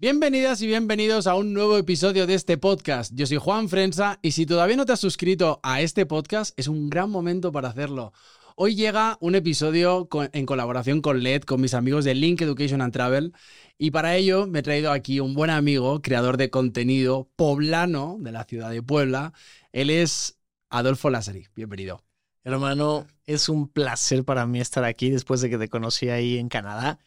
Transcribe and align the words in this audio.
Bienvenidas 0.00 0.62
y 0.62 0.68
bienvenidos 0.68 1.26
a 1.26 1.34
un 1.34 1.52
nuevo 1.52 1.76
episodio 1.76 2.28
de 2.28 2.34
este 2.34 2.56
podcast. 2.56 3.12
Yo 3.16 3.26
soy 3.26 3.38
Juan 3.38 3.68
Frensa 3.68 4.20
y 4.22 4.30
si 4.30 4.46
todavía 4.46 4.76
no 4.76 4.86
te 4.86 4.92
has 4.92 5.00
suscrito 5.00 5.58
a 5.64 5.80
este 5.80 6.06
podcast, 6.06 6.56
es 6.56 6.68
un 6.68 6.88
gran 6.88 7.10
momento 7.10 7.50
para 7.50 7.70
hacerlo. 7.70 8.12
Hoy 8.54 8.76
llega 8.76 9.18
un 9.20 9.34
episodio 9.34 10.08
en 10.32 10.46
colaboración 10.46 11.00
con 11.00 11.24
LED, 11.24 11.42
con 11.42 11.60
mis 11.60 11.74
amigos 11.74 12.04
de 12.04 12.14
Link 12.14 12.40
Education 12.40 12.80
and 12.80 12.92
Travel, 12.92 13.32
y 13.76 13.90
para 13.90 14.14
ello 14.14 14.46
me 14.46 14.60
he 14.60 14.62
traído 14.62 14.92
aquí 14.92 15.18
un 15.18 15.34
buen 15.34 15.50
amigo, 15.50 16.00
creador 16.00 16.36
de 16.36 16.48
contenido 16.48 17.28
poblano 17.34 18.18
de 18.20 18.30
la 18.30 18.44
ciudad 18.44 18.70
de 18.70 18.84
Puebla. 18.84 19.32
Él 19.72 19.90
es 19.90 20.38
Adolfo 20.70 21.10
Lázari. 21.10 21.48
Bienvenido. 21.56 22.04
Hermano, 22.44 23.08
es 23.26 23.48
un 23.48 23.66
placer 23.66 24.24
para 24.24 24.46
mí 24.46 24.60
estar 24.60 24.84
aquí 24.84 25.10
después 25.10 25.40
de 25.40 25.50
que 25.50 25.58
te 25.58 25.68
conocí 25.68 26.08
ahí 26.08 26.38
en 26.38 26.48
Canadá 26.48 27.00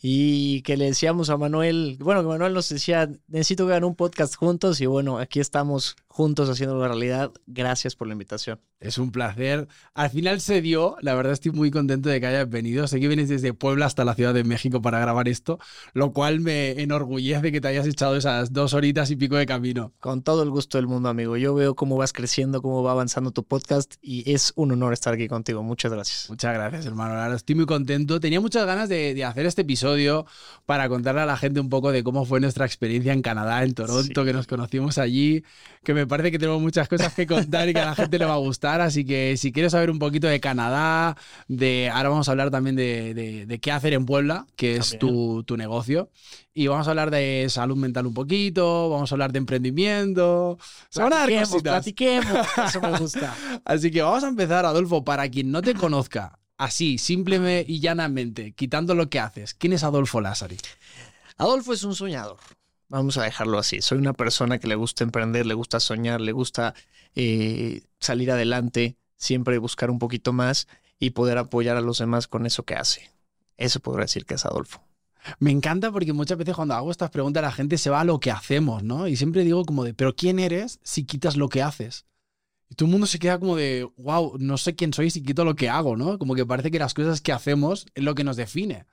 y 0.00 0.62
que 0.62 0.76
le 0.76 0.86
decíamos 0.86 1.30
a 1.30 1.36
Manuel, 1.36 1.96
bueno, 2.00 2.22
que 2.22 2.28
Manuel 2.28 2.52
nos 2.52 2.68
decía, 2.68 3.08
necesito 3.28 3.66
que 3.66 3.72
hagan 3.72 3.84
un 3.84 3.96
podcast 3.96 4.34
juntos 4.36 4.80
y 4.80 4.86
bueno, 4.86 5.18
aquí 5.18 5.40
estamos 5.40 5.96
juntos 6.16 6.48
haciendo 6.48 6.78
la 6.78 6.88
realidad. 6.88 7.30
Gracias 7.46 7.94
por 7.94 8.06
la 8.06 8.14
invitación. 8.14 8.58
Es 8.80 8.98
un 8.98 9.10
placer. 9.10 9.68
Al 9.94 10.10
final 10.10 10.40
se 10.40 10.60
dio, 10.60 10.96
la 11.00 11.14
verdad 11.14 11.32
estoy 11.32 11.52
muy 11.52 11.70
contento 11.70 12.08
de 12.08 12.20
que 12.20 12.26
hayas 12.26 12.48
venido. 12.48 12.86
Sé 12.86 13.00
que 13.00 13.08
vienes 13.08 13.28
desde 13.28 13.52
Puebla 13.52 13.86
hasta 13.86 14.04
la 14.04 14.14
Ciudad 14.14 14.34
de 14.34 14.44
México 14.44 14.82
para 14.82 14.98
grabar 14.98 15.28
esto, 15.28 15.58
lo 15.92 16.12
cual 16.12 16.40
me 16.40 16.70
enorgullece 16.82 17.52
que 17.52 17.60
te 17.60 17.68
hayas 17.68 17.86
echado 17.86 18.16
esas 18.16 18.52
dos 18.52 18.74
horitas 18.74 19.10
y 19.10 19.16
pico 19.16 19.36
de 19.36 19.46
camino. 19.46 19.92
Con 20.00 20.22
todo 20.22 20.42
el 20.42 20.50
gusto 20.50 20.78
del 20.78 20.86
mundo, 20.86 21.08
amigo. 21.08 21.36
Yo 21.36 21.54
veo 21.54 21.74
cómo 21.74 21.96
vas 21.96 22.12
creciendo, 22.12 22.60
cómo 22.62 22.82
va 22.82 22.92
avanzando 22.92 23.30
tu 23.30 23.44
podcast 23.44 23.94
y 24.00 24.30
es 24.30 24.52
un 24.56 24.72
honor 24.72 24.92
estar 24.92 25.14
aquí 25.14 25.28
contigo. 25.28 25.62
Muchas 25.62 25.92
gracias. 25.92 26.30
Muchas 26.30 26.54
gracias, 26.54 26.86
hermano. 26.86 27.14
Ahora 27.14 27.36
estoy 27.36 27.54
muy 27.54 27.66
contento. 27.66 28.20
Tenía 28.20 28.40
muchas 28.40 28.66
ganas 28.66 28.88
de, 28.88 29.14
de, 29.14 29.24
hacer 29.24 29.46
este 29.46 29.62
episodio 29.62 29.85
para 30.66 30.88
contarle 30.88 31.20
a 31.20 31.26
la 31.26 31.36
gente 31.36 31.60
un 31.60 31.68
poco 31.68 31.92
de 31.92 32.02
cómo 32.02 32.24
fue 32.24 32.40
nuestra 32.40 32.66
experiencia 32.66 33.12
en 33.12 33.22
Canadá, 33.22 33.62
en 33.62 33.72
Toronto, 33.72 34.24
que 34.24 34.32
nos 34.32 34.48
conocimos 34.48 34.98
allí, 34.98 35.44
que 35.84 35.94
me 35.94 36.06
parece 36.06 36.32
que 36.32 36.38
tenemos 36.38 36.60
muchas 36.60 36.88
cosas 36.88 37.14
que 37.14 37.26
contar 37.26 37.68
y 37.68 37.72
que 37.72 37.80
a 37.80 37.86
la 37.86 37.94
gente 37.94 38.18
le 38.18 38.24
va 38.24 38.34
a 38.34 38.38
gustar. 38.38 38.80
Así 38.80 39.04
que 39.04 39.36
si 39.36 39.52
quieres 39.52 39.72
saber 39.72 39.90
un 39.90 40.00
poquito 40.00 40.26
de 40.26 40.40
Canadá, 40.40 41.16
de 41.46 41.88
ahora 41.92 42.08
vamos 42.08 42.28
a 42.28 42.32
hablar 42.32 42.50
también 42.50 42.74
de, 42.74 43.58
qué 43.62 43.72
hacer 43.72 43.92
en 43.92 44.06
Puebla, 44.06 44.46
que 44.56 44.76
es 44.76 44.98
tu, 44.98 45.44
negocio. 45.56 46.10
Y 46.52 46.66
vamos 46.66 46.86
a 46.86 46.90
hablar 46.90 47.10
de 47.10 47.46
salud 47.48 47.76
mental 47.76 48.06
un 48.06 48.14
poquito, 48.14 48.90
vamos 48.90 49.12
a 49.12 49.14
hablar 49.14 49.30
de 49.30 49.38
emprendimiento. 49.38 50.58
A 50.96 51.08
dar 51.08 51.30
platiquemos, 51.62 52.46
eso 52.66 52.80
me 52.80 52.98
gusta. 52.98 53.34
Así 53.64 53.90
que 53.90 54.02
vamos 54.02 54.24
a 54.24 54.28
empezar, 54.28 54.64
Adolfo, 54.64 55.04
para 55.04 55.28
quien 55.28 55.50
no 55.50 55.62
te 55.62 55.74
conozca, 55.74 56.38
así, 56.58 56.98
simplemente 56.98 57.70
y 57.70 57.80
llanamente, 57.80 58.52
quitando 58.52 58.94
lo 58.94 59.08
que 59.08 59.20
haces, 59.20 59.54
¿quién 59.54 59.72
es 59.72 59.84
Adolfo 59.84 60.20
Lázari? 60.20 60.56
Adolfo 61.36 61.72
es 61.72 61.84
un 61.84 61.94
soñador. 61.94 62.38
Vamos 62.88 63.18
a 63.18 63.24
dejarlo 63.24 63.58
así. 63.58 63.82
Soy 63.82 63.98
una 63.98 64.12
persona 64.12 64.58
que 64.58 64.68
le 64.68 64.76
gusta 64.76 65.02
emprender, 65.02 65.44
le 65.44 65.54
gusta 65.54 65.80
soñar, 65.80 66.20
le 66.20 66.32
gusta 66.32 66.74
eh, 67.14 67.82
salir 67.98 68.30
adelante, 68.30 68.96
siempre 69.16 69.58
buscar 69.58 69.90
un 69.90 69.98
poquito 69.98 70.32
más 70.32 70.68
y 70.98 71.10
poder 71.10 71.38
apoyar 71.38 71.76
a 71.76 71.80
los 71.80 71.98
demás 71.98 72.28
con 72.28 72.46
eso 72.46 72.62
que 72.64 72.76
hace. 72.76 73.10
Eso 73.56 73.80
podría 73.80 74.04
decir 74.04 74.24
que 74.24 74.34
es 74.34 74.46
Adolfo. 74.46 74.82
Me 75.40 75.50
encanta 75.50 75.90
porque 75.90 76.12
muchas 76.12 76.38
veces 76.38 76.54
cuando 76.54 76.74
hago 76.74 76.90
estas 76.90 77.10
preguntas 77.10 77.42
la 77.42 77.50
gente 77.50 77.78
se 77.78 77.90
va 77.90 78.00
a 78.00 78.04
lo 78.04 78.20
que 78.20 78.30
hacemos, 78.30 78.84
¿no? 78.84 79.08
Y 79.08 79.16
siempre 79.16 79.42
digo 79.42 79.64
como 79.64 79.82
de, 79.82 79.92
pero 79.92 80.14
¿quién 80.14 80.38
eres 80.38 80.78
si 80.84 81.04
quitas 81.04 81.36
lo 81.36 81.48
que 81.48 81.62
haces? 81.62 82.06
Y 82.68 82.74
todo 82.74 82.86
el 82.86 82.92
mundo 82.92 83.06
se 83.06 83.18
queda 83.18 83.38
como 83.38 83.56
de, 83.56 83.88
wow, 83.96 84.36
no 84.38 84.58
sé 84.58 84.74
quién 84.74 84.92
soy 84.92 85.10
si 85.10 85.22
quito 85.22 85.44
lo 85.44 85.54
que 85.54 85.68
hago, 85.68 85.96
¿no? 85.96 86.18
Como 86.18 86.34
que 86.34 86.44
parece 86.44 86.70
que 86.70 86.78
las 86.78 86.94
cosas 86.94 87.20
que 87.20 87.32
hacemos 87.32 87.86
es 87.94 88.02
lo 88.02 88.14
que 88.14 88.24
nos 88.24 88.36
define. 88.36 88.86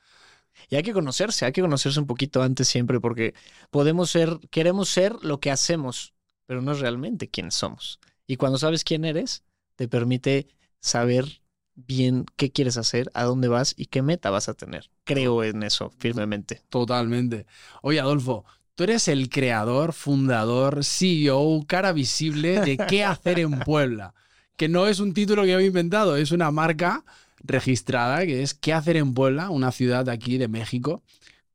Y 0.69 0.75
hay 0.75 0.83
que 0.83 0.93
conocerse, 0.93 1.45
hay 1.45 1.51
que 1.51 1.61
conocerse 1.61 1.99
un 1.99 2.07
poquito 2.07 2.43
antes 2.43 2.67
siempre 2.67 2.99
porque 2.99 3.33
podemos 3.71 4.11
ser, 4.11 4.39
queremos 4.51 4.89
ser 4.89 5.15
lo 5.23 5.39
que 5.39 5.51
hacemos, 5.51 6.13
pero 6.45 6.61
no 6.61 6.73
es 6.73 6.79
realmente 6.79 7.29
quién 7.29 7.51
somos. 7.51 7.99
Y 8.27 8.37
cuando 8.37 8.57
sabes 8.57 8.83
quién 8.83 9.05
eres, 9.05 9.43
te 9.75 9.87
permite 9.87 10.47
saber 10.79 11.41
bien 11.75 12.25
qué 12.35 12.51
quieres 12.51 12.77
hacer, 12.77 13.09
a 13.13 13.23
dónde 13.23 13.47
vas 13.47 13.73
y 13.77 13.87
qué 13.87 14.01
meta 14.01 14.29
vas 14.29 14.47
a 14.49 14.53
tener. 14.53 14.91
Creo 15.03 15.43
en 15.43 15.63
eso 15.63 15.89
firmemente. 15.97 16.61
Totalmente. 16.69 17.45
Oye, 17.81 17.99
Adolfo, 17.99 18.45
tú 18.75 18.83
eres 18.83 19.07
el 19.07 19.29
creador, 19.29 19.93
fundador, 19.93 20.83
CEO, 20.83 21.63
cara 21.67 21.91
visible 21.93 22.61
de 22.61 22.77
qué 22.77 23.03
hacer 23.03 23.39
en 23.39 23.59
Puebla. 23.59 24.13
Que 24.57 24.69
no 24.69 24.87
es 24.87 24.99
un 24.99 25.13
título 25.13 25.43
que 25.43 25.51
yo 25.51 25.59
he 25.59 25.65
inventado, 25.65 26.15
es 26.15 26.31
una 26.31 26.51
marca 26.51 27.03
registrada 27.39 28.25
que 28.25 28.41
es 28.41 28.53
¿Qué 28.53 28.73
hacer 28.73 28.97
en 28.97 29.13
Puebla? 29.13 29.49
Una 29.49 29.71
ciudad 29.71 30.07
aquí 30.09 30.37
de 30.37 30.47
México 30.47 31.03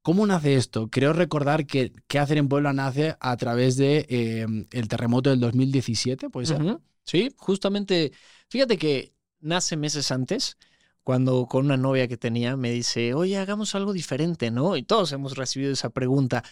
¿Cómo 0.03 0.27
nace 0.27 0.55
esto? 0.55 0.89
Creo 0.91 1.13
recordar 1.13 1.67
que 1.67 1.93
¿Qué 2.07 2.19
hacer 2.19 2.39
en 2.39 2.49
Puebla? 2.49 2.73
nace 2.73 3.17
a 3.21 3.37
través 3.37 3.77
de 3.77 4.07
em, 4.09 4.67
el 4.71 4.89
terremoto 4.89 5.29
del 5.29 5.41
2017, 5.41 6.31
¿puede 6.31 6.47
ser? 6.47 6.79
Sí, 7.05 7.31
justamente, 7.37 8.13
fíjate 8.49 8.79
que 8.79 9.13
nace 9.41 9.77
meses 9.77 10.11
antes, 10.11 10.57
cuando 11.03 11.47
con 11.47 11.67
una 11.67 11.77
novia 11.77 12.09
que 12.09 12.17
tenía 12.17 12.57
me 12.57 12.71
dice, 12.71 13.13
oye, 13.13 13.37
hagamos 13.37 13.75
algo 13.75 13.93
diferente, 13.93 14.51
¿no? 14.51 14.77
Y 14.77 14.83
todos 14.83 15.13
hemos 15.13 15.37
recibido 15.37 15.73
esa 15.73 15.91
pregunta. 15.91 16.43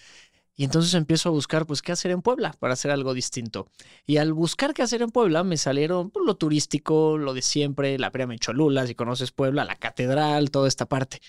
Y 0.57 0.65
entonces 0.65 0.95
empiezo 0.95 1.29
a 1.29 1.33
buscar, 1.33 1.67
pues, 1.67 1.83
qué 1.83 1.93
hacer 1.93 2.11
en 2.11 2.23
Puebla 2.23 2.55
para 2.59 2.73
hacer 2.73 2.91
algo 2.91 3.13
distinto. 3.13 3.69
Y 4.07 4.17
al 4.17 4.33
buscar 4.33 4.73
qué 4.73 4.83
hacer 4.83 5.03
en 5.03 5.11
Puebla, 5.11 5.45
me 5.45 5.59
salieron 5.59 6.11
pues, 6.11 6.25
lo 6.25 6.37
turístico, 6.37 7.19
lo 7.19 7.35
de 7.35 7.43
siempre, 7.43 7.99
la 7.99 8.11
Feria 8.11 8.27
Cholula, 8.39 8.87
si 8.87 8.95
conoces 8.95 9.33
Puebla, 9.33 9.65
la 9.65 9.77
catedral, 9.77 10.51
toda 10.51 10.67
esta 10.67 10.87
parte 10.87 11.21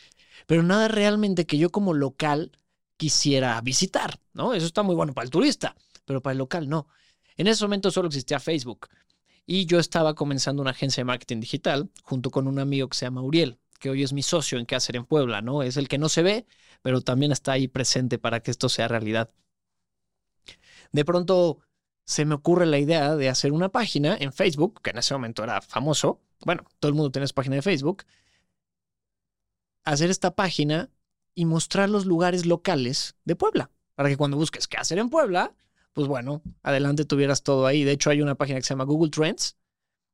pero 0.48 0.64
nada 0.64 0.88
realmente 0.88 1.46
que 1.46 1.58
yo 1.58 1.70
como 1.70 1.94
local 1.94 2.58
quisiera 2.96 3.60
visitar, 3.62 4.20
¿no? 4.34 4.54
Eso 4.54 4.66
está 4.66 4.82
muy 4.82 4.96
bueno 4.96 5.14
para 5.14 5.26
el 5.26 5.30
turista, 5.30 5.76
pero 6.06 6.22
para 6.22 6.32
el 6.32 6.40
local 6.40 6.68
no. 6.68 6.88
En 7.36 7.48
ese 7.48 7.64
momento 7.64 7.92
solo 7.92 8.08
existía 8.08 8.40
Facebook 8.40 8.88
y 9.46 9.66
yo 9.66 9.78
estaba 9.78 10.16
comenzando 10.16 10.62
una 10.62 10.72
agencia 10.72 11.02
de 11.02 11.06
marketing 11.06 11.42
digital 11.42 11.90
junto 12.04 12.32
con 12.32 12.48
un 12.48 12.60
amigo 12.60 12.88
que 12.88 12.98
se 12.98 13.06
llama 13.06 13.22
Uriel, 13.22 13.60
que 13.80 13.90
hoy 13.90 14.04
es 14.04 14.14
mi 14.14 14.24
socio 14.24 14.58
en 14.58 14.66
qué 14.66 14.76
hacer 14.76 14.96
en 14.96 15.06
Puebla, 15.06 15.42
¿no? 15.42 15.64
Es 15.64 15.78
el 15.78 15.88
que 15.88 15.98
no 15.98 16.10
se 16.10 16.24
ve, 16.24 16.46
pero 16.82 17.02
también 17.02 17.32
está 17.32 17.54
ahí 17.54 17.68
presente 17.68 18.18
para 18.18 18.42
que 18.42 18.52
esto 18.52 18.70
sea 18.70 18.88
realidad. 18.88 19.30
De 20.92 21.06
pronto 21.06 21.60
se 22.06 22.26
me 22.26 22.36
ocurre 22.36 22.66
la 22.66 22.80
idea 22.80 23.16
de 23.16 23.30
hacer 23.30 23.52
una 23.52 23.70
página 23.70 24.16
en 24.20 24.32
Facebook, 24.32 24.82
que 24.82 24.92
en 24.92 24.98
ese 24.98 25.14
momento 25.14 25.44
era 25.44 25.62
famoso. 25.62 26.22
Bueno, 26.46 26.64
todo 26.80 26.90
el 26.90 26.96
mundo 26.96 27.12
tiene 27.12 27.28
su 27.28 27.34
página 27.34 27.58
de 27.58 27.62
Facebook, 27.62 28.06
hacer 29.84 30.10
esta 30.10 30.36
página 30.36 30.90
y 31.36 31.46
mostrar 31.46 31.90
los 31.90 32.06
lugares 32.06 32.46
locales 32.46 33.16
de 33.26 33.36
Puebla, 33.36 33.72
para 33.96 34.10
que 34.10 34.18
cuando 34.18 34.38
busques 34.38 34.68
qué 34.68 34.78
hacer 34.78 35.00
en 35.00 35.10
Puebla, 35.10 35.54
pues 35.94 36.08
bueno, 36.08 36.42
adelante 36.64 37.06
tuvieras 37.06 37.44
todo 37.44 37.66
ahí. 37.66 37.84
De 37.84 37.92
hecho, 37.92 38.10
hay 38.10 38.22
una 38.22 38.36
página 38.36 38.60
que 38.60 38.64
se 38.64 38.70
llama 38.70 38.86
Google 38.86 39.12
Trends, 39.12 39.58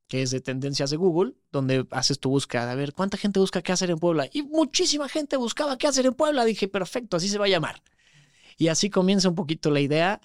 que 0.08 0.22
es 0.22 0.30
de 0.30 0.40
tendencias 0.40 0.90
de 0.90 0.96
Google, 0.96 1.34
donde 1.50 1.86
haces 1.90 2.18
tu 2.20 2.30
búsqueda. 2.30 2.70
A 2.70 2.74
ver, 2.74 2.92
¿cuánta 2.92 3.16
gente 3.16 3.40
busca 3.40 3.62
qué 3.62 3.72
hacer 3.72 3.90
en 3.90 3.98
Puebla? 3.98 4.28
Y 4.32 4.42
muchísima 4.42 5.08
gente 5.08 5.36
buscaba 5.36 5.78
qué 5.78 5.86
hacer 5.86 6.06
en 6.06 6.14
Puebla. 6.14 6.44
Dije, 6.44 6.68
perfecto, 6.68 7.16
así 7.16 7.28
se 7.28 7.38
va 7.38 7.46
a 7.46 7.48
llamar. 7.48 7.82
Y 8.56 8.68
así 8.68 8.90
comienza 8.90 9.28
un 9.28 9.34
poquito 9.34 9.70
la 9.70 9.80
idea. 9.80 10.20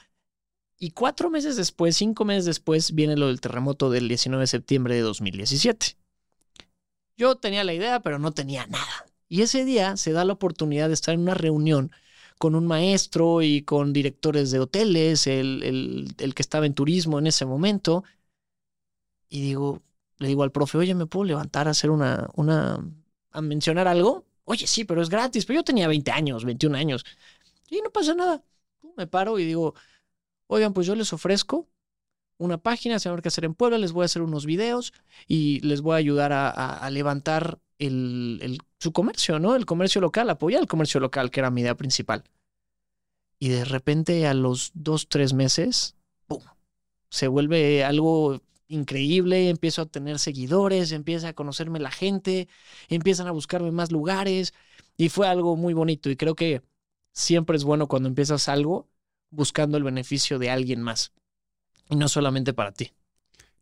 Y 0.78 0.92
cuatro 0.92 1.30
meses 1.30 1.58
después, 1.58 1.98
cinco 1.98 2.26
meses 2.26 2.46
después, 2.46 2.94
viene 2.94 3.18
lo 3.18 3.28
del 3.28 3.42
terremoto 3.42 3.90
del 3.90 4.08
19 4.08 4.44
de 4.44 4.48
septiembre 4.48 4.96
de 4.96 5.02
2017. 5.02 5.98
Yo 7.18 7.36
tenía 7.36 7.64
la 7.64 7.74
idea, 7.74 8.00
pero 8.00 8.18
no 8.18 8.32
tenía 8.32 8.66
nada. 8.68 9.06
Y 9.28 9.42
ese 9.42 9.66
día 9.66 9.98
se 9.98 10.12
da 10.12 10.26
la 10.26 10.34
oportunidad 10.34 10.88
de 10.88 10.94
estar 10.94 11.14
en 11.14 11.22
una 11.22 11.34
reunión 11.34 11.92
con 12.40 12.56
un 12.56 12.66
maestro 12.66 13.42
y 13.42 13.64
con 13.64 13.92
directores 13.92 14.50
de 14.50 14.60
hoteles, 14.60 15.28
el, 15.28 16.14
que 16.18 16.42
estaba 16.42 16.66
en 16.66 16.74
turismo 16.74 17.20
en 17.20 17.28
ese 17.28 17.46
momento. 17.46 18.06
Y 19.30 19.42
digo, 19.42 19.82
le 20.18 20.28
digo 20.28 20.44
al 20.44 20.52
profe, 20.52 20.78
oye, 20.78 20.96
¿me 20.96 21.06
puedo 21.06 21.26
levantar 21.26 21.68
a 21.68 21.72
hacer 21.72 21.92
una, 21.92 22.28
una, 22.36 22.84
a 23.32 23.42
mencionar 23.42 23.88
algo? 23.88 24.26
Oye, 24.46 24.68
sí, 24.68 24.84
pero 24.84 25.02
es 25.02 25.10
gratis. 25.10 25.46
Pero 25.46 25.60
yo 25.60 25.64
tenía 25.64 25.88
20 25.88 26.12
años, 26.12 26.44
21 26.44 26.78
años. 26.78 27.06
Y 27.70 27.82
no 27.82 27.92
pasa 27.92 28.16
nada. 28.16 28.44
Me 28.98 29.08
paro 29.08 29.40
y 29.40 29.46
digo, 29.46 29.76
oigan, 30.48 30.74
pues 30.74 30.88
yo 30.88 30.96
les 30.96 31.14
ofrezco 31.14 31.70
una 32.40 32.58
página, 32.58 33.00
se 33.00 33.10
llama 33.10 33.22
qué 33.22 33.28
hacer 33.28 33.46
en 33.46 33.54
Puebla, 33.54 33.78
les 33.78 33.92
voy 33.92 34.04
a 34.04 34.06
hacer 34.06 34.22
unos 34.22 34.46
videos 34.46 34.94
y 35.28 35.60
les 35.60 35.82
voy 35.82 35.94
a 35.94 35.98
ayudar 35.98 36.32
a, 36.34 36.90
levantar 36.90 37.60
el, 37.78 38.58
su 38.80 38.92
comercio, 38.94 39.40
¿no? 39.40 39.56
El 39.56 39.66
comercio 39.66 40.02
local, 40.02 40.30
apoyar 40.30 40.62
el 40.62 40.68
comercio 40.68 41.00
local, 41.00 41.32
que 41.32 41.42
era 41.42 41.52
mi 41.52 41.62
idea 41.62 41.75
principal. 41.75 42.24
Y 43.40 43.50
de 43.50 43.66
repente 43.66 44.25
a 44.25 44.34
los 44.34 44.72
dos, 44.74 45.08
tres 45.10 45.34
meses, 45.34 45.96
¡pum! 46.28 46.42
Se 47.10 47.28
vuelve 47.28 47.84
algo 47.84 48.42
increíble, 48.69 49.50
empiezo 49.50 49.81
a 49.81 49.86
tener 49.88 50.19
seguidores, 50.19 50.92
empieza 50.94 51.30
a 51.30 51.33
conocerme 51.33 51.80
la 51.80 51.92
gente, 51.92 52.48
empiezan 52.88 53.27
a 53.27 53.31
buscarme 53.31 53.71
más 53.71 53.92
lugares 53.92 54.54
y 54.95 55.10
fue 55.10 55.27
algo 55.27 55.57
muy 55.57 55.74
bonito 55.74 56.10
y 56.10 56.16
creo 56.16 56.36
que 56.36 56.62
siempre 57.12 57.57
es 57.57 57.63
bueno 57.63 57.88
cuando 57.88 58.07
empiezas 58.07 58.48
algo 58.48 58.88
buscando 59.31 59.77
el 59.77 59.83
beneficio 59.83 60.39
de 60.39 60.50
alguien 60.51 60.81
más 60.81 61.12
y 61.89 61.95
no 61.95 62.07
solamente 62.07 62.54
para 62.54 62.71
ti. 62.71 62.94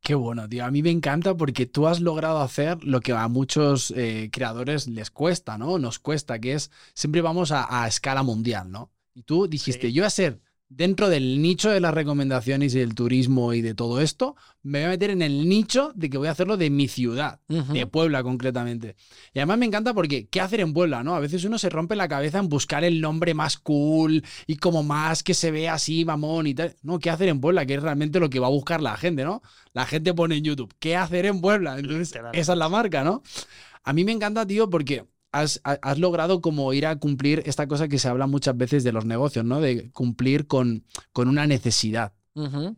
Qué 0.01 0.13
bueno, 0.13 0.47
tío. 0.47 0.63
A 0.63 0.71
mí 0.71 0.83
me 0.83 0.91
encanta 0.91 1.35
porque 1.35 1.65
tú 1.65 1.87
has 1.87 1.99
logrado 1.99 2.39
hacer 2.39 2.83
lo 2.83 2.99
que 3.01 3.13
a 3.13 3.27
muchos 3.27 3.91
eh, 3.91 4.29
creadores 4.31 4.87
les 4.87 5.09
cuesta, 5.09 5.57
¿no? 5.57 5.79
Nos 5.79 5.99
cuesta, 5.99 6.39
que 6.39 6.53
es 6.53 6.69
siempre 6.93 7.21
vamos 7.21 7.51
a, 7.51 7.87
escala 7.87 8.23
mundial, 8.23 8.71
¿no? 8.71 8.91
Y 9.15 9.23
tú 9.23 9.47
dijiste, 9.47 9.87
Sí. 9.87 9.93
yo 9.93 10.03
voy 10.03 10.07
a 10.07 10.11
ser 10.11 10.39
dentro 10.69 11.09
del 11.09 11.41
nicho 11.41 11.69
de 11.69 11.79
las 11.79 11.93
recomendaciones 11.93 12.75
y 12.75 12.79
del 12.79 12.93
turismo 12.93 13.53
y 13.53 13.61
de 13.61 13.73
todo 13.73 14.01
esto, 14.01 14.35
me 14.63 14.79
voy 14.79 14.85
a 14.85 14.89
meter 14.89 15.11
en 15.11 15.21
el 15.21 15.47
nicho 15.47 15.91
de 15.95 16.09
que 16.09 16.17
voy 16.17 16.27
a 16.27 16.31
hacerlo 16.31 16.57
de 16.57 16.69
mi 16.69 16.87
ciudad, 16.87 17.39
de 17.47 17.87
Puebla 17.87 18.21
concretamente. 18.23 18.95
Y 19.33 19.39
además 19.39 19.59
me 19.59 19.65
encanta 19.65 19.93
porque, 19.93 20.27
¿qué 20.27 20.41
hacer 20.41 20.59
en 20.59 20.73
Puebla? 20.73 21.03
¿no? 21.03 21.15
A 21.15 21.19
veces 21.19 21.43
uno 21.45 21.57
se 21.57 21.69
rompe 21.69 21.95
la 21.95 22.07
cabeza 22.07 22.39
en 22.39 22.49
buscar 22.49 22.83
el 22.83 22.99
nombre 22.99 23.33
más 23.33 23.57
cool 23.57 24.23
y 24.45 24.57
como 24.57 24.83
más 24.83 25.23
que 25.23 25.33
se 25.33 25.51
vea 25.51 25.75
así, 25.75 26.03
mamón 26.03 26.47
y 26.47 26.53
tal. 26.53 26.75
No, 26.81 26.99
¿qué 26.99 27.09
hacer 27.09 27.29
en 27.29 27.39
Puebla? 27.39 27.65
Que 27.65 27.75
es 27.75 27.83
realmente 27.83 28.19
lo 28.19 28.29
que 28.29 28.39
va 28.39 28.47
a 28.47 28.51
buscar 28.51 28.81
la 28.81 28.97
gente, 28.97 29.23
¿no? 29.23 29.41
La 29.73 29.85
gente 29.85 30.13
pone 30.13 30.35
en 30.37 30.43
YouTube, 30.43 30.73
¿qué 30.79 30.95
hacer 30.95 31.25
en 31.25 31.39
Puebla? 31.39 31.79
Entonces, 31.79 32.19
esa 32.33 32.53
es 32.53 32.57
la 32.57 32.69
marca, 32.69 33.03
¿no? 33.03 33.23
A 33.83 33.93
mí 33.93 34.03
me 34.03 34.11
encanta, 34.11 34.45
tío, 34.45 34.69
porque 34.69 35.05
has, 35.31 35.59
ha- 35.63 35.79
has 35.81 35.99
logrado 35.99 36.41
como 36.41 36.71
ir 36.73 36.85
a 36.85 36.95
cumplir 36.97 37.43
esta 37.45 37.67
cosa 37.67 37.87
que 37.87 37.99
se 37.99 38.07
habla 38.07 38.27
muchas 38.27 38.55
veces 38.57 38.83
de 38.83 38.91
los 38.91 39.05
negocios, 39.05 39.45
¿no? 39.45 39.59
De 39.61 39.91
cumplir 39.91 40.47
con, 40.47 40.85
con 41.13 41.27
una 41.27 41.47
necesidad. 41.47 42.13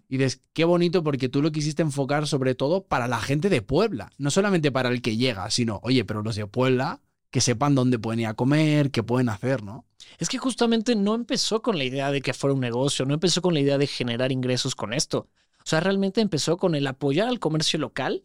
Y 0.07 0.17
dices, 0.17 0.41
qué 0.53 0.63
bonito 0.63 1.03
porque 1.03 1.27
tú 1.27 1.41
lo 1.41 1.51
quisiste 1.51 1.81
enfocar 1.81 2.27
sobre 2.27 2.55
todo 2.55 2.85
para 2.85 3.07
la 3.09 3.19
gente 3.19 3.49
de 3.49 3.61
Puebla, 3.61 4.09
no 4.17 4.31
solamente 4.31 4.71
para 4.71 4.87
el 4.89 5.01
que 5.01 5.17
llega, 5.17 5.49
sino, 5.51 5.81
oye, 5.83 6.05
pero 6.05 6.21
los 6.23 6.35
de 6.37 6.47
Puebla, 6.47 7.01
que 7.29 7.41
sepan 7.41 7.75
dónde 7.75 7.99
pueden 7.99 8.21
ir 8.21 8.27
a 8.27 8.35
comer, 8.35 8.89
qué 8.89 9.03
pueden 9.03 9.27
hacer, 9.27 9.61
¿no? 9.63 9.85
Es 10.17 10.29
que 10.29 10.37
justamente 10.37 10.95
no 10.95 11.13
empezó 11.13 11.61
con 11.61 11.77
la 11.77 11.83
idea 11.83 12.09
de 12.09 12.21
que 12.21 12.33
fuera 12.33 12.53
un 12.53 12.61
negocio, 12.61 13.05
no 13.05 13.13
empezó 13.15 13.41
con 13.41 13.53
la 13.53 13.59
idea 13.59 13.77
de 13.77 13.85
generar 13.87 14.31
ingresos 14.31 14.75
con 14.75 14.93
esto. 14.93 15.27
O 15.59 15.65
sea, 15.69 15.81
realmente 15.81 16.21
empezó 16.21 16.55
con 16.57 16.73
el 16.73 16.87
apoyar 16.87 17.27
al 17.27 17.39
comercio 17.39 17.79
local 17.79 18.21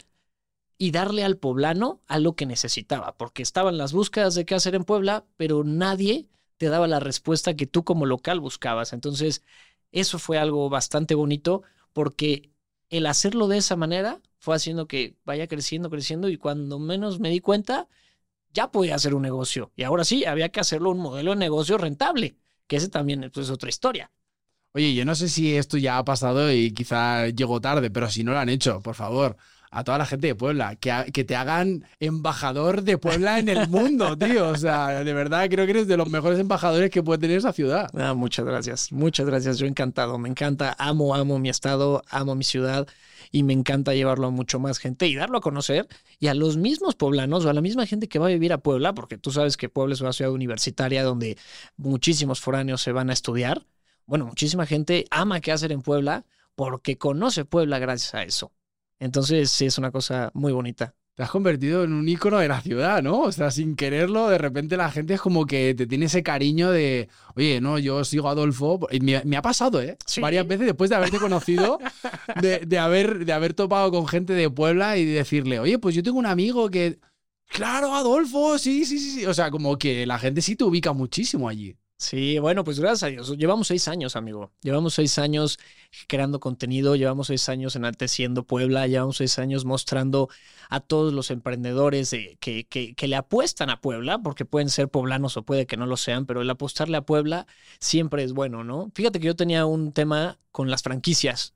y 0.79 0.91
darle 0.91 1.25
al 1.25 1.37
poblano 1.37 2.01
algo 2.07 2.35
que 2.35 2.47
necesitaba, 2.47 3.17
porque 3.17 3.43
estaban 3.43 3.79
las 3.79 3.93
búsquedas 3.93 4.35
de 4.35 4.45
qué 4.45 4.55
hacer 4.55 4.75
en 4.75 4.85
Puebla, 4.85 5.25
pero 5.37 5.65
nadie 5.65 6.27
te 6.57 6.69
daba 6.69 6.87
la 6.87 7.01
respuesta 7.01 7.55
que 7.55 7.67
tú 7.67 7.85
como 7.85 8.07
local 8.07 8.41
buscabas. 8.41 8.93
Entonces, 8.93 9.43
eso 9.93 10.19
fue 10.19 10.39
algo 10.39 10.69
bastante 10.69 11.15
bonito 11.15 11.63
porque 11.93 12.51
el 12.91 13.07
hacerlo 13.07 13.49
de 13.49 13.59
esa 13.59 13.77
manera 13.77 14.21
fue 14.39 14.55
haciendo 14.57 14.87
que 14.87 15.17
vaya 15.25 15.47
creciendo, 15.47 15.91
creciendo 15.91 16.29
y 16.29 16.37
cuando 16.37 16.79
menos 16.79 17.21
me 17.21 17.31
di 17.31 17.41
cuenta, 17.41 17.89
ya 18.53 18.71
podía 18.71 18.95
hacer 18.95 19.15
un 19.15 19.23
negocio. 19.23 19.73
Y 19.77 19.85
ahora 19.85 20.05
sí, 20.05 20.25
había 20.25 20.51
que 20.51 20.61
hacerlo 20.61 20.91
un 20.91 20.99
modelo 20.99 21.31
de 21.31 21.37
negocio 21.37 21.79
rentable, 21.79 22.37
que 22.67 22.77
ese 22.77 22.89
también 22.89 23.31
pues, 23.33 23.47
es 23.47 23.51
otra 23.51 23.69
historia. 23.69 24.11
Oye, 24.73 24.95
yo 24.95 25.05
no 25.05 25.15
sé 25.15 25.29
si 25.29 25.57
esto 25.57 25.77
ya 25.79 25.99
ha 25.99 26.05
pasado 26.05 26.53
y 26.53 26.73
quizá 26.73 27.29
llegó 27.29 27.61
tarde, 27.61 27.91
pero 27.91 28.11
si 28.11 28.25
no 28.25 28.33
lo 28.33 28.39
han 28.39 28.49
hecho, 28.49 28.81
por 28.81 28.97
favor, 28.97 29.37
a 29.75 29.83
toda 29.83 29.99
la 29.99 30.07
gente 30.07 30.29
de 30.29 30.35
Puebla, 30.37 30.77
que, 30.77 31.11
que 31.13 31.25
te 31.25 31.35
hagan 31.35 31.85
embajador 31.99 32.83
de 32.83 32.97
Puebla 32.97 33.41
en 33.41 33.49
el 33.49 33.69
mundo, 33.69 34.17
tío. 34.19 34.49
O 34.49 34.57
sea, 34.57 35.03
de 35.03 35.13
verdad 35.13 35.49
creo 35.51 35.67
que 35.67 35.73
eres 35.73 35.89
de 35.89 35.97
los 35.97 36.09
mejores 36.09 36.39
embajadores 36.39 36.91
que 36.91 37.03
puede 37.03 37.19
tener 37.19 37.39
esa 37.39 37.53
ciudad. 37.53 37.91
Ah, 37.99 38.15
muchas 38.15 38.47
gracias, 38.47 38.93
muchas 38.93 39.27
gracias. 39.27 39.59
Yo 39.59 39.67
encantado, 39.67 40.17
me 40.17 40.29
encanta, 40.29 40.77
amo, 40.79 41.15
amo 41.15 41.41
mi 41.41 41.49
estado, 41.49 42.03
amo 42.09 42.37
mi 42.37 42.45
ciudad 42.45 42.87
y 43.33 43.43
me 43.43 43.53
encanta 43.53 43.95
llevarlo 43.95 44.29
a 44.29 44.31
mucho 44.31 44.61
más 44.61 44.79
gente 44.79 45.09
y 45.09 45.17
darlo 45.17 45.39
a 45.39 45.41
conocer 45.41 45.89
y 46.21 46.29
a 46.29 46.35
los 46.35 46.57
mismos 46.57 46.95
poblanos 46.95 47.45
o 47.45 47.51
a 47.51 47.53
la 47.53 47.61
misma 47.61 47.85
gente 47.85 48.07
que 48.07 48.21
va 48.21 48.27
a 48.27 48.31
vivir 48.31 48.53
a 48.53 48.59
Puebla, 48.59 48.95
porque 48.95 49.19
tú 49.19 49.33
sabes 49.33 49.57
que 49.57 49.69
Puebla 49.69 49.95
es 49.95 50.01
una 50.01 50.13
ciudad 50.13 50.31
universitaria 50.31 51.03
donde 51.03 51.37
muchísimos 51.77 52.41
foráneos 52.41 52.81
se 52.81 52.93
van 52.93 53.11
a 53.11 53.13
estudiar. 53.13 53.67
Bueno, 54.07 54.27
muchísima 54.27 54.67
gente 54.67 55.07
ama 55.11 55.41
qué 55.41 55.51
hacer 55.51 55.73
en 55.73 55.83
Puebla 55.83 56.27
porque 56.55 56.97
conoce 56.97 57.45
Puebla 57.45 57.81
gracias 57.81 58.15
a 58.15 58.23
eso. 58.23 58.53
Entonces, 58.99 59.51
sí, 59.51 59.67
es 59.67 59.79
una 59.79 59.91
cosa 59.91 60.31
muy 60.35 60.53
bonita. 60.53 60.95
Te 61.15 61.23
has 61.23 61.31
convertido 61.31 61.85
en 61.85 61.93
un 61.93 62.09
ícono 62.09 62.39
de 62.39 62.49
la 62.49 62.61
ciudad, 62.61 63.01
¿no? 63.01 63.21
O 63.21 63.31
sea, 63.31 63.53
sin 63.53 63.77
quererlo, 63.77 64.29
de 64.29 64.39
repente 64.39 64.77
la 64.77 64.91
gente 64.91 65.15
es 65.15 65.21
como 65.21 65.47
que 65.47 65.73
te 65.75 65.87
tiene 65.87 66.07
ese 66.07 66.25
cariño 66.25 66.73
de, 66.73 67.09
oye, 67.37 67.61
no, 67.61 67.79
yo 67.79 68.05
sigo 68.05 68.29
a 68.29 68.33
Adolfo. 68.33 68.89
Y 68.91 68.99
me, 68.99 69.23
me 69.25 69.37
ha 69.37 69.43
pasado, 69.43 69.81
¿eh? 69.81 69.97
Sí. 70.07 70.21
Varias 70.21 70.49
veces 70.49 70.67
después 70.67 70.91
de 70.91 70.97
haberte 70.97 71.19
conocido, 71.19 71.79
de, 72.41 72.59
de 72.67 72.79
haber, 72.79 73.25
de 73.25 73.33
haber 73.33 73.55
topado 73.55 73.93
con 73.93 74.09
gente 74.09 74.33
de 74.33 74.51
Puebla 74.51 74.97
y 74.97 75.05
decirle, 75.05 75.61
oye, 75.61 75.79
pues 75.79 75.95
yo 75.95 76.03
tengo 76.03 76.19
un 76.19 76.27
amigo 76.27 76.69
que. 76.69 76.99
Claro, 77.47 77.95
Adolfo, 77.95 78.59
sí, 78.59 78.85
sí, 78.85 78.99
sí, 78.99 79.11
sí. 79.21 79.27
O 79.27 79.35
sea, 79.35 79.53
como 79.53 79.79
que 79.79 80.07
la 80.07 80.19
gente 80.19 80.43
sí 80.43 80.57
te 80.57 80.65
ubica 80.65 80.93
muchísimo 80.93 81.49
allí. 81.49 81.77
Sí, 82.05 82.39
bueno, 82.39 82.65
pues 82.65 82.79
gracias 82.81 83.03
a 83.05 83.07
Dios. 83.07 83.35
Llevamos 83.39 83.69
seis 83.69 83.89
años, 83.89 84.15
amigo. 84.15 84.53
Llevamos 84.61 84.93
seis 84.93 85.17
años 85.19 85.59
creando 86.07 86.39
contenido, 86.39 86.97
llevamos 86.97 87.29
seis 87.29 87.49
años 87.49 87.77
enalteciendo 87.77 88.45
Puebla, 88.45 88.87
llevamos 88.87 89.17
seis 89.17 89.39
años 89.39 89.65
mostrando 89.65 90.29
a 90.69 90.81
todos 90.81 91.15
los 91.15 91.31
emprendedores 91.31 92.11
de- 92.11 92.37
que, 92.41 92.67
que, 92.67 92.95
que 92.95 93.09
le 93.09 93.17
apuestan 93.17 93.71
a 93.71 93.81
Puebla, 93.81 94.19
porque 94.19 94.45
pueden 94.45 94.69
ser 94.69 94.91
poblanos 94.91 95.39
o 95.39 95.45
puede 95.45 95.67
que 95.67 95.79
no 95.79 95.87
lo 95.87 95.97
sean, 95.97 96.27
pero 96.27 96.43
el 96.43 96.51
apostarle 96.51 96.99
a 96.99 97.07
Puebla 97.07 97.47
siempre 97.81 98.23
es 98.23 98.35
bueno, 98.35 98.65
¿no? 98.65 98.91
Fíjate 98.95 99.19
que 99.19 99.27
yo 99.29 99.37
tenía 99.37 99.65
un 99.65 99.93
tema 99.93 100.39
con 100.53 100.71
las 100.71 100.83
franquicias. 100.83 101.55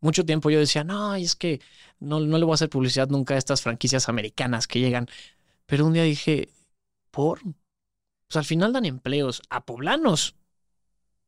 Mucho 0.00 0.24
tiempo 0.24 0.50
yo 0.50 0.60
decía, 0.60 0.84
no, 0.84 1.14
es 1.16 1.34
que 1.36 1.60
no, 1.98 2.20
no 2.20 2.38
le 2.38 2.44
voy 2.44 2.52
a 2.52 2.56
hacer 2.56 2.70
publicidad 2.70 3.08
nunca 3.08 3.34
a 3.34 3.38
estas 3.38 3.62
franquicias 3.62 4.08
americanas 4.08 4.68
que 4.68 4.80
llegan. 4.80 5.08
Pero 5.66 5.86
un 5.86 5.94
día 5.94 6.04
dije, 6.04 6.48
¿por? 7.10 7.40
Al 8.36 8.44
final 8.44 8.72
dan 8.72 8.84
empleos 8.84 9.42
a 9.50 9.64
poblanos. 9.64 10.36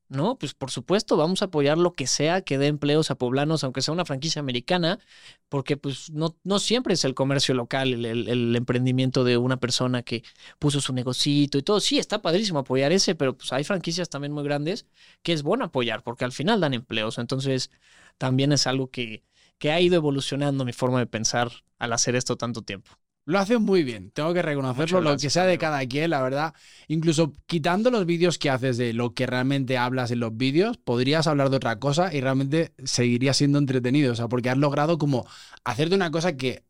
No, 0.09 0.39
pues 0.39 0.55
por 0.55 0.71
supuesto, 0.71 1.17
vamos 1.17 1.43
a 1.43 1.47
apoyar 1.47 1.79
lo 1.79 1.93
que 1.93 2.07
sea 2.07 2.41
que 2.43 2.59
dé 2.59 2.69
empleos 2.69 3.11
a 3.11 3.17
poblanos, 3.17 3.65
aunque 3.65 3.83
sea 3.83 3.93
una 3.93 4.05
franquicia 4.05 4.39
americana, 4.39 5.01
porque 5.49 5.77
pues 5.77 6.11
no, 6.13 6.37
siempre 6.61 6.95
es 6.95 7.05
el 7.05 7.15
comercio 7.15 7.55
local, 7.55 8.05
el 8.05 8.55
emprendimiento 8.55 9.25
de 9.25 9.37
una 9.37 9.57
persona 9.59 10.03
que 10.03 10.23
puso 10.61 10.81
su 10.81 10.93
negocito 10.93 11.59
y 11.59 11.63
todo. 11.63 11.81
Sí, 11.81 11.99
está 11.99 12.23
padrísimo 12.23 12.61
apoyar 12.61 12.93
ese, 12.93 13.17
pero 13.17 13.37
pues 13.37 13.53
hay 13.53 13.65
franquicias 13.65 14.09
también 14.09 14.33
muy 14.33 14.45
grandes 14.45 14.87
que 15.23 15.33
es 15.33 15.43
bueno 15.43 15.65
apoyar, 15.65 16.05
porque 16.05 16.25
al 16.25 16.33
final 16.33 16.61
dan 16.61 16.75
empleos. 16.75 17.19
Entonces, 17.19 17.73
también 18.19 18.53
es 18.53 18.69
algo 18.69 18.91
que, 18.91 19.25
que 19.59 19.73
ha 19.73 19.81
ido 19.81 19.97
evolucionando 19.97 20.65
mi 20.65 20.73
forma 20.73 21.01
de 21.01 21.07
pensar 21.07 21.51
al 21.79 21.93
hacer 21.93 22.15
esto 22.17 22.37
tanto 22.37 22.63
tiempo. 22.63 22.93
Lo 23.27 23.41
hacen 23.41 23.61
muy 23.61 23.83
bien, 23.83 24.13
tengo 24.13 24.33
que 24.33 24.41
reconocerlo, 24.41 25.01
lo 25.01 25.17
que 25.17 25.31
sea 25.31 25.47
de 25.47 25.59
cada 25.59 25.85
quien, 25.85 26.11
la 26.11 26.23
verdad. 26.23 26.55
Incluso 26.87 27.33
quitando 27.47 27.91
los 27.91 28.07
vídeos 28.07 28.39
que 28.39 28.51
haces 28.51 28.77
de 28.77 28.93
lo 28.93 29.15
que 29.15 29.27
realmente 29.27 29.77
hablas 29.77 30.13
en 30.13 30.21
los 30.21 30.37
vídeos, 30.37 30.77
podrías 30.77 31.27
hablar 31.27 31.51
de 31.51 31.57
otra 31.57 31.81
cosa 31.81 32.15
y 32.15 32.21
realmente 32.21 32.73
seguiría 32.85 33.35
siendo 33.35 33.59
entretenido. 33.59 34.13
O 34.13 34.15
sea, 34.15 34.29
porque 34.29 34.49
has 34.49 34.59
logrado 34.59 34.97
como 34.97 35.27
hacerte 35.65 35.97
una 35.97 36.13
cosa 36.13 36.37
que 36.37 36.63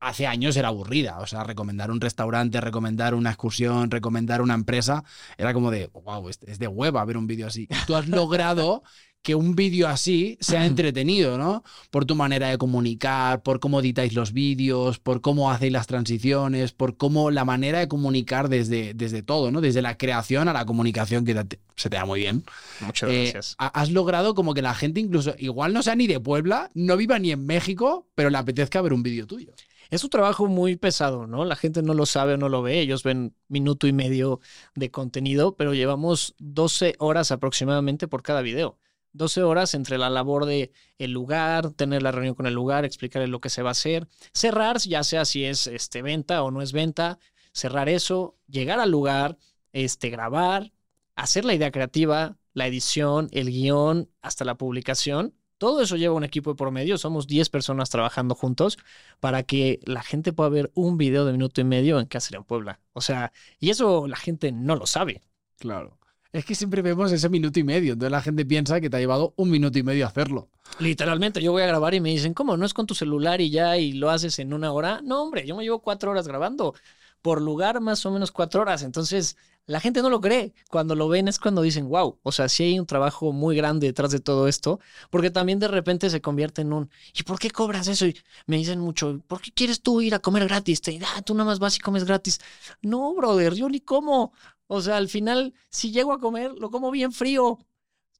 hace 0.00 0.26
años 0.26 0.56
era 0.56 0.68
aburrida. 0.68 1.18
O 1.20 1.26
sea, 1.26 1.44
recomendar 1.44 1.90
un 1.90 2.00
restaurante, 2.00 2.62
recomendar 2.62 3.14
una 3.14 3.28
excursión, 3.28 3.90
recomendar 3.90 4.40
una 4.40 4.54
empresa, 4.54 5.04
era 5.36 5.52
como 5.52 5.70
de, 5.70 5.90
wow, 5.92 6.26
es 6.28 6.58
de 6.58 6.68
hueva 6.68 7.04
ver 7.04 7.18
un 7.18 7.26
vídeo 7.26 7.46
así. 7.46 7.68
Tú 7.86 7.94
has 7.96 8.08
logrado 8.08 8.82
que 9.22 9.34
un 9.36 9.54
vídeo 9.54 9.88
así 9.88 10.36
sea 10.40 10.66
entretenido, 10.66 11.38
¿no? 11.38 11.62
Por 11.90 12.04
tu 12.04 12.14
manera 12.16 12.48
de 12.48 12.58
comunicar, 12.58 13.42
por 13.42 13.60
cómo 13.60 13.80
editáis 13.80 14.14
los 14.14 14.32
vídeos, 14.32 14.98
por 14.98 15.20
cómo 15.20 15.50
hacéis 15.50 15.72
las 15.72 15.86
transiciones, 15.86 16.72
por 16.72 16.96
cómo 16.96 17.30
la 17.30 17.44
manera 17.44 17.78
de 17.78 17.88
comunicar 17.88 18.48
desde, 18.48 18.94
desde 18.94 19.22
todo, 19.22 19.50
¿no? 19.50 19.60
Desde 19.60 19.80
la 19.82 19.96
creación 19.96 20.48
a 20.48 20.52
la 20.52 20.66
comunicación, 20.66 21.24
que 21.24 21.34
te- 21.44 21.60
se 21.76 21.88
te 21.88 21.96
da 21.96 22.04
muy 22.04 22.20
bien. 22.20 22.44
Muchas 22.80 23.10
Eh, 23.10 23.22
gracias. 23.22 23.54
ha- 23.58 23.68
has 23.68 23.90
logrado 23.90 24.34
como 24.34 24.54
que 24.54 24.62
la 24.62 24.74
gente 24.74 25.00
incluso, 25.00 25.34
igual 25.38 25.72
no 25.72 25.82
sea 25.82 25.94
ni 25.94 26.06
de 26.06 26.20
Puebla, 26.20 26.70
no 26.74 26.96
viva 26.96 27.18
ni 27.18 27.30
en 27.32 27.46
México, 27.46 28.08
pero 28.14 28.30
le 28.30 28.38
apetezca 28.38 28.82
ver 28.82 28.92
un 28.92 29.02
vídeo 29.02 29.26
tuyo. 29.26 29.52
Es 29.90 30.02
un 30.04 30.10
trabajo 30.10 30.46
muy 30.46 30.76
pesado, 30.76 31.26
¿no? 31.26 31.44
La 31.44 31.54
gente 31.54 31.82
no 31.82 31.92
lo 31.94 32.06
sabe 32.06 32.34
o 32.34 32.36
no 32.38 32.48
lo 32.48 32.62
ve. 32.62 32.80
Ellos 32.80 33.02
ven 33.02 33.34
minuto 33.48 33.86
y 33.86 33.92
medio 33.92 34.40
de 34.74 34.90
contenido, 34.90 35.54
pero 35.56 35.74
llevamos 35.74 36.34
12 36.38 36.94
horas 36.98 37.30
aproximadamente 37.30 38.08
por 38.08 38.22
cada 38.22 38.40
video. 38.42 38.78
12 39.12 39.42
horas 39.42 39.74
entre 39.74 39.98
la 39.98 40.10
labor 40.10 40.46
de 40.46 40.72
el 40.98 41.12
lugar, 41.12 41.70
tener 41.72 42.02
la 42.02 42.12
reunión 42.12 42.34
con 42.34 42.46
el 42.46 42.54
lugar, 42.54 42.84
explicarle 42.84 43.28
lo 43.28 43.40
que 43.40 43.50
se 43.50 43.62
va 43.62 43.70
a 43.70 43.72
hacer, 43.72 44.08
cerrar, 44.32 44.78
ya 44.78 45.04
sea 45.04 45.24
si 45.24 45.44
es 45.44 45.66
este, 45.66 46.02
venta 46.02 46.42
o 46.42 46.50
no 46.50 46.62
es 46.62 46.72
venta, 46.72 47.18
cerrar 47.52 47.88
eso, 47.88 48.36
llegar 48.46 48.80
al 48.80 48.90
lugar, 48.90 49.38
este, 49.72 50.10
grabar, 50.10 50.72
hacer 51.16 51.44
la 51.44 51.54
idea 51.54 51.70
creativa, 51.70 52.36
la 52.54 52.66
edición, 52.66 53.28
el 53.32 53.50
guion, 53.50 54.10
hasta 54.20 54.44
la 54.44 54.56
publicación. 54.56 55.34
Todo 55.58 55.80
eso 55.80 55.96
lleva 55.96 56.14
un 56.14 56.24
equipo 56.24 56.50
de 56.50 56.56
por 56.56 56.72
medio. 56.72 56.98
Somos 56.98 57.26
10 57.26 57.48
personas 57.48 57.88
trabajando 57.90 58.34
juntos 58.34 58.78
para 59.20 59.44
que 59.44 59.78
la 59.84 60.02
gente 60.02 60.32
pueda 60.32 60.50
ver 60.50 60.72
un 60.74 60.98
video 60.98 61.24
de 61.24 61.32
minuto 61.32 61.60
y 61.60 61.64
medio 61.64 62.00
en 62.00 62.06
Cáceres, 62.06 62.40
en 62.40 62.44
Puebla. 62.44 62.80
O 62.92 63.00
sea, 63.00 63.32
y 63.60 63.70
eso 63.70 64.08
la 64.08 64.16
gente 64.16 64.50
no 64.50 64.74
lo 64.74 64.86
sabe. 64.86 65.22
Claro. 65.58 65.98
Es 66.32 66.46
que 66.46 66.54
siempre 66.54 66.80
vemos 66.80 67.12
ese 67.12 67.28
minuto 67.28 67.60
y 67.60 67.64
medio, 67.64 67.92
entonces 67.92 68.10
la 68.10 68.22
gente 68.22 68.46
piensa 68.46 68.80
que 68.80 68.88
te 68.88 68.96
ha 68.96 69.00
llevado 69.00 69.34
un 69.36 69.50
minuto 69.50 69.78
y 69.78 69.82
medio 69.82 70.06
hacerlo. 70.06 70.48
Literalmente, 70.78 71.42
yo 71.42 71.52
voy 71.52 71.62
a 71.62 71.66
grabar 71.66 71.92
y 71.92 72.00
me 72.00 72.08
dicen, 72.08 72.32
¿cómo? 72.32 72.56
¿No 72.56 72.64
es 72.64 72.72
con 72.72 72.86
tu 72.86 72.94
celular 72.94 73.42
y 73.42 73.50
ya 73.50 73.76
y 73.76 73.92
lo 73.92 74.08
haces 74.08 74.38
en 74.38 74.54
una 74.54 74.72
hora? 74.72 75.00
No, 75.02 75.22
hombre, 75.22 75.46
yo 75.46 75.54
me 75.54 75.62
llevo 75.62 75.80
cuatro 75.80 76.10
horas 76.10 76.26
grabando. 76.26 76.74
Por 77.20 77.42
lugar, 77.42 77.80
más 77.82 78.04
o 78.06 78.10
menos 78.10 78.32
cuatro 78.32 78.62
horas. 78.62 78.82
Entonces, 78.82 79.36
la 79.66 79.78
gente 79.78 80.02
no 80.02 80.10
lo 80.10 80.20
cree. 80.20 80.54
Cuando 80.70 80.94
lo 80.94 81.08
ven 81.08 81.28
es 81.28 81.38
cuando 81.38 81.62
dicen, 81.62 81.88
wow. 81.88 82.18
O 82.22 82.32
sea, 82.32 82.48
sí 82.48 82.64
hay 82.64 82.80
un 82.80 82.86
trabajo 82.86 83.32
muy 83.32 83.54
grande 83.54 83.86
detrás 83.86 84.10
de 84.10 84.18
todo 84.18 84.48
esto, 84.48 84.80
porque 85.10 85.30
también 85.30 85.58
de 85.58 85.68
repente 85.68 86.10
se 86.10 86.20
convierte 86.20 86.62
en 86.62 86.72
un, 86.72 86.90
¿y 87.14 87.22
por 87.22 87.38
qué 87.38 87.50
cobras 87.50 87.86
eso? 87.88 88.06
Y 88.06 88.16
me 88.46 88.56
dicen 88.56 88.80
mucho, 88.80 89.20
¿por 89.28 89.40
qué 89.40 89.52
quieres 89.52 89.82
tú 89.82 90.00
ir 90.00 90.14
a 90.14 90.18
comer 90.18 90.48
gratis? 90.48 90.80
Te, 90.80 90.98
ah, 91.04 91.22
tú 91.22 91.34
nada 91.34 91.44
más 91.44 91.58
vas 91.58 91.76
y 91.76 91.80
comes 91.80 92.04
gratis. 92.04 92.40
No, 92.80 93.14
brother, 93.14 93.54
yo 93.54 93.68
ni 93.68 93.80
como. 93.80 94.32
O 94.74 94.80
sea, 94.80 94.96
al 94.96 95.10
final, 95.10 95.52
si 95.68 95.92
llego 95.92 96.14
a 96.14 96.18
comer, 96.18 96.52
lo 96.52 96.70
como 96.70 96.90
bien 96.90 97.12
frío. 97.12 97.58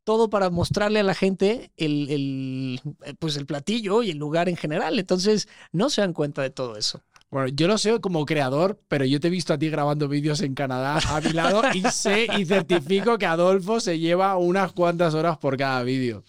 Todo 0.04 0.28
para 0.28 0.50
mostrarle 0.50 1.00
a 1.00 1.02
la 1.02 1.14
gente 1.14 1.70
el, 1.78 2.10
el, 2.10 2.80
eh, 3.06 3.14
pues 3.18 3.38
el 3.38 3.46
platillo 3.46 4.02
y 4.02 4.10
el 4.10 4.18
lugar 4.18 4.50
en 4.50 4.56
general. 4.56 4.98
Entonces, 4.98 5.48
no 5.72 5.88
se 5.88 6.02
dan 6.02 6.12
cuenta 6.12 6.42
de 6.42 6.50
todo 6.50 6.76
eso. 6.76 7.00
Bueno, 7.30 7.48
yo 7.48 7.68
lo 7.68 7.78
sé 7.78 7.98
como 8.00 8.26
creador, 8.26 8.78
pero 8.88 9.06
yo 9.06 9.18
te 9.18 9.28
he 9.28 9.30
visto 9.30 9.54
a 9.54 9.58
ti 9.58 9.70
grabando 9.70 10.08
vídeos 10.08 10.42
en 10.42 10.54
Canadá 10.54 10.98
a 11.08 11.22
mi 11.22 11.32
lado 11.32 11.62
y 11.72 11.80
sé 11.90 12.26
y 12.36 12.44
certifico 12.44 13.16
que 13.16 13.24
Adolfo 13.24 13.80
se 13.80 13.98
lleva 13.98 14.36
unas 14.36 14.72
cuantas 14.72 15.14
horas 15.14 15.38
por 15.38 15.56
cada 15.56 15.82
vídeo. 15.84 16.22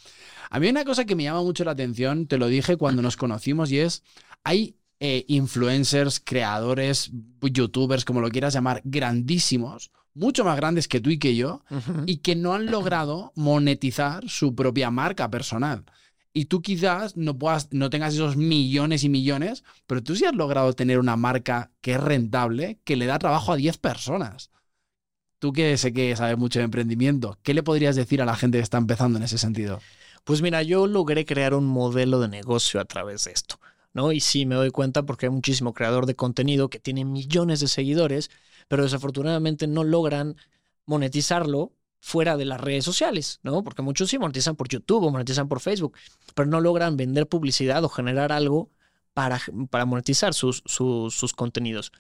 A 0.49 0.57
mí 0.61 0.67
hay 0.67 0.71
una 0.71 0.85
cosa 0.85 1.03
que 1.03 1.17
me 1.17 1.23
llama 1.23 1.41
mucho 1.41 1.65
la 1.65 1.71
atención, 1.71 2.27
te 2.27 2.37
lo 2.37 2.47
dije 2.47 2.77
cuando 2.77 3.01
nos 3.01 3.17
conocimos, 3.17 3.71
y 3.71 3.79
es, 3.79 4.03
hay 4.45 4.77
eh, 5.01 5.25
influencers, 5.27 6.21
creadores, 6.23 7.11
youtubers, 7.41 8.05
como 8.05 8.21
lo 8.21 8.29
quieras 8.29 8.53
llamar, 8.53 8.79
grandísimos, 8.85 9.91
mucho 10.13 10.43
más 10.46 10.55
grandes 10.55 10.88
que 10.88 11.00
tú 11.00 11.10
y 11.10 11.17
que 11.17 11.36
yo, 11.36 11.63
y 12.05 12.17
que 12.17 12.36
no 12.36 12.53
han 12.53 12.67
logrado 12.67 13.32
monetizar 13.36 14.29
su 14.29 14.55
propia 14.55 14.91
marca 14.91 15.29
personal. 15.29 15.86
Y 16.34 16.46
tú 16.46 16.62
quizás 16.62 17.15
no, 17.15 17.38
puedas, 17.38 17.70
no 17.72 17.91
tengas 17.91 18.15
esos 18.15 18.36
millones 18.36 19.03
y 19.03 19.10
millones, 19.10 19.63
pero 19.86 20.03
tú 20.03 20.15
sí 20.15 20.25
has 20.25 20.34
logrado 20.34 20.74
tener 20.74 20.98
una 20.98 21.15
marca 21.15 21.72
que 21.82 21.93
es 21.93 22.01
rentable, 22.01 22.79
que 22.84 22.96
le 22.96 23.05
da 23.05 23.20
trabajo 23.20 23.53
a 23.53 23.55
10 23.55 23.77
personas. 23.77 24.50
Tú 25.38 25.53
que 25.53 25.77
sé 25.77 25.93
que 25.93 26.15
sabes 26.15 26.38
mucho 26.38 26.60
de 26.60 26.65
emprendimiento, 26.65 27.38
¿qué 27.43 27.53
le 27.53 27.63
podrías 27.63 27.96
decir 27.96 28.22
a 28.22 28.25
la 28.25 28.36
gente 28.36 28.58
que 28.58 28.63
está 28.63 28.77
empezando 28.77 29.20
en 29.20 29.24
ese 29.24 29.38
sentido? 29.38 29.79
Pues 30.24 30.41
mira, 30.41 30.63
yo 30.63 30.88
logré 30.88 31.25
crear 31.25 31.53
un 31.53 31.65
modelo 31.65 32.20
de 32.20 32.29
negocio 32.29 32.79
a 32.79 32.86
través 32.86 33.25
de 33.25 33.34
esto, 33.34 33.60
¿no? 33.93 34.12
Y 34.12 34.22
sí 34.22 34.46
me 34.46 34.55
doy 34.55 34.72
cuenta 34.72 35.03
porque 35.03 35.25
hay 35.25 35.32
muchísimo 35.32 35.74
creador 35.74 36.05
de 36.05 36.15
contenido 36.15 36.70
que 36.70 36.79
tiene 36.79 37.03
millones 37.03 37.60
de 37.60 37.67
seguidores, 37.67 38.32
pero 38.67 38.84
desafortunadamente 38.84 39.67
no 39.67 39.84
logran 39.84 40.36
monetizarlo 40.86 41.74
fuera 42.00 42.36
de 42.36 42.46
las 42.46 42.60
redes 42.60 42.84
sociales, 42.84 43.39
¿no? 43.43 43.63
Porque 43.63 43.82
muchos 43.82 44.10
sí 44.10 44.20
monetizan 44.20 44.55
por 44.55 44.67
YouTube 44.67 45.05
o 45.05 45.12
monetizan 45.12 45.48
por 45.48 45.62
Facebook, 45.62 45.98
pero 46.36 46.50
no 46.50 46.60
logran 46.60 46.98
vender 46.98 47.27
publicidad 47.27 47.84
o 47.84 47.89
generar 47.89 48.32
algo 48.32 48.70
para, 49.13 49.39
para 49.70 49.86
monetizar 49.86 50.34
sus, 50.34 50.63
sus, 50.65 51.13
sus 51.15 51.34
contenidos. 51.34 51.91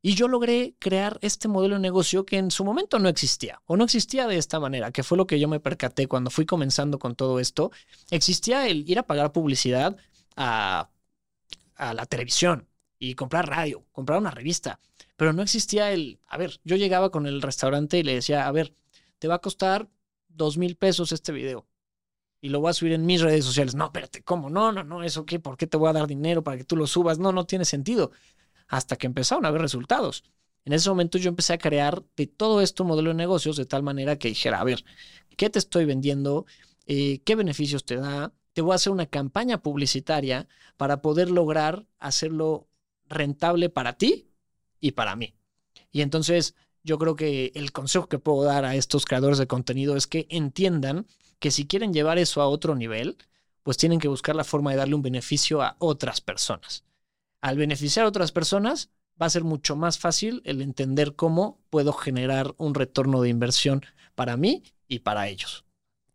Y 0.00 0.14
yo 0.14 0.28
logré 0.28 0.76
crear 0.78 1.18
este 1.22 1.48
modelo 1.48 1.74
de 1.74 1.80
negocio 1.80 2.24
que 2.24 2.38
en 2.38 2.52
su 2.52 2.64
momento 2.64 3.00
no 3.00 3.08
existía, 3.08 3.60
o 3.66 3.76
no 3.76 3.82
existía 3.82 4.28
de 4.28 4.36
esta 4.36 4.60
manera, 4.60 4.92
que 4.92 5.02
fue 5.02 5.18
lo 5.18 5.26
que 5.26 5.40
yo 5.40 5.48
me 5.48 5.58
percaté 5.58 6.06
cuando 6.06 6.30
fui 6.30 6.46
comenzando 6.46 7.00
con 7.00 7.16
todo 7.16 7.40
esto. 7.40 7.72
Existía 8.10 8.68
el 8.68 8.88
ir 8.88 9.00
a 9.00 9.06
pagar 9.06 9.32
publicidad 9.32 9.96
a, 10.36 10.88
a 11.74 11.94
la 11.94 12.06
televisión 12.06 12.68
y 13.00 13.14
comprar 13.14 13.48
radio, 13.48 13.84
comprar 13.90 14.20
una 14.20 14.30
revista, 14.30 14.78
pero 15.18 15.32
no 15.32 15.42
existía 15.42 15.90
el, 15.90 16.20
a 16.28 16.38
ver, 16.38 16.60
yo 16.62 16.76
llegaba 16.76 17.10
con 17.10 17.26
el 17.26 17.42
restaurante 17.42 17.98
y 17.98 18.04
le 18.04 18.14
decía, 18.14 18.46
a 18.46 18.52
ver, 18.52 18.72
te 19.18 19.26
va 19.26 19.34
a 19.34 19.40
costar 19.40 19.88
dos 20.28 20.56
mil 20.56 20.76
pesos 20.76 21.10
este 21.10 21.32
video 21.32 21.66
y 22.40 22.50
lo 22.50 22.60
voy 22.60 22.70
a 22.70 22.72
subir 22.72 22.92
en 22.92 23.04
mis 23.04 23.20
redes 23.20 23.44
sociales. 23.44 23.74
No, 23.74 23.86
espérate, 23.86 24.22
¿cómo? 24.22 24.48
No, 24.48 24.70
no, 24.70 24.84
no, 24.84 25.02
¿eso 25.02 25.26
qué? 25.26 25.40
¿Por 25.40 25.56
qué 25.56 25.66
te 25.66 25.76
voy 25.76 25.88
a 25.88 25.92
dar 25.92 26.06
dinero 26.06 26.44
para 26.44 26.56
que 26.56 26.62
tú 26.62 26.76
lo 26.76 26.86
subas? 26.86 27.18
No, 27.18 27.32
no 27.32 27.46
tiene 27.46 27.64
sentido 27.64 28.12
hasta 28.68 28.94
que 28.94 29.08
empezaron 29.08 29.44
a 29.44 29.48
haber 29.48 29.60
resultados. 29.60 30.22
En 30.64 30.72
ese 30.72 30.88
momento 30.88 31.18
yo 31.18 31.30
empecé 31.30 31.54
a 31.54 31.58
crear 31.58 32.04
de 32.16 32.28
todo 32.28 32.60
esto 32.60 32.84
un 32.84 32.90
modelo 32.90 33.10
de 33.10 33.16
negocios 33.16 33.56
de 33.56 33.66
tal 33.66 33.82
manera 33.82 34.20
que 34.20 34.28
dijera, 34.28 34.60
a 34.60 34.64
ver, 34.64 34.84
¿qué 35.36 35.50
te 35.50 35.58
estoy 35.58 35.84
vendiendo? 35.84 36.46
Eh, 36.86 37.22
¿Qué 37.24 37.34
beneficios 37.34 37.84
te 37.84 37.96
da? 37.96 38.32
Te 38.52 38.62
voy 38.62 38.70
a 38.70 38.76
hacer 38.76 38.92
una 38.92 39.06
campaña 39.06 39.62
publicitaria 39.62 40.46
para 40.76 41.02
poder 41.02 41.28
lograr 41.28 41.86
hacerlo 41.98 42.68
rentable 43.08 43.68
para 43.68 43.94
ti 43.94 44.27
y 44.80 44.92
para 44.92 45.16
mí. 45.16 45.34
Y 45.90 46.02
entonces 46.02 46.54
yo 46.82 46.98
creo 46.98 47.16
que 47.16 47.52
el 47.54 47.72
consejo 47.72 48.08
que 48.08 48.18
puedo 48.18 48.42
dar 48.42 48.64
a 48.64 48.74
estos 48.74 49.04
creadores 49.04 49.38
de 49.38 49.46
contenido 49.46 49.96
es 49.96 50.06
que 50.06 50.26
entiendan 50.30 51.06
que 51.38 51.50
si 51.50 51.66
quieren 51.66 51.92
llevar 51.92 52.18
eso 52.18 52.42
a 52.42 52.48
otro 52.48 52.74
nivel, 52.74 53.16
pues 53.62 53.76
tienen 53.76 54.00
que 54.00 54.08
buscar 54.08 54.34
la 54.34 54.44
forma 54.44 54.70
de 54.70 54.78
darle 54.78 54.94
un 54.94 55.02
beneficio 55.02 55.62
a 55.62 55.76
otras 55.78 56.20
personas 56.20 56.84
al 57.40 57.56
beneficiar 57.56 58.06
a 58.06 58.08
otras 58.08 58.32
personas, 58.32 58.90
va 59.20 59.26
a 59.26 59.30
ser 59.30 59.44
mucho 59.44 59.76
más 59.76 59.98
fácil 59.98 60.42
el 60.44 60.62
entender 60.62 61.14
cómo 61.14 61.60
puedo 61.70 61.92
generar 61.92 62.54
un 62.56 62.74
retorno 62.74 63.20
de 63.22 63.28
inversión 63.28 63.84
para 64.14 64.36
mí 64.36 64.62
y 64.86 65.00
para 65.00 65.28
ellos. 65.28 65.64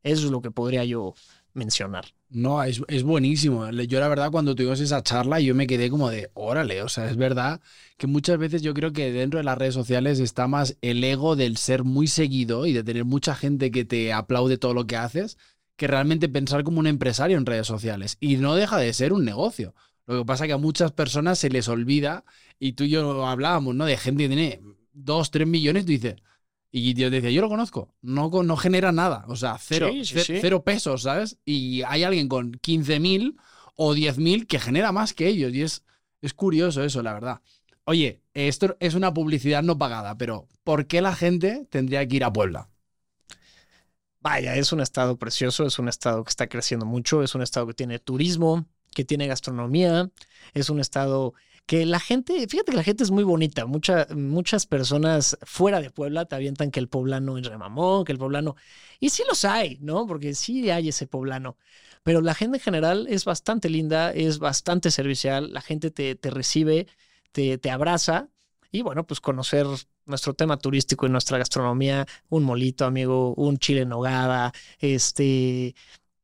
Eso 0.03 0.25
es 0.25 0.31
lo 0.31 0.41
que 0.41 0.51
podría 0.51 0.83
yo 0.83 1.13
mencionar. 1.53 2.05
No, 2.33 2.63
es, 2.63 2.81
es, 2.87 3.03
buenísimo. 3.03 3.69
Yo 3.69 3.99
la 3.99 4.07
verdad 4.07 4.31
cuando 4.31 4.55
tuvimos 4.55 4.79
esa 4.79 5.03
charla 5.03 5.39
yo 5.39 5.53
me 5.53 5.67
quedé 5.67 5.91
como 5.91 6.09
de, 6.09 6.31
órale, 6.33 6.81
o 6.81 6.89
sea, 6.89 7.07
es 7.07 7.15
verdad 7.15 7.61
que 7.97 8.07
muchas 8.07 8.39
veces 8.39 8.63
yo 8.63 8.73
creo 8.73 8.91
que 8.91 9.11
dentro 9.11 9.37
de 9.37 9.43
las 9.43 9.55
redes 9.55 9.75
sociales 9.75 10.19
está 10.19 10.47
más 10.47 10.75
el 10.81 11.03
ego 11.03 11.35
del 11.35 11.57
ser 11.57 11.83
muy 11.83 12.07
seguido 12.07 12.65
y 12.65 12.73
de 12.73 12.83
tener 12.83 13.05
mucha 13.05 13.35
gente 13.35 13.69
que 13.69 13.85
te 13.85 14.11
aplaude 14.13 14.57
todo 14.57 14.73
lo 14.73 14.87
que 14.87 14.97
haces, 14.97 15.37
que 15.75 15.85
realmente 15.85 16.27
pensar 16.27 16.63
como 16.63 16.79
un 16.79 16.87
empresario 16.87 17.37
en 17.37 17.45
redes 17.45 17.67
sociales. 17.67 18.17
Y 18.19 18.37
no 18.37 18.55
deja 18.55 18.77
de 18.79 18.91
ser 18.93 19.13
un 19.13 19.25
negocio. 19.25 19.75
Lo 20.07 20.19
que 20.19 20.25
pasa 20.25 20.45
es 20.45 20.47
que 20.47 20.53
a 20.53 20.57
muchas 20.57 20.91
personas 20.91 21.37
se 21.37 21.49
les 21.49 21.67
olvida, 21.67 22.25
y 22.59 22.73
tú 22.73 22.85
y 22.85 22.89
yo 22.89 23.27
hablábamos, 23.27 23.75
¿no? 23.75 23.85
De 23.85 23.95
gente 23.95 24.23
que 24.23 24.29
tiene 24.29 24.59
dos, 24.91 25.29
tres 25.29 25.47
millones, 25.47 25.85
tú 25.85 25.91
dices, 25.91 26.15
y 26.75 26.95
yo 26.95 27.11
decía, 27.11 27.29
yo 27.29 27.41
lo 27.41 27.49
conozco, 27.49 27.93
no, 28.01 28.31
no 28.31 28.57
genera 28.57 28.91
nada, 28.91 29.25
o 29.27 29.35
sea, 29.35 29.59
cero, 29.59 29.91
cero 30.03 30.63
pesos, 30.63 31.03
¿sabes? 31.03 31.37
Y 31.45 31.83
hay 31.83 32.03
alguien 32.03 32.27
con 32.27 32.53
15.000 32.53 33.35
o 33.75 33.93
10.000 33.93 34.47
que 34.47 34.59
genera 34.59 34.91
más 34.91 35.13
que 35.13 35.27
ellos, 35.27 35.53
y 35.53 35.61
es, 35.61 35.83
es 36.19 36.33
curioso 36.33 36.83
eso, 36.83 37.03
la 37.03 37.13
verdad. 37.13 37.41
Oye, 37.83 38.23
esto 38.33 38.75
es 38.79 38.95
una 38.95 39.13
publicidad 39.13 39.61
no 39.61 39.77
pagada, 39.77 40.17
pero 40.17 40.47
¿por 40.63 40.87
qué 40.87 41.01
la 41.01 41.13
gente 41.15 41.67
tendría 41.69 42.07
que 42.07 42.15
ir 42.15 42.23
a 42.23 42.33
Puebla? 42.33 42.69
Vaya, 44.19 44.55
es 44.55 44.73
un 44.73 44.81
estado 44.81 45.17
precioso, 45.17 45.67
es 45.67 45.77
un 45.77 45.89
estado 45.89 46.23
que 46.23 46.29
está 46.29 46.47
creciendo 46.47 46.87
mucho, 46.87 47.21
es 47.21 47.35
un 47.35 47.43
estado 47.43 47.67
que 47.67 47.75
tiene 47.75 47.99
turismo, 47.99 48.65
que 48.95 49.05
tiene 49.05 49.27
gastronomía, 49.27 50.09
es 50.55 50.71
un 50.71 50.79
estado 50.79 51.35
que 51.65 51.85
la 51.85 51.99
gente, 51.99 52.47
fíjate 52.47 52.71
que 52.71 52.77
la 52.77 52.83
gente 52.83 53.03
es 53.03 53.11
muy 53.11 53.23
bonita, 53.23 53.65
muchas 53.65 54.65
personas 54.65 55.37
fuera 55.43 55.79
de 55.81 55.89
Puebla 55.89 56.25
te 56.25 56.35
avientan 56.35 56.71
que 56.71 56.79
el 56.79 56.89
poblano 56.89 57.37
es 57.37 57.45
remamón, 57.47 58.03
que 58.05 58.11
el 58.11 58.17
poblano, 58.17 58.55
y 58.99 59.09
sí 59.09 59.23
los 59.27 59.45
hay, 59.45 59.77
¿no? 59.81 60.05
Porque 60.05 60.35
sí 60.35 60.69
hay 60.69 60.89
ese 60.89 61.07
poblano, 61.07 61.57
pero 62.03 62.21
la 62.21 62.33
gente 62.35 62.57
en 62.57 62.63
general 62.63 63.07
es 63.09 63.25
bastante 63.25 63.69
linda, 63.69 64.11
es 64.11 64.39
bastante 64.39 64.91
servicial, 64.91 65.53
la 65.53 65.61
gente 65.61 65.89
te, 65.89 66.15
te 66.15 66.29
recibe, 66.29 66.87
te, 67.31 67.57
te 67.57 67.71
abraza, 67.71 68.29
y 68.71 68.81
bueno, 68.81 69.05
pues 69.05 69.21
conocer 69.21 69.67
nuestro 70.05 70.33
tema 70.33 70.57
turístico 70.57 71.05
y 71.05 71.09
nuestra 71.09 71.37
gastronomía, 71.37 72.05
un 72.29 72.43
molito, 72.43 72.85
amigo, 72.85 73.33
un 73.35 73.57
chile 73.57 73.81
en 73.81 73.89
nogada, 73.89 74.51
este, 74.79 75.75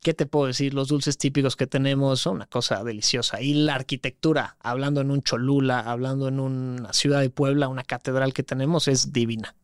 ¿qué 0.01 0.13
te 0.13 0.25
puedo 0.25 0.47
decir? 0.47 0.73
Los 0.73 0.87
dulces 0.87 1.17
típicos 1.17 1.55
que 1.55 1.67
tenemos 1.67 2.21
son 2.21 2.37
una 2.37 2.47
cosa 2.47 2.83
deliciosa. 2.83 3.41
Y 3.41 3.53
la 3.53 3.75
arquitectura, 3.75 4.57
hablando 4.59 5.01
en 5.01 5.11
un 5.11 5.21
Cholula, 5.21 5.79
hablando 5.79 6.27
en 6.27 6.39
una 6.39 6.93
ciudad 6.93 7.21
de 7.21 7.29
Puebla, 7.29 7.67
una 7.67 7.83
catedral 7.83 8.33
que 8.33 8.43
tenemos, 8.43 8.87
es 8.87 9.11
divina. 9.11 9.55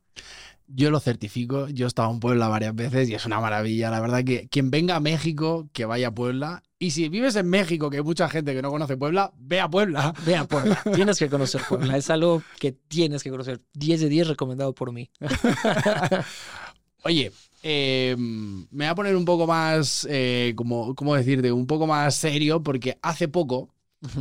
Yo 0.68 0.90
lo 0.90 1.00
certifico, 1.00 1.68
yo 1.70 1.86
he 1.86 1.88
estado 1.88 2.12
en 2.12 2.20
Puebla 2.20 2.48
varias 2.48 2.74
veces 2.74 3.08
y 3.08 3.14
es 3.14 3.26
una 3.26 3.40
maravilla. 3.40 3.92
La 3.92 4.02
verdad 4.02 4.24
que 4.24 4.48
quien 4.48 4.72
venga 4.72 4.96
a 4.96 5.00
México, 5.00 5.70
que 5.74 5.86
vaya 5.86 6.08
a 6.08 6.12
Puebla. 6.12 6.64
Y 6.80 6.92
si 6.92 7.08
vives 7.08 7.36
en 7.36 7.48
México, 7.48 7.90
que 7.90 7.98
hay 7.98 8.04
mucha 8.04 8.28
gente 8.30 8.54
que 8.54 8.64
no 8.64 8.72
conoce 8.72 8.98
Puebla, 8.98 9.32
ve 9.38 9.62
a 9.62 9.70
Puebla. 9.70 10.14
Ve 10.26 10.36
a 10.36 10.46
Puebla. 10.46 10.82
tienes 10.96 11.20
que 11.20 11.30
conocer 11.30 11.62
Puebla. 11.70 11.98
Es 11.98 12.10
algo 12.10 12.42
que 12.60 12.72
tienes 12.72 13.22
que 13.22 13.30
conocer. 13.30 13.62
10 13.74 14.02
de 14.02 14.10
10 14.10 14.28
recomendado 14.30 14.74
por 14.74 14.92
mí. 14.92 15.12
Oye, 17.06 17.32
eh, 17.62 18.16
me 18.18 18.66
voy 18.72 18.86
a 18.86 18.96
poner 18.96 19.16
un 19.16 19.26
poco 19.26 19.46
más, 19.46 20.08
eh, 20.10 20.54
como, 20.56 20.96
¿cómo 20.96 21.16
decirte? 21.16 21.52
Un 21.52 21.68
poco 21.68 21.86
más 21.86 22.16
serio, 22.16 22.64
porque 22.64 22.98
hace 23.04 23.28
poco 23.28 23.70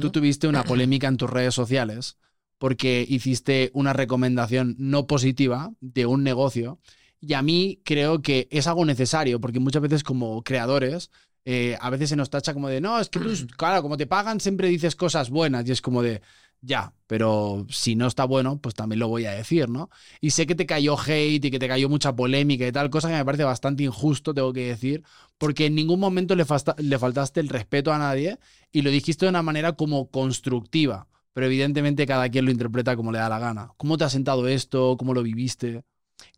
tú 0.03 0.11
tuviste 0.11 0.49
una 0.49 0.64
polémica 0.64 1.09
en 1.09 1.17
tus 1.17 1.31
redes 1.31 1.55
sociales 1.55 2.19
porque 2.59 3.05
hiciste 3.09 3.71
una 3.73 3.95
recomendación 3.95 4.76
no 4.79 5.07
positiva 5.07 5.73
de 5.81 6.05
un 6.05 6.25
negocio. 6.25 6.79
Y 7.21 7.33
a 7.33 7.41
mí 7.41 7.81
creo 7.85 8.21
que 8.21 8.49
es 8.50 8.67
algo 8.67 8.85
necesario, 8.85 9.41
porque 9.41 9.61
muchas 9.61 9.81
veces 9.81 10.05
como 10.05 10.43
creadores, 10.43 11.11
eh, 11.47 11.79
a 11.81 11.88
veces 11.88 12.11
se 12.11 12.17
nos 12.17 12.29
tacha 12.29 12.53
como 12.53 12.69
de, 12.69 12.83
no, 12.83 13.00
es 13.00 13.09
que 13.09 13.19
tú, 13.19 13.31
claro, 13.57 13.81
como 13.81 13.97
te 13.97 14.07
pagan, 14.07 14.41
siempre 14.41 14.69
dices 14.69 14.95
cosas 14.95 15.31
buenas. 15.31 15.67
Y 15.67 15.73
es 15.73 15.81
como 15.81 16.03
de, 16.03 16.21
ya, 16.64 16.92
pero 17.06 17.66
si 17.71 17.94
no 17.97 18.06
está 18.06 18.25
bueno, 18.25 18.59
pues 18.61 18.75
también 18.75 19.00
lo 19.00 19.09
voy 19.09 19.26
a 19.26 19.33
decir, 19.33 19.68
¿no? 19.68 19.90
Y 20.21 20.30
sé 20.30 20.47
que 20.47 20.54
te 20.54 20.66
cayó 20.66 20.97
hate 20.99 21.44
y 21.44 21.50
que 21.50 21.59
te 21.59 21.68
cayó 21.68 21.88
mucha 21.88 22.14
polémica 22.14 22.66
y 22.66 22.73
tal, 22.73 22.90
cosa 22.90 23.09
que 23.09 23.14
me 23.14 23.25
parece 23.25 23.44
bastante 23.44 23.83
injusto, 23.85 24.35
tengo 24.35 24.52
que 24.52 24.68
decir, 24.68 25.02
porque 25.38 25.66
en 25.66 25.75
ningún 25.75 26.00
momento 26.00 26.35
le, 26.35 26.44
le 26.78 26.99
faltaste 26.99 27.40
el 27.40 27.49
respeto 27.49 27.92
a 27.92 27.99
nadie 27.99 28.38
y 28.73 28.83
lo 28.83 28.90
dijiste 28.90 29.26
de 29.26 29.30
una 29.30 29.42
manera 29.42 29.73
como 29.75 30.11
constructiva, 30.11 31.09
pero 31.33 31.47
evidentemente 31.47 32.06
cada 32.06 32.28
quien 32.28 32.44
lo 32.47 32.50
interpreta 32.50 32.97
como 32.97 33.12
le 33.12 33.18
da 33.18 33.28
la 33.28 33.38
gana. 33.38 33.71
¿Cómo 33.76 33.99
te 33.99 34.04
ha 34.04 34.09
sentado 34.11 34.49
esto? 34.49 34.97
¿Cómo 34.99 35.14
lo 35.14 35.23
viviste? 35.23 35.83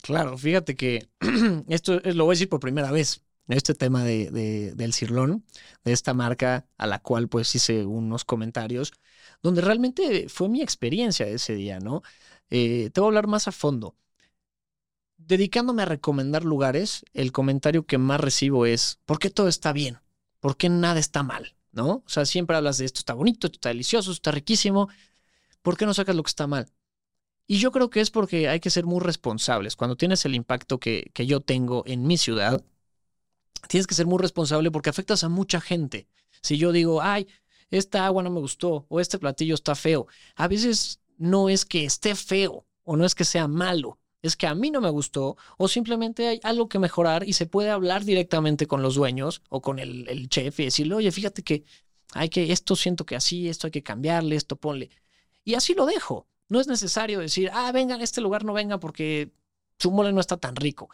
Claro, 0.03 0.39
fíjate 0.39 0.77
que 0.77 1.09
esto 1.69 2.01
lo 2.05 2.25
voy 2.25 2.33
a 2.33 2.37
decir 2.37 2.49
por 2.49 2.61
primera 2.61 2.91
vez 2.91 3.23
este 3.49 3.75
tema 3.75 4.05
de, 4.05 4.73
del 4.75 4.93
cirlón, 4.93 5.45
de 5.85 5.93
esta 5.93 6.15
marca 6.15 6.67
a 6.79 6.87
la 6.87 6.99
cual 7.01 7.29
pues 7.29 7.55
hice 7.55 7.85
unos 7.87 8.25
comentarios, 8.25 8.93
donde 9.43 9.61
realmente 9.63 10.29
fue 10.29 10.49
mi 10.49 10.63
experiencia 10.63 11.27
ese 11.27 11.55
día, 11.55 11.79
¿no? 11.81 12.03
Eh, 12.51 12.91
te 12.93 13.01
voy 13.01 13.09
a 13.09 13.11
hablar 13.11 13.27
más 13.27 13.49
a 13.49 13.53
fondo. 13.53 13.97
dedicándome 15.19 15.83
a 15.83 15.87
recomendar 15.87 16.45
lugares, 16.45 17.05
el 17.15 17.33
comentario 17.33 17.87
que 17.87 17.99
más 17.99 18.21
recibo 18.21 18.67
es, 18.67 19.01
¿por 19.07 19.19
qué 19.19 19.31
todo 19.31 19.49
está 19.49 19.73
bien? 19.73 19.99
¿Por 20.41 20.57
qué 20.57 20.69
nada 20.69 21.01
está 21.01 21.23
mal? 21.23 21.57
¿No? 21.73 22.03
O 22.07 22.09
sea, 22.09 22.25
siempre 22.25 22.57
hablas 22.57 22.79
de 22.79 22.87
esto 22.87 23.01
está 23.01 23.15
bonito, 23.15 23.47
está 23.49 23.69
delicioso, 23.71 24.13
está 24.13 24.31
riquísimo. 24.31 24.89
¿Por 25.63 25.77
qué 25.77 25.87
no 25.87 25.95
sacas 25.95 26.17
lo 26.17 26.23
que 26.23 26.31
está 26.31 26.47
mal? 26.47 26.69
Y 27.47 27.59
yo 27.59 27.73
creo 27.73 27.91
que 27.91 28.01
es 28.01 28.11
porque 28.11 28.49
hay 28.49 28.61
que 28.61 28.71
ser 28.71 28.87
muy 28.87 29.01
responsables. 29.01 29.77
Cuando 29.77 29.97
tienes 29.97 30.25
el 30.25 30.35
impacto 30.35 30.81
que, 30.81 31.11
que 31.15 31.27
yo 31.27 31.41
tengo 31.41 31.85
en 31.87 32.07
mi 32.07 32.19
ciudad, 32.19 32.65
tienes 33.69 33.87
que 33.87 33.95
ser 33.95 34.07
muy 34.07 34.19
responsable 34.19 34.71
porque 34.71 34.91
afectas 34.91 35.25
a 35.25 35.29
mucha 35.29 35.61
gente. 35.61 36.09
Si 36.43 36.59
yo 36.59 36.73
digo, 36.73 37.03
ay, 37.03 37.29
esta 37.71 38.07
agua 38.07 38.23
no 38.23 38.31
me 38.31 38.41
gustó 38.41 38.87
o 38.89 39.01
este 39.01 39.19
platillo 39.19 39.55
está 39.55 39.75
feo, 39.75 40.07
a 40.35 40.49
veces 40.49 41.01
no 41.19 41.49
es 41.49 41.65
que 41.65 41.85
esté 41.85 42.15
feo 42.15 42.67
o 42.85 42.97
no 42.97 43.05
es 43.05 43.15
que 43.15 43.25
sea 43.25 43.49
malo, 43.49 43.99
es 44.23 44.37
que 44.37 44.47
a 44.47 44.55
mí 44.55 44.71
no 44.71 44.81
me 44.81 44.91
gustó 44.91 45.37
o 45.59 45.69
simplemente 45.69 46.29
hay 46.29 46.41
algo 46.43 46.69
que 46.69 46.79
mejorar 46.79 47.27
y 47.27 47.33
se 47.33 47.47
puede 47.47 47.71
hablar 47.71 48.05
directamente 48.05 48.67
con 48.67 48.83
los 48.83 48.95
dueños 48.95 49.43
o 49.49 49.63
con 49.63 49.79
el, 49.79 50.29
chef 50.29 50.61
y 50.61 50.65
decirle, 50.65 50.95
oye, 50.95 51.13
fíjate 51.13 51.43
que 51.43 51.65
hay 52.13 52.29
que, 52.29 52.53
esto 52.53 52.77
siento 52.77 53.05
que 53.07 53.17
así, 53.17 53.49
esto 53.49 53.67
hay 53.67 53.71
que 53.71 53.83
cambiarle, 53.83 54.37
esto 54.37 54.57
ponle. 54.57 54.91
Y 55.45 55.55
así 55.55 55.75
lo 55.75 55.87
dejo. 55.87 56.29
No 56.49 56.61
es 56.61 56.69
necesario 56.69 57.19
decir, 57.19 57.51
ah, 57.53 57.73
vengan, 57.73 58.01
este 58.01 58.21
lugar 58.21 58.45
no 58.45 58.53
venga 58.53 58.79
porque 58.79 59.33
su 59.79 59.91
mole 59.91 60.13
no 60.13 60.21
está 60.21 60.37
tan 60.37 60.57
rico. 60.57 60.89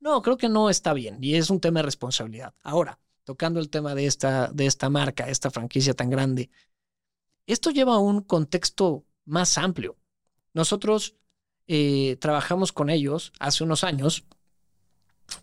No, 0.00 0.22
creo 0.22 0.36
que 0.36 0.48
no 0.48 0.70
está 0.70 0.92
bien 0.92 1.18
y 1.22 1.34
es 1.36 1.50
un 1.50 1.60
tema 1.60 1.80
de 1.80 1.84
responsabilidad. 1.84 2.54
Ahora, 2.62 2.98
tocando 3.24 3.60
el 3.60 3.70
tema 3.70 3.94
de 3.94 4.06
esta, 4.06 4.48
de 4.48 4.66
esta 4.66 4.88
marca, 4.90 5.28
esta 5.28 5.50
franquicia 5.50 5.94
tan 5.94 6.10
grande, 6.10 6.50
esto 7.46 7.70
lleva 7.70 7.94
a 7.94 7.98
un 7.98 8.22
contexto 8.22 9.04
más 9.24 9.58
amplio. 9.58 9.96
Nosotros 10.52 11.16
eh, 11.66 12.16
trabajamos 12.20 12.72
con 12.72 12.90
ellos 12.90 13.32
hace 13.38 13.64
unos 13.64 13.84
años, 13.84 14.24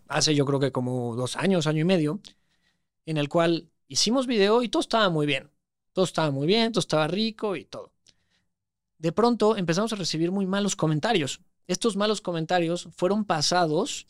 hace 0.08 0.34
yo 0.34 0.46
creo 0.46 0.60
que 0.60 0.72
como 0.72 1.14
dos 1.16 1.36
años, 1.36 1.66
año 1.66 1.80
y 1.80 1.84
medio, 1.84 2.20
en 3.06 3.16
el 3.16 3.28
cual 3.28 3.70
hicimos 3.88 4.26
video 4.26 4.62
y 4.62 4.68
todo 4.68 4.80
estaba 4.80 5.10
muy 5.10 5.26
bien. 5.26 5.50
Todo 5.92 6.04
estaba 6.06 6.30
muy 6.30 6.46
bien, 6.46 6.72
todo 6.72 6.80
estaba 6.80 7.06
rico 7.06 7.56
y 7.56 7.64
todo. 7.64 7.92
De 8.98 9.12
pronto 9.12 9.56
empezamos 9.56 9.92
a 9.92 9.96
recibir 9.96 10.30
muy 10.30 10.46
malos 10.46 10.76
comentarios. 10.76 11.40
Estos 11.66 11.96
malos 11.96 12.20
comentarios 12.20 12.88
fueron 12.92 13.24
pasados 13.24 14.06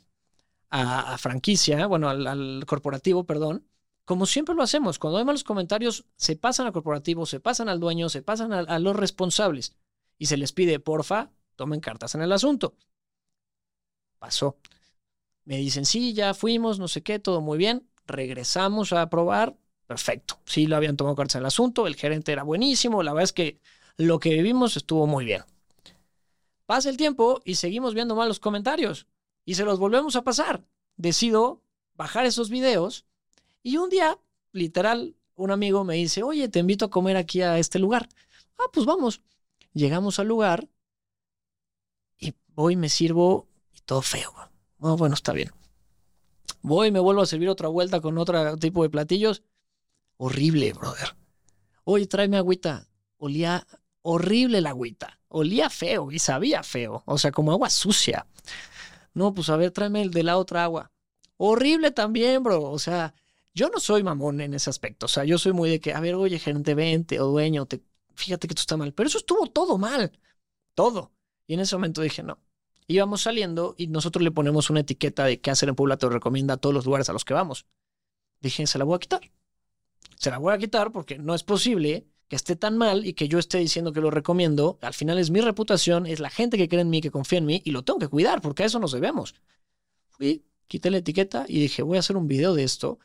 a, 0.72 1.18
franquicia, 1.18 1.86
bueno, 1.86 2.08
al, 2.08 2.64
corporativo, 2.66 3.24
perdón, 3.24 3.68
como 4.04 4.26
siempre 4.26 4.54
lo 4.54 4.62
hacemos. 4.62 4.98
Cuando 4.98 5.18
hay 5.18 5.24
malos 5.24 5.44
comentarios, 5.44 6.06
se 6.16 6.34
pasan 6.36 6.66
al 6.66 6.72
corporativo, 6.72 7.26
se 7.26 7.40
pasan 7.40 7.68
al 7.68 7.78
dueño, 7.78 8.08
se 8.08 8.22
pasan 8.22 8.52
a 8.52 8.78
los 8.78 8.96
responsables 8.96 9.76
y 10.18 10.26
se 10.26 10.36
les 10.36 10.52
pide, 10.52 10.80
porfa, 10.80 11.30
tomen 11.56 11.80
cartas 11.80 12.14
en 12.14 12.22
el 12.22 12.32
asunto. 12.32 12.74
Pasó. 14.18 14.56
Me 15.44 15.58
dicen, 15.58 15.84
sí, 15.84 16.14
ya 16.14 16.34
fuimos, 16.34 16.78
no 16.78 16.88
sé 16.88 17.02
qué, 17.02 17.18
todo 17.18 17.40
muy 17.40 17.58
bien. 17.58 17.88
Regresamos 18.06 18.92
a 18.92 19.08
probar. 19.10 19.56
Perfecto. 19.86 20.38
Sí, 20.46 20.66
lo 20.66 20.76
habían 20.76 20.96
tomado 20.96 21.16
cartas 21.16 21.36
en 21.36 21.40
el 21.40 21.46
asunto. 21.46 21.86
El 21.86 21.96
gerente 21.96 22.32
era 22.32 22.44
buenísimo. 22.44 23.02
La 23.02 23.12
verdad 23.12 23.24
es 23.24 23.32
que 23.32 23.60
lo 23.96 24.18
que 24.20 24.30
vivimos 24.30 24.76
estuvo 24.76 25.06
muy 25.06 25.24
bien. 25.24 25.42
Pasa 26.66 26.88
el 26.88 26.96
tiempo 26.96 27.42
y 27.44 27.56
seguimos 27.56 27.92
viendo 27.94 28.14
malos 28.14 28.40
comentarios. 28.40 29.06
Y 29.44 29.54
se 29.54 29.64
los 29.64 29.78
volvemos 29.78 30.16
a 30.16 30.22
pasar. 30.22 30.64
Decido 30.96 31.62
bajar 31.94 32.26
esos 32.26 32.50
videos. 32.50 33.06
Y 33.62 33.76
un 33.76 33.90
día, 33.90 34.18
literal, 34.52 35.16
un 35.34 35.50
amigo 35.50 35.84
me 35.84 35.94
dice, 35.94 36.22
oye, 36.22 36.48
te 36.48 36.60
invito 36.60 36.84
a 36.84 36.90
comer 36.90 37.16
aquí 37.16 37.42
a 37.42 37.58
este 37.58 37.78
lugar. 37.78 38.08
Ah, 38.58 38.70
pues 38.72 38.86
vamos. 38.86 39.20
Llegamos 39.72 40.18
al 40.18 40.28
lugar 40.28 40.68
voy, 42.54 42.76
me 42.76 42.88
sirvo 42.88 43.48
y 43.74 43.80
todo 43.80 44.02
feo. 44.02 44.32
bueno, 44.78 45.14
está 45.14 45.32
bien. 45.32 45.50
Voy, 46.62 46.90
me 46.90 47.00
vuelvo 47.00 47.22
a 47.22 47.26
servir 47.26 47.48
otra 47.48 47.68
vuelta 47.68 48.00
con 48.00 48.18
otro 48.18 48.56
tipo 48.56 48.82
de 48.82 48.90
platillos. 48.90 49.42
Horrible, 50.16 50.72
brother. 50.72 51.16
Oye, 51.84 52.06
tráeme 52.06 52.36
agüita. 52.36 52.88
Olía 53.18 53.66
horrible 54.02 54.60
la 54.60 54.70
agüita. 54.70 55.18
Olía 55.28 55.70
feo 55.70 56.12
y 56.12 56.18
sabía 56.18 56.62
feo. 56.62 57.02
O 57.06 57.18
sea, 57.18 57.32
como 57.32 57.52
agua 57.52 57.70
sucia. 57.70 58.26
No, 59.14 59.34
pues 59.34 59.48
a 59.50 59.56
ver, 59.56 59.70
tráeme 59.70 60.02
el 60.02 60.10
de 60.10 60.22
la 60.22 60.38
otra 60.38 60.64
agua. 60.64 60.92
Horrible 61.36 61.90
también, 61.90 62.42
bro. 62.42 62.62
O 62.70 62.78
sea, 62.78 63.14
yo 63.54 63.68
no 63.68 63.80
soy 63.80 64.02
mamón 64.02 64.40
en 64.40 64.54
ese 64.54 64.70
aspecto. 64.70 65.06
O 65.06 65.08
sea, 65.08 65.24
yo 65.24 65.38
soy 65.38 65.52
muy 65.52 65.70
de 65.70 65.80
que, 65.80 65.92
a 65.92 66.00
ver, 66.00 66.14
oye, 66.14 66.38
gerente, 66.38 66.74
vente 66.74 67.20
o 67.20 67.26
dueño, 67.26 67.66
te, 67.66 67.82
fíjate 68.14 68.48
que 68.48 68.52
esto 68.52 68.60
está 68.62 68.76
mal. 68.76 68.92
Pero 68.94 69.08
eso 69.08 69.18
estuvo 69.18 69.46
todo 69.48 69.78
mal. 69.78 70.12
Todo. 70.74 71.12
Y 71.46 71.54
en 71.54 71.60
ese 71.60 71.76
momento 71.76 72.02
dije, 72.02 72.22
no. 72.22 72.38
Íbamos 72.86 73.22
saliendo 73.22 73.74
y 73.78 73.86
nosotros 73.88 74.22
le 74.22 74.30
ponemos 74.32 74.70
una 74.70 74.80
etiqueta 74.80 75.24
de 75.24 75.40
qué 75.40 75.50
hacer 75.50 75.68
en 75.68 75.76
Puebla 75.76 75.96
te 75.96 76.06
lo 76.06 76.12
recomienda 76.12 76.54
a 76.54 76.56
todos 76.56 76.74
los 76.74 76.84
lugares 76.84 77.08
a 77.08 77.12
los 77.12 77.24
que 77.24 77.34
vamos. 77.34 77.66
Dije, 78.40 78.66
se 78.66 78.78
la 78.78 78.84
voy 78.84 78.96
a 78.96 78.98
quitar. 78.98 79.20
Se 80.16 80.30
la 80.30 80.38
voy 80.38 80.52
a 80.54 80.58
quitar 80.58 80.92
porque 80.92 81.18
no 81.18 81.34
es 81.34 81.42
posible 81.42 82.06
que 82.28 82.36
esté 82.36 82.56
tan 82.56 82.76
mal 82.78 83.06
y 83.06 83.14
que 83.14 83.28
yo 83.28 83.38
esté 83.38 83.58
diciendo 83.58 83.92
que 83.92 84.00
lo 84.00 84.10
recomiendo. 84.10 84.78
Al 84.82 84.94
final 84.94 85.18
es 85.18 85.30
mi 85.30 85.40
reputación, 85.40 86.06
es 86.06 86.20
la 86.20 86.30
gente 86.30 86.56
que 86.56 86.68
cree 86.68 86.82
en 86.82 86.90
mí, 86.90 87.00
que 87.00 87.10
confía 87.10 87.38
en 87.38 87.46
mí 87.46 87.62
y 87.64 87.70
lo 87.70 87.84
tengo 87.84 87.98
que 87.98 88.08
cuidar 88.08 88.40
porque 88.40 88.62
a 88.62 88.66
eso 88.66 88.78
nos 88.78 88.92
debemos. 88.92 89.34
Fui, 90.10 90.44
quité 90.66 90.90
la 90.90 90.98
etiqueta 90.98 91.44
y 91.48 91.60
dije, 91.60 91.82
voy 91.82 91.96
a 91.96 92.00
hacer 92.00 92.16
un 92.16 92.28
video 92.28 92.54
de 92.54 92.64
esto. 92.64 92.98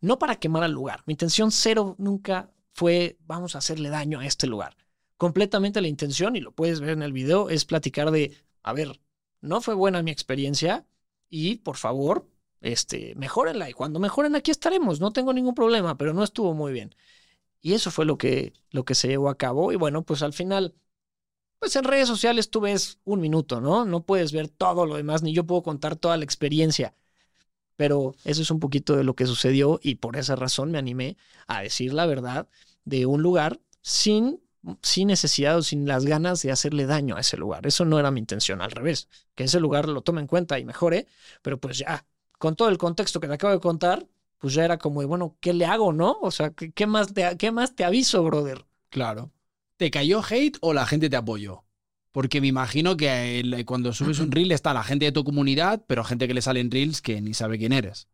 No 0.00 0.18
para 0.18 0.36
quemar 0.36 0.62
al 0.62 0.72
lugar. 0.72 1.02
Mi 1.06 1.12
intención 1.12 1.50
cero 1.52 1.94
nunca 1.98 2.50
fue, 2.72 3.18
vamos 3.26 3.54
a 3.54 3.58
hacerle 3.58 3.90
daño 3.90 4.20
a 4.20 4.26
este 4.26 4.46
lugar 4.46 4.76
completamente 5.20 5.82
la 5.82 5.88
intención, 5.88 6.34
y 6.34 6.40
lo 6.40 6.52
puedes 6.52 6.80
ver 6.80 6.90
en 6.90 7.02
el 7.02 7.12
video, 7.12 7.50
es 7.50 7.66
platicar 7.66 8.10
de, 8.10 8.34
a 8.62 8.72
ver, 8.72 9.02
no 9.42 9.60
fue 9.60 9.74
buena 9.74 10.02
mi 10.02 10.10
experiencia 10.10 10.86
y 11.28 11.56
por 11.56 11.76
favor, 11.76 12.26
este, 12.62 13.14
mejórenla. 13.16 13.68
Y 13.68 13.74
cuando 13.74 14.00
mejoren 14.00 14.34
aquí 14.34 14.50
estaremos, 14.50 14.98
no 14.98 15.12
tengo 15.12 15.34
ningún 15.34 15.54
problema, 15.54 15.98
pero 15.98 16.14
no 16.14 16.24
estuvo 16.24 16.54
muy 16.54 16.72
bien. 16.72 16.94
Y 17.62 17.74
eso 17.74 17.90
fue 17.90 18.06
lo 18.06 18.18
que, 18.18 18.52
lo 18.70 18.84
que 18.84 18.94
se 18.94 19.08
llevó 19.08 19.28
a 19.28 19.36
cabo. 19.36 19.72
Y 19.72 19.76
bueno, 19.76 20.02
pues 20.02 20.22
al 20.22 20.32
final, 20.32 20.74
pues 21.58 21.76
en 21.76 21.84
redes 21.84 22.08
sociales 22.08 22.50
tú 22.50 22.60
ves 22.60 22.98
un 23.04 23.20
minuto, 23.20 23.60
¿no? 23.60 23.84
No 23.84 24.04
puedes 24.04 24.32
ver 24.32 24.48
todo 24.48 24.86
lo 24.86 24.96
demás, 24.96 25.22
ni 25.22 25.34
yo 25.34 25.44
puedo 25.46 25.62
contar 25.62 25.96
toda 25.96 26.16
la 26.16 26.24
experiencia. 26.24 26.94
Pero 27.76 28.14
eso 28.24 28.42
es 28.42 28.50
un 28.50 28.60
poquito 28.60 28.96
de 28.96 29.04
lo 29.04 29.14
que 29.14 29.26
sucedió 29.26 29.80
y 29.82 29.96
por 29.96 30.16
esa 30.16 30.36
razón 30.36 30.70
me 30.70 30.78
animé 30.78 31.16
a 31.46 31.62
decir 31.62 31.94
la 31.94 32.06
verdad 32.06 32.48
de 32.84 33.06
un 33.06 33.22
lugar 33.22 33.60
sin 33.82 34.40
sin 34.82 35.08
necesidad 35.08 35.56
o 35.58 35.62
sin 35.62 35.86
las 35.86 36.04
ganas 36.04 36.42
de 36.42 36.52
hacerle 36.52 36.86
daño 36.86 37.16
a 37.16 37.20
ese 37.20 37.36
lugar. 37.36 37.66
Eso 37.66 37.84
no 37.84 37.98
era 37.98 38.10
mi 38.10 38.20
intención, 38.20 38.60
al 38.60 38.70
revés, 38.70 39.08
que 39.34 39.44
ese 39.44 39.60
lugar 39.60 39.88
lo 39.88 40.02
tome 40.02 40.20
en 40.20 40.26
cuenta 40.26 40.58
y 40.58 40.64
mejore, 40.64 41.06
pero 41.42 41.58
pues 41.58 41.78
ya, 41.78 42.04
con 42.38 42.56
todo 42.56 42.68
el 42.68 42.78
contexto 42.78 43.20
que 43.20 43.28
te 43.28 43.34
acabo 43.34 43.52
de 43.54 43.60
contar, 43.60 44.06
pues 44.40 44.54
ya 44.54 44.64
era 44.64 44.78
como, 44.78 45.06
bueno, 45.06 45.36
¿qué 45.40 45.52
le 45.52 45.66
hago, 45.66 45.92
no? 45.92 46.16
O 46.22 46.30
sea, 46.30 46.50
¿qué, 46.50 46.86
más, 46.86 47.12
te, 47.12 47.36
qué 47.36 47.52
más 47.52 47.76
te 47.76 47.84
aviso, 47.84 48.24
brother? 48.24 48.64
Claro. 48.88 49.30
¿Te 49.76 49.90
cayó 49.90 50.22
hate 50.28 50.56
o 50.62 50.72
la 50.72 50.86
gente 50.86 51.10
te 51.10 51.16
apoyó? 51.16 51.64
Porque 52.10 52.40
me 52.40 52.46
imagino 52.46 52.96
que 52.96 53.62
cuando 53.66 53.92
subes 53.92 54.18
un 54.18 54.32
reel 54.32 54.50
está 54.50 54.72
la 54.72 54.82
gente 54.82 55.04
de 55.04 55.12
tu 55.12 55.24
comunidad, 55.24 55.84
pero 55.86 56.04
gente 56.04 56.26
que 56.26 56.34
le 56.34 56.42
salen 56.42 56.70
reels 56.70 57.02
que 57.02 57.20
ni 57.20 57.34
sabe 57.34 57.58
quién 57.58 57.74
eres. 57.74 58.08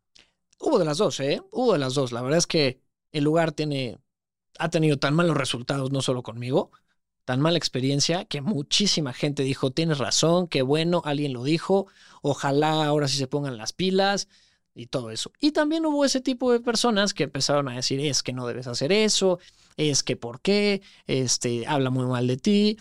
Hubo 0.58 0.80
de 0.80 0.84
las 0.84 0.98
dos, 0.98 1.20
¿eh? 1.20 1.42
Hubo 1.52 1.74
de 1.74 1.78
las 1.78 1.94
dos. 1.94 2.10
La 2.10 2.22
verdad 2.22 2.38
es 2.38 2.48
que 2.48 2.80
el 3.12 3.22
lugar 3.22 3.52
tiene 3.52 3.98
ha 4.58 4.68
tenido 4.68 4.98
tan 4.98 5.14
malos 5.14 5.36
resultados, 5.36 5.92
no 5.92 6.02
solo 6.02 6.22
conmigo, 6.22 6.70
tan 7.24 7.40
mala 7.40 7.58
experiencia, 7.58 8.24
que 8.24 8.40
muchísima 8.40 9.12
gente 9.12 9.42
dijo, 9.42 9.70
tienes 9.70 9.98
razón, 9.98 10.48
qué 10.48 10.62
bueno, 10.62 11.02
alguien 11.04 11.32
lo 11.32 11.44
dijo, 11.44 11.86
ojalá 12.22 12.84
ahora 12.84 13.06
sí 13.06 13.16
se 13.16 13.26
pongan 13.26 13.58
las 13.58 13.72
pilas 13.72 14.28
y 14.76 14.86
todo 14.86 15.10
eso. 15.10 15.32
Y 15.40 15.52
también 15.52 15.86
hubo 15.86 16.04
ese 16.04 16.20
tipo 16.20 16.52
de 16.52 16.60
personas 16.60 17.14
que 17.14 17.24
empezaron 17.24 17.68
a 17.68 17.76
decir, 17.76 17.98
es 18.00 18.22
que 18.22 18.32
no 18.34 18.46
debes 18.46 18.66
hacer 18.66 18.92
eso, 18.92 19.38
es 19.76 20.02
que 20.02 20.16
por 20.16 20.40
qué, 20.40 20.82
este, 21.06 21.66
habla 21.66 21.90
muy 21.90 22.06
mal 22.06 22.26
de 22.26 22.36
ti. 22.36 22.78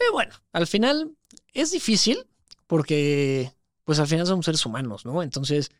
Y 0.00 0.12
bueno, 0.12 0.32
al 0.52 0.66
final 0.66 1.12
es 1.52 1.70
difícil 1.70 2.26
porque, 2.66 3.52
pues 3.84 3.98
al 3.98 4.06
final 4.06 4.26
somos 4.26 4.46
seres 4.46 4.64
humanos, 4.64 5.04
¿no? 5.04 5.22
Entonces, 5.22 5.70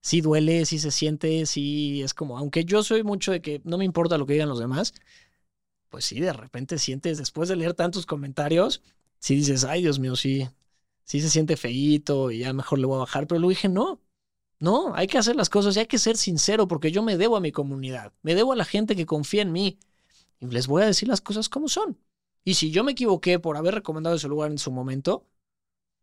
sí 0.00 0.20
duele, 0.20 0.66
sí 0.66 0.78
se 0.78 0.90
siente, 0.90 1.46
sí 1.46 2.02
es 2.02 2.14
como, 2.14 2.38
aunque 2.38 2.64
yo 2.66 2.82
soy 2.82 3.02
mucho 3.02 3.32
de 3.32 3.40
que 3.40 3.62
no 3.64 3.78
me 3.78 3.86
importa 3.86 4.18
lo 4.18 4.26
que 4.26 4.34
digan 4.34 4.50
los 4.50 4.58
demás, 4.58 4.92
pues 5.88 6.04
sí, 6.04 6.20
de 6.20 6.32
repente 6.32 6.78
sientes, 6.78 7.18
después 7.18 7.48
de 7.48 7.56
leer 7.56 7.74
tantos 7.74 8.04
comentarios, 8.06 8.82
sí 9.18 9.36
dices, 9.36 9.64
ay 9.64 9.82
Dios 9.82 9.98
mío, 9.98 10.16
sí, 10.16 10.48
sí 11.04 11.20
se 11.20 11.30
siente 11.30 11.56
feíto 11.56 12.30
y 12.30 12.40
ya 12.40 12.52
mejor 12.52 12.78
le 12.78 12.86
voy 12.86 12.96
a 12.96 13.00
bajar, 13.00 13.26
pero 13.26 13.40
lo 13.40 13.48
dije, 13.48 13.68
no, 13.68 14.00
no, 14.60 14.94
hay 14.94 15.06
que 15.06 15.18
hacer 15.18 15.36
las 15.36 15.50
cosas 15.50 15.76
y 15.76 15.80
hay 15.80 15.86
que 15.86 15.98
ser 15.98 16.16
sincero 16.16 16.68
porque 16.68 16.92
yo 16.92 17.02
me 17.02 17.16
debo 17.16 17.36
a 17.36 17.40
mi 17.40 17.52
comunidad, 17.52 18.12
me 18.22 18.34
debo 18.34 18.52
a 18.52 18.56
la 18.56 18.64
gente 18.64 18.96
que 18.96 19.06
confía 19.06 19.42
en 19.42 19.52
mí 19.52 19.78
y 20.40 20.46
les 20.46 20.66
voy 20.66 20.82
a 20.82 20.86
decir 20.86 21.08
las 21.08 21.20
cosas 21.20 21.48
como 21.48 21.68
son. 21.68 21.98
Y 22.44 22.54
si 22.54 22.70
yo 22.70 22.84
me 22.84 22.92
equivoqué 22.92 23.38
por 23.38 23.56
haber 23.56 23.74
recomendado 23.74 24.16
ese 24.16 24.28
lugar 24.28 24.50
en 24.50 24.58
su 24.58 24.70
momento, 24.70 25.26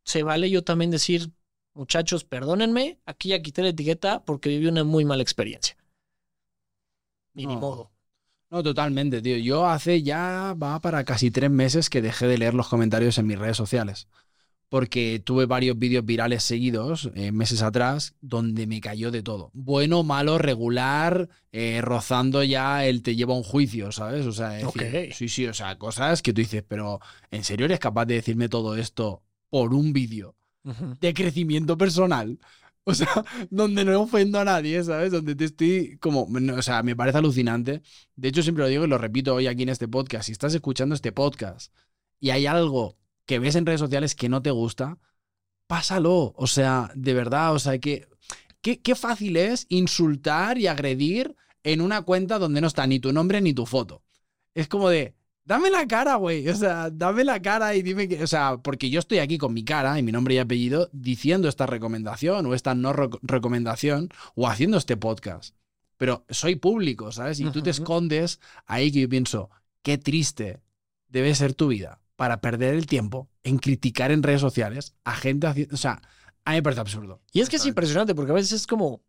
se 0.04 0.24
vale 0.24 0.50
yo 0.50 0.64
también 0.64 0.92
decir, 0.92 1.32
muchachos, 1.74 2.24
perdónenme, 2.24 3.00
aquí 3.06 3.30
ya 3.30 3.42
quité 3.42 3.62
la 3.62 3.70
etiqueta 3.70 4.24
porque 4.26 4.50
viví 4.50 4.68
una 4.68 4.84
muy 4.84 5.06
mala 5.06 5.22
experiencia. 5.22 5.78
Ni 7.34 7.46
no, 7.46 7.60
modo. 7.60 7.92
No, 8.50 8.64
totalmente, 8.64 9.22
tío. 9.22 9.38
Yo 9.38 9.66
hace 9.66 10.04
ya, 10.04 10.56
va 10.62 10.82
para 10.82 11.06
casi 11.06 11.32
tres 11.32 11.50
meses 11.50 11.90
que 11.90 12.02
dejé 12.02 12.28
de 12.28 12.38
leer 12.38 12.54
los 12.54 12.68
comentarios 12.68 13.18
en 13.18 13.28
mis 13.28 13.40
redes 13.40 13.56
sociales. 13.56 14.08
Porque 14.72 15.22
tuve 15.22 15.48
varios 15.48 15.78
vídeos 15.78 16.06
virales 16.06 16.44
seguidos 16.44 17.12
eh, 17.16 17.34
meses 17.34 17.62
atrás 17.62 18.16
donde 18.22 18.68
me 18.68 18.80
cayó 18.80 19.12
de 19.12 19.22
todo. 19.22 19.52
Bueno, 19.54 20.02
malo, 20.04 20.38
regular, 20.38 21.28
eh, 21.52 21.82
rozando 21.82 22.42
ya 22.42 22.86
el 22.86 23.04
te 23.04 23.18
lleva 23.18 23.34
a 23.34 23.38
un 23.38 23.44
juicio, 23.44 23.92
¿sabes? 23.92 24.26
O 24.26 24.32
sea, 24.32 24.52
decir, 24.52 25.14
sí, 25.14 25.28
sí, 25.28 25.46
o 25.46 25.54
sea, 25.54 25.78
cosas 25.78 26.22
que 26.22 26.32
tú 26.32 26.40
dices, 26.40 26.64
pero 26.66 27.02
¿en 27.32 27.44
serio 27.44 27.66
eres 27.66 27.80
capaz 27.80 28.06
de 28.06 28.14
decirme 28.14 28.48
todo 28.48 28.78
esto 28.78 29.22
por 29.50 29.74
un 29.74 29.92
vídeo 29.92 30.38
de 30.64 31.14
crecimiento 31.14 31.78
personal? 31.78 32.40
O 32.84 32.96
sea, 32.96 33.24
donde 33.52 33.86
no 33.86 34.02
ofendo 34.02 34.40
a 34.40 34.44
nadie, 34.44 34.84
¿sabes? 34.84 35.12
Donde 35.12 35.36
te 35.36 35.46
estoy 35.46 36.00
como, 36.00 36.24
o 36.24 36.62
sea, 36.64 36.82
me 36.82 36.96
parece 36.96 37.20
alucinante. 37.20 37.84
De 38.16 38.30
hecho, 38.30 38.42
siempre 38.42 38.64
lo 38.64 38.70
digo 38.72 38.86
y 38.86 38.88
lo 38.88 38.98
repito 38.98 39.36
hoy 39.36 39.46
aquí 39.46 39.62
en 39.62 39.70
este 39.70 39.88
podcast. 39.88 40.26
Si 40.26 40.32
estás 40.32 40.56
escuchando 40.56 40.96
este 40.96 41.12
podcast 41.12 41.72
y 42.20 42.32
hay 42.32 42.48
algo 42.48 42.98
que 43.32 43.40
ves 43.40 43.56
en 43.56 43.66
redes 43.66 43.80
sociales 43.80 44.14
que 44.14 44.28
no 44.28 44.42
te 44.42 44.52
gusta, 44.52 44.98
pásalo. 45.66 46.34
O 46.36 46.48
sea, 46.48 46.92
de 46.96 47.14
verdad, 47.14 47.54
o 47.54 47.60
sea, 47.60 47.80
que 47.80 48.10
qué, 48.62 48.82
qué 48.82 48.94
fácil 48.94 49.38
es 49.38 49.68
insultar 49.70 50.58
y 50.58 50.68
agredir 50.68 51.34
en 51.64 51.80
una 51.80 52.02
cuenta 52.02 52.40
donde 52.40 52.60
no 52.60 52.68
está 52.68 52.86
ni 52.88 53.00
tu 53.00 53.14
nombre 53.14 53.40
ni 53.40 53.54
tu 53.54 53.66
foto. 53.66 54.04
Es 54.54 54.68
como 54.68 54.90
de, 54.90 55.16
dame 55.46 55.70
la 55.70 55.88
cara, 55.88 56.16
güey. 56.16 56.46
O 56.50 56.56
sea, 56.58 56.90
dame 56.90 57.24
la 57.24 57.42
cara 57.42 57.74
y 57.74 57.84
dime 57.84 58.10
que, 58.10 58.22
o 58.22 58.28
sea, 58.28 58.58
porque 58.58 58.90
yo 58.90 59.00
estoy 59.00 59.20
aquí 59.20 59.38
con 59.38 59.54
mi 59.54 59.64
cara 59.64 59.98
y 59.98 60.04
mi 60.04 60.12
nombre 60.12 60.36
y 60.36 60.40
apellido 60.40 60.90
diciendo 60.92 61.48
esta 61.48 61.68
recomendación 61.68 62.46
o 62.48 62.54
esta 62.54 62.76
no 62.76 62.92
rec- 62.92 63.20
recomendación 63.22 64.10
o 64.36 64.50
haciendo 64.50 64.78
este 64.78 64.98
podcast. 64.98 65.56
Pero 65.96 66.26
soy 66.28 66.58
público, 66.58 67.14
¿sabes? 67.14 67.40
Y 67.40 67.50
tú 67.52 67.62
te 67.62 67.70
escondes 67.70 68.42
ahí 68.66 68.92
que 68.92 69.00
yo 69.00 69.08
pienso, 69.08 69.50
qué 69.84 69.98
triste 69.98 70.60
debe 71.08 71.34
ser 71.34 71.54
tu 71.54 71.70
vida 71.70 72.01
para 72.22 72.40
perder 72.40 72.76
el 72.76 72.86
tiempo 72.86 73.32
en 73.42 73.58
criticar 73.58 74.12
en 74.12 74.22
redes 74.22 74.42
sociales 74.42 74.94
a 75.06 75.16
gente 75.16 75.48
haciendo, 75.48 75.74
o 75.74 75.78
sea, 75.78 76.04
a 76.46 76.52
mí 76.52 76.58
me 76.58 76.62
parece 76.62 76.82
absurdo. 76.82 77.20
Y 77.32 77.42
es 77.42 77.50
que 77.50 77.56
es 77.56 77.66
impresionante 77.66 78.14
porque 78.14 78.32
a 78.32 78.36
veces 78.36 78.52
es 78.52 78.68
como 78.68 79.02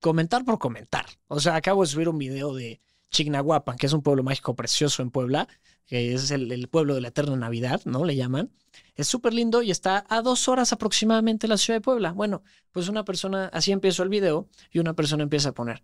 comentar 0.00 0.44
por 0.44 0.58
comentar. 0.58 1.06
O 1.28 1.40
sea, 1.40 1.56
acabo 1.56 1.80
de 1.80 1.88
subir 1.88 2.10
un 2.10 2.18
video 2.18 2.54
de 2.54 2.82
Chignahuapan, 3.10 3.78
que 3.78 3.86
es 3.86 3.94
un 3.94 4.02
pueblo 4.02 4.22
mágico 4.22 4.54
precioso 4.54 5.00
en 5.00 5.10
Puebla, 5.10 5.48
que 5.86 6.12
es 6.12 6.30
el, 6.30 6.52
el 6.52 6.68
pueblo 6.68 6.94
de 6.94 7.00
la 7.00 7.08
eterna 7.08 7.36
Navidad, 7.36 7.80
¿no? 7.86 8.04
Le 8.04 8.16
llaman. 8.16 8.52
Es 8.96 9.08
súper 9.08 9.32
lindo 9.32 9.62
y 9.62 9.70
está 9.70 10.04
a 10.10 10.20
dos 10.20 10.46
horas 10.46 10.74
aproximadamente 10.74 11.46
de 11.46 11.52
la 11.52 11.56
ciudad 11.56 11.78
de 11.78 11.82
Puebla. 11.82 12.12
Bueno, 12.12 12.42
pues 12.70 12.86
una 12.86 13.02
persona, 13.02 13.46
así 13.54 13.72
empiezo 13.72 14.02
el 14.02 14.10
video 14.10 14.46
y 14.70 14.78
una 14.78 14.92
persona 14.92 15.22
empieza 15.22 15.48
a 15.48 15.52
poner, 15.52 15.82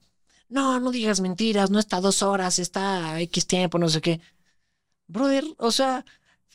no, 0.50 0.81
no 0.81 0.90
digas 0.90 1.22
mentiras, 1.22 1.70
no 1.70 1.78
está 1.78 1.96
a 1.96 2.02
dos 2.02 2.22
horas, 2.22 2.59
está 2.59 3.14
a 3.14 3.22
X 3.22 3.46
tiempo, 3.46 3.78
no 3.78 3.88
sé 3.88 4.02
qué. 4.02 4.20
Brother, 5.07 5.44
o 5.57 5.70
sea, 5.70 6.04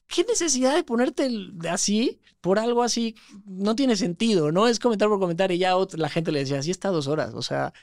¿qué 0.07 0.23
necesidad 0.25 0.75
de 0.75 0.83
ponerte 0.83 1.29
así 1.69 2.19
por 2.41 2.59
algo 2.59 2.83
así? 2.83 3.15
No 3.45 3.75
tiene 3.75 3.95
sentido, 3.95 4.51
¿no? 4.51 4.67
Es 4.67 4.79
comentar 4.79 5.09
por 5.09 5.19
comentar 5.19 5.51
y 5.51 5.57
ya 5.57 5.75
otra- 5.77 5.99
la 5.99 6.09
gente 6.09 6.31
le 6.31 6.39
decía, 6.39 6.59
así 6.59 6.71
está 6.71 6.89
dos 6.89 7.07
horas, 7.07 7.33
o 7.35 7.41
sea, 7.41 7.73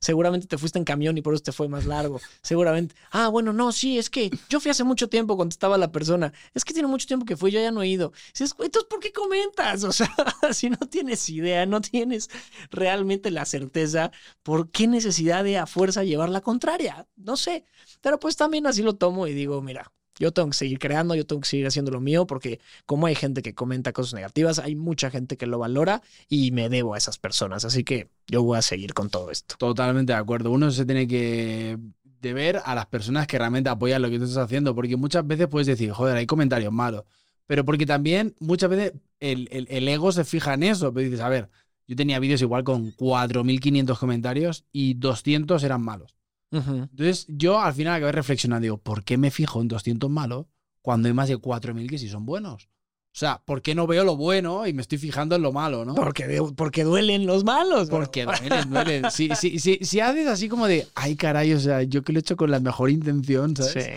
seguramente 0.00 0.46
te 0.46 0.58
fuiste 0.58 0.78
en 0.78 0.84
camión 0.84 1.16
y 1.18 1.22
por 1.22 1.34
eso 1.34 1.42
te 1.42 1.52
fue 1.52 1.68
más 1.68 1.86
largo, 1.86 2.20
seguramente. 2.42 2.94
Ah, 3.10 3.28
bueno, 3.28 3.52
no, 3.52 3.72
sí, 3.72 3.98
es 3.98 4.10
que 4.10 4.30
yo 4.48 4.60
fui 4.60 4.70
hace 4.70 4.84
mucho 4.84 5.08
tiempo, 5.08 5.36
contestaba 5.36 5.78
la 5.78 5.90
persona, 5.92 6.32
es 6.54 6.64
que 6.64 6.72
tiene 6.74 6.88
mucho 6.88 7.06
tiempo 7.06 7.24
que 7.26 7.36
fui, 7.36 7.50
yo 7.50 7.60
ya 7.60 7.70
no 7.70 7.82
he 7.82 7.88
ido. 7.88 8.12
Entonces, 8.28 8.54
¿por 8.88 9.00
qué 9.00 9.12
comentas? 9.12 9.84
O 9.84 9.92
sea, 9.92 10.08
si 10.52 10.70
no 10.70 10.76
tienes 10.78 11.28
idea, 11.30 11.66
no 11.66 11.80
tienes 11.80 12.28
realmente 12.70 13.30
la 13.30 13.44
certeza, 13.44 14.10
¿por 14.42 14.70
qué 14.70 14.86
necesidad 14.86 15.44
de 15.44 15.58
a 15.58 15.66
fuerza 15.66 16.04
llevar 16.04 16.28
la 16.28 16.40
contraria? 16.40 17.06
No 17.16 17.36
sé, 17.36 17.64
pero 18.00 18.18
pues 18.18 18.36
también 18.36 18.66
así 18.66 18.82
lo 18.82 18.94
tomo 18.96 19.26
y 19.26 19.34
digo, 19.34 19.62
mira, 19.62 19.92
yo 20.18 20.32
tengo 20.32 20.48
que 20.50 20.56
seguir 20.56 20.78
creando, 20.78 21.14
yo 21.14 21.26
tengo 21.26 21.40
que 21.42 21.48
seguir 21.48 21.66
haciendo 21.66 21.90
lo 21.90 22.00
mío, 22.00 22.26
porque 22.26 22.60
como 22.86 23.06
hay 23.06 23.14
gente 23.14 23.42
que 23.42 23.54
comenta 23.54 23.92
cosas 23.92 24.14
negativas, 24.14 24.58
hay 24.58 24.74
mucha 24.74 25.10
gente 25.10 25.36
que 25.36 25.46
lo 25.46 25.58
valora 25.58 26.02
y 26.28 26.50
me 26.52 26.68
debo 26.68 26.94
a 26.94 26.98
esas 26.98 27.18
personas. 27.18 27.64
Así 27.64 27.84
que 27.84 28.08
yo 28.26 28.42
voy 28.42 28.58
a 28.58 28.62
seguir 28.62 28.94
con 28.94 29.10
todo 29.10 29.30
esto. 29.30 29.56
Totalmente 29.58 30.12
de 30.12 30.18
acuerdo. 30.18 30.50
Uno 30.50 30.70
se 30.70 30.86
tiene 30.86 31.06
que 31.06 31.78
deber 32.20 32.60
a 32.64 32.74
las 32.74 32.86
personas 32.86 33.26
que 33.26 33.38
realmente 33.38 33.70
apoyan 33.70 34.02
lo 34.02 34.10
que 34.10 34.18
tú 34.18 34.24
estás 34.24 34.44
haciendo, 34.44 34.74
porque 34.74 34.96
muchas 34.96 35.26
veces 35.26 35.46
puedes 35.48 35.66
decir, 35.66 35.90
joder, 35.92 36.16
hay 36.16 36.26
comentarios 36.26 36.72
malos, 36.72 37.04
pero 37.46 37.64
porque 37.64 37.86
también 37.86 38.34
muchas 38.40 38.70
veces 38.70 38.92
el, 39.20 39.48
el- 39.52 39.68
el 39.70 39.88
ego 39.88 40.10
se 40.12 40.24
fija 40.24 40.54
en 40.54 40.62
eso, 40.64 40.92
pero 40.92 41.04
dices, 41.04 41.20
a 41.20 41.28
ver, 41.28 41.50
yo 41.86 41.94
tenía 41.96 42.18
vídeos 42.18 42.42
igual 42.42 42.64
con 42.64 42.90
4.500 42.92 43.98
comentarios 43.98 44.64
y 44.72 44.94
200 44.94 45.62
eran 45.62 45.82
malos. 45.82 46.15
Entonces 46.50 47.26
yo 47.28 47.60
al 47.60 47.74
final 47.74 47.94
acabé 47.94 48.12
reflexionando, 48.12 48.62
digo, 48.62 48.78
¿por 48.78 49.04
qué 49.04 49.18
me 49.18 49.30
fijo 49.30 49.60
en 49.60 49.68
200 49.68 50.08
malos 50.08 50.46
cuando 50.80 51.08
hay 51.08 51.14
más 51.14 51.28
de 51.28 51.36
4.000 51.36 51.88
que 51.88 51.98
sí 51.98 52.08
son 52.08 52.24
buenos? 52.24 52.68
O 53.16 53.18
sea, 53.18 53.42
¿por 53.44 53.62
qué 53.62 53.74
no 53.74 53.86
veo 53.86 54.04
lo 54.04 54.14
bueno 54.14 54.66
y 54.66 54.74
me 54.74 54.82
estoy 54.82 54.98
fijando 54.98 55.36
en 55.36 55.42
lo 55.42 55.50
malo, 55.50 55.86
no? 55.86 55.94
Porque, 55.94 56.42
porque 56.54 56.84
duelen 56.84 57.24
los 57.24 57.44
malos. 57.44 57.88
bro. 57.88 58.00
Porque 58.00 58.24
duelen, 58.40 58.70
duelen. 58.70 59.10
Si, 59.10 59.30
si, 59.34 59.58
si, 59.58 59.78
si 59.80 60.00
haces 60.00 60.26
así 60.26 60.50
como 60.50 60.66
de, 60.66 60.86
ay 60.94 61.16
caray, 61.16 61.54
o 61.54 61.58
sea, 61.58 61.82
yo 61.82 62.02
que 62.02 62.12
lo 62.12 62.18
he 62.18 62.20
hecho 62.20 62.36
con 62.36 62.50
la 62.50 62.60
mejor 62.60 62.90
intención, 62.90 63.56
¿sabes? 63.56 63.84
Sí. 63.84 63.90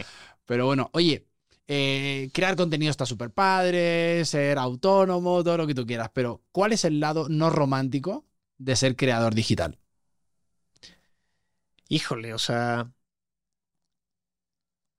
Pero 0.45 0.67
bueno, 0.67 0.89
oye, 0.93 1.27
eh, 1.67 2.29
crear 2.33 2.55
contenido 2.55 2.89
está 2.89 3.05
súper 3.05 3.29
padre, 3.29 4.23
ser 4.25 4.57
autónomo, 4.57 5.43
todo 5.43 5.57
lo 5.57 5.67
que 5.67 5.75
tú 5.75 5.85
quieras, 5.85 6.09
pero 6.13 6.41
¿cuál 6.51 6.71
es 6.71 6.83
el 6.85 6.99
lado 6.99 7.27
no 7.29 7.49
romántico 7.49 8.25
de 8.57 8.75
ser 8.75 8.95
creador 8.95 9.35
digital? 9.35 9.77
Híjole, 11.89 12.33
o 12.33 12.39
sea. 12.39 12.89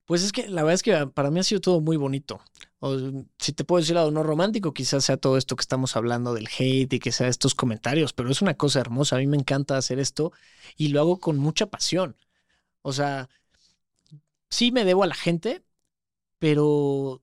Pues 0.05 0.23
es 0.25 0.33
que 0.33 0.49
la 0.49 0.63
verdad 0.63 0.75
es 0.75 0.83
que 0.83 1.07
para 1.07 1.31
mí 1.31 1.39
ha 1.39 1.45
sido 1.45 1.61
todo 1.61 1.81
muy 1.81 1.97
bonito. 1.97 2.41
O, 2.81 2.97
si 3.39 3.53
te 3.53 3.65
puedo 3.65 3.81
decir 3.81 3.95
lado 3.95 4.11
no 4.11 4.23
romántico, 4.25 4.75
quizás 4.75 5.05
sea 5.05 5.17
todo 5.17 5.37
esto 5.37 5.55
que 5.55 5.61
estamos 5.63 5.95
hablando 5.97 6.35
del 6.35 6.49
hate 6.49 6.95
y 6.95 6.99
que 6.99 7.13
sea 7.13 7.29
estos 7.29 7.55
comentarios, 7.55 8.13
pero 8.13 8.31
es 8.31 8.43
una 8.43 8.55
cosa 8.57 8.81
hermosa. 8.81 9.17
A 9.17 9.19
mí 9.21 9.27
me 9.29 9.37
encanta 9.37 9.77
hacer 9.77 10.01
esto 10.01 10.33
y 10.77 10.89
lo 10.89 11.01
hago 11.01 11.21
con 11.21 11.39
mucha 11.39 11.67
pasión. 11.67 12.17
O 12.83 12.93
sea, 12.93 13.29
sí 14.49 14.73
me 14.73 14.85
debo 14.85 15.03
a 15.03 15.07
la 15.07 15.15
gente, 15.15 15.63
pero, 16.39 17.23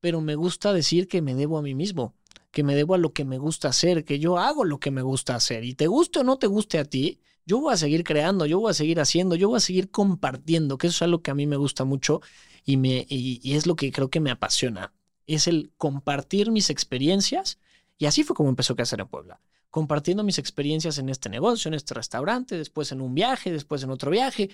pero 0.00 0.20
me 0.20 0.36
gusta 0.36 0.72
decir 0.72 1.08
que 1.08 1.22
me 1.22 1.34
debo 1.34 1.58
a 1.58 1.62
mí 1.62 1.74
mismo, 1.74 2.14
que 2.52 2.62
me 2.64 2.74
debo 2.76 2.94
a 2.94 2.98
lo 2.98 3.12
que 3.12 3.24
me 3.24 3.38
gusta 3.38 3.68
hacer, 3.68 4.04
que 4.04 4.18
yo 4.18 4.38
hago 4.38 4.64
lo 4.64 4.80
que 4.80 4.90
me 4.90 5.02
gusta 5.02 5.34
hacer. 5.36 5.64
Y 5.64 5.74
te 5.74 5.86
guste 5.88 6.20
o 6.20 6.24
no 6.24 6.38
te 6.38 6.46
guste 6.48 6.78
a 6.78 6.84
ti, 6.84 7.20
yo 7.46 7.60
voy 7.60 7.74
a 7.74 7.76
seguir 7.76 8.04
creando, 8.04 8.46
yo 8.46 8.60
voy 8.60 8.70
a 8.70 8.74
seguir 8.74 9.00
haciendo, 9.00 9.34
yo 9.34 9.48
voy 9.48 9.56
a 9.56 9.60
seguir 9.60 9.90
compartiendo, 9.90 10.78
que 10.78 10.86
eso 10.86 10.96
es 10.96 11.02
algo 11.02 11.22
que 11.22 11.30
a 11.30 11.34
mí 11.34 11.46
me 11.46 11.56
gusta 11.56 11.84
mucho 11.84 12.20
y, 12.64 12.76
me, 12.76 13.06
y, 13.08 13.54
es 13.54 13.66
lo 13.66 13.76
que 13.76 13.90
creo 13.92 14.10
que 14.10 14.20
me 14.20 14.30
apasiona. 14.30 14.92
Es 15.26 15.46
el 15.46 15.72
compartir 15.76 16.50
mis 16.50 16.70
experiencias 16.70 17.58
y 17.98 18.06
así 18.06 18.22
fue 18.24 18.36
como 18.36 18.48
empezó 18.48 18.74
a 18.78 18.82
hacer 18.82 19.00
en 19.00 19.08
Puebla. 19.08 19.40
Compartiendo 19.70 20.22
mis 20.22 20.38
experiencias 20.38 20.98
en 20.98 21.08
este 21.08 21.28
negocio, 21.28 21.68
en 21.68 21.74
este 21.74 21.94
restaurante, 21.94 22.56
después 22.56 22.92
en 22.92 23.00
un 23.00 23.14
viaje, 23.14 23.50
después 23.50 23.82
en 23.82 23.90
otro 23.90 24.10
viaje. 24.10 24.50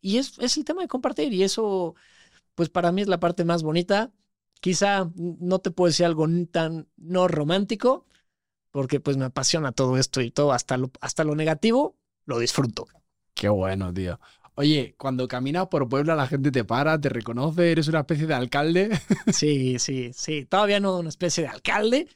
Y 0.00 0.18
es, 0.18 0.38
es 0.38 0.56
el 0.56 0.64
tema 0.64 0.82
de 0.82 0.88
compartir 0.88 1.32
y 1.32 1.42
eso, 1.42 1.94
pues 2.54 2.68
para 2.68 2.92
mí 2.92 3.02
es 3.02 3.08
la 3.08 3.20
parte 3.20 3.44
más 3.44 3.62
bonita. 3.62 4.12
Quizá 4.60 5.10
no 5.16 5.58
te 5.58 5.70
puedo 5.70 5.88
decir 5.88 6.06
algo 6.06 6.26
tan 6.50 6.88
no 6.96 7.28
romántico, 7.28 8.06
porque 8.70 9.00
pues 9.00 9.16
me 9.16 9.24
apasiona 9.24 9.72
todo 9.72 9.96
esto 9.96 10.20
y 10.20 10.30
todo, 10.30 10.52
hasta 10.52 10.76
lo, 10.76 10.90
hasta 11.00 11.24
lo 11.24 11.34
negativo, 11.34 11.96
lo 12.26 12.38
disfruto. 12.38 12.86
Qué 13.34 13.48
bueno, 13.48 13.92
tío. 13.92 14.18
Oye, 14.58 14.94
cuando 14.96 15.28
caminas 15.28 15.66
por 15.66 15.86
Puebla 15.86 16.14
la 16.14 16.26
gente 16.26 16.50
te 16.50 16.64
para, 16.64 16.98
te 16.98 17.10
reconoce, 17.10 17.72
eres 17.72 17.88
una 17.88 18.00
especie 18.00 18.26
de 18.26 18.32
alcalde. 18.34 18.88
Sí, 19.32 19.78
sí, 19.78 20.12
sí. 20.14 20.46
Todavía 20.46 20.80
no 20.80 20.98
una 20.98 21.10
especie 21.10 21.42
de 21.42 21.50
alcalde, 21.50 22.08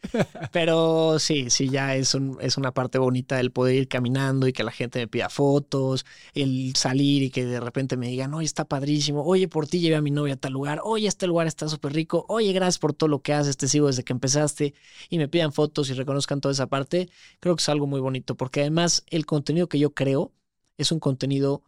pero 0.53 1.19
sí, 1.19 1.51
sí, 1.51 1.69
ya 1.69 1.97
es, 1.97 2.15
un, 2.15 2.39
es 2.41 2.57
una 2.57 2.73
parte 2.73 2.99
bonita 2.99 3.41
el 3.41 3.51
poder 3.51 3.75
ir 3.75 3.89
caminando 3.89 4.47
y 4.49 4.53
que 4.55 4.65
la 4.65 4.71
gente 4.71 5.01
me 5.01 5.09
pida 5.09 5.29
fotos, 5.29 6.07
el 6.33 6.75
salir 6.77 7.23
y 7.25 7.31
que 7.31 7.45
de 7.45 7.61
repente 7.61 7.97
me 7.99 8.09
digan, 8.09 8.33
oye, 8.33 8.47
está 8.47 8.65
padrísimo, 8.65 9.23
oye, 9.25 9.49
por 9.49 9.67
ti 9.67 9.81
llevé 9.81 9.97
a 9.97 10.03
mi 10.03 10.11
novia 10.11 10.35
a 10.35 10.37
tal 10.37 10.53
lugar, 10.53 10.81
oye, 10.85 11.09
este 11.09 11.27
lugar 11.27 11.47
está 11.47 11.69
súper 11.69 11.93
rico, 11.93 12.25
oye, 12.29 12.53
gracias 12.53 12.79
por 12.79 12.95
todo 12.95 13.09
lo 13.09 13.21
que 13.23 13.35
haces, 13.35 13.57
te 13.59 13.69
sigo 13.69 13.89
desde 13.89 14.05
que 14.05 14.13
empezaste. 14.15 14.75
Y 15.11 15.19
me 15.19 15.29
pidan 15.29 15.53
fotos 15.53 15.91
y 15.91 15.95
reconozcan 15.95 16.41
toda 16.41 16.53
esa 16.53 16.69
parte, 16.69 17.11
creo 17.41 17.55
que 17.57 17.61
es 17.61 17.69
algo 17.69 17.87
muy 17.87 18.01
bonito, 18.01 18.35
porque 18.37 18.61
además 18.61 19.05
el 19.09 19.27
contenido 19.27 19.69
que 19.69 19.79
yo 19.79 19.93
creo 19.95 20.33
es 20.79 20.93
un 20.93 21.01
contenido 21.01 21.63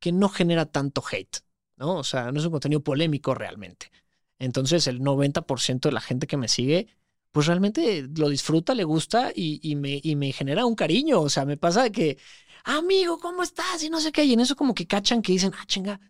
que 0.00 0.12
no 0.12 0.28
genera 0.28 0.66
tanto 0.66 1.02
hate, 1.10 1.38
¿no? 1.76 1.96
O 1.96 2.04
sea, 2.04 2.32
no 2.32 2.40
es 2.40 2.46
un 2.46 2.52
contenido 2.52 2.82
polémico 2.82 3.34
realmente. 3.34 3.90
Entonces, 4.38 4.86
el 4.86 5.00
90% 5.00 5.88
de 5.88 5.92
la 5.94 6.00
gente 6.00 6.26
que 6.26 6.36
me 6.36 6.48
sigue, 6.48 6.88
pues 7.32 7.46
realmente 7.46 8.06
lo 8.16 8.28
disfruta, 8.28 8.74
le 8.74 8.84
gusta 8.84 9.32
y, 9.34 9.60
y 9.62 9.76
me, 9.76 10.00
y 10.02 10.16
me 10.16 10.32
genera 10.32 10.66
un 10.66 10.74
cariño. 10.74 11.20
O 11.20 11.28
sea, 11.28 11.44
me 11.44 11.56
pasa 11.56 11.90
que, 11.90 12.18
amigo, 12.64 13.18
¿cómo 13.18 13.42
estás? 13.42 13.82
Y 13.82 13.90
no 13.90 14.00
sé 14.00 14.12
qué. 14.12 14.24
Y 14.24 14.32
en 14.34 14.40
eso 14.40 14.56
como 14.56 14.74
que 14.74 14.86
cachan 14.86 15.22
que 15.22 15.32
dicen, 15.32 15.52
ah, 15.58 15.64
chinga, 15.66 16.00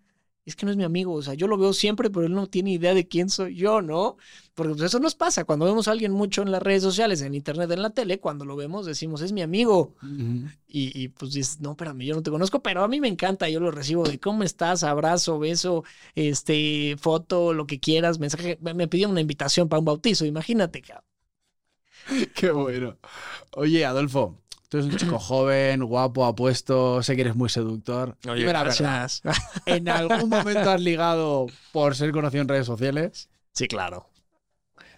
es 0.47 0.57
que 0.57 0.67
no 0.67 0.73
es 0.73 0.77
mi 0.77 0.85
amigo. 0.85 1.15
O 1.15 1.23
sea, 1.23 1.35
yo 1.35 1.47
lo 1.47 1.57
veo 1.57 1.73
siempre, 1.73 2.11
pero 2.11 2.27
él 2.27 2.35
no 2.35 2.47
tiene 2.47 2.73
idea 2.73 2.95
de 2.95 3.09
quién 3.09 3.31
soy 3.31 3.55
yo, 3.55 3.81
¿no? 3.83 4.17
Porque 4.55 4.75
pues, 4.75 4.83
eso 4.83 5.01
nos 5.01 5.15
pasa. 5.15 5.45
Cuando 5.45 5.65
vemos 5.65 5.89
a 5.89 5.93
alguien 5.93 6.13
mucho 6.13 6.43
en 6.43 6.51
las 6.51 6.63
redes 6.63 6.83
sociales, 6.83 7.23
en 7.23 7.35
internet, 7.35 7.71
en 7.71 7.83
la 7.83 7.91
tele, 7.91 8.21
cuando 8.21 8.45
lo 8.45 8.57
vemos 8.57 8.87
decimos, 8.87 9.23
es 9.23 9.33
mi 9.33 9.43
amigo. 9.43 9.95
Y, 10.67 11.03
y, 11.03 11.09
pues 11.09 11.33
dices, 11.33 11.61
no, 11.61 11.73
espérame, 11.73 12.01
yo 12.01 12.15
no 12.15 12.23
te 12.23 12.31
conozco, 12.31 12.63
pero 12.63 12.83
a 12.83 12.89
mí 12.89 13.01
me 13.01 13.09
encanta, 13.09 13.49
yo 13.49 13.61
lo 13.61 13.71
recibo 13.71 14.05
de 14.05 14.19
cómo 14.19 14.43
estás, 14.43 14.83
abrazo, 14.85 15.39
beso, 15.39 15.85
este, 16.15 16.97
foto, 16.99 17.55
lo 17.55 17.67
que 17.67 17.81
quieras, 17.81 18.19
mensaje. 18.19 18.59
Me 18.61 18.75
me 18.75 18.89
pidió 18.89 19.09
una 19.09 19.21
invitación 19.21 19.69
para 19.69 19.79
un 19.79 19.87
bautizo, 19.87 20.27
imagínate, 20.27 20.83
cabrón. 20.83 21.05
Qué 22.35 22.51
bueno. 22.51 22.99
Oye, 23.53 23.85
Adolfo, 23.85 24.43
tú 24.69 24.79
eres 24.79 24.91
un 24.91 24.97
chico 24.97 25.19
joven, 25.21 25.85
guapo, 25.85 26.25
apuesto, 26.25 27.03
sé 27.03 27.15
que 27.15 27.23
eres 27.23 27.37
muy 27.37 27.49
seductor. 27.49 28.17
Oye, 28.29 28.45
verdad, 28.45 28.65
gracias. 28.65 29.23
¿En 29.67 29.89
algún 29.89 30.29
momento 30.29 30.71
has 30.71 30.81
ligado 30.81 31.47
por 31.73 31.97
ser 31.97 32.13
conocido 32.13 32.43
en 32.43 32.49
redes 32.49 32.67
sociales? 32.67 33.29
Sí, 33.53 33.69
claro. 33.69 34.09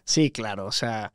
Sí, 0.05 0.31
claro. 0.31 0.67
O 0.67 0.73
sea, 0.73 1.13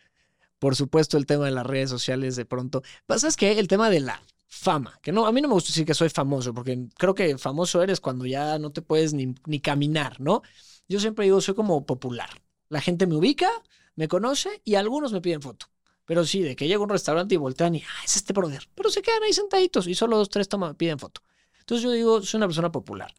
por 0.60 0.76
supuesto, 0.76 1.18
el 1.18 1.26
tema 1.26 1.46
de 1.46 1.52
las 1.52 1.66
redes 1.66 1.90
sociales 1.90 2.36
de 2.36 2.46
pronto. 2.46 2.84
Pasa 3.08 3.28
es 3.28 3.36
que 3.36 3.58
el 3.58 3.68
tema 3.68 3.90
de 3.90 4.02
la 4.02 4.22
fama, 4.48 5.00
que 5.02 5.12
no, 5.12 5.26
a 5.26 5.32
mí 5.32 5.42
no 5.42 5.48
me 5.48 5.54
gusta 5.56 5.70
decir 5.70 5.86
que 5.86 5.94
soy 5.94 6.10
famoso, 6.10 6.54
porque 6.54 6.88
creo 6.98 7.16
que 7.16 7.38
famoso 7.38 7.82
eres 7.82 8.00
cuando 8.00 8.26
ya 8.26 8.60
no 8.60 8.72
te 8.72 8.82
puedes 8.82 9.14
ni, 9.14 9.34
ni 9.46 9.60
caminar, 9.60 10.20
¿no? 10.20 10.44
Yo 10.88 11.00
siempre 11.00 11.26
digo, 11.26 11.40
soy 11.40 11.56
como 11.56 11.86
popular. 11.86 12.30
La 12.68 12.82
gente 12.82 13.08
me 13.08 13.16
ubica, 13.16 13.50
me 13.96 14.08
conoce 14.08 14.62
y 14.66 14.76
algunos 14.76 15.14
me 15.14 15.22
piden 15.22 15.42
foto. 15.42 15.68
Pero 16.06 16.26
sí, 16.26 16.42
de 16.42 16.56
que 16.56 16.68
llego 16.68 16.84
a 16.84 16.86
un 16.86 16.90
restaurante 16.90 17.36
y 17.36 17.38
voltean 17.38 17.76
y, 17.76 17.84
ah, 17.84 18.04
es 18.06 18.16
este 18.16 18.34
brother. 18.34 18.68
Pero 18.76 18.90
se 18.90 19.02
quedan 19.02 19.24
ahí 19.24 19.34
sentaditos 19.34 19.88
y 19.88 19.96
solo 19.96 20.18
dos, 20.18 20.30
tres 20.30 20.50
toman, 20.50 20.76
piden 20.76 21.00
foto. 21.00 21.22
Entonces 21.60 21.84
yo 21.84 21.92
digo, 21.92 22.22
soy 22.22 22.38
una 22.40 22.48
persona 22.48 22.72
popular. 22.72 23.14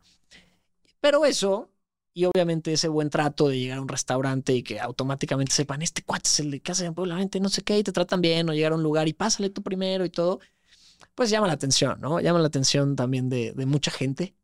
Pero 1.01 1.25
eso, 1.25 1.71
y 2.14 2.25
obviamente 2.27 2.73
ese 2.73 2.88
buen 2.88 3.11
trato 3.11 3.49
de 3.49 3.59
llegar 3.59 3.79
a 3.79 3.83
un 3.83 3.88
restaurante 3.88 4.55
y 4.55 4.62
que 4.62 4.81
automáticamente 4.81 5.53
sepan, 5.53 5.83
este 5.83 6.03
cuate 6.03 6.29
es 6.29 6.40
el 6.40 6.51
de 6.51 6.61
casa 6.61 6.85
de 6.85 6.92
Puebla, 6.92 7.16
gente 7.16 7.40
no 7.40 7.49
sé 7.49 7.62
qué, 7.62 7.79
y 7.79 7.83
te 7.83 7.92
tratan 7.92 8.21
bien, 8.21 8.49
o 8.49 8.53
llegar 8.53 8.73
a 8.73 8.77
un 8.77 8.83
lugar 8.83 9.09
y 9.09 9.12
pásale 9.12 9.51
tú 9.51 9.62
primero 9.62 10.05
y 10.05 10.11
todo, 10.11 10.40
pues 11.14 11.31
llama 11.31 11.47
la 11.47 11.55
atención, 11.55 12.01
¿no? 12.01 12.21
Llama 12.21 12.40
la 12.40 12.49
atención 12.49 12.97
también 12.97 13.29
de, 13.29 13.53
de 13.53 13.66
mucha 13.66 13.90
gente, 13.90 14.35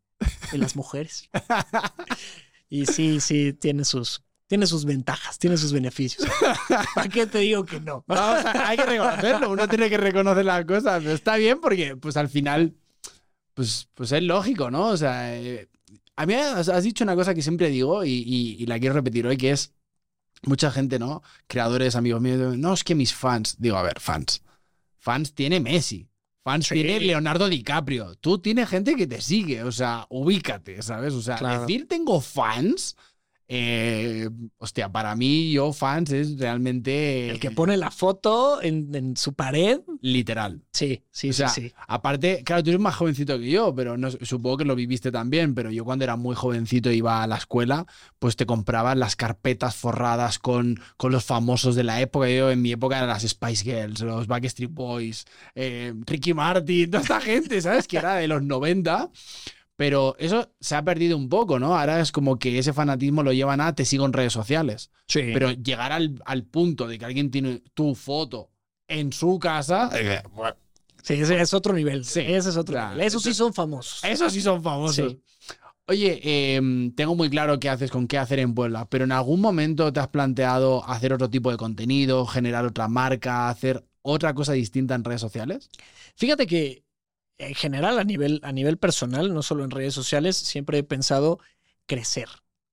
de 0.53 0.59
las 0.59 0.77
mujeres. 0.77 1.29
y 2.69 2.87
sí, 2.87 3.21
sí, 3.21 3.53
tiene 3.53 3.85
sus, 3.85 4.25
tiene 4.49 4.67
sus 4.67 4.85
ventajas, 4.85 5.39
tiene 5.39 5.57
sus 5.57 5.73
beneficios. 5.73 6.29
¿Para 6.95 7.09
qué 7.09 7.27
te 7.27 7.39
digo 7.39 7.65
que 7.65 7.79
no? 7.81 8.03
Vamos, 8.09 8.45
hay 8.47 8.77
que 8.77 8.85
reconocerlo, 8.85 9.51
uno 9.51 9.69
tiene 9.69 9.89
que 9.89 9.97
reconocer 9.99 10.45
las 10.45 10.65
cosas. 10.65 11.01
Pero 11.03 11.15
está 11.15 11.37
bien 11.37 11.61
porque, 11.61 11.95
pues 11.97 12.17
al 12.17 12.29
final, 12.29 12.75
pues, 13.55 13.89
pues 13.95 14.11
es 14.13 14.23
lógico, 14.23 14.71
¿no? 14.71 14.89
O 14.89 14.97
sea, 14.97 15.37
eh, 15.39 15.69
a 16.17 16.27
mí 16.27 16.35
has, 16.35 16.69
has 16.69 16.83
dicho 16.83 17.05
una 17.05 17.15
cosa 17.15 17.35
que 17.35 17.43
siempre 17.43 17.69
digo 17.71 18.05
y, 18.05 18.11
y- 18.11 18.57
y 18.59 18.67
la 18.67 18.79
quiero 18.81 18.95
repetir 18.95 19.27
hoy, 19.27 19.37
que 19.37 19.51
es 19.53 19.73
mucha 20.43 20.71
gente, 20.71 20.99
¿no? 20.99 21.23
Creadores, 21.47 21.95
amigos 21.97 22.21
míos, 22.21 22.57
no, 22.57 22.73
es 22.73 22.85
que 22.85 22.95
mis 22.95 23.15
fans, 23.15 23.57
digo, 23.59 23.77
a 23.77 23.83
ver, 23.83 24.01
fans. 24.01 24.43
Fans 24.97 25.35
tiene 25.35 25.61
Messi. 25.61 26.09
Fans 26.43 26.67
Sí. 26.69 26.75
tiene 26.77 27.01
Leonardo 27.01 27.49
DiCaprio. 27.49 28.15
Tú 28.15 28.39
tienes 28.39 28.69
gente 28.71 28.95
que 28.97 29.07
te 29.07 29.21
sigue, 29.21 29.63
o 29.63 29.73
sea, 29.73 30.07
ubícate, 30.09 30.81
¿sabes? 30.83 31.13
O 31.13 31.21
sea, 31.21 31.37
Claro. 31.37 31.61
decir 31.61 31.87
tengo 31.87 32.21
fans, 32.23 32.97
eh, 33.51 34.29
hostia, 34.59 34.93
para 34.93 35.17
mí 35.17 35.51
yo 35.53 35.73
fans 35.73 36.11
es 36.11 36.39
realmente... 36.39 37.31
El 37.31 37.41
que 37.41 37.51
pone 37.51 37.79
la 37.79 37.91
foto 37.91 38.63
en, 38.63 38.95
en 38.95 39.17
su 39.17 39.33
pared, 39.33 39.81
Literal. 40.03 40.63
sí, 40.71 41.03
sí, 41.11 41.31
O 41.31 41.33
sea, 41.33 41.49
sí, 41.49 41.63
sí. 41.63 41.75
Aparte, 41.87 42.43
claro, 42.45 42.63
tú 42.63 42.71
eres 42.71 42.81
más 42.81 42.95
jovencito 42.95 43.39
que 43.39 43.51
yo, 43.51 43.75
pero 43.75 43.97
no, 43.97 44.11
supongo 44.11 44.59
que 44.59 44.65
lo 44.67 44.77
viviste 44.77 45.11
también, 45.11 45.55
pero 45.55 45.71
yo 45.71 45.85
cuando 45.85 46.05
era 46.05 46.17
muy 46.17 46.37
jovencito 46.37 46.91
iba 46.91 47.23
a 47.23 47.27
la 47.27 47.37
escuela, 47.37 47.87
pues 48.19 48.37
te 48.37 48.45
compraban 48.45 49.01
las 49.01 49.17
carpetas 49.17 49.77
forradas 49.77 50.39
con, 50.39 50.79
con 50.99 51.11
los 51.11 51.25
famosos 51.25 51.75
de 51.75 51.85
la 51.85 52.03
época. 52.03 52.29
Yo 52.29 52.51
en 52.51 52.61
mi 52.61 52.73
época 52.73 52.99
eran 52.99 53.09
las 53.09 53.27
Spice 53.27 53.65
Girls, 53.65 54.01
los 54.01 54.27
Backstreet 54.27 54.71
Boys, 54.71 55.25
eh, 55.55 55.95
Ricky 56.07 56.35
Martin, 56.35 56.91
toda 56.91 57.03
esta 57.03 57.21
gente, 57.21 57.61
¿sabes? 57.63 57.89
Que 57.89 57.97
era 57.97 58.17
de 58.17 58.29
los 58.29 58.43
90. 58.43 59.11
Pero 59.79 60.17
eso 60.19 60.51
se 60.59 60.75
ha 60.75 60.83
perdido 60.83 61.17
un 61.17 61.29
poco, 61.29 61.61
¿no? 61.61 61.79
Ahora 61.79 62.01
es 62.01 62.11
como 62.11 62.37
que 62.37 62.59
ese 62.59 62.73
fanatismo 62.73 63.23
lo 63.23 63.33
llevan 63.33 63.61
a 63.61 63.77
te 63.77 63.85
sigo 63.85 64.05
en 64.07 64.13
redes 64.13 64.33
sociales. 64.33 64.91
Sí. 65.07 65.21
Pero 65.33 65.53
llegar 65.53 65.93
al, 65.93 66.21
al 66.27 66.43
punto 66.43 66.89
de 66.89 66.99
que 66.99 67.05
alguien 67.05 67.31
tiene 67.31 67.63
tu 67.75 67.95
foto 67.95 68.51
en 68.89 69.13
su 69.13 69.39
casa, 69.39 69.89
eh, 69.95 70.21
bueno, 70.35 70.57
Sí, 71.05 71.15
ese 71.15 71.41
es 71.41 71.55
otro 71.55 71.75
nivel. 71.75 72.05
Sí, 72.05 72.21
ese 72.21 72.49
es 72.49 72.57
otro 72.57 72.75
claro. 72.75 72.91
nivel. 72.95 73.07
Esos 73.07 73.23
sí 73.23 73.33
son 73.33 73.55
famosos. 73.55 74.03
Esos 74.03 74.33
sí 74.33 74.41
son 74.41 74.65
famosos. 74.65 75.13
Sí. 75.13 75.23
Oye, 75.87 76.21
eh, 76.25 76.91
tengo 76.97 77.15
muy 77.15 77.31
claro 77.31 77.61
qué 77.61 77.69
haces 77.69 77.93
con 77.93 78.09
qué 78.09 78.19
hacer 78.19 78.41
en 78.41 78.55
Puebla, 78.55 78.89
pero 78.91 79.05
en 79.05 79.13
algún 79.13 79.41
momento 79.41 79.93
te 79.93 80.01
has 80.01 80.09
planteado 80.09 80.85
hacer 80.85 81.13
otro 81.13 81.31
tipo 81.31 81.53
de 81.53 81.57
contenido, 81.57 82.27
generar 82.27 82.67
otra 82.67 82.89
marca, 82.89 83.49
hacer 83.49 83.87
otra 84.03 84.35
cosa 84.35 84.55
distinta 84.55 84.97
en 84.97 85.05
redes 85.05 85.21
sociales? 85.21 85.71
Fíjate 86.17 86.47
que 86.49 86.83
en 87.39 87.55
general 87.55 87.99
a 87.99 88.05
nivel, 88.05 88.41
a 88.43 88.53
nivel 88.53 88.79
personal, 88.79 89.33
no 89.33 89.43
solo 89.43 89.65
en 89.65 89.71
redes 89.71 89.95
sociales, 89.95 90.37
siempre 90.37 90.79
he 90.79 90.83
pensado 90.83 91.39
crecer, 91.87 92.29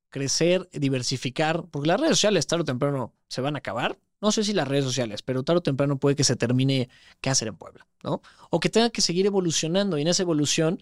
crecer, 0.09 0.69
diversificar, 0.73 1.65
porque 1.69 1.87
las 1.87 1.99
redes 1.99 2.17
sociales 2.17 2.47
tarde 2.47 2.63
o 2.63 2.65
temprano 2.65 3.13
se 3.27 3.41
van 3.41 3.55
a 3.55 3.59
acabar. 3.59 3.99
No 4.21 4.31
sé 4.31 4.43
si 4.43 4.53
las 4.53 4.67
redes 4.67 4.85
sociales, 4.85 5.21
pero 5.21 5.43
tarde 5.43 5.59
o 5.59 5.63
temprano 5.63 5.99
puede 5.99 6.15
que 6.15 6.23
se 6.23 6.35
termine 6.35 6.89
qué 7.21 7.29
hacer 7.29 7.47
en 7.47 7.57
Puebla, 7.57 7.85
¿no? 8.03 8.21
O 8.49 8.59
que 8.59 8.69
tenga 8.69 8.89
que 8.89 9.01
seguir 9.01 9.25
evolucionando 9.25 9.97
y 9.97 10.01
en 10.01 10.07
esa 10.07 10.23
evolución 10.23 10.81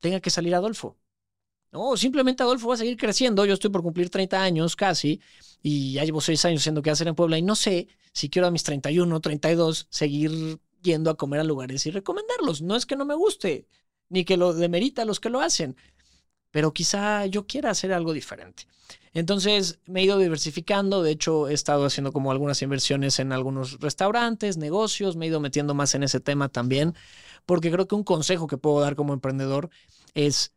tenga 0.00 0.20
que 0.20 0.30
salir 0.30 0.54
Adolfo. 0.54 0.96
No, 1.72 1.96
simplemente 1.96 2.42
Adolfo 2.42 2.68
va 2.68 2.74
a 2.74 2.78
seguir 2.78 2.96
creciendo. 2.96 3.44
Yo 3.44 3.54
estoy 3.54 3.70
por 3.70 3.82
cumplir 3.82 4.08
30 4.10 4.42
años 4.42 4.74
casi 4.76 5.20
y 5.62 5.92
ya 5.92 6.04
llevo 6.04 6.20
6 6.20 6.44
años 6.46 6.62
haciendo 6.62 6.82
qué 6.82 6.90
hacer 6.90 7.08
en 7.08 7.14
Puebla 7.14 7.38
y 7.38 7.42
no 7.42 7.54
sé 7.54 7.88
si 8.12 8.30
quiero 8.30 8.48
a 8.48 8.50
mis 8.50 8.62
31, 8.62 9.20
32 9.20 9.86
seguir 9.90 10.58
yendo 10.86 11.10
a 11.10 11.16
comer 11.16 11.40
a 11.40 11.44
lugares 11.44 11.84
y 11.86 11.90
recomendarlos. 11.90 12.62
No 12.62 12.76
es 12.76 12.86
que 12.86 12.96
no 12.96 13.04
me 13.04 13.14
guste, 13.14 13.66
ni 14.08 14.24
que 14.24 14.38
lo 14.38 14.54
demerita 14.54 15.02
a 15.02 15.04
los 15.04 15.20
que 15.20 15.28
lo 15.30 15.40
hacen, 15.40 15.76
pero 16.50 16.72
quizá 16.72 17.26
yo 17.26 17.46
quiera 17.46 17.70
hacer 17.70 17.92
algo 17.92 18.12
diferente. 18.14 18.66
Entonces 19.12 19.80
me 19.86 20.00
he 20.00 20.04
ido 20.04 20.18
diversificando, 20.18 21.02
de 21.02 21.10
hecho 21.10 21.48
he 21.48 21.54
estado 21.54 21.86
haciendo 21.86 22.12
como 22.12 22.30
algunas 22.30 22.62
inversiones 22.62 23.18
en 23.18 23.32
algunos 23.32 23.80
restaurantes, 23.80 24.58
negocios, 24.58 25.16
me 25.16 25.26
he 25.26 25.28
ido 25.28 25.40
metiendo 25.40 25.74
más 25.74 25.94
en 25.94 26.02
ese 26.02 26.20
tema 26.20 26.48
también, 26.48 26.94
porque 27.46 27.70
creo 27.70 27.88
que 27.88 27.94
un 27.94 28.04
consejo 28.04 28.46
que 28.46 28.58
puedo 28.58 28.80
dar 28.80 28.94
como 28.94 29.14
emprendedor 29.14 29.70
es 30.14 30.54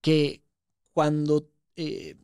que 0.00 0.42
cuando, 0.94 1.48
eh, 1.76 2.16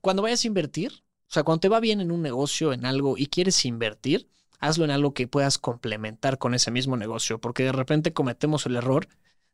cuando 0.00 0.22
vayas 0.22 0.44
a 0.44 0.48
invertir, 0.48 0.92
o 1.28 1.32
sea, 1.32 1.44
cuando 1.44 1.60
te 1.60 1.68
va 1.68 1.80
bien 1.80 2.00
en 2.00 2.12
un 2.12 2.22
negocio, 2.22 2.72
en 2.72 2.84
algo 2.84 3.16
y 3.16 3.26
quieres 3.26 3.64
invertir, 3.64 4.28
hazlo 4.62 4.84
en 4.84 4.92
algo 4.92 5.12
que 5.12 5.26
puedas 5.26 5.58
complementar 5.58 6.38
con 6.38 6.54
ese 6.54 6.70
mismo 6.70 6.96
negocio, 6.96 7.40
porque 7.40 7.64
de 7.64 7.72
repente 7.72 8.12
cometemos 8.12 8.64
el 8.64 8.76
error 8.76 9.08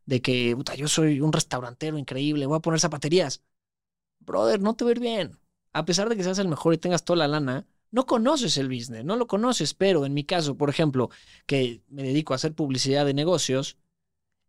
de 0.05 0.21
que, 0.21 0.55
puta, 0.55 0.75
yo 0.75 0.87
soy 0.87 1.23
un 1.23 1.33
restaurantero 1.33 1.97
increíble, 1.97 2.45
voy 2.47 2.59
a 2.59 2.61
poner 2.61 2.79
zapaterías. 2.79 3.43
Brother, 4.21 4.61
no 4.61 4.77
te 4.77 4.85
va 4.85 4.91
a 4.91 4.93
ir 4.93 5.01
bien. 5.01 5.39
A 5.73 5.87
pesar 5.87 6.11
de 6.11 6.17
que 6.17 6.25
seas 6.25 6.39
el 6.39 6.49
mejor 6.49 6.75
y 6.75 6.79
tengas 6.79 7.05
toda 7.05 7.17
la 7.17 7.29
lana, 7.29 7.67
no 7.91 8.05
conoces 8.05 8.59
el 8.59 8.69
business, 8.69 9.03
no 9.03 9.17
lo 9.17 9.27
conoces, 9.27 9.73
pero 9.73 10.05
en 10.05 10.13
mi 10.13 10.25
caso, 10.25 10.59
por 10.59 10.69
ejemplo, 10.69 11.09
que 11.47 11.83
me 11.89 12.03
dedico 12.03 12.35
a 12.35 12.37
hacer 12.37 12.55
publicidad 12.55 13.07
de 13.07 13.15
negocios, 13.15 13.79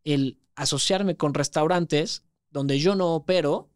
el 0.03 0.39
asociarme 0.55 1.15
con 1.15 1.33
restaurantes 1.33 2.25
donde 2.49 2.79
yo 2.79 2.95
no 2.95 3.15
opero, 3.15 3.69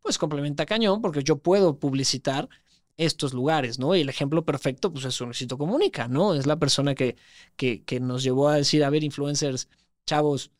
pues 0.00 0.16
complementa 0.16 0.64
cañón, 0.64 1.02
porque 1.02 1.22
yo 1.22 1.36
puedo 1.36 1.78
publicitar 1.78 2.48
estos 2.96 3.32
lugares, 3.34 3.78
¿no? 3.78 3.94
Y 3.96 4.00
el 4.02 4.08
ejemplo 4.08 4.44
perfecto, 4.44 4.92
pues 4.92 5.04
es 5.04 5.20
Luisito 5.20 5.58
Comunica, 5.58 6.08
¿no? 6.08 6.34
Es 6.34 6.46
la 6.46 6.58
persona 6.58 6.94
que, 6.94 7.16
que, 7.56 7.82
que 7.84 8.00
nos 8.00 8.22
llevó 8.22 8.48
a 8.48 8.56
decir, 8.56 8.84
a 8.84 8.90
ver, 8.90 9.04
influencers, 9.04 9.68
chavos, 10.06 10.50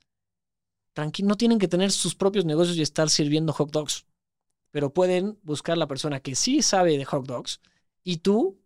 tranquilo, 0.93 1.29
no 1.29 1.37
tienen 1.37 1.59
que 1.59 1.69
tener 1.69 1.93
sus 1.93 2.15
propios 2.15 2.45
negocios 2.45 2.77
y 2.77 2.83
estar 2.83 3.11
sirviendo 3.11 3.53
hot 3.53 3.71
dogs, 3.71 4.07
pero 4.71 4.93
pueden 4.93 5.39
buscar 5.43 5.79
la 5.79 5.87
persona 5.87 6.21
que 6.21 6.35
sí 6.35 6.63
sabe 6.63 6.99
de 6.99 7.05
hot 7.05 7.27
dogs 7.27 7.61
y 8.03 8.19
tú 8.19 8.59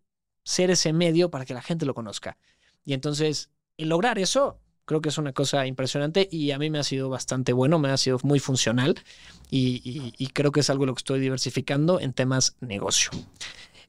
ser 0.44 0.70
ese 0.70 0.92
medio 0.92 1.30
para 1.30 1.44
que 1.44 1.54
la 1.54 1.62
gente 1.62 1.84
lo 1.84 1.94
conozca. 1.94 2.38
Y 2.84 2.94
entonces, 2.94 3.50
el 3.76 3.90
lograr 3.90 4.18
eso, 4.18 4.60
creo 4.88 5.02
que 5.02 5.10
es 5.10 5.18
una 5.18 5.34
cosa 5.34 5.66
impresionante 5.66 6.26
y 6.32 6.50
a 6.50 6.58
mí 6.58 6.70
me 6.70 6.78
ha 6.78 6.82
sido 6.82 7.10
bastante 7.10 7.52
bueno, 7.52 7.78
me 7.78 7.90
ha 7.90 7.96
sido 7.98 8.18
muy 8.22 8.40
funcional 8.40 8.96
y, 9.50 10.28
creo 10.32 10.50
que 10.50 10.60
es 10.60 10.70
algo 10.70 10.86
lo 10.86 10.94
que 10.94 11.00
estoy 11.00 11.20
diversificando 11.20 12.00
en 12.00 12.14
temas 12.14 12.56
negocio. 12.60 13.10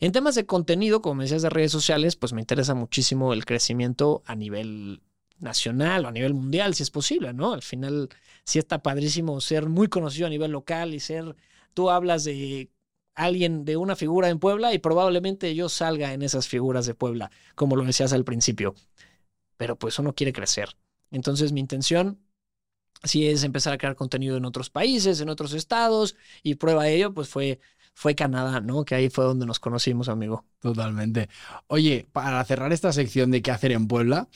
En 0.01 0.11
temas 0.11 0.35
de 0.35 0.45
contenido, 0.45 1.01
como 1.01 1.15
me 1.15 1.23
decías 1.23 1.41
de 1.41 1.49
redes 1.49 1.71
sociales, 1.71 2.17
pues 2.17 2.33
me 2.33 2.41
interesa 2.41 2.75
muchísimo 2.75 3.31
el 3.31 3.45
crecimiento 3.45 4.23
a 4.25 4.35
nivel 4.35 5.01
nacional 5.39 6.03
o 6.03 6.09
a 6.09 6.11
nivel 6.11 6.33
mundial, 6.33 6.75
si 6.75 6.83
es 6.83 6.91
posible, 6.91 7.33
¿no? 7.33 7.53
Al 7.53 7.63
final, 7.63 8.09
sí 8.43 8.59
está 8.59 8.83
padrísimo 8.83 9.39
ser 9.39 9.69
muy 9.69 9.87
conocido 9.87 10.27
a 10.27 10.29
nivel 10.29 10.51
local 10.51 10.93
y 10.93 10.99
ser, 10.99 11.33
tú 11.73 11.89
hablas 11.89 12.25
de 12.25 12.71
alguien, 13.15 13.63
de 13.63 13.77
una 13.77 13.95
figura 13.95 14.27
en 14.27 14.39
Puebla 14.39 14.73
y 14.73 14.79
probablemente 14.79 15.55
yo 15.55 15.69
salga 15.69 16.11
en 16.11 16.23
esas 16.23 16.49
figuras 16.49 16.85
de 16.85 16.93
Puebla, 16.93 17.31
como 17.55 17.77
lo 17.77 17.85
decías 17.85 18.11
al 18.11 18.25
principio. 18.25 18.75
Pero 19.55 19.77
pues 19.77 19.97
uno 19.97 20.13
quiere 20.13 20.33
crecer. 20.33 20.75
Entonces 21.11 21.51
mi 21.51 21.59
intención 21.59 22.19
sí 23.03 23.27
es 23.27 23.43
empezar 23.43 23.73
a 23.73 23.77
crear 23.77 23.95
contenido 23.95 24.37
en 24.37 24.45
otros 24.45 24.69
países, 24.69 25.21
en 25.21 25.29
otros 25.29 25.53
estados, 25.53 26.15
y 26.43 26.55
prueba 26.55 26.83
de 26.83 26.95
ello, 26.95 27.13
pues 27.13 27.29
fue, 27.29 27.59
fue 27.93 28.15
Canadá, 28.15 28.61
¿no? 28.61 28.83
Que 28.85 28.95
ahí 28.95 29.09
fue 29.09 29.25
donde 29.25 29.45
nos 29.45 29.59
conocimos, 29.59 30.09
amigo. 30.09 30.45
Totalmente. 30.59 31.29
Oye, 31.67 32.07
para 32.11 32.43
cerrar 32.43 32.73
esta 32.73 32.91
sección 32.91 33.31
de 33.31 33.41
qué 33.41 33.51
hacer 33.51 33.71
en 33.71 33.87
Puebla, 33.87 34.27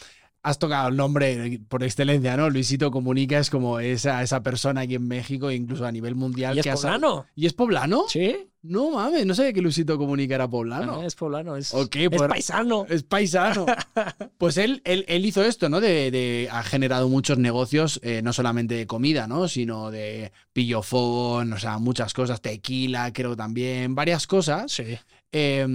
has 0.44 0.60
tocado 0.60 0.90
el 0.90 0.98
nombre 0.98 1.62
por 1.70 1.84
excelencia, 1.84 2.36
¿no? 2.38 2.50
Luisito 2.50 2.92
Comunica 2.92 3.40
es 3.40 3.50
como 3.50 3.80
esa, 3.80 4.22
esa 4.22 4.44
persona 4.44 4.82
aquí 4.82 4.96
en 4.96 5.08
México, 5.08 5.50
incluso 5.50 5.86
a 5.86 5.92
nivel 5.92 6.16
mundial. 6.16 6.56
¿Y 6.58 6.60
es 6.60 6.64
que 6.66 6.72
sal- 6.78 7.00
poblano? 7.00 7.26
¿Y 7.36 7.46
es 7.46 7.54
poblano? 7.54 8.04
Sí. 8.10 8.36
No 8.62 8.92
mames, 8.92 9.26
no 9.26 9.36
sabía 9.36 9.52
que 9.52 9.62
Luisito 9.62 9.98
Comunica 9.98 10.36
era 10.36 10.50
poblano. 10.50 11.00
Ah, 11.02 11.06
es 11.06 11.16
poblano, 11.16 11.58
es, 11.58 11.74
es 11.74 11.90
pues- 12.10 12.22
paisano. 12.30 12.86
Es 12.90 13.04
paisano. 13.04 13.66
Pues 14.38 14.58
él, 14.58 14.82
él, 14.84 15.06
él 15.08 15.26
hizo 15.26 15.44
esto, 15.44 15.70
¿no? 15.70 15.80
De, 15.80 16.12
de- 16.12 16.50
ha 16.52 16.64
generado 16.64 17.08
muchos 17.08 17.38
negocios, 17.38 18.00
eh, 18.04 18.22
no 18.22 18.34
solamente 18.34 18.76
de 18.76 18.86
comida, 18.88 19.28
¿no? 19.28 19.48
Sino 19.48 19.92
de 19.92 20.32
pillofón, 20.52 21.54
o 21.54 21.60
sea, 21.60 21.78
muchas 21.78 22.14
cosas, 22.14 22.42
tequila, 22.42 23.14
creo 23.14 23.36
también, 23.38 23.96
varias 23.96 24.28
cosas. 24.28 24.72
Sí. 24.72 24.98
Eh, 25.32 25.66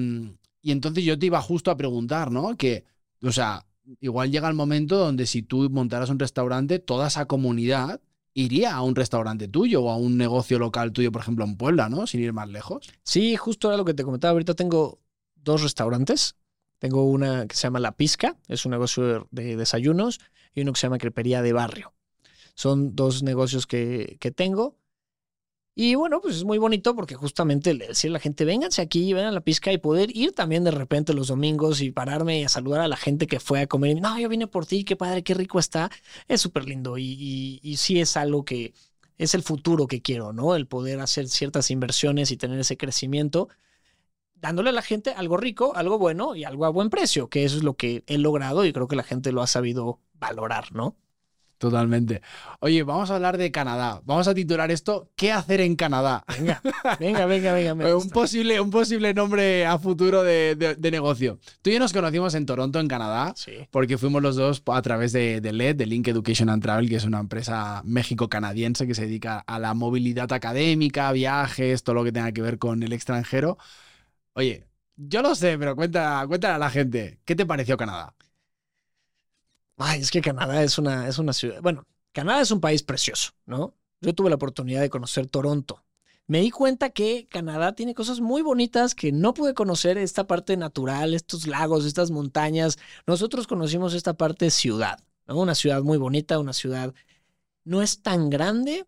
y 0.61 0.73
entonces 0.73 1.05
yo 1.05 1.19
te 1.19 1.27
iba 1.27 1.41
justo 1.41 1.71
a 1.71 1.77
preguntar, 1.77 2.31
¿no? 2.31 2.57
Que, 2.57 2.85
o 3.23 3.33
sea, 3.33 3.65
igual 4.01 4.31
llega 4.31 4.49
el 4.49 4.55
momento 4.55 4.97
donde 4.99 5.27
si 5.27 5.43
tú 5.43 5.69
montaras 5.71 6.11
un 6.11 6.19
restaurante, 6.19 6.79
toda 6.79 7.09
esa 7.09 7.27
comunidad 7.27 8.01
iría 8.35 8.75
a 8.75 8.83
un 8.83 8.95
restaurante 8.95 9.49
tuyo 9.49 9.83
o 9.83 9.91
a 9.91 9.97
un 9.97 10.17
negocio 10.17 10.59
local 10.59 10.93
tuyo, 10.93 11.11
por 11.11 11.23
ejemplo, 11.23 11.45
en 11.45 11.57
Puebla, 11.57 11.89
¿no? 11.89 12.07
Sin 12.07 12.21
ir 12.21 12.33
más 12.33 12.49
lejos. 12.49 12.89
Sí, 13.03 13.37
justo 13.37 13.69
era 13.69 13.77
lo 13.77 13.85
que 13.85 13.95
te 13.95 14.05
comentaba. 14.05 14.33
Ahorita 14.33 14.55
tengo 14.55 15.01
dos 15.35 15.63
restaurantes. 15.63 16.37
Tengo 16.79 17.05
una 17.05 17.47
que 17.47 17.57
se 17.57 17.63
llama 17.63 17.81
La 17.81 17.97
Pizca, 17.97 18.37
es 18.47 18.65
un 18.65 18.71
negocio 18.71 19.27
de, 19.31 19.43
de 19.43 19.57
desayunos, 19.57 20.21
y 20.55 20.61
uno 20.61 20.73
que 20.73 20.79
se 20.79 20.87
llama 20.87 20.99
Crepería 20.99 21.43
de 21.43 21.53
Barrio. 21.53 21.93
Son 22.55 22.95
dos 22.95 23.23
negocios 23.23 23.67
que, 23.67 24.17
que 24.21 24.31
tengo. 24.31 24.77
Y 25.81 25.95
bueno, 25.95 26.21
pues 26.21 26.35
es 26.35 26.45
muy 26.45 26.59
bonito 26.59 26.97
porque 26.97 27.15
justamente 27.15 27.73
le 27.73 27.87
decir 27.87 28.11
a 28.11 28.15
la 28.15 28.19
gente, 28.19 28.45
vénganse 28.45 28.83
aquí, 28.83 29.13
ven 29.13 29.27
a 29.27 29.31
la 29.31 29.43
pizca 29.43 29.73
y 29.73 29.79
poder 29.79 30.11
ir 30.17 30.33
también 30.33 30.65
de 30.65 30.73
repente 30.73 31.15
los 31.15 31.29
domingos 31.29 31.81
y 31.81 31.93
pararme 31.93 32.41
y 32.41 32.43
a 32.45 32.49
saludar 32.49 32.81
a 32.81 32.89
la 32.89 32.97
gente 32.97 33.29
que 33.29 33.39
fue 33.39 33.61
a 33.61 33.69
comer. 33.69 34.01
No, 34.01 34.19
yo 34.19 34.29
vine 34.29 34.49
por 34.49 34.67
ti, 34.67 34.83
qué 34.83 34.97
padre, 34.97 35.23
qué 35.23 35.35
rico 35.35 35.61
está. 35.61 35.89
Es 36.27 36.41
súper 36.41 36.65
lindo 36.65 36.99
y, 36.99 37.05
y, 37.05 37.61
y 37.63 37.77
sí 37.77 38.01
es 38.01 38.17
algo 38.17 38.45
que 38.45 38.75
es 39.19 39.35
el 39.35 39.45
futuro 39.45 39.87
que 39.87 40.03
quiero, 40.03 40.33
¿no? 40.33 40.57
El 40.57 40.67
poder 40.67 40.99
hacer 40.99 41.29
ciertas 41.29 41.71
inversiones 41.71 42.33
y 42.33 42.37
tener 42.37 42.59
ese 42.59 42.77
crecimiento, 42.77 43.49
dándole 44.37 44.71
a 44.71 44.73
la 44.73 44.83
gente 44.83 45.13
algo 45.13 45.37
rico, 45.37 45.73
algo 45.77 45.99
bueno 45.99 46.35
y 46.37 46.45
algo 46.45 46.67
a 46.67 46.71
buen 46.71 46.91
precio, 46.91 47.29
que 47.29 47.45
eso 47.45 47.57
es 47.57 47.65
lo 47.65 47.77
que 47.77 48.05
he 48.09 48.19
logrado 48.19 48.65
y 48.67 48.73
creo 48.73 48.89
que 48.89 48.97
la 48.97 49.05
gente 49.05 49.33
lo 49.33 49.43
ha 49.43 49.47
sabido 49.47 50.01
valorar, 50.15 50.73
¿no? 50.73 50.97
Totalmente. 51.59 52.23
Oye, 52.61 52.85
vamos 52.85 53.11
a 53.11 53.17
hablar 53.17 53.37
de 53.37 53.51
Canadá. 53.51 54.01
Vamos 54.05 54.29
a 54.29 54.35
titular 54.35 54.71
esto 54.71 55.11
¿Qué 55.17 55.33
hacer 55.33 55.61
en 55.61 55.75
Canadá? 55.75 56.25
Venga, 56.39 56.63
venga, 57.01 57.27
venga, 57.27 57.53
venga. 57.53 57.73
un, 57.89 57.95
gusta. 57.95 58.15
posible, 58.15 58.61
un 58.61 58.71
posible 58.71 59.13
nombre 59.13 59.67
a 59.67 59.77
futuro 59.79 60.23
de, 60.23 60.55
de- 60.55 60.77
de 60.77 60.91
negocio. 60.93 61.41
Tú 61.61 61.71
y 61.71 61.73
yo 61.73 61.81
nos 61.81 61.93
conocimos 61.93 62.35
en 62.35 62.47
Toronto, 62.47 62.79
en 62.79 62.87
Canadá, 62.87 63.33
Sí. 63.37 63.67
porque 63.73 63.99
fuimos 63.99 64.23
los 64.23 64.37
dos 64.37 64.63
a 64.67 64.83
través 64.83 65.13
de, 65.13 65.41
de 65.41 65.53
LED, 65.53 65.75
de 65.77 65.87
Link 65.87 66.07
Education 66.07 66.49
and 66.49 66.63
Travel, 66.63 66.89
que 66.89 66.97
es 66.97 67.05
una 67.05 67.19
empresa 67.19 67.83
México-canadiense 67.85 68.87
que 68.87 68.95
se 68.95 69.03
dedica 69.07 69.41
a 69.41 69.59
la 69.59 69.75
movilidad 69.75 70.33
académica, 70.33 71.11
viajes, 71.11 71.83
todo 71.83 71.95
lo 71.97 72.05
que 72.05 72.13
tenga 72.13 72.31
que 72.31 72.41
ver 72.43 72.59
con 72.59 72.83
el 72.85 72.93
extranjero. 72.93 73.59
Oye, 74.35 74.67
yo 74.97 75.23
lo 75.23 75.35
sé, 75.35 75.59
pero 75.59 75.75
cuenta, 75.75 76.25
cuéntale 76.29 76.55
a 76.55 76.59
la 76.59 76.71
gente, 76.71 77.19
¿qué 77.25 77.35
te 77.35 77.47
pareció 77.47 77.77
Canadá? 77.77 78.15
Ay, 79.79 80.01
es 80.01 80.11
que 80.11 80.21
Canadá 80.21 80.63
es 80.63 80.77
una, 80.79 81.09
es 81.09 81.19
una 81.19 81.33
ciudad. 81.33 81.63
Bueno, 81.63 81.87
Canadá 82.13 82.41
es 82.41 82.51
un 82.51 82.61
país 82.61 82.83
precioso, 82.83 83.31
¿no? 83.47 83.75
Yo 84.01 84.15
tuve 84.15 84.29
la 84.29 84.37
oportunidad 84.37 84.81
de 84.81 84.91
conocer 84.91 85.29
Toronto. 85.29 85.85
Me 86.27 86.41
di 86.41 86.51
cuenta 86.51 86.91
que 86.91 87.27
Canadá 87.31 87.75
tiene 87.75 87.95
cosas 87.95 88.21
muy 88.21 88.43
bonitas 88.43 88.95
que 88.95 89.13
no 89.13 89.35
pude 89.35 89.55
conocer, 89.55 89.97
esta 89.97 90.27
parte 90.27 90.57
natural, 90.57 91.15
estos 91.15 91.47
lagos, 91.47 91.87
estas 91.87 92.11
montañas. 92.11 92.77
Nosotros 93.07 93.47
conocimos 93.47 93.95
esta 93.95 94.15
parte 94.15 94.51
ciudad, 94.51 94.99
¿no? 95.27 95.39
Una 95.39 95.55
ciudad 95.55 95.83
muy 95.83 95.97
bonita, 95.97 96.39
una 96.39 96.53
ciudad 96.53 96.93
no 97.65 97.81
es 97.83 98.03
tan 98.03 98.31
grande, 98.31 98.87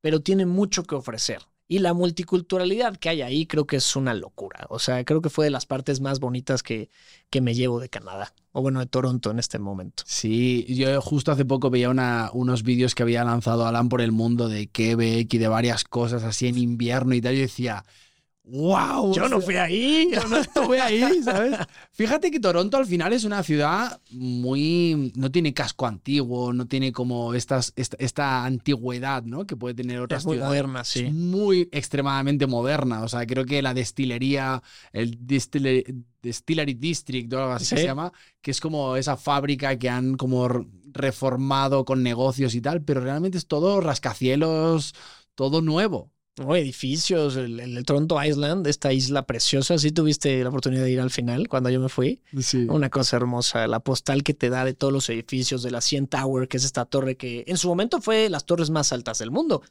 pero 0.00 0.20
tiene 0.20 0.46
mucho 0.46 0.84
que 0.84 0.94
ofrecer. 0.96 1.42
Y 1.66 1.78
la 1.78 1.94
multiculturalidad 1.94 2.96
que 2.98 3.08
hay 3.08 3.22
ahí 3.22 3.46
creo 3.46 3.66
que 3.66 3.76
es 3.76 3.96
una 3.96 4.12
locura. 4.14 4.66
O 4.68 4.78
sea, 4.78 5.02
creo 5.04 5.22
que 5.22 5.30
fue 5.30 5.46
de 5.46 5.50
las 5.50 5.66
partes 5.66 6.00
más 6.00 6.20
bonitas 6.20 6.62
que, 6.62 6.90
que 7.30 7.40
me 7.40 7.54
llevo 7.54 7.80
de 7.80 7.88
Canadá. 7.88 8.34
O 8.56 8.62
bueno, 8.62 8.78
de 8.78 8.86
Toronto 8.86 9.32
en 9.32 9.40
este 9.40 9.58
momento. 9.58 10.04
Sí, 10.06 10.64
yo 10.68 11.00
justo 11.02 11.32
hace 11.32 11.44
poco 11.44 11.70
veía 11.70 11.90
una- 11.90 12.30
unos 12.32 12.62
vídeos 12.62 12.94
que 12.94 13.02
había 13.02 13.24
lanzado 13.24 13.66
Alan 13.66 13.88
por 13.88 14.00
el 14.00 14.12
mundo 14.12 14.48
de 14.48 14.68
Quebec 14.68 15.34
y 15.34 15.38
de 15.38 15.48
varias 15.48 15.82
cosas 15.82 16.22
así 16.22 16.46
en 16.46 16.58
invierno 16.58 17.14
y 17.14 17.20
tal. 17.20 17.34
Yo 17.34 17.40
decía, 17.40 17.84
wow. 18.44 19.12
Yo 19.14 19.28
no 19.28 19.40
fui 19.40 19.56
ahí. 19.56 20.08
Yo 20.14 20.26
no 20.28 20.36
estuve 20.38 20.80
ahí, 20.80 21.22
¿sabes? 21.22 21.56
Fíjate 21.92 22.30
que 22.30 22.40
Toronto 22.40 22.76
al 22.76 22.86
final 22.86 23.12
es 23.12 23.24
una 23.24 23.42
ciudad 23.42 24.00
muy. 24.10 25.12
No 25.16 25.30
tiene 25.30 25.54
casco 25.54 25.86
antiguo, 25.86 26.52
no 26.52 26.66
tiene 26.66 26.92
como 26.92 27.34
estas, 27.34 27.72
esta, 27.76 27.96
esta 28.00 28.44
antigüedad, 28.44 29.22
¿no? 29.24 29.46
Que 29.46 29.56
puede 29.56 29.74
tener 29.74 30.00
otras 30.00 30.22
Es 30.22 30.26
muy 30.26 30.36
ciudades. 30.36 30.50
moderna, 30.50 30.80
Es 30.82 30.88
sí. 30.88 31.04
muy 31.04 31.68
extremadamente 31.72 32.46
moderna. 32.46 33.02
O 33.02 33.08
sea, 33.08 33.26
creo 33.26 33.44
que 33.44 33.62
la 33.62 33.74
destilería, 33.74 34.62
el 34.92 35.18
distille- 35.26 36.04
Distillery 36.22 36.72
District 36.74 37.30
o 37.34 37.38
algo 37.38 37.52
así 37.52 37.74
que 37.74 37.80
se 37.82 37.86
llama, 37.86 38.10
que 38.40 38.50
es 38.50 38.60
como 38.60 38.96
esa 38.96 39.16
fábrica 39.18 39.78
que 39.78 39.90
han 39.90 40.16
como 40.16 40.48
reformado 40.92 41.84
con 41.84 42.02
negocios 42.02 42.54
y 42.54 42.62
tal, 42.62 42.82
pero 42.82 43.00
realmente 43.02 43.36
es 43.36 43.46
todo 43.46 43.80
rascacielos, 43.82 44.94
todo 45.34 45.60
nuevo. 45.60 46.13
No, 46.36 46.56
edificios, 46.56 47.36
el, 47.36 47.60
el- 47.60 47.84
Toronto 47.84 48.22
Island, 48.22 48.66
esta 48.66 48.92
isla 48.92 49.24
preciosa. 49.24 49.78
Sí 49.78 49.92
tuviste 49.92 50.42
la 50.42 50.48
oportunidad 50.48 50.82
de 50.82 50.90
ir 50.90 51.00
al 51.00 51.10
final 51.10 51.48
cuando 51.48 51.70
yo 51.70 51.78
me 51.80 51.88
fui. 51.88 52.22
Sí. 52.40 52.66
Una 52.68 52.90
cosa 52.90 53.16
hermosa, 53.16 53.68
la 53.68 53.78
postal 53.80 54.24
que 54.24 54.34
te 54.34 54.50
da 54.50 54.64
de 54.64 54.74
todos 54.74 54.92
los 54.92 55.08
edificios 55.10 55.62
de 55.62 55.70
la 55.70 55.80
CN 55.80 56.08
Tower, 56.08 56.48
que 56.48 56.56
es 56.56 56.64
esta 56.64 56.86
torre 56.86 57.16
que 57.16 57.44
en 57.46 57.56
su 57.56 57.68
momento 57.68 58.00
fue 58.00 58.28
las 58.28 58.46
torres 58.46 58.70
más 58.70 58.92
altas 58.92 59.18
del 59.20 59.30
mundo, 59.30 59.62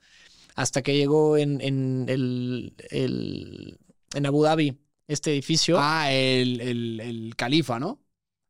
hasta 0.55 0.81
que 0.81 0.95
llegó 0.95 1.35
en, 1.37 1.59
en, 1.59 2.05
el, 2.07 2.73
el- 2.91 3.77
en 4.13 4.25
Abu 4.25 4.43
Dhabi 4.43 4.77
este 5.07 5.31
edificio, 5.33 5.75
Ah, 5.79 6.11
el, 6.13 6.61
el, 6.61 6.99
el 7.01 7.35
Califa, 7.35 7.77
¿no? 7.77 7.99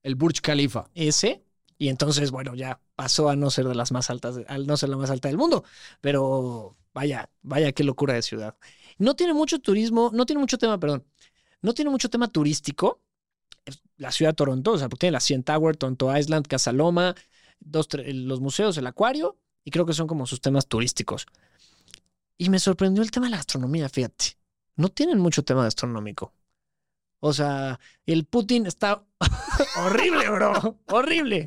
El 0.04 0.14
Burj 0.16 0.40
Khalifa. 0.42 0.88
ese, 0.94 1.44
y 1.80 1.88
entonces, 1.88 2.30
bueno, 2.30 2.54
ya 2.54 2.80
pasó 2.96 3.30
a 3.30 3.36
no 3.36 3.50
ser 3.50 3.68
de 3.68 3.74
las 3.74 3.92
más 3.92 4.12
altas, 4.12 4.36
al 4.48 4.68
no 4.68 4.78
ser 4.78 4.90
la 4.90 4.98
más 4.98 5.10
alta 5.10 5.30
del 5.30 5.38
mundo, 5.38 5.64
pero 6.00 6.78
vaya, 6.94 7.30
vaya 7.42 7.72
qué 7.72 7.84
locura 7.84 8.14
de 8.14 8.22
ciudad. 8.22 8.58
No 8.98 9.16
tiene 9.16 9.34
mucho 9.34 9.60
turismo, 9.60 10.12
no 10.14 10.26
tiene 10.26 10.40
mucho 10.40 10.58
tema, 10.58 10.80
perdón, 10.80 11.06
no 11.62 11.74
tiene 11.74 11.92
mucho 11.92 12.10
tema 12.10 12.28
turístico, 12.28 13.02
la 13.98 14.12
ciudad 14.12 14.32
de 14.32 14.36
Toronto, 14.36 14.72
o 14.74 14.78
sea, 14.78 14.90
porque 14.90 15.02
tiene 15.02 15.14
la 15.14 15.20
CN 15.20 15.44
Tower, 15.44 15.78
Toronto 15.78 16.16
Island, 16.18 16.48
Casa 16.48 16.72
Loma, 16.72 17.16
dos, 17.60 17.90
tre- 17.90 18.12
los 18.14 18.42
museos, 18.42 18.78
el 18.78 18.88
acuario, 18.88 19.38
y 19.64 19.72
creo 19.72 19.86
que 19.86 19.94
son 19.94 20.08
como 20.08 20.26
sus 20.26 20.42
temas 20.42 20.68
turísticos. 20.68 21.26
Y 22.38 22.50
me 22.50 22.60
sorprendió 22.60 23.02
el 23.04 23.12
tema 23.12 23.28
de 23.28 23.32
la 23.32 23.38
gastronomía, 23.38 23.90
fíjate. 23.90 24.38
No 24.76 24.90
tienen 24.90 25.20
mucho 25.20 25.44
tema 25.44 25.64
gastronómico. 25.64 26.34
O 27.26 27.32
sea, 27.32 27.80
el 28.06 28.26
Putin 28.26 28.66
está 28.66 29.02
horrible, 29.86 30.30
bro. 30.30 30.78
Horrible. 30.88 31.46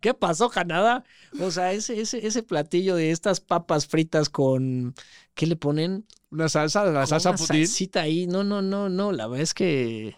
¿Qué 0.00 0.14
pasó, 0.14 0.48
Canadá? 0.48 1.04
O 1.38 1.50
sea, 1.50 1.72
ese, 1.74 2.00
ese, 2.00 2.26
ese 2.26 2.42
platillo 2.42 2.96
de 2.96 3.10
estas 3.10 3.38
papas 3.40 3.86
fritas 3.86 4.30
con. 4.30 4.94
¿Qué 5.34 5.46
le 5.46 5.56
ponen? 5.56 6.06
Una 6.30 6.48
salsa, 6.48 6.86
la 6.86 7.06
salsa 7.06 7.28
una 7.28 7.36
Putin. 7.36 7.66
salsita 7.66 8.00
ahí. 8.00 8.26
No, 8.26 8.42
no, 8.42 8.62
no, 8.62 8.88
no. 8.88 9.12
La 9.12 9.26
verdad 9.26 9.42
es 9.42 9.52
que. 9.52 10.16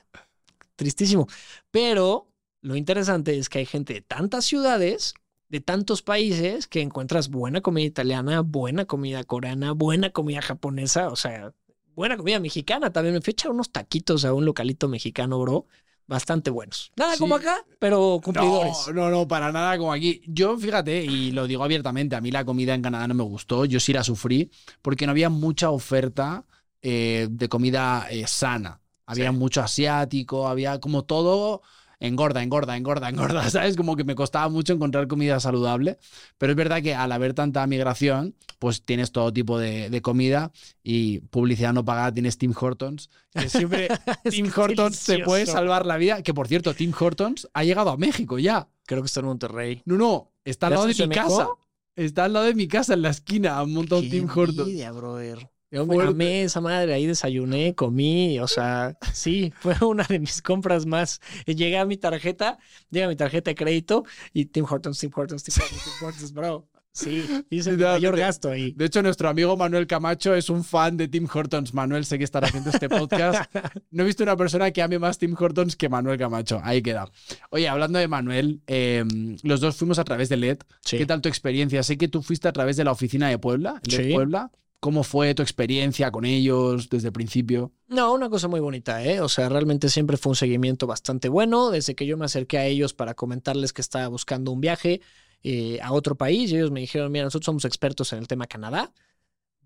Tristísimo. 0.77 1.27
Pero 1.73 2.29
lo 2.63 2.77
interesante 2.77 3.37
es 3.37 3.49
que 3.49 3.59
hay 3.59 3.67
gente 3.67 3.95
de 3.95 4.03
tantas 4.03 4.45
ciudades, 4.45 5.15
de 5.49 5.61
tantos 5.61 6.03
países, 6.03 6.69
que 6.69 6.83
encuentras 6.83 7.31
buena 7.31 7.63
comida 7.63 7.85
italiana, 7.87 8.43
buena 8.43 8.85
comida 8.85 9.25
coreana, 9.25 9.73
buena 9.73 10.11
comida 10.11 10.41
japonesa. 10.41 11.09
O 11.09 11.17
sea, 11.17 11.53
buena 12.01 12.17
comida 12.17 12.41
mexicana 12.41 12.93
también. 12.93 13.15
Me 13.15 13.21
fui 13.21 13.31
a 13.31 13.33
echar 13.33 13.51
unos 13.53 13.71
taquitos 13.71 14.25
a 14.25 14.33
un 14.35 14.45
localito 14.45 14.89
mexicano, 14.89 15.39
bro. 15.39 15.67
Bastante 16.07 16.51
buenos. 16.51 16.91
Nada 16.97 17.13
Sí. 17.13 17.21
como 17.21 17.37
acá, 17.37 17.65
pero 17.79 18.21
cumplidores. 18.25 18.77
No, 18.89 18.93
no, 18.95 19.11
no, 19.11 19.29
para 19.29 19.53
nada 19.53 19.79
como 19.79 19.93
aquí. 19.93 20.23
Yo, 20.27 20.57
fíjate, 20.59 21.05
y 21.05 21.31
lo 21.31 21.47
digo 21.47 21.63
abiertamente, 21.63 22.17
a 22.17 22.21
mí 22.21 22.33
la 22.33 22.45
comida 22.45 22.75
en 22.75 22.83
Canadá 22.83 23.07
no 23.07 23.15
me 23.15 23.23
gustó, 23.23 23.65
yo 23.65 23.79
sí 23.79 23.93
la 23.93 24.03
sufrí, 24.03 24.51
porque 24.83 25.07
no 25.07 25.13
había 25.13 25.29
mucha 25.31 25.71
oferta 25.71 26.45
eh, 26.83 27.29
de 27.31 27.49
comida 27.49 28.07
eh, 28.11 28.27
sana. 28.27 28.81
Había 29.07 29.31
Sí. 29.31 29.37
mucho 29.37 29.61
asiático, 29.61 30.49
había 30.49 30.81
como 30.81 31.05
todo 31.05 31.63
engorda, 32.01 32.43
engorda, 32.43 32.77
engorda, 32.77 33.09
engorda, 33.11 33.49
¿sabes? 33.51 33.77
Como 33.77 33.95
que 33.95 34.05
me 34.05 34.15
costaba 34.15 34.49
mucho 34.49 34.73
encontrar 34.73 35.07
comida 35.07 35.39
saludable, 35.39 35.99
pero 36.39 36.53
es 36.53 36.57
verdad 36.57 36.83
que 36.83 36.95
al 36.95 37.13
haber 37.13 37.35
tanta 37.35 37.67
migración, 37.67 38.35
pues 38.59 38.83
tienes 38.83 39.13
todo 39.13 39.33
tipo 39.33 39.59
de, 39.59 39.91
de 39.91 40.03
comida 40.03 40.51
y 40.83 41.21
publicidad 41.21 41.73
no 41.73 41.85
pagada, 41.85 42.13
tienes 42.13 42.39
Tim 42.39 42.55
Hortons, 42.59 43.11
que 43.33 43.49
siempre 43.49 43.89
Tim 44.31 44.51
Hortons 44.55 45.05
te 45.05 45.21
puede 45.21 45.47
salvar 45.47 45.87
la 45.87 45.97
vida, 45.97 46.23
que 46.23 46.35
por 46.35 46.49
cierto, 46.49 46.75
Tim 46.75 46.93
Hortons 46.99 47.49
ha 47.55 47.65
llegado 47.65 47.91
a 47.91 47.97
México 47.97 48.39
ya. 48.39 48.69
Creo 48.87 49.03
que 49.03 49.07
está 49.07 49.21
en 49.21 49.27
Monterrey. 49.27 49.83
No, 49.85 49.97
no, 49.97 50.33
está 50.45 50.67
al 50.67 50.73
¿Ya 50.73 50.77
lado 50.77 50.89
de 50.89 51.07
mi 51.07 51.15
casa. 51.15 51.49
Está 51.97 52.25
al 52.25 52.33
lado 52.33 52.47
de 52.47 52.55
mi 52.55 52.67
casa, 52.67 52.95
en 52.95 53.03
la 53.03 53.11
esquina, 53.11 53.63
un 53.63 53.75
montón 53.75 54.03
Qué 54.03 54.11
Tim 54.11 54.29
Hortons. 54.29 54.59
envidia, 54.59 54.91
brother. 54.91 55.51
Yo 55.71 55.87
me 55.87 56.03
amé 56.03 56.43
esa 56.43 56.61
madre, 56.61 56.93
ahí 56.95 57.07
desayuné, 57.07 57.75
comí, 57.77 58.41
o 58.41 58.49
sea, 58.49 58.97
sí, 59.13 59.53
fue 59.61 59.75
una 59.87 60.05
de 60.05 60.19
mis 60.19 60.43
compras 60.43 60.85
más. 60.85 61.21
Llegué 61.47 61.79
a 61.79 61.85
mi 61.85 61.97
tarjeta, 61.97 62.59
llega 62.91 63.07
mi 63.09 63.17
tarjeta 63.17 63.51
de 63.53 63.55
crédito 63.55 64.05
y 64.33 64.47
Tim 64.47 64.65
Hortons, 64.69 64.99
Tim 64.99 65.11
Hortons, 65.15 65.45
Tim 65.45 65.55
Hortons, 65.63 65.85
Tim 65.85 66.07
Hortons, 66.07 66.33
bro. 66.33 66.67
Sí, 66.93 67.25
hice 67.51 67.71
el 67.71 67.79
mayor 67.79 68.17
de- 68.17 68.21
gasto 68.23 68.51
ahí. 68.51 68.73
De 68.73 68.87
hecho, 68.87 69.01
nuestro 69.01 69.29
amigo 69.29 69.57
Manuel 69.57 69.87
Camacho 69.87 70.35
es 70.35 70.51
un 70.51 70.65
fan 70.65 70.97
de 70.97 71.07
Tim 71.07 71.29
Hortons. 71.33 71.73
Manuel, 71.73 72.05
sé 72.05 72.19
que 72.19 72.25
estará 72.25 72.49
haciendo 72.49 72.69
este 72.71 72.89
podcast. 72.89 73.49
No 73.93 74.03
he 74.03 74.07
visto 74.07 74.25
una 74.25 74.37
persona 74.37 74.73
que 74.73 74.83
ame 74.83 74.99
más 74.99 75.17
Tim 75.17 75.37
Hortons 75.39 75.77
que 75.77 75.89
Manuel 75.89 76.19
Camacho. 76.19 76.61
Ahí 76.65 76.83
queda. 76.83 77.09
Oye, 77.51 77.69
hablando 77.69 78.01
de 78.01 78.09
Manuel, 78.09 78.61
eh, 78.67 79.05
los 79.45 79.61
dos 79.61 79.77
fuimos 79.77 80.01
a 80.01 80.05
través 80.05 80.29
de 80.31 80.37
LED. 80.37 80.59
Sí. 80.85 80.99
¿Qué 80.99 81.07
tal 81.07 81.21
tu 81.21 81.29
experiencia? 81.29 81.81
Sé 81.85 81.97
que 81.97 82.09
tú 82.09 82.23
fuiste 82.23 82.49
a 82.49 82.53
través 82.53 82.77
de 82.77 82.83
la 82.83 82.91
oficina 82.91 83.29
de 83.29 83.39
Puebla, 83.39 83.81
LED 83.85 84.07
Sí. 84.09 84.13
Puebla. 84.13 84.51
¿Cómo 84.81 85.05
fue 85.05 85.35
tu 85.35 85.43
experiencia 85.43 86.11
con 86.11 86.25
ellos 86.25 86.89
desde 86.89 87.09
el 87.09 87.13
principio? 87.13 87.73
No, 87.89 88.15
una 88.15 88.31
cosa 88.31 88.49
muy 88.49 88.61
bonita, 88.61 89.05
¿eh? 89.05 89.21
O 89.21 89.29
sea, 89.29 89.49
realmente 89.51 89.91
siempre 89.91 90.17
fue 90.17 90.31
un 90.31 90.37
seguimiento 90.37 90.87
bastante 90.87 91.29
bueno. 91.29 91.71
Desde 91.71 91.95
que 91.95 92.07
yo 92.07 92.17
me 92.17 92.25
acerqué 92.25 92.59
a 92.59 92.67
ellos 92.67 92.95
para 92.95 93.15
comentarles 93.15 93.75
que 93.75 93.83
estaba 93.83 94.09
buscando 94.09 94.53
un 94.53 94.61
viaje 94.63 95.03
eh, 95.43 95.79
a 95.83 95.93
otro 95.93 96.17
país, 96.17 96.51
ellos 96.51 96.71
me 96.71 96.81
dijeron, 96.81 97.13
mira, 97.13 97.25
nosotros 97.25 97.45
somos 97.45 97.65
expertos 97.67 98.13
en 98.15 98.21
el 98.21 98.27
tema 98.27 98.47
Canadá. 98.47 98.93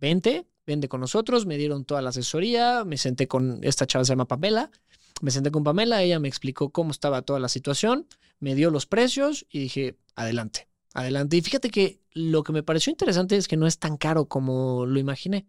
Vente, 0.00 0.48
vente 0.66 0.88
con 0.88 1.00
nosotros. 1.00 1.46
Me 1.46 1.58
dieron 1.58 1.84
toda 1.84 2.02
la 2.02 2.10
asesoría. 2.10 2.84
Me 2.84 2.96
senté 2.96 3.28
con 3.28 3.60
esta 3.62 3.86
chava, 3.86 4.04
se 4.04 4.12
llama 4.12 4.26
Pamela. 4.26 4.70
Me 5.20 5.30
senté 5.30 5.50
con 5.50 5.64
Pamela, 5.64 6.02
ella 6.02 6.18
me 6.18 6.28
explicó 6.28 6.70
cómo 6.70 6.90
estaba 6.90 7.22
toda 7.22 7.38
la 7.38 7.48
situación, 7.48 8.06
me 8.40 8.54
dio 8.54 8.70
los 8.70 8.86
precios 8.86 9.46
y 9.48 9.60
dije, 9.60 9.96
adelante, 10.16 10.68
adelante. 10.92 11.36
Y 11.36 11.40
fíjate 11.40 11.70
que 11.70 12.00
lo 12.14 12.42
que 12.44 12.52
me 12.52 12.62
pareció 12.62 12.90
interesante 12.90 13.36
es 13.36 13.48
que 13.48 13.56
no 13.56 13.66
es 13.66 13.78
tan 13.78 13.96
caro 13.96 14.26
como 14.26 14.86
lo 14.86 14.98
imaginé. 14.98 15.46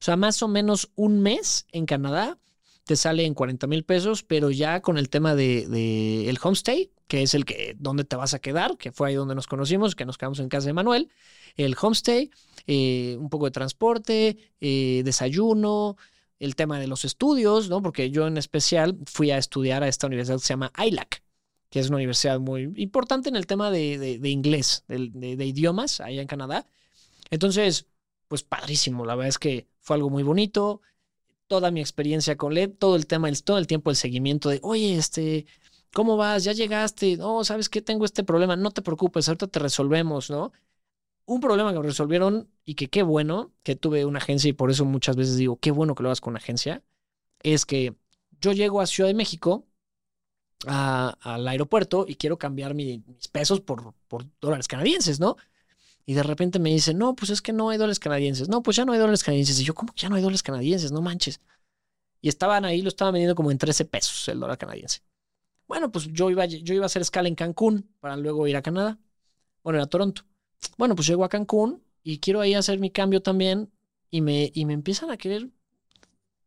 O 0.00 0.02
sea, 0.02 0.16
más 0.16 0.42
o 0.42 0.48
menos 0.48 0.90
un 0.94 1.20
mes 1.20 1.66
en 1.72 1.86
Canadá 1.86 2.38
te 2.84 2.96
sale 2.96 3.24
en 3.24 3.34
40 3.34 3.66
mil 3.66 3.84
pesos, 3.84 4.22
pero 4.22 4.50
ya 4.50 4.80
con 4.80 4.96
el 4.96 5.08
tema 5.08 5.34
de, 5.34 6.28
el 6.28 6.38
homestay, 6.42 6.90
que 7.08 7.22
es 7.22 7.34
el 7.34 7.44
que 7.44 7.76
donde 7.78 8.04
te 8.04 8.16
vas 8.16 8.32
a 8.32 8.38
quedar, 8.38 8.76
que 8.78 8.92
fue 8.92 9.08
ahí 9.08 9.14
donde 9.14 9.34
nos 9.34 9.46
conocimos, 9.46 9.94
que 9.94 10.04
nos 10.04 10.18
quedamos 10.18 10.38
en 10.38 10.48
casa 10.48 10.66
de 10.66 10.72
Manuel, 10.72 11.10
el 11.56 11.76
homestay, 11.80 12.30
eh, 12.66 13.16
un 13.18 13.28
poco 13.28 13.46
de 13.46 13.50
transporte, 13.50 14.38
eh, 14.60 15.02
desayuno, 15.04 15.96
el 16.38 16.54
tema 16.54 16.78
de 16.78 16.86
los 16.86 17.04
estudios, 17.04 17.68
¿no? 17.68 17.82
Porque 17.82 18.10
yo 18.10 18.26
en 18.26 18.36
especial 18.36 18.96
fui 19.06 19.30
a 19.30 19.38
estudiar 19.38 19.82
a 19.82 19.88
esta 19.88 20.06
universidad 20.06 20.36
que 20.36 20.44
se 20.44 20.52
llama 20.52 20.72
ILAC, 20.76 21.22
que 21.70 21.80
es 21.80 21.88
una 21.88 21.96
universidad 21.96 22.40
muy 22.40 22.72
importante 22.76 23.28
en 23.28 23.36
el 23.36 23.46
tema 23.46 23.70
de, 23.70 23.98
de- 24.20 24.28
inglés, 24.30 24.84
de, 24.88 24.96
idiomas, 25.46 26.00
allá 26.00 26.22
en 26.22 26.28
Canadá. 26.28 26.66
Entonces, 27.30 27.86
pues 28.28 28.42
padrísimo, 28.44 29.04
la 29.06 29.14
verdad 29.16 29.28
es 29.30 29.38
que 29.38 29.68
fue 29.80 29.96
algo 29.96 30.10
muy 30.10 30.22
bonito. 30.22 30.82
Toda 31.48 31.70
mi 31.70 31.80
experiencia 31.80 32.36
con 32.36 32.52
LED, 32.52 32.72
todo 32.78 32.96
el 32.96 33.06
tema, 33.06 33.30
todo 33.44 33.58
el 33.58 33.66
tiempo 33.68 33.90
el 33.90 33.96
seguimiento 33.96 34.48
de, 34.50 34.60
oye, 34.62 34.96
este, 34.96 35.46
¿cómo 35.94 36.16
vas? 36.16 36.44
¿Ya 36.44 36.52
llegaste? 36.52 37.16
No, 37.18 37.44
¿sabes 37.44 37.68
qué? 37.68 37.82
Tengo 37.82 38.04
este 38.04 38.24
problema, 38.24 38.56
no 38.56 38.70
te 38.72 38.82
preocupes, 38.82 39.28
ahorita 39.28 39.46
te 39.48 39.58
resolvemos, 39.60 40.30
¿no? 40.30 40.52
Un 41.26 41.40
problema 41.40 41.72
que 41.72 41.80
me 41.80 41.86
resolvieron 41.86 42.48
y 42.64 42.74
que 42.74 42.88
qué 42.88 43.02
bueno 43.02 43.52
que 43.64 43.74
tuve 43.76 44.04
una 44.04 44.18
agencia 44.18 44.48
y 44.48 44.52
por 44.52 44.70
eso 44.70 44.84
muchas 44.84 45.16
veces 45.16 45.36
digo, 45.36 45.58
qué 45.58 45.72
bueno 45.72 45.94
que 45.94 46.02
lo 46.04 46.08
hagas 46.10 46.20
con 46.20 46.36
agencia, 46.36 46.84
es 47.42 47.66
que 47.66 47.96
yo 48.40 48.52
llego 48.52 48.80
a 48.80 48.86
Ciudad 48.86 49.08
de 49.08 49.14
México 49.14 49.66
al 50.66 51.46
aeropuerto 51.48 52.06
y 52.08 52.16
quiero 52.16 52.38
cambiar 52.38 52.74
mi- 52.74 53.02
mis 53.06 53.28
pesos 53.28 53.60
por, 53.60 53.94
dólares 54.40 54.68
canadienses, 54.68 55.20
¿no? 55.20 55.36
Y 56.06 56.14
de 56.14 56.22
repente 56.22 56.58
me 56.58 56.70
dicen, 56.70 56.98
no, 56.98 57.14
pues 57.16 57.30
es 57.30 57.42
que 57.42 57.52
no 57.52 57.70
hay 57.70 57.78
dólares 57.78 57.98
canadienses. 58.00 58.48
No, 58.48 58.62
pues 58.62 58.76
ya 58.76 58.84
no 58.84 58.92
hay 58.92 58.98
dólares 58.98 59.24
canadienses. 59.24 59.60
Y 59.60 59.64
yo, 59.64 59.74
¿cómo 59.74 59.92
que 59.94 60.02
ya 60.02 60.08
no 60.08 60.16
hay 60.16 60.22
dólares 60.22 60.42
canadienses? 60.42 60.92
No 60.92 61.02
manches. 61.02 61.40
Y 62.20 62.28
estaban 62.28 62.64
ahí, 62.64 62.82
lo 62.82 62.88
estaban 62.88 63.14
vendiendo 63.14 63.34
como 63.36 63.50
en 63.50 63.58
13 63.58 63.84
pesos 63.84 64.28
el 64.28 64.40
dólar 64.40 64.58
canadiense. 64.58 65.00
Bueno, 65.68 65.92
pues 65.92 66.06
yo 66.12 66.30
iba, 66.30 66.46
yo 66.46 66.74
iba 66.74 66.84
a 66.84 66.86
hacer 66.86 67.02
escala 67.02 67.28
en 67.28 67.34
Cancún 67.36 67.90
para 68.00 68.16
luego 68.16 68.46
ir 68.48 68.56
a 68.56 68.62
Canadá. 68.62 68.98
Bueno, 69.64 69.82
a 69.82 69.86
Toronto. 69.86 70.22
Bueno, 70.78 70.94
pues 70.96 71.08
llego 71.08 71.24
a 71.24 71.28
Cancún 71.28 71.82
y 72.02 72.18
quiero 72.20 72.40
ahí 72.40 72.54
hacer 72.54 72.78
mi 72.80 72.90
cambio 72.90 73.22
también. 73.22 73.70
Y 74.10 74.20
me, 74.22 74.50
y 74.54 74.66
me 74.66 74.74
empiezan 74.74 75.10
a 75.10 75.16
querer 75.18 75.50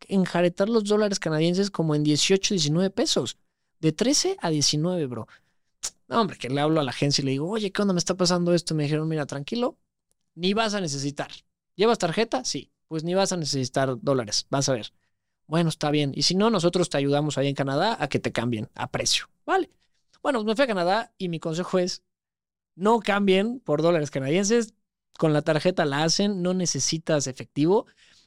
enjaretar 0.08 0.70
los 0.70 0.84
dólares 0.86 1.20
canadienses 1.20 1.70
como 1.72 1.96
en 1.96 2.04
18, 2.04 2.54
19 2.54 2.90
pesos. 2.90 3.38
De 3.80 3.92
13 3.92 4.38
a 4.40 4.50
19, 4.50 5.06
bro. 5.08 5.28
No, 6.08 6.22
hombre, 6.22 6.38
que 6.38 6.50
le 6.50 6.60
hablo 6.60 6.80
a 6.80 6.84
la 6.84 6.92
agencia 6.92 7.22
y 7.22 7.26
le 7.26 7.32
digo, 7.32 7.50
oye, 7.50 7.72
¿qué 7.72 7.82
onda 7.82 7.94
me 7.94 8.00
está 8.00 8.16
pasando 8.16 8.54
esto? 8.54 8.76
Me 8.76 8.84
dijeron, 8.84 9.08
mira, 9.08 9.26
tranquilo, 9.26 9.78
ni 10.36 10.54
vas 10.54 10.74
a 10.74 10.82
necesitar. 10.82 11.30
¿Llevas 11.76 11.98
tarjeta? 11.98 12.44
Sí. 12.44 12.72
Pues 12.88 13.04
ni 13.04 13.14
vas 13.14 13.32
a 13.32 13.38
necesitar 13.38 14.02
dólares, 14.02 14.48
vas 14.50 14.68
a 14.68 14.74
ver. 14.74 14.94
Bueno, 15.46 15.70
está 15.70 15.92
bien. 15.92 16.12
Y 16.16 16.24
si 16.24 16.36
no, 16.36 16.50
nosotros 16.50 16.90
te 16.90 16.98
ayudamos 16.98 17.38
ahí 17.38 17.48
en 17.48 17.56
Canadá 17.56 17.98
a 18.00 18.10
que 18.10 18.20
te 18.20 18.32
cambien 18.32 18.70
a 18.74 18.90
precio. 18.90 19.30
Vale. 19.46 19.70
Bueno, 20.22 20.44
me 20.44 20.56
fui 20.56 20.64
a 20.64 20.68
Canadá 20.68 21.14
y 21.18 21.30
mi 21.30 21.40
consejo 21.40 21.80
es, 21.80 22.04
no 22.76 23.00
cambien 23.00 23.60
por 23.60 23.82
dólares 23.82 24.12
canadienses. 24.12 24.74
Con 25.18 25.34
la 25.34 25.42
tarjeta 25.42 25.86
la 25.86 26.04
hacen, 26.04 26.42
no 26.42 26.54
necesitas 26.54 27.28
efectivo. 27.28 27.86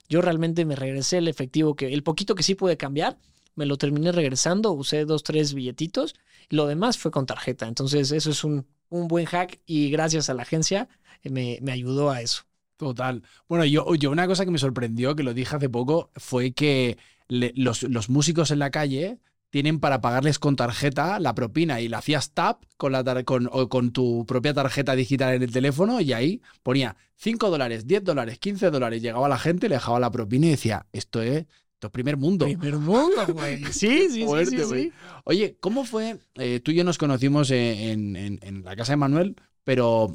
Yo 0.09 0.21
realmente 0.21 0.65
me 0.65 0.77
regresé 0.77 1.19
el 1.19 1.29
efectivo 1.29 1.75
que, 1.75 1.93
el 1.93 2.03
poquito 2.03 2.35
que 2.35 2.43
sí 2.43 2.55
pude 2.55 2.77
cambiar, 2.77 3.19
me 3.55 3.67
lo 3.67 3.77
terminé 3.77 4.13
regresando, 4.13 4.73
usé 4.73 5.05
dos, 5.05 5.23
tres 5.23 5.55
billetitos, 5.55 6.15
lo 6.49 6.67
demás 6.67 6.99
fue 6.99 7.11
con 7.11 7.27
tarjeta. 7.27 7.67
Entonces, 7.67 8.13
eso 8.13 8.31
es 8.31 8.45
un, 8.45 8.67
un 8.89 9.09
buen 9.09 9.27
hack 9.27 9.61
y 9.67 9.91
gracias 9.91 10.31
a 10.31 10.35
la 10.35 10.43
agencia 10.43 10.89
eh, 11.23 11.31
me, 11.31 11.59
me 11.63 11.73
ayudó 11.73 12.11
a 12.11 12.21
eso. 12.21 12.45
Total. 12.77 13.23
Bueno, 13.49 13.65
yo, 13.65 13.95
yo 13.95 14.11
una 14.11 14.27
cosa 14.27 14.45
que 14.45 14.51
me 14.51 14.59
sorprendió, 14.59 15.15
que 15.15 15.23
lo 15.23 15.35
dije 15.35 15.55
hace 15.55 15.69
poco, 15.69 16.11
fue 16.17 16.53
que 16.53 16.99
los, 17.29 17.85
los 17.85 18.11
músicos 18.11 18.51
en 18.51 18.59
la 18.59 18.71
calle 18.71 19.19
tienen 19.51 19.81
para 19.81 20.01
pagarles 20.01 20.39
con 20.39 20.57
tarjeta 20.57 21.21
la 21.21 21.35
propina 21.35 21.81
y 21.81 21.89
la 21.89 21.99
hacías 21.99 22.33
tap 22.33 22.65
con, 22.79 22.93
la 22.93 23.05
con, 23.25 23.49
o 23.53 23.69
con 23.69 23.93
tu 23.93 24.25
propia 24.27 24.55
tarjeta 24.55 24.97
digital 24.97 25.35
en 25.35 25.43
el 25.43 25.53
teléfono 25.53 26.01
y 26.01 26.15
ahí 26.15 26.41
ponía 26.63 26.97
5 27.17 27.51
dólares, 27.51 27.87
10 27.87 28.03
dólares, 28.03 28.39
15 28.39 28.71
dólares. 28.71 29.03
Llegaba 29.03 29.29
la 29.29 29.39
gente, 29.39 29.69
le 29.69 29.77
dejaba 29.77 30.01
la 30.01 30.11
propina 30.11 30.47
y 30.47 30.51
decía, 30.51 30.87
esto 30.93 31.21
es, 31.21 31.45
es 31.89 31.93
primer 31.93 32.17
mundo. 32.17 32.45
Primer 32.47 32.77
mundo, 32.77 33.27
güey. 33.33 33.63
Sí, 33.73 34.09
sí, 34.09 34.11
sí, 34.11 34.25
Fuerte, 34.27 34.65
sí, 34.65 34.83
sí. 34.83 34.93
Oye, 35.25 35.57
¿cómo 35.61 35.85
fue? 35.85 36.19
eh, 36.35 36.61
tú 36.61 36.71
y 36.71 36.75
yo 36.77 36.85
nos 36.85 36.99
conocimos 36.99 37.51
en, 37.51 38.17
en- 38.17 38.39
en 38.43 38.65
la 38.65 38.77
casa 38.77 38.93
de 38.93 38.97
Manuel, 38.97 39.37
pero 39.65 40.15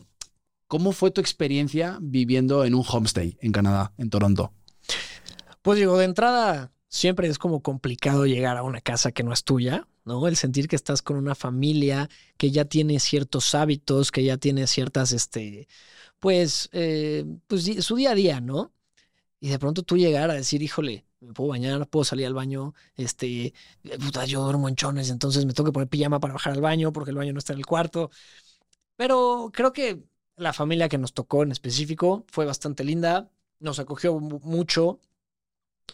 ¿cómo 0.67 0.91
fue 0.91 1.11
tu 1.11 1.21
experiencia 1.21 1.97
viviendo 2.01 2.65
en 2.65 2.75
un 2.75 2.83
homestay 2.87 3.37
en 3.41 3.51
Canadá, 3.51 3.93
en 3.97 4.09
Toronto? 4.09 4.53
Pues 5.61 5.79
digo, 5.79 5.97
de 5.97 6.05
entrada, 6.05 6.71
siempre 6.87 7.27
es 7.27 7.37
como 7.37 7.61
complicado 7.61 8.25
llegar 8.25 8.57
a 8.57 8.63
una 8.63 8.81
casa 8.81 9.11
que 9.11 9.23
no 9.23 9.33
es 9.33 9.43
tuya, 9.43 9.87
¿no? 10.05 10.27
El 10.27 10.35
sentir 10.37 10.67
que 10.67 10.75
estás 10.75 11.01
con 11.01 11.17
una 11.17 11.35
familia 11.35 12.09
que 12.37 12.51
ya 12.51 12.65
tiene 12.65 12.99
ciertos 12.99 13.53
hábitos, 13.55 14.11
que 14.11 14.23
ya 14.23 14.37
tiene 14.37 14.67
ciertas, 14.67 15.11
este, 15.11 15.67
pues, 16.19 16.69
eh, 16.71 17.25
pues 17.47 17.65
su 17.85 17.95
día 17.95 18.11
a 18.11 18.15
día, 18.15 18.39
¿no? 18.41 18.71
Y 19.39 19.49
de 19.49 19.59
pronto 19.59 19.83
tú 19.83 19.97
llegar 19.97 20.31
a 20.31 20.33
decir, 20.33 20.61
híjole, 20.63 21.05
me 21.19 21.33
puedo 21.33 21.49
bañar, 21.51 21.87
puedo 21.89 22.03
salir 22.03 22.25
al 22.25 22.33
baño, 22.33 22.73
este, 22.95 23.53
puta, 24.03 24.25
yo 24.25 24.41
duermo 24.43 24.67
en 24.69 24.75
chones, 24.75 25.09
entonces 25.09 25.45
me 25.45 25.53
tengo 25.53 25.69
que 25.69 25.73
poner 25.73 25.89
pijama 25.89 26.19
para 26.19 26.33
bajar 26.33 26.53
al 26.53 26.61
baño 26.61 26.91
porque 26.93 27.11
el 27.11 27.17
baño 27.17 27.33
no 27.33 27.39
está 27.39 27.53
en 27.53 27.59
el 27.59 27.65
cuarto. 27.65 28.09
Pero 28.95 29.51
creo 29.53 29.73
que 29.73 30.03
la 30.35 30.53
familia 30.53 30.89
que 30.89 30.97
nos 30.97 31.13
tocó 31.13 31.43
en 31.43 31.51
específico 31.51 32.25
fue 32.31 32.45
bastante 32.45 32.83
linda, 32.83 33.29
nos 33.59 33.79
acogió 33.79 34.19
mu- 34.19 34.39
mucho. 34.43 34.99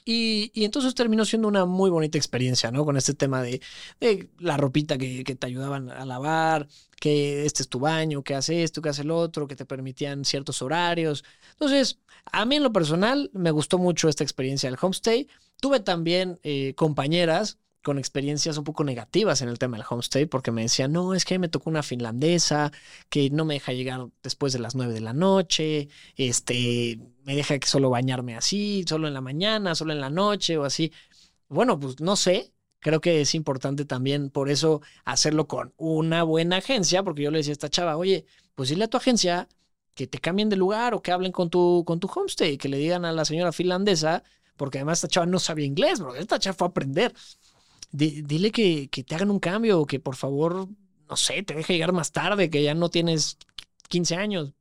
Y, 0.05 0.51
y 0.53 0.65
entonces 0.65 0.95
terminó 0.95 1.23
siendo 1.25 1.47
una 1.47 1.65
muy 1.65 1.89
bonita 1.89 2.17
experiencia, 2.17 2.71
¿no? 2.71 2.85
Con 2.85 2.97
este 2.97 3.13
tema 3.13 3.41
de, 3.41 3.61
de 3.99 4.29
la 4.39 4.57
ropita 4.57 4.97
que, 4.97 5.23
que 5.23 5.35
te 5.35 5.47
ayudaban 5.47 5.89
a 5.89 6.05
lavar, 6.05 6.67
que 6.99 7.45
este 7.45 7.63
es 7.63 7.69
tu 7.69 7.79
baño, 7.79 8.23
que 8.23 8.35
hace 8.35 8.63
esto, 8.63 8.81
que 8.81 8.89
hace 8.89 9.03
el 9.03 9.11
otro, 9.11 9.47
que 9.47 9.55
te 9.55 9.65
permitían 9.65 10.25
ciertos 10.25 10.61
horarios. 10.61 11.23
Entonces, 11.51 11.99
a 12.31 12.45
mí 12.45 12.55
en 12.55 12.63
lo 12.63 12.73
personal 12.73 13.29
me 13.33 13.51
gustó 13.51 13.77
mucho 13.77 14.09
esta 14.09 14.23
experiencia 14.23 14.69
del 14.69 14.79
homestay. 14.81 15.27
Tuve 15.59 15.79
también 15.79 16.39
eh, 16.43 16.73
compañeras 16.75 17.57
con 17.83 17.99
experiencias 17.99 18.57
un 18.57 18.63
poco 18.63 18.83
negativas 18.83 19.41
en 19.41 19.49
el 19.49 19.59
tema 19.59 19.77
del 19.77 19.85
homestay, 19.87 20.25
porque 20.25 20.51
me 20.51 20.63
decían, 20.63 20.93
no, 20.93 21.13
es 21.13 21.25
que 21.25 21.37
me 21.37 21.49
tocó 21.49 21.69
una 21.69 21.83
finlandesa 21.83 22.71
que 23.09 23.29
no 23.29 23.45
me 23.45 23.55
deja 23.55 23.73
llegar 23.73 24.07
después 24.23 24.53
de 24.53 24.59
las 24.59 24.73
nueve 24.73 24.93
de 24.93 25.01
la 25.01 25.13
noche, 25.13 25.89
este, 26.15 26.99
me 27.23 27.35
deja 27.35 27.59
que 27.59 27.67
solo 27.67 27.89
bañarme 27.89 28.35
así, 28.35 28.85
solo 28.87 29.07
en 29.07 29.13
la 29.13 29.21
mañana, 29.21 29.75
solo 29.75 29.93
en 29.93 30.01
la 30.01 30.09
noche 30.09 30.57
o 30.57 30.63
así. 30.63 30.91
Bueno, 31.49 31.79
pues 31.79 31.99
no 31.99 32.15
sé, 32.15 32.53
creo 32.79 33.01
que 33.01 33.21
es 33.21 33.35
importante 33.35 33.85
también 33.85 34.29
por 34.29 34.49
eso 34.49 34.81
hacerlo 35.05 35.47
con 35.47 35.73
una 35.77 36.23
buena 36.23 36.57
agencia, 36.57 37.03
porque 37.03 37.23
yo 37.23 37.31
le 37.31 37.39
decía 37.39 37.51
a 37.51 37.53
esta 37.53 37.69
chava, 37.69 37.97
oye, 37.97 38.25
pues 38.55 38.69
dile 38.69 38.85
a 38.85 38.87
tu 38.89 38.97
agencia 38.97 39.47
que 39.93 40.07
te 40.07 40.19
cambien 40.19 40.49
de 40.49 40.55
lugar 40.55 40.93
o 40.93 41.01
que 41.01 41.11
hablen 41.11 41.31
con 41.31 41.49
tu, 41.49 41.83
con 41.85 41.99
tu 41.99 42.07
homestay, 42.07 42.57
que 42.57 42.69
le 42.69 42.77
digan 42.77 43.05
a 43.05 43.11
la 43.11 43.25
señora 43.25 43.51
finlandesa, 43.51 44.23
porque 44.57 44.79
además 44.79 44.99
esta 44.99 45.07
chava 45.09 45.25
no 45.25 45.39
sabía 45.39 45.65
inglés, 45.65 45.99
bro, 45.99 46.15
esta 46.15 46.39
chava 46.39 46.55
fue 46.55 46.67
a 46.67 46.69
aprender. 46.69 47.13
Di- 47.99 48.21
dile 48.31 48.51
que, 48.51 48.89
que 48.93 49.03
te 49.05 49.15
hagan 49.15 49.31
un 49.35 49.39
cambio, 49.49 49.79
o 49.81 49.85
que 49.89 49.99
por 50.07 50.15
favor, 50.23 50.51
no 51.09 51.15
sé, 51.25 51.43
te 51.43 51.53
deje 51.55 51.73
llegar 51.73 51.93
más 51.93 52.11
tarde, 52.11 52.49
que 52.49 52.63
ya 52.63 52.73
no 52.75 52.89
tienes 52.89 53.37
15 53.89 54.15
años. 54.15 54.53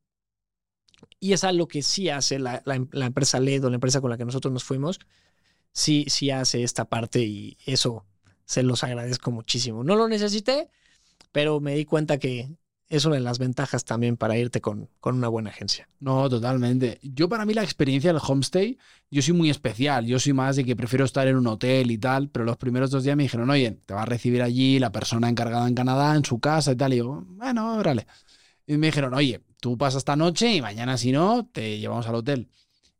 Y 1.20 1.33
es 1.33 1.45
algo 1.45 1.68
que 1.68 1.83
sí 1.83 2.09
hace 2.11 2.39
la, 2.39 2.62
la, 2.64 2.85
la 2.91 3.07
empresa 3.07 3.39
LED 3.39 3.64
o 3.66 3.70
la 3.70 3.76
empresa 3.76 4.01
con 4.01 4.11
la 4.11 4.18
que 4.18 4.24
nosotros 4.24 4.53
nos 4.53 4.64
fuimos, 4.64 4.99
sí, 5.72 6.07
sí 6.09 6.30
hace 6.30 6.62
esta 6.64 6.87
parte 6.87 7.20
y 7.22 7.59
eso 7.66 8.07
se 8.47 8.62
los 8.62 8.85
agradezco 8.85 9.30
muchísimo. 9.33 9.85
No 9.85 9.97
lo 9.97 10.09
necesité, 10.09 10.70
pero 11.33 11.61
me 11.61 11.74
di 11.76 11.85
cuenta 11.87 12.18
que 12.18 12.51
es 12.93 13.07
una 13.07 13.14
de 13.14 13.22
las 13.22 13.38
ventajas 13.38 13.86
también 13.86 14.18
para 14.18 14.36
irte 14.36 14.61
con, 14.61 14.90
con 15.01 15.16
una 15.16 15.28
buena 15.28 15.49
agencia. 15.49 15.88
No, 15.99 16.28
totalmente. 16.28 16.99
Yo 17.03 17.26
para 17.26 17.47
mí 17.47 17.55
la 17.55 17.62
experiencia 17.62 18.12
del 18.12 18.20
homestay, 18.22 18.76
yo 19.11 19.22
soy 19.22 19.32
muy 19.32 19.49
especial. 19.49 20.05
Yo 20.05 20.18
soy 20.18 20.34
más 20.34 20.57
de 20.57 20.64
que 20.66 20.76
prefiero 20.76 21.07
estar 21.07 21.26
en 21.26 21.36
un 21.36 21.47
hotel 21.47 21.90
y 21.90 21.97
tal, 21.97 22.28
pero 22.28 22.45
los 22.45 22.59
primeros 22.59 22.90
dos 22.90 23.03
días 23.03 23.16
me 23.16 23.22
dijeron, 23.22 23.49
oye, 23.49 23.78
te 23.86 23.95
va 23.95 24.03
a 24.03 24.05
recibir 24.05 24.43
allí 24.43 24.78
la 24.78 24.93
persona 24.93 25.30
encargada 25.30 25.66
en 25.66 25.74
Canadá, 25.74 26.14
en 26.14 26.24
su 26.26 26.38
casa 26.38 26.72
y 26.72 26.76
tal. 26.76 26.93
Y 26.93 26.99
yo, 26.99 27.24
bueno, 27.26 27.76
órale. 27.76 28.07
Y 28.66 28.76
me 28.76 28.88
dijeron, 28.88 29.14
oye, 29.14 29.40
tú 29.59 29.78
pasas 29.78 30.01
esta 30.01 30.14
noche 30.14 30.55
y 30.55 30.61
mañana 30.61 30.99
si 30.99 31.12
no, 31.12 31.47
te 31.47 31.78
llevamos 31.78 32.07
al 32.09 32.16
hotel. 32.16 32.51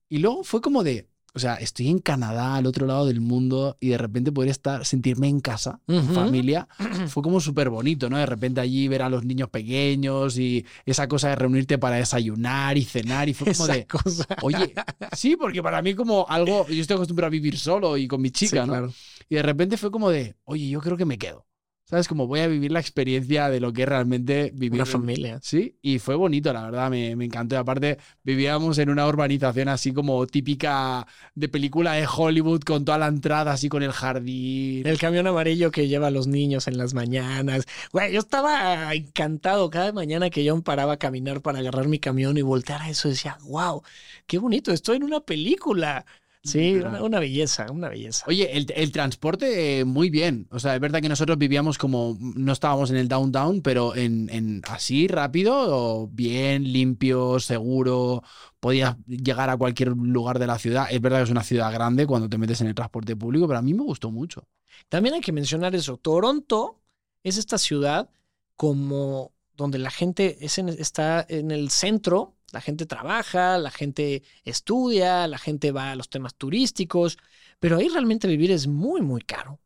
Y 0.09 0.21
luego 0.21 0.43
fue 0.43 0.63
como 0.63 0.83
de, 0.83 1.07
o 1.35 1.39
sea, 1.39 1.55
estoy 1.55 1.89
en 1.89 1.99
Canadá, 1.99 2.57
al 2.57 2.67
otro 2.67 2.87
lado 2.87 3.07
del 3.07 3.21
mundo, 3.21 3.77
y 3.81 3.89
de 3.89 3.99
repente 3.99 4.33
poder 4.33 4.51
estar, 4.51 4.85
sentirme 4.85 5.29
en 5.29 5.41
casa, 5.41 5.81
en 5.89 6.05
familia, 6.15 6.69
fue 7.09 7.23
como 7.23 7.41
súper 7.41 7.71
bonito, 7.71 8.11
¿no? 8.11 8.19
De 8.19 8.27
repente 8.27 8.61
allí 8.61 8.87
ver 8.89 9.03
a 9.03 9.09
los 9.09 9.25
niños 9.25 9.49
pequeños 9.49 10.39
y 10.39 10.65
esa 10.85 11.09
cosa 11.09 11.31
de 11.31 11.37
reunirte 11.37 11.79
para 11.79 11.97
desayunar 11.97 12.77
y 12.77 12.85
cenar, 12.85 13.29
y 13.29 13.35
fue 13.35 13.53
como 13.53 13.65
Esa 13.65 13.73
de, 13.75 13.87
cosa. 13.87 14.27
oye, 14.43 14.75
sí, 15.17 15.37
porque 15.37 15.63
para 15.63 15.81
mí 15.83 15.95
como 15.95 16.27
algo, 16.29 16.67
yo 16.69 16.81
estoy 16.81 16.95
acostumbrado 16.97 17.29
a 17.29 17.31
vivir 17.31 17.59
solo 17.59 17.97
y 17.97 18.07
con 18.09 18.21
mi 18.21 18.31
chica, 18.31 18.63
Sí, 18.63 18.67
¿no? 18.67 18.73
claro. 18.73 18.93
Y 19.29 19.37
de 19.37 19.43
repente 19.43 19.77
fue 19.77 19.91
como 19.91 20.11
de, 20.11 20.37
oye, 20.45 20.69
yo 20.69 20.81
creo 20.81 20.97
que 20.97 21.07
me 21.07 21.17
quedo. 21.19 21.47
¿Sabes? 21.93 22.09
Como 22.09 22.27
voy 22.27 22.41
a 22.41 22.47
vivir 22.47 22.73
la 22.73 22.81
experiencia 22.81 23.51
de 23.51 23.61
lo 23.61 23.71
que 23.71 23.83
es 23.83 23.89
realmente 23.89 24.51
vivir. 24.55 24.81
Una 24.81 24.87
familia. 24.87 25.39
Sí, 25.43 25.77
y 25.83 25.99
fue 25.99 26.15
bonito, 26.15 26.51
la 26.51 26.63
verdad, 26.63 26.89
me, 26.89 27.15
me 27.17 27.27
encantó. 27.27 27.55
Y 27.55 27.59
aparte, 27.59 27.99
vivíamos 28.23 28.79
en 28.79 28.89
una 28.89 29.07
urbanización 29.07 29.69
así 29.69 29.93
como 29.93 30.27
típica 30.27 31.07
de 31.35 31.51
película 31.51 31.93
de 31.93 32.07
Hollywood, 32.07 32.63
con 32.63 32.87
toda 32.87 32.97
la 32.97 33.09
entrada 33.09 33.53
así 33.53 33.69
con 33.69 33.83
el 33.83 33.93
jardín. 33.93 34.87
El 34.87 34.99
camión 34.99 35.27
amarillo 35.27 35.71
que 35.71 35.87
lleva 35.87 36.07
a 36.07 36.11
los 36.11 36.27
niños 36.27 36.67
en 36.67 36.79
las 36.79 36.95
mañanas. 36.95 37.67
Güey, 37.93 38.15
yo 38.15 38.21
estaba 38.21 38.95
encantado 38.95 39.69
cada 39.69 39.93
mañana 39.93 40.31
que 40.31 40.45
yo 40.45 40.57
me 40.57 40.63
paraba 40.63 40.95
a 40.95 40.99
caminar 40.99 41.43
para 41.43 41.59
agarrar 41.59 41.89
mi 41.89 41.99
camión 41.99 42.39
y 42.39 42.41
voltear 42.41 42.81
a 42.81 42.89
eso. 42.89 43.11
Decía, 43.11 43.37
wow, 43.43 43.83
qué 44.27 44.39
bonito, 44.39 44.73
estoy 44.73 44.97
en 44.97 45.05
una 45.05 45.21
película. 45.21 46.07
Sí, 46.45 46.75
una, 46.75 47.03
una 47.05 47.21
belleza, 47.21 47.71
una 47.71 47.89
belleza. 47.89 48.25
Oye, 48.27 48.57
el, 48.57 48.67
el 48.75 48.91
transporte 48.91 49.79
eh, 49.81 49.85
muy 49.85 50.11
bien. 50.11 50.49
O 50.51 50.59
sea, 50.59 50.75
es 50.75 50.81
verdad 50.81 51.01
que 51.01 51.09
nosotros 51.09 51.39
vivíamos 51.39 51.79
como, 51.79 52.17
no 52.21 52.53
estábamos 52.53 52.91
en 52.91 52.97
el 52.97 53.07
downtown, 53.07 53.63
pero 53.63 53.95
en, 53.95 54.29
en 54.29 54.61
así 54.69 55.07
rápido, 55.07 56.09
bien, 56.09 56.65
limpio, 56.73 57.39
seguro. 57.39 58.25
Podías 58.59 58.97
llegar 59.07 59.51
a 59.51 59.57
cualquier 59.57 59.91
lugar 59.97 60.41
de 60.41 60.49
la 60.49 60.59
ciudad. 60.59 60.87
Es 60.91 61.01
verdad 61.01 61.19
que 61.19 61.25
es 61.25 61.31
una 61.31 61.45
ciudad 61.45 61.73
grande 61.73 62.07
cuando 62.09 62.29
te 62.29 62.39
metes 62.39 62.61
en 62.61 62.67
el 62.67 62.75
transporte 62.75 63.15
público, 63.15 63.47
pero 63.47 63.61
a 63.61 63.63
mí 63.63 63.73
me 63.73 63.85
gustó 63.85 64.11
mucho. 64.11 64.49
También 64.89 65.15
hay 65.15 65.21
que 65.21 65.33
mencionar 65.33 65.75
eso. 65.77 65.97
Toronto 65.97 66.81
es 67.23 67.37
esta 67.39 67.57
ciudad 67.59 68.11
como 68.57 69.33
donde 69.57 69.79
la 69.79 69.91
gente 69.91 70.39
es 70.45 70.59
en- 70.59 70.69
está 70.71 71.25
en 71.29 71.51
el 71.51 71.71
centro, 71.71 72.35
la 72.53 72.61
gente 72.61 72.87
trabaja, 72.87 73.59
la 73.59 73.71
gente 73.71 74.23
estudia, 74.45 75.27
la 75.27 75.39
gente 75.39 75.73
va 75.73 75.91
a 75.91 75.97
los 75.97 76.11
temas 76.11 76.35
turísticos, 76.35 77.19
pero 77.59 77.79
ahí 77.79 77.89
realmente 77.89 78.29
vivir 78.29 78.51
es 78.53 78.67
muy, 78.67 79.01
muy 79.01 79.23
caro. 79.23 79.59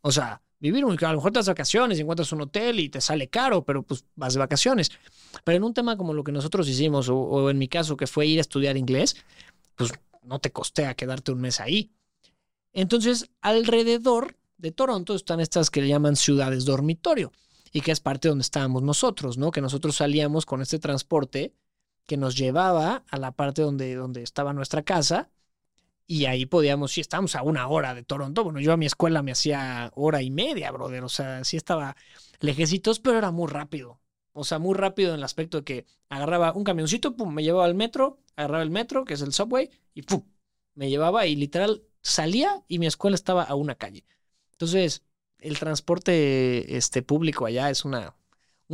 O 0.00 0.10
sea, 0.10 0.42
vivir 0.58 0.86
muy 0.86 0.96
caro. 0.96 1.10
A 1.10 1.12
lo 1.12 1.18
mejor 1.18 1.32
te 1.32 1.38
das 1.40 1.48
vacaciones 1.48 1.98
y 1.98 2.02
encuentras 2.02 2.32
un 2.32 2.40
hotel 2.40 2.80
y 2.80 2.88
te 2.88 3.00
sale 3.00 3.28
caro, 3.28 3.64
pero 3.64 3.82
pues 3.82 4.06
vas 4.16 4.32
de 4.32 4.40
vacaciones. 4.40 4.90
Pero 5.44 5.56
en 5.56 5.64
un 5.64 5.74
tema 5.74 5.96
como 5.96 6.14
lo 6.14 6.24
que 6.24 6.32
nosotros 6.32 6.68
hicimos, 6.68 7.08
o, 7.10 7.50
en 7.50 7.58
mi 7.58 7.68
caso 7.68 7.96
que 7.96 8.06
fue 8.06 8.26
ir 8.26 8.38
a 8.38 8.40
estudiar 8.40 8.76
inglés, 8.78 9.16
pues 9.74 9.92
no 10.22 10.38
te 10.38 10.50
costea 10.50 10.94
quedarte 10.94 11.32
un 11.32 11.40
mes 11.40 11.60
ahí. 11.60 11.92
Entonces, 12.72 13.30
alrededor 13.42 14.38
de 14.56 14.72
Toronto 14.72 15.14
están 15.14 15.40
estas 15.40 15.68
que 15.68 15.82
le 15.82 15.88
llaman 15.88 16.16
ciudades 16.16 16.64
dormitorio 16.64 17.32
y 17.72 17.82
que 17.82 17.92
es 17.92 18.00
parte 18.00 18.28
donde 18.28 18.42
estábamos 18.42 18.82
nosotros, 18.82 19.36
¿no? 19.36 19.50
Que 19.50 19.60
nosotros 19.60 19.96
salíamos 19.96 20.46
con 20.46 20.62
este 20.62 20.78
transporte 20.78 21.54
que 22.06 22.16
nos 22.16 22.36
llevaba 22.36 23.04
a 23.08 23.18
la 23.18 23.32
parte 23.32 23.62
donde, 23.62 23.94
donde 23.94 24.22
estaba 24.22 24.52
nuestra 24.52 24.82
casa 24.82 25.30
y 26.06 26.26
ahí 26.26 26.46
podíamos, 26.46 26.92
sí, 26.92 27.00
estábamos 27.00 27.34
a 27.36 27.42
una 27.42 27.66
hora 27.68 27.94
de 27.94 28.02
Toronto. 28.02 28.44
Bueno, 28.44 28.60
yo 28.60 28.72
a 28.72 28.76
mi 28.76 28.86
escuela 28.86 29.22
me 29.22 29.32
hacía 29.32 29.90
hora 29.94 30.20
y 30.20 30.30
media, 30.30 30.70
brother. 30.70 31.04
O 31.04 31.08
sea, 31.08 31.42
sí 31.44 31.56
estaba 31.56 31.96
lejecitos, 32.40 33.00
pero 33.00 33.18
era 33.18 33.30
muy 33.30 33.48
rápido. 33.48 34.00
O 34.32 34.44
sea, 34.44 34.58
muy 34.58 34.74
rápido 34.74 35.10
en 35.10 35.20
el 35.20 35.24
aspecto 35.24 35.58
de 35.58 35.64
que 35.64 35.86
agarraba 36.08 36.52
un 36.52 36.64
camioncito, 36.64 37.16
pum, 37.16 37.32
me 37.32 37.42
llevaba 37.42 37.64
al 37.64 37.74
metro, 37.74 38.18
agarraba 38.36 38.62
el 38.62 38.70
metro, 38.70 39.04
que 39.04 39.14
es 39.14 39.22
el 39.22 39.32
subway, 39.32 39.70
y 39.94 40.02
pum, 40.02 40.22
me 40.74 40.90
llevaba 40.90 41.26
y 41.26 41.36
literal 41.36 41.82
salía 42.02 42.62
y 42.68 42.78
mi 42.78 42.86
escuela 42.86 43.14
estaba 43.14 43.44
a 43.44 43.54
una 43.54 43.74
calle. 43.76 44.04
Entonces, 44.52 45.02
el 45.38 45.58
transporte 45.58 46.76
este, 46.76 47.02
público 47.02 47.46
allá 47.46 47.70
es 47.70 47.84
una, 47.84 48.14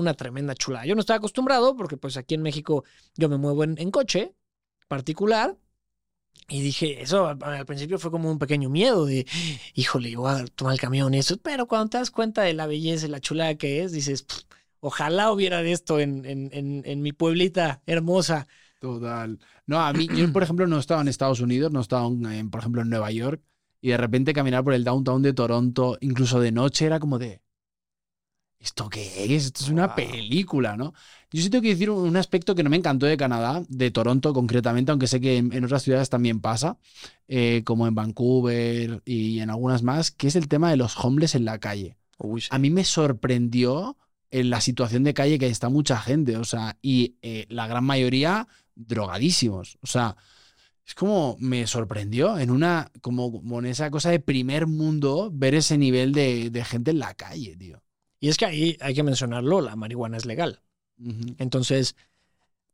una 0.01 0.14
tremenda 0.14 0.55
chulada. 0.55 0.86
Yo 0.86 0.94
no 0.94 1.01
estaba 1.01 1.18
acostumbrado 1.18 1.76
porque 1.76 1.96
pues 1.96 2.16
aquí 2.16 2.34
en 2.34 2.42
México 2.42 2.84
yo 3.16 3.28
me 3.28 3.38
muevo 3.38 3.64
en, 3.64 3.90
coche 3.90 4.34
particular 4.88 5.57
y 6.49 6.62
dije, 6.62 7.03
eso 7.03 7.26
al, 7.26 7.66
principio 7.66 7.99
fue 7.99 8.11
como 8.11 8.30
un 8.30 8.38
pequeño 8.38 8.70
miedo 8.70 9.05
de, 9.07 9.26
híjole, 9.74 10.16
voy 10.16 10.30
a 10.30 10.44
tomar 10.46 10.74
el 10.74 10.80
camión 10.80 11.12
y 11.14 11.18
eso, 11.18 11.36
pero 11.38 11.66
cuando 11.66 11.90
te 11.90 11.99
das 11.99 12.11
cuenta 12.11 12.42
de 12.42 12.55
la 12.55 12.66
belleza 12.66 13.07
y 13.07 13.11
la 13.11 13.20
chulada 13.20 13.57
que 13.57 13.82
es, 13.82 13.92
dices, 13.92 14.22
"Pff, 14.22 14.44
ojalá 14.80 15.32
hubiera 15.32 15.62
de 15.62 15.72
esto 15.72 16.01
en, 16.01 16.24
en, 16.24 16.51
en, 16.53 16.82
en 16.84 17.03
mi 17.03 17.12
pueblita 17.12 17.82
hermosa. 17.86 18.46
Total. 18.80 19.38
No, 19.66 19.80
a 19.80 19.92
mí, 19.92 20.09
yo 20.14 20.32
por 20.32 20.42
ejemplo 20.42 20.66
no 20.66 20.78
estaba 20.78 21.01
en 21.01 21.09
Estados 21.09 21.40
Unidos, 21.40 21.72
no 21.72 21.80
estaba, 21.80 22.07
en, 22.07 22.51
por 22.51 22.61
ejemplo, 22.61 22.82
en 22.82 22.90
Nueva 22.90 23.11
York, 23.11 23.42
y 23.80 23.90
de 23.90 23.96
repente 23.96 24.32
caminar 24.32 24.64
por 24.64 24.74
el 24.74 24.84
downtown 24.84 25.22
de 25.22 25.32
Toronto, 25.32 25.99
incluso 26.01 26.40
de 26.40 26.53
noche, 26.53 26.86
era 26.86 27.01
como 27.01 27.18
de. 27.18 27.40
¿Esto 28.61 28.88
qué 28.88 29.34
es? 29.34 29.46
Esto 29.46 29.62
es 29.64 29.70
una 29.70 29.86
Wow. 29.86 29.96
película, 29.96 30.76
¿no? 30.76 30.92
Yo 31.30 31.42
sí 31.42 31.48
tengo 31.50 31.62
que 31.62 31.68
decir 31.68 31.90
un 31.90 32.16
aspecto 32.16 32.54
que 32.54 32.62
no 32.64 32.70
me 32.70 32.76
encantó 32.76 33.06
de 33.06 33.16
Canadá, 33.16 33.62
de 33.68 33.90
Toronto 33.90 34.32
concretamente, 34.34 34.90
aunque 34.90 35.06
sé 35.06 35.20
que 35.20 35.36
en, 35.36 35.52
en 35.52 35.64
otras 35.64 35.82
ciudades 35.84 36.11
también 36.11 36.40
pasa, 36.40 36.76
eh, 37.28 37.62
como 37.64 37.86
en 37.86 37.94
Vancouver 37.94 39.00
y 39.04 39.38
en 39.40 39.50
algunas 39.50 39.82
más, 39.82 40.11
que 40.11 40.26
es 40.28 40.36
el 40.36 40.48
tema 40.48 40.70
de 40.70 40.76
los 40.76 40.96
homeless 41.02 41.34
en 41.36 41.44
la 41.44 41.59
calle 41.61 41.96
Uy, 42.18 42.42
a 42.50 42.59
mí 42.59 42.70
me 42.70 42.84
sorprendió 42.84 43.96
en 44.30 44.50
la 44.50 44.61
situación 44.61 45.04
de 45.04 45.14
calle 45.14 45.38
que 45.38 45.46
está 45.46 45.68
mucha 45.68 45.98
gente, 45.98 46.36
o 46.36 46.44
sea, 46.44 46.76
y 46.82 47.16
eh, 47.22 47.46
la 47.48 47.66
gran 47.68 47.84
mayoría 47.84 48.48
drogadísimos, 48.74 49.78
o 49.82 49.86
sea, 49.86 50.16
es 50.86 50.94
como 50.94 51.36
me 51.40 51.66
sorprendió 51.66 52.38
en 52.38 52.50
una, 52.50 52.90
como, 53.02 53.32
como 53.32 53.59
en 53.61 53.66
esa 53.66 53.90
cosa 53.90 54.11
de 54.11 54.20
primer 54.20 54.66
mundo, 54.66 55.30
ver 55.32 55.54
ese 55.54 55.78
nivel 55.78 56.12
de, 56.12 56.50
de 56.50 56.64
gente 56.64 56.90
en 56.92 56.98
la 57.00 57.14
calle, 57.14 57.56
tío. 57.56 57.82
Y 58.21 58.29
es 58.29 58.37
que 58.37 58.47
ahí 58.47 58.77
hay 58.81 58.95
que 58.95 59.03
mencionarlo, 59.03 59.61
la 59.61 59.77
marihuana 59.77 60.16
es 60.16 60.27
legal. 60.27 60.61
Entonces, 61.39 61.95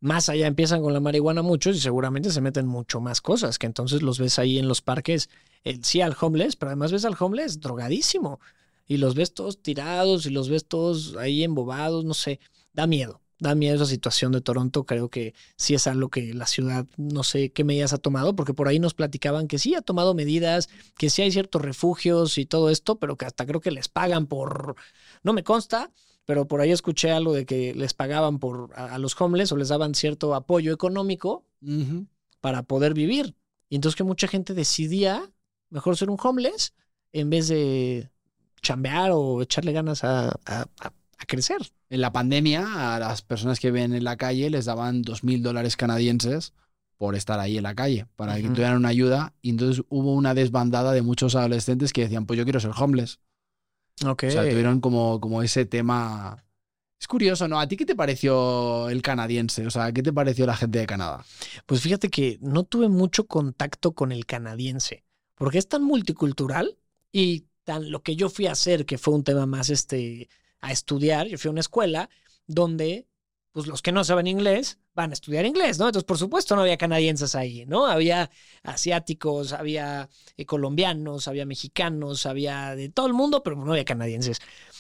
más 0.01 0.29
allá 0.29 0.47
empiezan 0.47 0.83
con 0.83 0.93
la 0.93 1.01
marihuana 1.01 1.43
muchos 1.43 1.77
y 1.77 1.81
seguramente 1.81 2.31
se 2.31 2.41
meten 2.41 2.67
mucho 2.67 3.01
más 3.01 3.21
cosas, 3.21 3.59
que 3.59 3.67
entonces 3.67 4.03
los 4.03 4.19
ves 4.19 4.39
ahí 4.39 4.59
en 4.59 4.69
los 4.69 4.83
parques, 4.83 5.31
eh, 5.65 5.79
sí 5.83 6.01
al 6.01 6.17
homeless, 6.19 6.57
pero 6.57 6.71
además 6.71 6.93
ves 6.93 7.05
al 7.05 7.17
homeless 7.19 7.61
drogadísimo. 7.61 8.41
Y 8.87 8.99
los 8.99 9.15
ves 9.15 9.33
todos 9.33 9.63
tirados 9.63 10.27
y 10.27 10.31
los 10.31 10.51
ves 10.51 10.67
todos 10.67 11.17
ahí 11.17 11.43
embobados, 11.43 12.05
no 12.05 12.13
sé, 12.13 12.39
da 12.75 12.87
miedo. 12.87 13.23
Da 13.39 13.55
miedo 13.55 13.77
esa 13.77 13.87
situación 13.87 14.33
de 14.33 14.41
Toronto. 14.41 14.85
Creo 14.85 15.09
que 15.09 15.35
sí 15.57 15.75
es 15.75 15.87
algo 15.87 16.09
que 16.09 16.35
la 16.35 16.47
ciudad, 16.47 16.87
no 16.97 17.25
sé 17.25 17.51
qué 17.51 17.65
medidas 17.65 17.93
ha 17.93 17.99
tomado, 17.99 18.37
porque 18.37 18.55
por 18.55 18.69
ahí 18.69 18.79
nos 18.79 18.95
platicaban 18.95 19.49
que 19.49 19.59
sí 19.59 19.75
ha 19.75 19.81
tomado 19.81 20.15
medidas, 20.15 20.69
que 20.99 21.11
sí 21.11 21.23
hay 21.23 21.33
ciertos 21.33 21.63
refugios 21.63 22.39
y 22.39 22.47
todo 22.47 22.71
esto, 22.71 22.99
pero 22.99 23.17
que 23.17 23.25
hasta 23.25 23.47
creo 23.47 23.61
que 23.61 23.71
les 23.71 23.89
pagan 23.89 24.27
por, 24.27 24.77
no 25.25 25.33
me 25.33 25.43
consta, 25.43 25.91
pero 26.25 26.47
por 26.47 26.61
ahí 26.61 26.71
escuché 26.71 27.11
algo 27.11 27.33
de 27.35 27.45
que 27.47 27.75
les 27.75 27.93
pagaban 27.95 28.39
por 28.39 28.71
a, 28.77 28.95
a 28.95 28.99
los 28.99 29.21
homeless 29.21 29.51
o 29.53 29.57
les 29.57 29.69
daban 29.69 29.95
cierto 29.95 30.35
apoyo 30.35 30.73
económico 30.73 31.45
para 32.41 32.63
poder 32.63 32.95
vivir. 32.95 33.35
Y 33.69 33.75
entonces 33.75 33.97
que 33.97 34.05
mucha 34.05 34.29
gente 34.29 34.55
decidía 34.55 35.33
mejor 35.71 35.97
ser 35.97 36.09
un 36.11 36.19
homeless 36.23 36.73
en 37.13 37.31
vez 37.31 37.49
de 37.49 38.11
chambear 38.63 39.11
o 39.13 39.43
echarle 39.43 39.73
ganas 39.73 40.05
a, 40.05 40.29
a- 40.29 40.67
a- 40.81 40.93
a 41.19 41.27
crecer. 41.27 41.59
En 41.91 42.01
la 42.01 42.13
pandemia, 42.13 42.95
a 42.95 42.99
las 42.99 43.23
personas 43.23 43.61
que 43.61 43.71
ven 43.71 43.95
en 43.95 44.05
la 44.05 44.17
calle 44.17 44.51
les 44.51 44.65
daban 44.65 45.03
dos 45.03 45.25
mil 45.25 45.43
dólares 45.43 45.77
canadienses 45.77 46.53
por 46.97 47.15
estar 47.15 47.41
ahí 47.41 47.57
en 47.57 47.63
la 47.65 47.75
calle, 47.75 48.07
para 48.17 48.35
que 48.37 48.43
tuvieran 48.55 48.77
una 48.77 48.89
ayuda. 48.89 49.33
Y 49.43 49.51
entonces 49.51 49.85
hubo 49.89 50.13
una 50.15 50.35
desbandada 50.35 50.93
de 50.93 51.03
muchos 51.03 51.35
adolescentes 51.35 51.93
que 51.93 52.03
decían, 52.03 52.25
pues 52.27 52.37
yo 52.39 52.45
quiero 52.45 52.61
ser 52.61 52.71
homeless. 52.77 53.19
Ok. 54.05 54.25
O 54.29 54.31
sea, 54.31 54.43
tuvieron 54.43 54.81
como, 54.81 55.21
como 55.21 55.43
ese 55.43 55.67
tema. 55.67 56.45
Es 57.01 57.07
curioso, 57.07 57.49
¿no? 57.49 57.61
¿A 57.61 57.69
ti 57.69 57.77
qué 57.77 57.85
te 57.85 57.95
pareció 57.95 58.89
el 58.89 59.03
canadiense? 59.03 59.67
O 59.67 59.71
sea, 59.71 59.93
¿qué 59.93 60.03
te 60.03 60.13
pareció 60.13 60.47
la 60.47 60.57
gente 60.57 60.79
de 60.79 60.87
Canadá? 60.87 61.25
Pues 61.67 61.81
fíjate 61.83 62.09
que 62.09 62.39
no 62.41 62.65
tuve 62.65 62.89
mucho 62.89 63.27
contacto 63.27 63.93
con 63.93 64.11
el 64.11 64.25
canadiense, 64.25 65.05
porque 65.35 65.59
es 65.59 65.69
tan 65.69 65.85
multicultural 65.85 66.79
y 67.13 67.47
tan 67.65 67.91
lo 67.91 68.03
que 68.03 68.17
yo 68.17 68.31
fui 68.31 68.47
a 68.47 68.53
hacer, 68.53 68.87
que 68.87 68.97
fue 68.97 69.15
un 69.15 69.25
tema 69.25 69.45
más 69.45 69.69
este, 69.71 70.29
a 70.61 70.73
estudiar, 70.73 71.27
yo 71.27 71.37
fui 71.37 71.49
a 71.49 71.53
una 71.53 71.61
escuela 71.61 72.09
donde, 72.47 73.07
pues 73.53 73.67
los 73.67 73.83
que 73.83 73.93
no 73.93 74.03
saben 74.05 74.27
inglés, 74.27 74.79
van 74.95 75.11
a 75.11 75.15
estudiar 75.15 75.45
inglés, 75.45 75.79
¿no? 75.79 75.87
Entonces, 75.87 76.07
por 76.07 76.19
supuesto, 76.19 76.55
no 76.55 76.63
había 76.63 76.77
canadienses 76.77 77.35
ahí, 77.35 77.67
¿no? 77.67 77.87
Había 77.87 78.31
asiáticos, 78.63 79.53
había 79.53 80.09
eh, 80.37 80.47
colombianos, 80.47 81.29
había 81.29 81.47
mexicanos, 81.47 82.27
había 82.27 82.75
de 82.77 82.89
todo 82.89 83.07
el 83.07 83.13
mundo, 83.13 83.43
pero 83.43 83.57
no 83.57 83.73
había 83.73 83.85
canadienses. 83.85 84.39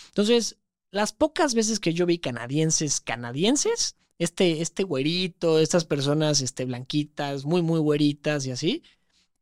Entonces, 0.08 0.58
las 0.90 1.12
pocas 1.12 1.54
veces 1.54 1.80
que 1.80 1.92
yo 1.92 2.06
vi 2.06 2.18
canadienses, 2.18 3.00
canadienses, 3.00 3.96
este, 4.18 4.62
este 4.62 4.84
güerito, 4.84 5.58
estas 5.58 5.84
personas 5.84 6.40
este, 6.40 6.64
blanquitas, 6.64 7.44
muy, 7.44 7.62
muy 7.62 7.80
güeritas 7.80 8.46
y 8.46 8.52
así, 8.52 8.82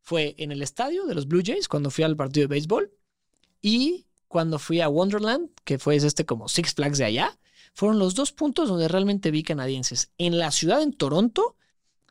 fue 0.00 0.34
en 0.38 0.50
el 0.52 0.62
estadio 0.62 1.04
de 1.06 1.14
los 1.14 1.28
Blue 1.28 1.42
Jays 1.44 1.68
cuando 1.68 1.90
fui 1.90 2.04
al 2.04 2.16
partido 2.16 2.44
de 2.44 2.54
béisbol 2.54 2.92
y 3.60 4.06
cuando 4.28 4.58
fui 4.58 4.80
a 4.80 4.88
Wonderland, 4.88 5.50
que 5.64 5.78
fue 5.78 5.96
este 5.96 6.24
como 6.24 6.48
Six 6.48 6.74
Flags 6.74 6.98
de 6.98 7.04
allá, 7.04 7.38
fueron 7.74 7.98
los 7.98 8.14
dos 8.14 8.32
puntos 8.32 8.68
donde 8.68 8.88
realmente 8.88 9.30
vi 9.30 9.42
canadienses. 9.42 10.10
En 10.18 10.38
la 10.38 10.50
ciudad, 10.50 10.82
en 10.82 10.92
Toronto, 10.92 11.56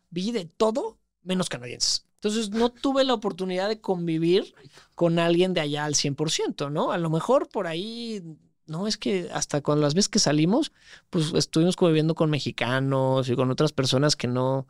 vi 0.10 0.32
de 0.32 0.46
todo 0.46 0.98
menos 1.24 1.50
canadienses. 1.50 2.06
Entonces 2.16 2.52
no 2.52 2.70
tuve 2.70 3.04
la 3.04 3.16
oportunidad 3.16 3.68
de 3.68 3.82
convivir 3.82 4.54
con 4.94 5.18
alguien 5.18 5.54
de 5.54 5.62
allá 5.62 5.86
al 5.86 5.96
100%, 5.96 6.72
¿no? 6.72 6.92
A 6.92 7.00
lo 7.00 7.10
mejor 7.10 7.50
por 7.50 7.66
ahí, 7.66 8.22
no, 8.68 8.88
es 8.88 8.98
que 8.98 9.30
hasta 9.34 9.62
cuando 9.62 9.82
las 9.82 9.96
veces 9.96 10.10
que 10.10 10.20
salimos, 10.20 10.72
pues 11.10 11.34
estuvimos 11.34 11.76
conviviendo 11.76 12.14
con 12.14 12.30
mexicanos 12.30 13.28
y 13.28 13.36
con 13.36 13.50
otras 13.50 13.72
personas 13.72 14.16
que 14.16 14.28
no, 14.28 14.68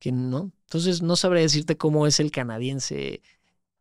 que 0.00 0.10
no. 0.10 0.50
Entonces 0.62 1.00
no 1.00 1.14
sabré 1.14 1.42
decirte 1.42 1.76
cómo 1.76 2.06
es 2.06 2.18
el 2.18 2.32
canadiense 2.32 3.22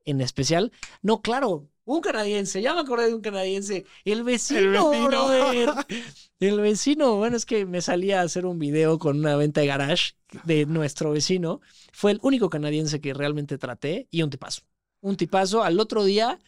en 0.06 0.22
especial. 0.22 0.72
No, 1.02 1.22
claro, 1.24 1.68
un 1.88 2.02
canadiense, 2.02 2.62
ya 2.62 2.74
me 2.74 2.82
acordé 2.82 3.08
de 3.08 3.16
un 3.16 3.22
canadiense. 3.22 3.86
El 4.04 4.24
vecino, 4.24 4.92
el 4.94 5.08
vecino. 5.08 5.76
El 6.40 6.60
vecino, 6.60 7.16
bueno, 7.16 7.38
es 7.38 7.46
que 7.46 7.66
me 7.66 7.82
salía 7.82 8.20
a 8.20 8.24
hacer 8.24 8.46
un 8.46 8.60
video 8.60 9.00
con 9.00 9.18
una 9.18 9.38
venta 9.38 9.62
de 9.62 9.68
garage 9.68 10.14
de 10.44 10.66
nuestro 10.66 11.12
vecino. 11.12 11.62
Fue 11.94 12.12
el 12.12 12.20
único 12.22 12.50
canadiense 12.50 13.00
que 13.00 13.14
realmente 13.14 13.58
traté 13.58 14.08
y 14.12 14.22
un 14.22 14.30
tipazo. 14.30 14.64
Un 15.00 15.16
tipazo. 15.16 15.64
Al 15.64 15.80
otro 15.80 16.04
día 16.04 16.40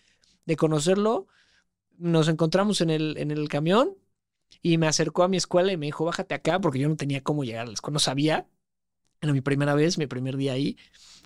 de 0.46 0.58
conocerlo, 0.58 1.28
nos 1.98 2.28
encontramos 2.28 2.82
en 2.82 2.90
el, 2.90 3.18
en 3.18 3.32
el 3.32 3.48
camión 3.48 3.96
y 4.62 4.78
me 4.78 4.88
acercó 4.88 5.24
a 5.24 5.30
mi 5.30 5.38
escuela 5.38 5.72
y 5.72 5.78
me 5.78 5.86
dijo, 5.86 6.04
bájate 6.04 6.36
acá 6.36 6.60
porque 6.60 6.80
yo 6.80 6.90
no 6.90 6.98
tenía 6.98 7.24
cómo 7.24 7.46
llegar 7.46 7.64
a 7.64 7.68
la 7.68 7.74
escuela. 7.74 7.94
No 7.94 8.00
sabía. 8.00 8.46
Era 9.22 9.34
mi 9.34 9.42
primera 9.42 9.76
vez, 9.76 9.98
mi 9.98 10.08
primer 10.08 10.38
día 10.38 10.54
ahí 10.54 10.78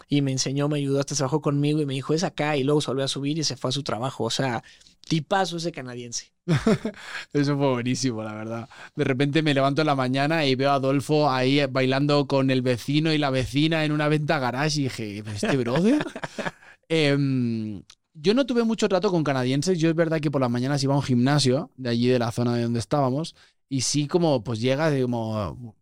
y 0.07 0.21
me 0.21 0.31
enseñó, 0.31 0.67
me 0.67 0.77
ayudó, 0.77 0.99
hasta 0.99 1.15
se 1.15 1.23
bajó 1.23 1.41
conmigo 1.41 1.81
y 1.81 1.85
me 1.85 1.93
dijo, 1.93 2.13
es 2.13 2.23
acá, 2.23 2.57
y 2.57 2.63
luego 2.63 2.81
se 2.81 2.91
volvió 2.91 3.05
a 3.05 3.07
subir 3.07 3.37
y 3.37 3.43
se 3.43 3.57
fue 3.57 3.69
a 3.69 3.71
su 3.71 3.83
trabajo. 3.83 4.23
O 4.23 4.29
sea, 4.29 4.63
tipazo 5.07 5.57
ese 5.57 5.71
canadiense. 5.71 6.31
Eso 7.33 7.57
fue 7.57 7.71
buenísimo, 7.71 8.23
la 8.23 8.33
verdad. 8.33 8.69
De 8.95 9.03
repente 9.03 9.41
me 9.41 9.53
levanto 9.53 9.81
en 9.81 9.87
la 9.87 9.95
mañana 9.95 10.45
y 10.45 10.55
veo 10.55 10.71
a 10.71 10.75
Adolfo 10.75 11.29
ahí 11.29 11.65
bailando 11.65 12.27
con 12.27 12.51
el 12.51 12.61
vecino 12.61 13.13
y 13.13 13.17
la 13.17 13.29
vecina 13.29 13.85
en 13.85 13.91
una 13.91 14.07
venta 14.07 14.39
garage 14.39 14.81
y 14.81 14.83
dije, 14.83 15.23
¿este 15.33 15.57
brother? 15.57 16.05
Em, 16.89 17.81
yo 18.13 18.33
no 18.35 18.45
tuve 18.45 18.63
mucho 18.63 18.87
trato 18.87 19.09
con 19.09 19.23
canadienses. 19.23 19.79
Yo 19.79 19.89
es 19.89 19.95
verdad 19.95 20.19
que 20.19 20.29
por 20.29 20.41
las 20.41 20.51
mañanas 20.51 20.83
iba 20.83 20.93
a 20.93 20.97
un 20.97 21.03
gimnasio 21.03 21.71
de 21.75 21.89
allí 21.89 22.07
de 22.07 22.19
la 22.19 22.31
zona 22.31 22.55
de 22.55 22.63
donde 22.63 22.79
estábamos 22.79 23.35
y 23.67 23.81
sí 23.81 24.05
como 24.07 24.43
pues 24.43 24.59
llega 24.59 24.91
de 24.91 25.01
como, 25.01 25.75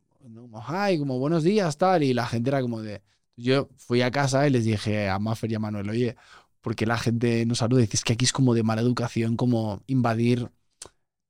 como, 0.51 0.65
hi, 0.67 0.99
como 0.99 1.17
buenos 1.17 1.43
días, 1.43 1.77
tal, 1.77 2.03
y 2.03 2.13
la 2.13 2.27
gente 2.27 2.49
era 2.49 2.61
como 2.61 2.81
de 2.81 3.01
yo 3.37 3.69
fui 3.77 4.01
a 4.01 4.11
casa 4.11 4.45
y 4.47 4.51
les 4.51 4.65
dije 4.65 5.09
a 5.09 5.17
Maffer 5.17 5.51
y 5.51 5.55
a 5.55 5.59
Manuel, 5.59 5.89
oye, 5.89 6.15
porque 6.59 6.85
la 6.85 6.97
gente 6.97 7.45
nos 7.45 7.59
saluda? 7.59 7.81
Dices 7.81 8.03
que 8.03 8.13
aquí 8.13 8.25
es 8.25 8.33
como 8.33 8.53
de 8.53 8.61
mala 8.63 8.81
educación, 8.81 9.37
como 9.37 9.81
invadir 9.87 10.51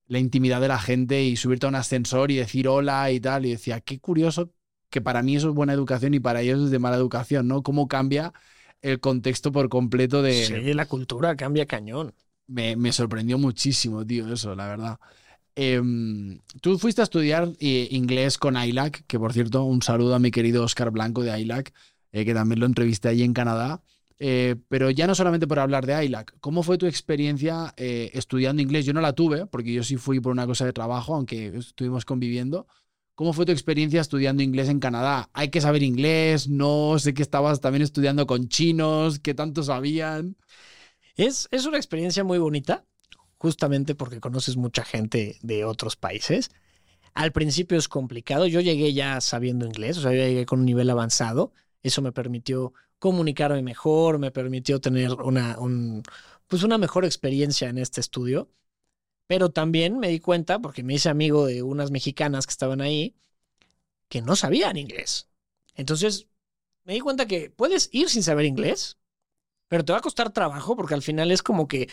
la 0.07 0.19
intimidad 0.19 0.59
de 0.59 0.67
la 0.67 0.79
gente 0.79 1.23
y 1.23 1.37
subirte 1.37 1.67
a 1.67 1.69
un 1.69 1.75
ascensor 1.75 2.31
y 2.31 2.35
decir 2.35 2.67
hola 2.67 3.11
y 3.11 3.19
tal. 3.19 3.45
Y 3.45 3.51
decía, 3.51 3.79
qué 3.79 3.99
curioso 3.99 4.51
que 4.89 4.99
para 4.99 5.21
mí 5.23 5.37
eso 5.37 5.49
es 5.49 5.55
buena 5.55 5.73
educación 5.73 6.13
y 6.13 6.19
para 6.19 6.41
ellos 6.41 6.65
es 6.65 6.71
de 6.71 6.79
mala 6.79 6.97
educación, 6.97 7.47
¿no? 7.47 7.63
Cómo 7.63 7.87
cambia 7.87 8.33
el 8.81 8.99
contexto 8.99 9.51
por 9.53 9.69
completo 9.69 10.21
de... 10.21 10.33
Sí, 10.33 10.73
la 10.73 10.85
cultura 10.87 11.35
cambia 11.37 11.65
cañón. 11.65 12.13
Me, 12.47 12.75
me 12.75 12.91
sorprendió 12.91 13.37
muchísimo, 13.37 14.05
tío, 14.05 14.33
eso, 14.33 14.53
la 14.55 14.67
verdad. 14.67 14.99
Em, 15.55 16.39
tú 16.61 16.79
fuiste 16.79 17.01
a 17.01 17.03
estudiar 17.03 17.51
eh, 17.59 17.87
inglés 17.91 18.37
con 18.37 18.55
ILAC, 18.55 19.05
que 19.05 19.19
por 19.19 19.33
cierto, 19.33 19.63
un 19.63 19.81
saludo 19.81 20.15
a 20.15 20.19
mi 20.19 20.31
querido 20.31 20.63
Oscar 20.63 20.91
Blanco 20.91 21.23
de 21.23 21.39
ILAC, 21.39 21.73
eh, 22.11 22.25
que 22.25 22.33
también 22.33 22.59
lo 22.59 22.65
entrevisté 22.65 23.09
allí 23.09 23.23
en 23.23 23.33
Canadá. 23.33 23.83
Eh, 24.23 24.55
pero 24.69 24.91
ya 24.91 25.07
no 25.07 25.15
solamente 25.15 25.47
por 25.47 25.59
hablar 25.59 25.85
de 25.85 26.05
ILAC, 26.05 26.35
¿cómo 26.39 26.63
fue 26.63 26.77
tu 26.77 26.85
experiencia 26.85 27.73
estudiando 27.77 28.61
inglés? 28.61 28.85
Yo 28.85 28.93
no 28.93 29.01
la 29.01 29.13
tuve, 29.13 29.47
porque 29.47 29.73
yo 29.73 29.83
sí 29.83 29.97
fui 29.97 30.19
por 30.19 30.31
una 30.31 30.45
cosa 30.45 30.65
de 30.65 30.73
trabajo, 30.73 31.15
aunque 31.15 31.47
estuvimos 31.57 32.05
conviviendo. 32.05 32.67
¿Cómo 33.15 33.33
fue 33.33 33.45
tu 33.45 33.51
experiencia 33.51 33.99
estudiando 33.99 34.43
inglés 34.43 34.69
en 34.69 34.79
Canadá? 34.79 35.29
¿Hay 35.33 35.49
que 35.49 35.59
saber 35.61 35.83
inglés? 35.83 36.47
No, 36.49 36.97
sé 36.99 37.13
que 37.13 37.23
estabas 37.23 37.61
también 37.61 37.81
estudiando 37.81 38.25
con 38.27 38.47
chinos, 38.47 39.19
¿qué 39.19 39.33
tanto 39.33 39.63
sabían? 39.63 40.37
Es, 41.15 41.47
es 41.51 41.65
una 41.65 41.77
experiencia 41.77 42.23
muy 42.23 42.37
bonita 42.37 42.85
justamente 43.41 43.95
porque 43.95 44.19
conoces 44.19 44.55
mucha 44.55 44.85
gente 44.85 45.39
de 45.41 45.65
otros 45.65 45.95
países. 45.95 46.51
Al 47.15 47.31
principio 47.31 47.75
es 47.79 47.87
complicado, 47.87 48.45
yo 48.45 48.61
llegué 48.61 48.93
ya 48.93 49.19
sabiendo 49.19 49.65
inglés, 49.65 49.97
o 49.97 50.01
sea, 50.03 50.11
yo 50.11 50.17
llegué 50.19 50.45
con 50.45 50.59
un 50.59 50.65
nivel 50.67 50.91
avanzado, 50.91 51.51
eso 51.81 52.03
me 52.03 52.11
permitió 52.11 52.71
comunicarme 52.99 53.63
mejor, 53.63 54.19
me 54.19 54.29
permitió 54.29 54.79
tener 54.79 55.13
una, 55.13 55.57
pues 56.45 56.61
una 56.61 56.77
mejor 56.77 57.03
experiencia 57.03 57.67
en 57.67 57.79
este 57.79 57.99
estudio, 57.99 58.47
pero 59.25 59.49
también 59.49 59.97
me 59.97 60.09
di 60.09 60.19
cuenta, 60.19 60.59
porque 60.59 60.83
me 60.83 60.93
hice 60.93 61.09
amigo 61.09 61.47
de 61.47 61.63
unas 61.63 61.89
mexicanas 61.89 62.45
que 62.45 62.51
estaban 62.51 62.79
ahí, 62.79 63.15
que 64.07 64.21
no 64.21 64.35
sabían 64.35 64.77
inglés. 64.77 65.29
Entonces, 65.73 66.27
me 66.83 66.93
di 66.93 66.99
cuenta 66.99 67.25
que 67.25 67.49
puedes 67.49 67.89
ir 67.91 68.07
sin 68.07 68.21
saber 68.21 68.45
inglés, 68.45 68.99
pero 69.71 69.85
te 69.85 69.93
va 69.93 69.99
a 69.99 70.01
costar 70.01 70.31
trabajo 70.31 70.75
porque 70.75 70.95
al 70.95 71.01
final 71.01 71.31
es 71.31 71.41
como 71.41 71.65
que 71.65 71.87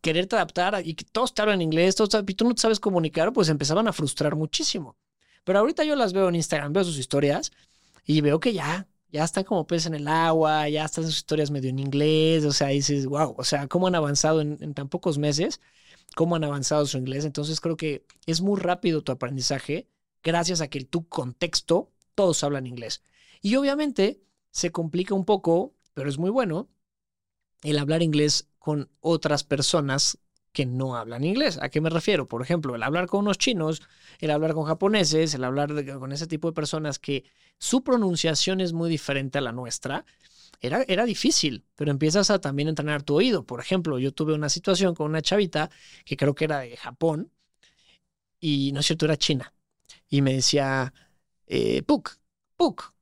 quererte 0.00 0.36
adaptar 0.36 0.80
y 0.86 0.94
que 0.94 1.04
todos 1.04 1.34
te 1.34 1.42
hablan 1.42 1.60
inglés, 1.60 1.96
todos, 1.96 2.22
y 2.24 2.34
tú 2.34 2.48
no 2.48 2.54
sabes 2.56 2.78
comunicar, 2.78 3.32
pues 3.32 3.48
empezaban 3.48 3.88
a 3.88 3.92
frustrar 3.92 4.36
muchísimo. 4.36 4.96
Pero 5.42 5.58
ahorita 5.58 5.82
yo 5.82 5.96
las 5.96 6.12
veo 6.12 6.28
en 6.28 6.36
Instagram, 6.36 6.72
veo 6.72 6.84
sus 6.84 6.98
historias 6.98 7.50
y 8.04 8.20
veo 8.20 8.38
que 8.38 8.52
ya, 8.52 8.86
ya 9.10 9.24
están 9.24 9.42
como 9.42 9.66
peces 9.66 9.86
en 9.86 9.94
el 9.94 10.06
agua, 10.06 10.68
ya 10.68 10.84
están 10.84 11.02
sus 11.02 11.16
historias 11.16 11.50
medio 11.50 11.68
en 11.70 11.80
inglés, 11.80 12.44
o 12.44 12.52
sea, 12.52 12.68
dices, 12.68 13.06
wow, 13.06 13.34
o 13.36 13.42
sea, 13.42 13.66
cómo 13.66 13.88
han 13.88 13.96
avanzado 13.96 14.40
en, 14.40 14.58
en 14.60 14.72
tan 14.72 14.88
pocos 14.88 15.18
meses, 15.18 15.60
cómo 16.14 16.36
han 16.36 16.44
avanzado 16.44 16.86
su 16.86 16.96
inglés. 16.96 17.24
Entonces 17.24 17.60
creo 17.60 17.76
que 17.76 18.06
es 18.26 18.40
muy 18.40 18.60
rápido 18.60 19.02
tu 19.02 19.10
aprendizaje 19.10 19.88
gracias 20.22 20.60
a 20.60 20.68
que 20.68 20.84
tu 20.84 21.08
contexto, 21.08 21.90
todos 22.14 22.44
hablan 22.44 22.68
inglés. 22.68 23.02
Y 23.42 23.56
obviamente 23.56 24.22
se 24.52 24.70
complica 24.70 25.12
un 25.12 25.24
poco, 25.24 25.74
pero 25.92 26.08
es 26.08 26.18
muy 26.18 26.30
bueno 26.30 26.68
el 27.62 27.78
hablar 27.78 28.02
inglés 28.02 28.48
con 28.58 28.90
otras 29.00 29.44
personas 29.44 30.18
que 30.52 30.66
no 30.66 30.96
hablan 30.96 31.24
inglés. 31.24 31.58
¿A 31.60 31.68
qué 31.68 31.80
me 31.80 31.90
refiero? 31.90 32.26
Por 32.28 32.42
ejemplo, 32.42 32.74
el 32.74 32.82
hablar 32.82 33.06
con 33.06 33.20
unos 33.20 33.36
chinos, 33.36 33.82
el 34.20 34.30
hablar 34.30 34.54
con 34.54 34.64
japoneses, 34.64 35.34
el 35.34 35.44
hablar 35.44 35.84
con 35.98 36.12
ese 36.12 36.26
tipo 36.26 36.48
de 36.48 36.54
personas 36.54 36.98
que 36.98 37.24
su 37.58 37.84
pronunciación 37.84 38.60
es 38.60 38.72
muy 38.72 38.88
diferente 38.88 39.38
a 39.38 39.42
la 39.42 39.52
nuestra. 39.52 40.06
Era, 40.60 40.82
era 40.88 41.04
difícil, 41.04 41.64
pero 41.74 41.90
empiezas 41.90 42.30
a 42.30 42.40
también 42.40 42.68
entrenar 42.68 43.02
tu 43.02 43.16
oído. 43.16 43.44
Por 43.44 43.60
ejemplo, 43.60 43.98
yo 43.98 44.12
tuve 44.12 44.32
una 44.32 44.48
situación 44.48 44.94
con 44.94 45.10
una 45.10 45.20
chavita 45.20 45.70
que 46.06 46.16
creo 46.16 46.34
que 46.34 46.46
era 46.46 46.60
de 46.60 46.76
Japón 46.76 47.30
y 48.40 48.72
no 48.72 48.80
es 48.80 48.86
cierto, 48.86 49.06
era 49.06 49.16
china. 49.16 49.52
Y 50.08 50.22
me 50.22 50.34
decía, 50.34 50.92
eh, 51.46 51.82
Puk, 51.82 52.12
Puk, 52.56 52.94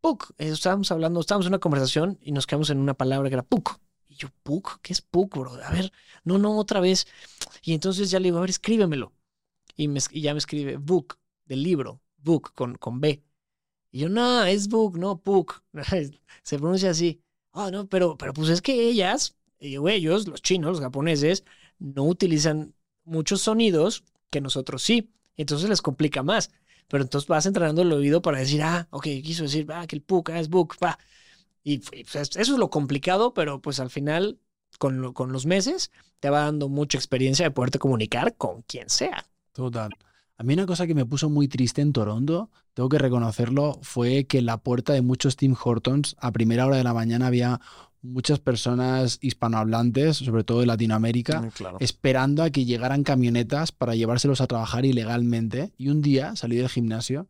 Puk. 0.00 0.32
Estábamos 0.38 0.90
hablando, 0.92 1.20
estábamos 1.20 1.46
en 1.46 1.52
una 1.52 1.58
conversación 1.58 2.18
y 2.22 2.32
nos 2.32 2.46
quedamos 2.46 2.70
en 2.70 2.78
una 2.78 2.94
palabra 2.94 3.28
que 3.28 3.34
era 3.34 3.42
Puk. 3.42 3.78
Y 4.12 4.16
yo, 4.16 4.28
¿Puk? 4.42 4.80
¿Qué 4.82 4.92
es 4.92 5.00
Puk, 5.00 5.36
bro? 5.38 5.54
A 5.64 5.70
ver, 5.70 5.90
no, 6.24 6.38
no, 6.38 6.58
otra 6.58 6.80
vez. 6.80 7.06
Y 7.62 7.72
entonces 7.74 8.10
ya 8.10 8.18
le 8.20 8.24
digo, 8.24 8.38
a 8.38 8.42
ver, 8.42 8.50
escríbemelo. 8.50 9.12
Y, 9.76 9.88
me, 9.88 10.00
ya 10.12 10.34
me 10.34 10.38
escribe 10.38 10.76
book, 10.76 11.18
del 11.46 11.62
libro, 11.62 12.02
book, 12.18 12.52
con, 12.54 12.76
con 12.76 13.00
B. 13.00 13.22
Y 13.90 14.00
yo, 14.00 14.08
no, 14.10 14.44
es 14.44 14.68
book, 14.68 14.98
no, 14.98 15.20
Puk. 15.22 15.64
Se 16.42 16.58
pronuncia 16.58 16.90
así. 16.90 17.22
Ah, 17.52 17.70
no, 17.70 17.88
pero, 17.88 18.16
pero 18.18 18.34
pues 18.34 18.50
es 18.50 18.60
que 18.62 18.88
ellas, 18.88 19.36
ellos, 19.58 20.28
los 20.28 20.42
chinos, 20.42 20.72
los 20.72 20.80
japoneses, 20.80 21.44
no 21.78 22.04
utilizan 22.04 22.74
muchos 23.04 23.42
sonidos 23.42 24.04
que 24.30 24.40
nosotros 24.42 24.82
sí. 24.82 25.10
Entonces 25.36 25.70
les 25.70 25.82
complica 25.82 26.22
más. 26.22 26.50
Pero 26.88 27.04
entonces 27.04 27.28
vas 27.28 27.46
entrenando 27.46 27.82
el 27.82 27.92
oído 27.92 28.20
para 28.20 28.38
decir, 28.40 28.62
ah, 28.62 28.88
ok, 28.90 29.04
quiso 29.24 29.44
decir, 29.44 29.66
ah, 29.72 29.86
que 29.86 29.96
el 29.96 30.02
Puk, 30.02 30.30
ah, 30.30 30.40
es 30.40 30.50
book, 30.50 30.76
va. 30.82 30.98
Y 31.62 31.78
pues, 31.78 32.14
eso 32.14 32.38
es 32.40 32.48
lo 32.48 32.70
complicado, 32.70 33.34
pero 33.34 33.60
pues 33.60 33.80
al 33.80 33.90
final, 33.90 34.38
con, 34.78 35.12
con 35.12 35.32
los 35.32 35.46
meses, 35.46 35.90
te 36.20 36.30
va 36.30 36.40
dando 36.40 36.68
mucha 36.68 36.98
experiencia 36.98 37.44
de 37.44 37.50
poderte 37.50 37.78
comunicar 37.78 38.36
con 38.36 38.62
quien 38.62 38.88
sea. 38.88 39.26
Total. 39.52 39.90
A 40.36 40.44
mí 40.44 40.54
una 40.54 40.66
cosa 40.66 40.86
que 40.86 40.94
me 40.94 41.06
puso 41.06 41.30
muy 41.30 41.46
triste 41.46 41.82
en 41.82 41.92
Toronto, 41.92 42.50
tengo 42.74 42.88
que 42.88 42.98
reconocerlo, 42.98 43.78
fue 43.82 44.24
que 44.24 44.38
en 44.38 44.46
la 44.46 44.58
puerta 44.58 44.92
de 44.92 45.02
muchos 45.02 45.36
Tim 45.36 45.54
Hortons 45.62 46.16
a 46.18 46.32
primera 46.32 46.66
hora 46.66 46.76
de 46.76 46.84
la 46.84 46.94
mañana 46.94 47.28
había 47.28 47.60
muchas 48.00 48.40
personas 48.40 49.18
hispanohablantes, 49.20 50.16
sobre 50.16 50.42
todo 50.42 50.60
de 50.60 50.66
Latinoamérica, 50.66 51.42
mm, 51.42 51.76
esperando 51.78 52.42
a 52.42 52.50
que 52.50 52.64
llegaran 52.64 53.04
camionetas 53.04 53.72
para 53.72 53.94
llevárselos 53.94 54.40
a 54.40 54.46
trabajar 54.46 54.84
ilegalmente. 54.84 55.72
Y 55.76 55.88
un 55.88 56.02
día 56.02 56.34
salí 56.34 56.56
del 56.56 56.68
gimnasio 56.68 57.28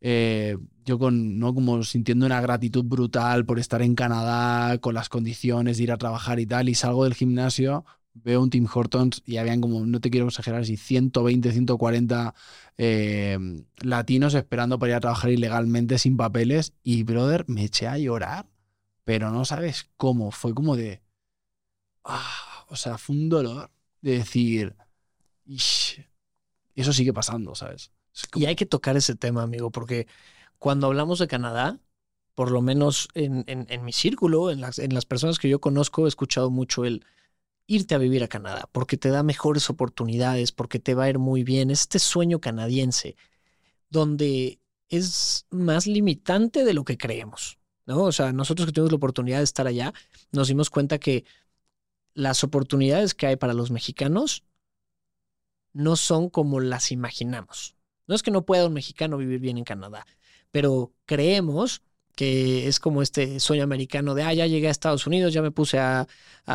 eh, 0.00 0.56
yo 0.84 0.98
con, 0.98 1.38
¿no? 1.38 1.54
Como 1.54 1.82
sintiendo 1.82 2.26
una 2.26 2.40
gratitud 2.40 2.84
brutal 2.84 3.44
por 3.44 3.58
estar 3.58 3.82
en 3.82 3.94
Canadá, 3.94 4.78
con 4.78 4.94
las 4.94 5.08
condiciones 5.08 5.76
de 5.76 5.84
ir 5.84 5.92
a 5.92 5.98
trabajar 5.98 6.40
y 6.40 6.46
tal, 6.46 6.68
y 6.68 6.74
salgo 6.74 7.04
del 7.04 7.14
gimnasio, 7.14 7.84
veo 8.14 8.42
un 8.42 8.50
Tim 8.50 8.66
Hortons 8.72 9.22
y 9.26 9.36
habían 9.36 9.60
como, 9.60 9.84
no 9.86 10.00
te 10.00 10.10
quiero 10.10 10.28
exagerar, 10.28 10.64
si 10.64 10.76
120, 10.76 11.52
140 11.52 12.34
eh, 12.78 13.38
latinos 13.82 14.34
esperando 14.34 14.78
para 14.78 14.90
ir 14.92 14.96
a 14.96 15.00
trabajar 15.00 15.30
ilegalmente 15.30 15.98
sin 15.98 16.16
papeles, 16.16 16.74
y 16.82 17.02
brother, 17.04 17.44
me 17.48 17.64
eché 17.64 17.86
a 17.86 17.98
llorar, 17.98 18.48
pero 19.04 19.30
no 19.30 19.44
sabes 19.44 19.90
cómo, 19.96 20.30
fue 20.30 20.54
como 20.54 20.76
de... 20.76 21.02
Ah, 22.04 22.64
o 22.68 22.76
sea, 22.76 22.98
fue 22.98 23.16
un 23.16 23.28
dolor 23.28 23.70
de 24.00 24.12
decir, 24.18 24.76
eso 26.74 26.92
sigue 26.92 27.12
pasando, 27.12 27.54
¿sabes? 27.54 27.92
Y 28.34 28.46
hay 28.46 28.56
que 28.56 28.66
tocar 28.66 28.96
ese 28.96 29.14
tema, 29.14 29.42
amigo, 29.42 29.70
porque 29.70 30.06
cuando 30.58 30.86
hablamos 30.86 31.18
de 31.18 31.28
Canadá, 31.28 31.80
por 32.34 32.50
lo 32.50 32.62
menos 32.62 33.08
en, 33.14 33.44
mi 33.84 33.92
círculo, 33.92 34.50
en 34.50 34.60
las, 34.60 34.78
en 34.78 34.94
las 34.94 35.06
personas 35.06 35.38
que 35.38 35.48
yo 35.48 35.60
conozco, 35.60 36.06
he 36.06 36.08
escuchado 36.08 36.50
mucho 36.50 36.84
el 36.84 37.04
irte 37.66 37.94
a 37.94 37.98
vivir 37.98 38.24
a 38.24 38.28
Canadá, 38.28 38.68
porque 38.72 38.96
te 38.96 39.10
da 39.10 39.22
mejores 39.22 39.70
oportunidades, 39.70 40.50
porque 40.50 40.78
te 40.78 40.94
va 40.94 41.04
a 41.04 41.10
ir 41.10 41.18
muy 41.18 41.44
bien. 41.44 41.70
Este 41.70 41.98
sueño 41.98 42.40
canadiense, 42.40 43.16
donde 43.90 44.58
es 44.88 45.46
más 45.50 45.86
limitante 45.86 46.64
de 46.64 46.74
lo 46.74 46.84
que 46.84 46.98
creemos. 46.98 47.58
¿no? 47.86 48.04
O 48.04 48.12
sea, 48.12 48.32
nosotros 48.32 48.66
que 48.66 48.72
tuvimos 48.72 48.92
la 48.92 48.96
oportunidad 48.96 49.38
de 49.38 49.44
estar 49.44 49.66
allá, 49.66 49.94
nos 50.32 50.48
dimos 50.48 50.68
cuenta 50.68 50.98
que 50.98 51.24
las 52.14 52.42
oportunidades 52.44 53.14
que 53.14 53.28
hay 53.28 53.36
para 53.36 53.54
los 53.54 53.70
mexicanos 53.70 54.44
no 55.72 55.96
son 55.96 56.28
como 56.28 56.60
las 56.60 56.90
imaginamos. 56.90 57.76
No 58.06 58.14
es 58.14 58.22
que 58.22 58.30
no 58.30 58.44
pueda 58.44 58.66
un 58.66 58.72
mexicano 58.72 59.16
vivir 59.16 59.40
bien 59.40 59.58
en 59.58 59.64
Canadá, 59.64 60.06
pero 60.50 60.92
creemos 61.06 61.82
que 62.16 62.66
es 62.66 62.80
como 62.80 63.02
este 63.02 63.40
sueño 63.40 63.62
americano 63.62 64.14
de, 64.14 64.22
ah, 64.24 64.34
ya 64.34 64.46
llegué 64.46 64.68
a 64.68 64.70
Estados 64.70 65.06
Unidos, 65.06 65.32
ya 65.32 65.42
me 65.42 65.50
puse 65.50 65.78
a, 65.78 66.06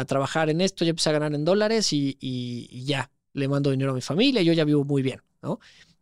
trabajar 0.08 0.50
en 0.50 0.62
esto, 0.62 0.84
ya 0.84 0.90
empecé 0.90 1.10
a 1.10 1.14
ganar 1.14 1.34
en 1.34 1.46
dólares 1.46 1.94
y, 1.94 2.84
ya, 2.86 3.10
le 3.34 3.48
mando 3.48 3.72
dinero 3.72 3.92
a 3.92 3.96
mi 3.96 4.02
familia, 4.02 4.42
yo 4.42 4.54
ya 4.54 4.66
vivo 4.66 4.84
muy 4.84 5.02
bien, 5.02 5.22
¿no? 5.42 5.60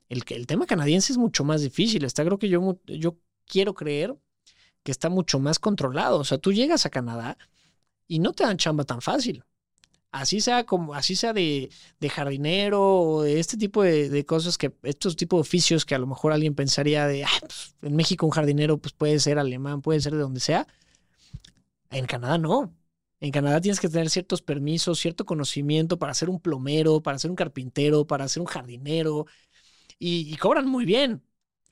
El, 0.10 0.24
el 0.28 0.48
tema 0.48 0.66
canadiense 0.66 1.14
es 1.14 1.18
mucho 1.18 1.44
más 1.44 1.62
difícil, 1.62 2.04
está 2.04 2.26
creo 2.26 2.38
que 2.38 2.50
yo, 2.50 2.80
yo 2.86 3.18
quiero 3.46 3.74
creer 3.74 4.16
que 4.84 4.92
está 4.92 5.10
mucho 5.10 5.40
más 5.40 5.60
controlado, 5.60 6.20
o 6.20 6.24
sea, 6.24 6.38
tú 6.40 6.52
llegas 6.52 6.86
a 6.86 6.90
Canadá 6.90 7.38
y 8.08 8.20
no 8.20 8.34
te 8.34 8.44
dan 8.44 8.58
chamba 8.58 8.84
tan 8.84 9.02
fácil 9.02 9.44
así 10.14 10.42
sea 10.42 10.66
como, 10.66 10.94
así 10.94 11.16
sea 11.16 11.34
de, 11.34 11.70
jardinero 12.10 13.02
o 13.02 13.24
de 13.24 13.40
este 13.40 13.58
tipo 13.58 13.84
de, 13.84 14.26
cosas 14.26 14.58
que, 14.58 14.72
estos 14.84 15.16
tipos 15.18 15.38
de 15.38 15.42
oficios 15.42 15.86
que 15.86 15.96
a 15.96 16.00
lo 16.00 16.08
mejor 16.08 16.32
alguien 16.32 16.56
pensaría 16.56 17.08
de, 17.08 17.26
pues, 17.42 17.76
en 17.82 17.96
México 17.96 18.26
un 18.26 18.32
jardinero 18.32 18.78
pues 18.78 18.94
puede 18.94 19.20
ser 19.20 19.40
alemán, 19.40 19.82
puede 19.82 20.00
ser 20.00 20.14
de 20.14 20.20
donde 20.20 20.40
sea. 20.40 20.68
En 21.90 22.06
Canadá 22.06 22.38
no. 22.38 22.74
En 23.20 23.32
Canadá 23.32 23.62
tienes 23.62 23.80
que 23.80 23.90
tener 23.90 24.10
ciertos 24.10 24.42
permisos, 24.42 25.00
cierto 25.00 25.26
conocimiento 25.26 25.98
para 25.98 26.14
ser 26.14 26.30
un 26.30 26.40
plomero, 26.40 27.02
para 27.02 27.18
ser 27.20 27.32
un 27.32 27.36
carpintero, 27.36 28.06
para 28.06 28.28
ser 28.28 28.42
un 28.42 28.48
jardinero. 28.48 29.26
Y, 30.00 30.36
cobran 30.38 30.68
muy 30.68 30.86
bien, 30.86 31.24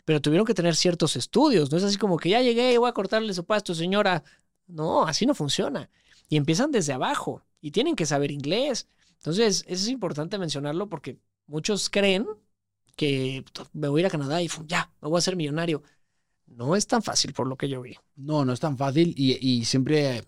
pero 0.06 0.22
tuvieron 0.22 0.46
que 0.48 0.54
tener 0.54 0.76
ciertos 0.76 1.16
estudios. 1.16 1.72
No 1.72 1.78
es 1.78 1.84
así 1.84 1.98
como 1.98 2.18
que 2.18 2.30
ya 2.30 2.42
llegué 2.42 2.78
voy 2.78 2.90
a 2.90 2.94
cortarle 2.94 3.34
su 3.34 3.46
pasto, 3.46 3.76
señora. 3.76 4.24
No, 4.68 5.04
así 5.06 5.26
no 5.26 5.36
funciona. 5.36 5.90
Y 6.30 6.38
empiezan 6.38 6.72
desde 6.72 6.94
abajo 6.94 7.44
y 7.62 7.72
tienen 7.72 7.96
que 7.96 8.06
saber 8.06 8.32
inglés. 8.32 8.88
Entonces, 9.18 9.64
eso 9.68 9.84
es 9.84 9.88
importante 9.88 10.38
mencionarlo 10.38 10.90
porque 10.90 11.20
muchos 11.46 11.90
creen 11.90 12.26
que 12.96 13.46
me 13.74 13.88
voy 13.88 14.00
a 14.00 14.02
ir 14.02 14.08
a 14.08 14.10
Canadá 14.10 14.42
y 14.42 14.50
ya, 14.66 14.92
me 15.02 15.08
voy 15.08 15.20
a 15.20 15.22
ser 15.22 15.36
millonario. 15.36 15.84
No 16.48 16.76
es 16.76 16.88
tan 16.88 17.02
fácil 17.02 17.34
por 17.34 17.48
lo 17.48 17.56
que 17.56 17.70
yo 17.70 17.82
vi. 17.82 17.96
No, 18.16 18.44
no 18.44 18.52
es 18.52 18.60
tan 18.60 18.78
fácil 18.78 19.14
y, 19.16 19.64
siempre 19.64 20.24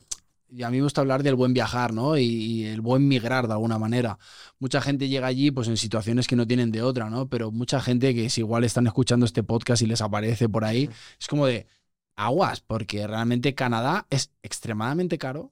a 0.64 0.70
mí 0.70 0.78
me 0.78 0.84
gusta 0.84 1.02
hablar 1.02 1.24
del 1.24 1.36
buen 1.36 1.54
viajar, 1.54 1.94
¿no? 1.94 2.18
Y, 2.18 2.66
el 2.66 2.82
buen 2.82 3.08
migrar 3.08 3.48
de 3.48 3.54
alguna 3.54 3.80
manera. 3.80 4.20
Mucha 4.60 4.80
gente 4.80 5.10
llega 5.10 5.28
allí 5.28 5.52
pues 5.52 5.68
en 5.68 5.76
situaciones 5.76 6.28
que 6.28 6.36
no 6.36 6.48
tienen 6.48 6.72
de 6.72 6.84
otra, 6.84 7.10
¿no? 7.10 7.28
Pero 7.28 7.52
mucha 7.52 7.82
gente 7.82 8.14
que 8.14 8.30
si 8.30 8.42
igual 8.42 8.64
están 8.64 8.88
escuchando 8.88 9.26
este 9.26 9.44
podcast 9.44 9.82
y 9.82 9.88
les 9.88 10.02
aparece 10.02 10.48
por 10.48 10.64
ahí, 10.64 10.90
es 11.20 11.28
como 11.28 11.48
de 11.48 11.66
aguas, 12.16 12.62
porque 12.62 13.06
realmente 13.08 13.56
Canadá 13.56 14.06
es 14.12 14.32
extremadamente 14.44 15.18
caro 15.18 15.52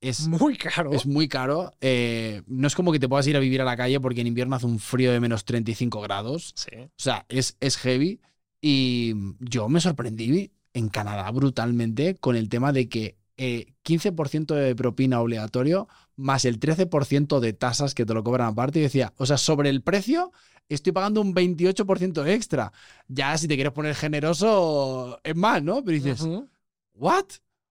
es 0.00 0.28
muy 0.28 0.56
caro. 0.56 0.92
Es 0.92 1.06
muy 1.06 1.28
caro. 1.28 1.72
Eh, 1.80 2.42
no 2.46 2.66
es 2.66 2.74
como 2.74 2.92
que 2.92 2.98
te 2.98 3.08
puedas 3.08 3.26
ir 3.26 3.36
a 3.36 3.40
vivir 3.40 3.60
a 3.60 3.64
la 3.64 3.76
calle 3.76 4.00
porque 4.00 4.22
en 4.22 4.26
invierno 4.26 4.56
hace 4.56 4.66
un 4.66 4.78
frío 4.78 5.12
de 5.12 5.20
menos 5.20 5.44
35 5.44 6.00
grados. 6.00 6.52
Sí. 6.56 6.76
O 6.76 6.88
sea, 6.96 7.26
es, 7.28 7.56
es 7.60 7.76
heavy. 7.76 8.20
Y 8.60 9.14
yo 9.40 9.68
me 9.68 9.80
sorprendí 9.80 10.52
en 10.72 10.88
Canadá 10.88 11.30
brutalmente 11.30 12.14
con 12.16 12.36
el 12.36 12.48
tema 12.48 12.72
de 12.72 12.88
que 12.88 13.16
15% 13.36 14.54
eh, 14.54 14.60
de 14.60 14.76
propina 14.76 15.20
obligatorio 15.20 15.88
más 16.16 16.44
el 16.44 16.60
13% 16.60 17.40
de 17.40 17.52
tasas 17.54 17.94
que 17.94 18.04
te 18.04 18.14
lo 18.14 18.22
cobran 18.22 18.48
aparte. 18.48 18.78
Y 18.78 18.82
decía, 18.82 19.12
o 19.16 19.26
sea, 19.26 19.38
sobre 19.38 19.70
el 19.70 19.82
precio 19.82 20.32
estoy 20.68 20.92
pagando 20.92 21.20
un 21.20 21.34
28% 21.34 22.26
extra. 22.28 22.72
Ya 23.08 23.36
si 23.36 23.48
te 23.48 23.54
quieres 23.54 23.72
poner 23.72 23.94
generoso 23.94 25.20
es 25.24 25.36
más, 25.36 25.62
¿no? 25.62 25.82
Pero 25.84 25.94
dices, 25.94 26.26
¿what? 26.94 27.26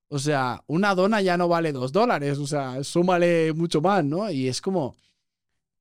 O 0.09 0.19
sea, 0.19 0.63
una 0.67 0.95
dona 0.95 1.21
ya 1.21 1.37
no 1.37 1.47
vale 1.47 1.71
dos 1.71 1.91
dólares, 1.91 2.39
o 2.39 2.47
sea, 2.47 2.83
súmale 2.83 3.53
mucho 3.53 3.79
más, 3.81 4.03
¿no? 4.03 4.29
Y 4.31 4.47
es 4.47 4.59
como, 4.59 4.95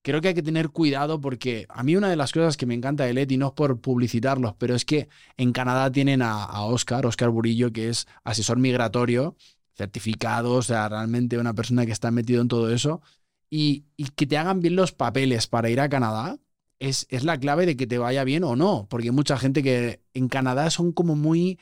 creo 0.02 0.20
que 0.20 0.28
hay 0.28 0.34
que 0.34 0.42
tener 0.42 0.70
cuidado 0.70 1.20
porque 1.20 1.66
a 1.68 1.82
mí 1.82 1.96
una 1.96 2.10
de 2.10 2.16
las 2.16 2.32
cosas 2.32 2.56
que 2.56 2.66
me 2.66 2.74
encanta 2.74 3.04
de 3.04 3.14
Leti, 3.14 3.36
no 3.36 3.48
es 3.48 3.52
por 3.52 3.80
publicitarlos, 3.80 4.54
pero 4.58 4.74
es 4.74 4.84
que 4.84 5.08
en 5.36 5.52
Canadá 5.52 5.90
tienen 5.90 6.22
a, 6.22 6.62
Oscar, 6.64 7.06
Oscar 7.06 7.30
Burillo, 7.30 7.72
que 7.72 7.88
es 7.88 8.06
asesor 8.24 8.58
migratorio, 8.58 9.36
certificado, 9.74 10.54
o 10.54 10.62
sea, 10.62 10.88
realmente 10.88 11.38
una 11.38 11.54
persona 11.54 11.86
que 11.86 11.92
está 11.92 12.10
metido 12.10 12.42
en 12.42 12.48
todo 12.48 12.72
eso, 12.72 13.02
y, 13.50 13.84
que 14.16 14.26
te 14.26 14.36
hagan 14.38 14.60
bien 14.60 14.76
los 14.76 14.92
papeles 14.92 15.46
para 15.46 15.70
ir 15.70 15.80
a 15.80 15.88
Canadá. 15.88 16.38
Es, 16.80 17.06
es 17.10 17.24
la 17.24 17.38
clave 17.38 17.66
de 17.66 17.76
que 17.76 17.86
te 17.88 17.98
vaya 17.98 18.24
bien 18.24 18.44
o 18.44 18.56
no, 18.56 18.86
porque 18.88 19.10
mucha 19.10 19.36
gente 19.36 19.62
que 19.64 20.00
en 20.14 20.28
Canadá 20.28 20.70
son 20.70 20.92
como 20.92 21.16
muy 21.16 21.58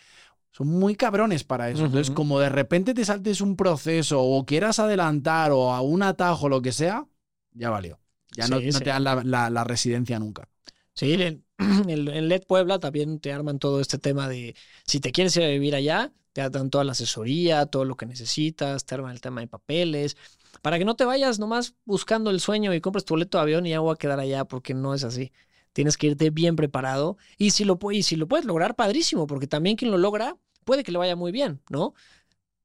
son 0.57 0.69
muy 0.69 0.97
cabrones 0.97 1.45
para 1.45 1.69
eso. 1.69 1.85
Entonces, 1.85 2.11
como 2.11 2.41
de 2.41 2.49
repente 2.49 2.95
te 2.95 3.05
saltes 3.05 3.43
un 3.43 3.57
proceso 3.57 4.23
o 4.23 4.47
quieras 4.47 4.79
adelantar 4.79 5.53
o 5.53 5.75
a 5.75 5.83
un 5.83 6.03
atajo 6.03 6.49
lo 6.49 6.63
que 6.63 6.73
sea, 6.73 7.07
ya 7.53 7.69
valió. 7.69 8.01
Ya 8.35 8.49
no, 8.49 8.59
te 8.59 8.71
dan 8.71 9.05
la, 9.05 9.65
residencia 9.65 10.19
nunca. 10.19 10.49
Sí, 10.95 11.13
en, 11.13 11.45
en, 11.59 12.29
LED 12.29 12.45
Puebla 12.47 12.79
también 12.79 13.21
te 13.21 13.35
arman 13.35 13.59
todo 13.59 13.83
este 13.83 13.99
tema 13.99 14.31
de 14.31 14.57
si 14.87 14.99
te 14.99 15.13
quieres 15.13 15.37
ir 15.37 15.43
a 15.43 15.49
vivir 15.49 15.75
allá, 15.75 16.15
te 16.33 16.49
dan 16.49 16.71
toda 16.71 16.85
la 16.85 16.93
asesoría, 16.93 17.67
todo 17.67 17.85
lo 17.85 17.99
que 17.99 18.07
necesitas, 18.07 18.87
te 18.87 18.95
arman 18.95 19.13
el 19.13 19.21
tema 19.21 19.43
de 19.43 19.49
papeles, 19.49 20.17
para 20.63 20.79
que 20.79 20.87
no 20.87 20.97
te 20.97 21.05
vayas 21.05 21.39
nomás 21.39 21.75
buscando 21.85 22.31
el 22.31 22.41
sueño 22.41 22.73
y 22.73 22.81
compres 22.81 23.05
tu 23.05 23.13
boleto 23.13 23.37
de 23.37 23.43
avión 23.43 23.67
y 23.67 23.71
ya 23.71 23.81
voy 23.81 23.93
a 23.93 23.99
quedar 23.99 24.21
allá, 24.21 24.47
porque 24.47 24.73
no 24.73 24.95
es 24.95 25.05
así. 25.05 25.33
Tienes 25.75 25.99
que 25.99 26.07
irte 26.07 26.31
bien 26.31 26.57
preparado 26.57 27.19
y 27.37 27.51
si 27.51 27.67
lo, 27.67 27.79
y 27.93 28.05
si 28.05 28.17
lo 28.17 28.27
puedes 28.27 28.47
lograr, 28.47 28.75
padrísimo, 28.75 29.27
porque 29.27 29.47
también 29.47 29.77
quien 29.77 29.91
lo 29.91 29.99
logra 29.99 30.39
puede 30.67 30.85
que 30.85 30.93
le 30.93 30.99
vaya 30.99 31.17
muy 31.17 31.33
bien, 31.33 31.63
¿no? 31.71 31.95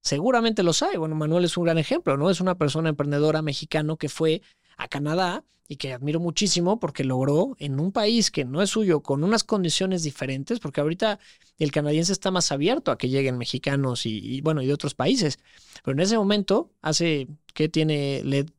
Seguramente 0.02 0.64
lo 0.64 0.74
sabe. 0.74 0.98
Bueno, 0.98 1.16
Manuel 1.16 1.46
es 1.46 1.56
un 1.56 1.64
gran 1.64 1.78
ejemplo, 1.78 2.18
¿no? 2.18 2.30
Es 2.30 2.42
una 2.42 2.58
persona 2.58 2.90
emprendedora 2.90 3.42
mexicano 3.42 3.96
que 3.96 4.10
fue 4.10 4.42
a 4.76 4.88
Canadá 4.88 5.46
y 5.68 5.78
que 5.78 5.94
admiro 5.94 6.20
muchísimo 6.20 6.80
porque 6.80 7.04
logró 7.04 7.56
en 7.60 7.80
un 7.80 7.94
país 7.94 8.32
que 8.32 8.44
no 8.44 8.62
es 8.62 8.72
suyo, 8.72 9.02
con 9.02 9.24
unas 9.24 9.44
condiciones 9.46 10.04
diferentes, 10.04 10.60
porque 10.60 10.82
ahorita 10.82 11.20
el 11.60 11.72
canadiense 11.72 12.12
está 12.12 12.32
más 12.32 12.52
abierto 12.52 12.92
a 12.92 12.98
que 12.98 13.08
lleguen 13.08 13.38
mexicanos 13.38 14.06
y, 14.06 14.42
bueno, 14.42 14.62
y 14.62 14.68
de 14.68 14.74
otros 14.74 14.96
países. 14.96 15.40
Pero 15.84 15.94
en 15.94 16.02
ese 16.02 16.18
momento, 16.18 16.72
hace, 16.82 17.28
¿qué 17.54 17.70
tiene 17.70 18.22
LED? 18.24 18.50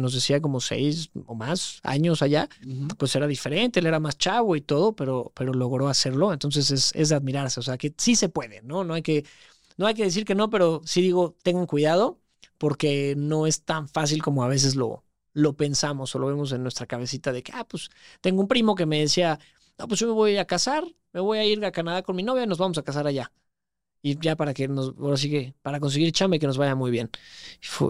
Nos 0.00 0.14
decía 0.14 0.40
como 0.40 0.60
seis 0.60 1.10
o 1.26 1.34
más 1.34 1.80
años 1.82 2.22
allá, 2.22 2.48
pues 2.98 3.14
era 3.16 3.26
diferente, 3.26 3.80
él 3.80 3.86
era 3.86 4.00
más 4.00 4.18
chavo 4.18 4.56
y 4.56 4.60
todo, 4.60 4.94
pero, 4.94 5.32
pero 5.34 5.52
logró 5.54 5.88
hacerlo. 5.88 6.32
Entonces 6.32 6.70
es, 6.70 6.92
es 6.94 7.08
de 7.10 7.14
admirarse, 7.16 7.60
o 7.60 7.62
sea 7.62 7.76
que 7.78 7.94
sí 7.96 8.16
se 8.16 8.28
puede, 8.28 8.62
¿no? 8.62 8.84
No 8.84 8.94
hay 8.94 9.02
que, 9.02 9.24
no 9.76 9.86
hay 9.86 9.94
que 9.94 10.04
decir 10.04 10.24
que 10.24 10.34
no, 10.34 10.50
pero 10.50 10.80
sí 10.84 11.02
digo, 11.02 11.36
tengan 11.42 11.66
cuidado 11.66 12.20
porque 12.58 13.14
no 13.16 13.46
es 13.46 13.62
tan 13.64 13.88
fácil 13.88 14.22
como 14.22 14.42
a 14.44 14.48
veces 14.48 14.76
lo, 14.76 15.04
lo 15.32 15.56
pensamos 15.56 16.14
o 16.14 16.18
lo 16.18 16.26
vemos 16.28 16.52
en 16.52 16.62
nuestra 16.62 16.86
cabecita 16.86 17.32
de 17.32 17.42
que, 17.42 17.52
ah, 17.54 17.66
pues 17.68 17.90
tengo 18.20 18.40
un 18.40 18.48
primo 18.48 18.74
que 18.74 18.86
me 18.86 19.00
decía, 19.00 19.38
no, 19.78 19.88
pues 19.88 20.00
yo 20.00 20.06
me 20.06 20.12
voy 20.14 20.36
a 20.38 20.46
casar, 20.46 20.84
me 21.12 21.20
voy 21.20 21.38
a 21.38 21.44
ir 21.44 21.64
a 21.64 21.72
Canadá 21.72 22.02
con 22.02 22.16
mi 22.16 22.22
novia 22.22 22.44
y 22.44 22.46
nos 22.46 22.58
vamos 22.58 22.78
a 22.78 22.82
casar 22.82 23.06
allá. 23.06 23.32
Y 24.06 24.16
ya 24.20 24.36
para 24.36 24.54
que 24.54 24.68
nos, 24.68 24.94
ahora 25.00 25.16
sí 25.16 25.28
que, 25.28 25.52
para 25.62 25.80
conseguir 25.80 26.12
chamba 26.12 26.36
y 26.36 26.38
que 26.38 26.46
nos 26.46 26.58
vaya 26.58 26.76
muy 26.76 26.92
bien. 26.92 27.10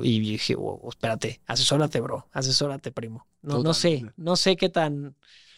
Y, 0.03 0.19
dije, 0.21 0.57
espérate, 0.89 1.43
asesórate, 1.45 2.01
bro, 2.01 2.27
asesórate, 2.33 2.91
primo. 2.91 3.27
No, 3.43 3.63
no 3.63 3.75
sé, 3.75 4.03
no 4.17 4.35
sé 4.35 4.57
qué 4.57 4.71
tan 4.71 5.15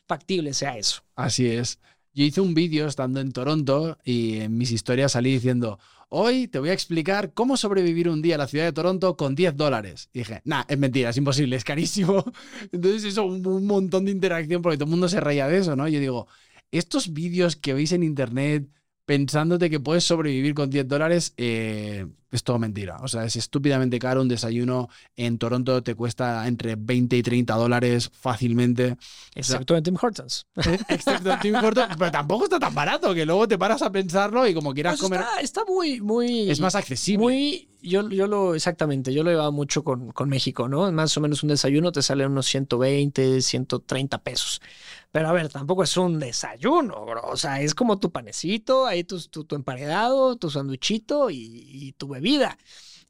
factible 0.09 0.53
sea 0.55 0.77
eso. 0.77 1.05
Así 1.15 1.47
es. 1.47 1.79
Yo 2.13 2.25
hice 2.25 2.41
un 2.41 2.55
vídeo 2.55 2.89
estando 2.89 3.21
en 3.21 3.31
Toronto 3.31 3.99
y 4.03 4.41
en 4.41 4.59
mis 4.59 4.73
historias 4.73 5.13
salí 5.13 5.31
diciendo, 5.31 5.79
Hoy 6.09 6.49
te 6.49 6.59
voy 6.59 6.71
a 6.71 6.73
explicar 6.73 7.35
cómo 7.35 7.57
sobrevivir 7.57 8.09
un 8.09 8.21
día 8.21 8.35
en 8.35 8.41
la 8.41 8.49
ciudad 8.49 8.65
de 8.65 8.73
Toronto 8.73 9.17
con 9.17 9.37
10 9.37 9.57
dólares. 9.57 10.11
Y 10.13 10.21
dije, 10.21 10.41
nah, 10.45 10.65
es 10.67 10.77
mentira, 10.77 11.11
es 11.11 11.17
imposible, 11.19 11.55
es 11.55 11.63
carísimo. 11.63 12.25
Entonces 12.73 13.17
un, 13.19 13.47
un 13.47 13.65
montón 13.65 14.07
de 14.07 14.11
interacción 14.11 14.61
porque 14.61 14.77
todo 14.77 14.87
el 14.87 14.91
mundo 14.91 15.09
se 15.09 15.21
reía 15.21 15.47
de 15.47 15.59
eso, 15.59 15.77
¿no? 15.77 15.87
Yo 15.87 16.01
digo, 16.01 16.27
estos 16.73 17.13
vídeos 17.13 17.55
que 17.55 17.75
veis 17.75 17.93
en 17.93 18.03
internet 18.03 18.69
pensándote 19.09 19.71
que 19.71 19.81
puedes 19.81 20.05
sobrevivir 20.05 20.53
con 20.53 20.69
10 20.69 20.87
dólares, 20.87 21.33
eh, 21.39 22.07
es 22.31 22.43
todo 22.45 22.59
mentira. 22.59 22.99
O 23.01 23.09
sea, 23.09 23.25
es 23.25 23.37
estúpidamente 23.37 23.99
caro. 23.99 24.21
Un 24.21 24.29
desayuno 24.29 24.91
en 25.17 25.39
Toronto 25.39 25.83
te 25.83 25.95
cuesta 25.95 26.47
entre 26.47 26.77
20 26.77 27.17
y 27.17 27.23
30 27.23 27.55
dólares 27.55 28.11
fácilmente. 28.13 28.99
Excepto 29.35 29.75
en 29.79 29.83
Tim 29.83 29.97
Hortons. 30.01 30.47
Excepto 30.89 31.33
en 31.33 31.41
Tim 31.41 31.55
Hortons. 31.55 31.97
Pero 31.99 32.11
tampoco 32.13 32.45
está 32.45 32.59
tan 32.61 32.75
barato 32.75 33.15
que 33.15 33.25
luego 33.25 33.49
te 33.49 33.57
paras 33.57 33.81
a 33.81 33.91
pensarlo 33.91 34.47
y 34.47 34.53
como 34.53 34.75
quieras 34.75 34.99
Pues 34.99 35.01
comer. 35.01 35.21
está, 35.21 35.41
está 35.41 35.65
muy, 35.65 36.03
muy. 36.03 36.51
Es 36.51 36.61
más 36.61 36.75
accesible. 36.75 37.25
Muy, 37.25 37.68
yo, 37.89 38.09
yo 38.09 38.27
lo, 38.27 38.55
exactamente, 38.55 39.13
yo 39.13 39.23
lo 39.25 39.31
llevaba 39.31 39.51
mucho 39.51 39.83
con, 39.85 40.13
con 40.13 40.29
México, 40.29 40.69
¿no? 40.69 40.91
Más 40.93 41.17
o 41.17 41.21
menos 41.21 41.43
un 41.43 41.49
desayuno 41.51 41.93
te 41.93 42.03
sale 42.03 42.27
unos 42.27 42.47
120, 42.47 43.41
130 43.43 44.23
pesos. 44.23 44.61
Pero 45.11 45.29
a 45.29 45.33
ver, 45.33 45.49
tampoco 45.49 45.83
es 45.83 45.97
un 45.97 46.19
desayuno, 46.19 47.05
bro. 47.05 47.23
O 47.29 47.37
sea, 47.37 47.61
es 47.61 47.75
como 47.75 47.99
tu 47.99 48.13
panecito, 48.13 48.87
ahí 48.87 49.05
tu, 49.05 49.21
tu, 49.29 49.45
tu 49.45 49.57
emparedado, 49.57 50.37
tu 50.37 50.51
sanduichito 50.51 51.31
y, 51.31 51.37
y 51.67 51.93
tu 51.93 52.09
bebida. 52.09 52.57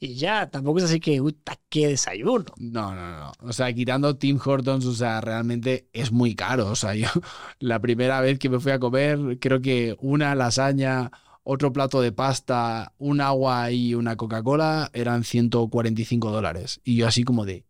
Y 0.00 0.14
ya, 0.14 0.48
tampoco 0.48 0.78
es 0.78 0.84
así 0.84 1.00
que, 1.00 1.20
uy, 1.20 1.36
qué 1.68 1.88
desayuno. 1.88 2.44
No, 2.58 2.94
no, 2.94 3.18
no. 3.18 3.32
O 3.40 3.52
sea, 3.52 3.72
quitando 3.72 4.16
Tim 4.16 4.38
Hortons, 4.42 4.86
o 4.86 4.94
sea, 4.94 5.20
realmente 5.20 5.88
es 5.92 6.12
muy 6.12 6.36
caro. 6.36 6.68
O 6.70 6.76
sea, 6.76 6.94
yo 6.94 7.08
la 7.58 7.80
primera 7.80 8.20
vez 8.20 8.38
que 8.38 8.48
me 8.48 8.60
fui 8.60 8.70
a 8.72 8.78
comer, 8.78 9.38
creo 9.40 9.60
que 9.60 9.96
una 10.00 10.34
lasaña, 10.36 11.10
otro 11.50 11.72
plato 11.72 12.02
de 12.02 12.12
pasta, 12.12 12.92
un 12.98 13.22
agua 13.22 13.70
y 13.70 13.94
una 13.94 14.16
Coca-Cola 14.16 14.90
eran 14.92 15.24
145 15.24 16.30
dólares. 16.30 16.82
Y 16.84 16.96
yo 16.96 17.08
así 17.08 17.24
como 17.24 17.46
de... 17.46 17.64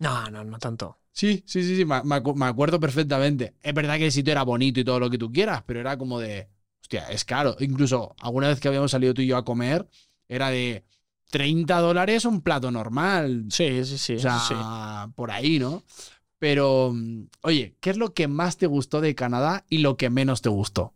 No, 0.00 0.28
no, 0.30 0.42
no 0.42 0.58
tanto. 0.58 0.98
Sí, 1.12 1.44
sí, 1.46 1.62
sí, 1.62 1.76
sí, 1.76 1.84
me, 1.84 2.02
me 2.02 2.46
acuerdo 2.46 2.80
perfectamente. 2.80 3.54
Es 3.62 3.72
verdad 3.72 3.96
que 3.96 4.06
el 4.06 4.12
sitio 4.12 4.32
era 4.32 4.42
bonito 4.42 4.80
y 4.80 4.84
todo 4.84 4.98
lo 4.98 5.08
que 5.08 5.18
tú 5.18 5.30
quieras, 5.30 5.62
pero 5.66 5.78
era 5.78 5.96
como 5.96 6.18
de... 6.18 6.48
Hostia, 6.82 7.08
es 7.10 7.24
caro. 7.24 7.56
Incluso 7.60 8.16
alguna 8.18 8.48
vez 8.48 8.58
que 8.58 8.66
habíamos 8.66 8.90
salido 8.90 9.14
tú 9.14 9.22
y 9.22 9.28
yo 9.28 9.36
a 9.36 9.44
comer, 9.44 9.88
era 10.26 10.50
de 10.50 10.84
30 11.30 11.78
dólares 11.78 12.24
un 12.24 12.40
plato 12.42 12.72
normal. 12.72 13.44
Sí, 13.50 13.84
sí, 13.84 13.98
sí. 13.98 14.16
O 14.16 14.18
sea, 14.18 14.40
sí. 14.40 14.54
por 15.14 15.30
ahí, 15.30 15.60
¿no? 15.60 15.84
Pero, 16.40 16.90
mm, 16.92 17.28
oye, 17.42 17.76
¿qué 17.78 17.90
es 17.90 17.96
lo 17.96 18.14
que 18.14 18.26
más 18.26 18.56
te 18.56 18.66
gustó 18.66 19.00
de 19.00 19.14
Canadá 19.14 19.64
y 19.70 19.78
lo 19.78 19.96
que 19.96 20.10
menos 20.10 20.42
te 20.42 20.48
gustó? 20.48 20.95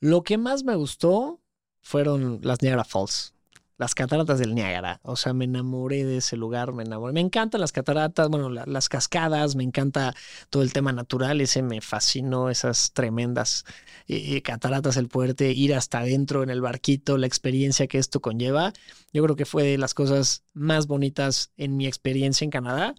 Lo 0.00 0.22
que 0.22 0.38
más 0.38 0.64
me 0.64 0.76
gustó 0.76 1.40
fueron 1.80 2.40
las 2.42 2.62
Niagara 2.62 2.84
Falls, 2.84 3.34
las 3.78 3.94
cataratas 3.94 4.38
del 4.38 4.54
Niágara. 4.54 5.00
O 5.02 5.16
sea, 5.16 5.32
me 5.32 5.44
enamoré 5.44 6.04
de 6.04 6.18
ese 6.18 6.36
lugar, 6.36 6.72
me 6.72 6.84
enamoré. 6.84 7.12
Me 7.12 7.20
encantan 7.20 7.60
las 7.60 7.72
cataratas, 7.72 8.28
bueno, 8.28 8.48
la- 8.50 8.64
las 8.66 8.88
cascadas, 8.88 9.56
me 9.56 9.64
encanta 9.64 10.14
todo 10.50 10.62
el 10.62 10.72
tema 10.72 10.92
natural, 10.92 11.40
ese 11.40 11.62
me 11.62 11.80
fascinó, 11.80 12.50
esas 12.50 12.92
tremendas 12.92 13.64
eh, 14.08 14.40
cataratas, 14.42 14.96
el 14.96 15.08
poderte 15.08 15.50
ir 15.52 15.74
hasta 15.74 15.98
adentro 16.00 16.42
en 16.42 16.50
el 16.50 16.60
barquito, 16.60 17.18
la 17.18 17.26
experiencia 17.26 17.86
que 17.88 17.98
esto 17.98 18.20
conlleva. 18.20 18.72
Yo 19.12 19.22
creo 19.24 19.36
que 19.36 19.44
fue 19.46 19.64
de 19.64 19.78
las 19.78 19.94
cosas 19.94 20.44
más 20.54 20.86
bonitas 20.86 21.52
en 21.56 21.76
mi 21.76 21.86
experiencia 21.86 22.44
en 22.44 22.50
Canadá. 22.50 22.94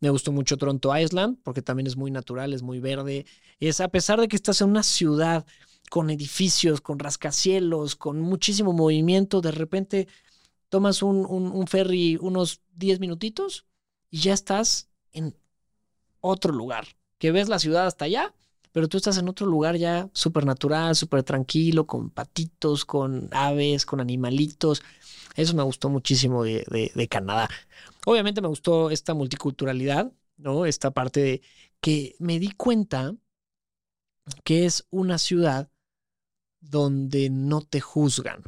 Me 0.00 0.10
gustó 0.10 0.32
mucho 0.32 0.56
Toronto 0.56 0.96
Island 0.96 1.38
porque 1.42 1.62
también 1.62 1.86
es 1.86 1.96
muy 1.96 2.10
natural, 2.10 2.52
es 2.54 2.62
muy 2.62 2.80
verde. 2.80 3.26
Es 3.60 3.80
a 3.80 3.88
pesar 3.88 4.20
de 4.20 4.28
que 4.28 4.36
estás 4.36 4.60
en 4.62 4.70
una 4.70 4.82
ciudad 4.82 5.46
con 5.90 6.10
edificios, 6.10 6.82
con 6.82 7.00
rascacielos, 7.00 7.96
con 7.96 8.20
muchísimo 8.22 8.74
movimiento, 8.74 9.42
de 9.42 9.52
repente 9.52 10.08
tomas 10.70 11.02
un, 11.02 11.66
ferry 11.68 12.18
unos 12.20 12.62
10 12.74 13.00
minutitos 13.00 13.66
y 14.10 14.20
ya 14.20 14.34
estás 14.34 14.90
en 15.12 15.36
otro 16.20 16.52
lugar, 16.52 16.86
que 17.18 17.32
ves 17.32 17.48
la 17.48 17.58
ciudad 17.58 17.86
hasta 17.86 18.04
allá, 18.06 18.34
pero 18.72 18.88
tú 18.88 18.96
estás 18.98 19.18
en 19.18 19.28
otro 19.28 19.46
lugar 19.46 19.76
ya 19.76 20.08
súper 20.12 20.44
natural, 20.46 20.94
súper 20.96 21.22
tranquilo, 21.22 21.86
con 21.86 22.10
patitos, 22.10 22.84
con 22.84 23.28
aves, 23.32 23.84
con 23.86 24.00
animalitos. 24.00 24.82
Eso 25.36 25.54
me 25.54 25.62
gustó 25.62 25.88
muchísimo 25.90 26.44
de, 26.44 26.64
de- 26.70 26.92
de 26.94 27.08
Canadá. 27.08 27.48
Obviamente 28.06 28.40
me 28.40 28.48
gustó 28.48 28.90
esta 28.90 29.14
multiculturalidad, 29.14 30.12
¿no? 30.36 30.66
Esta 30.66 30.90
parte 30.92 31.20
de 31.20 31.42
que 31.80 32.14
me 32.18 32.38
di 32.38 32.50
cuenta 32.52 33.14
que 34.44 34.64
es 34.66 34.86
una 34.90 35.18
ciudad 35.18 35.70
donde 36.60 37.30
no 37.30 37.60
te 37.62 37.80
juzgan. 37.80 38.42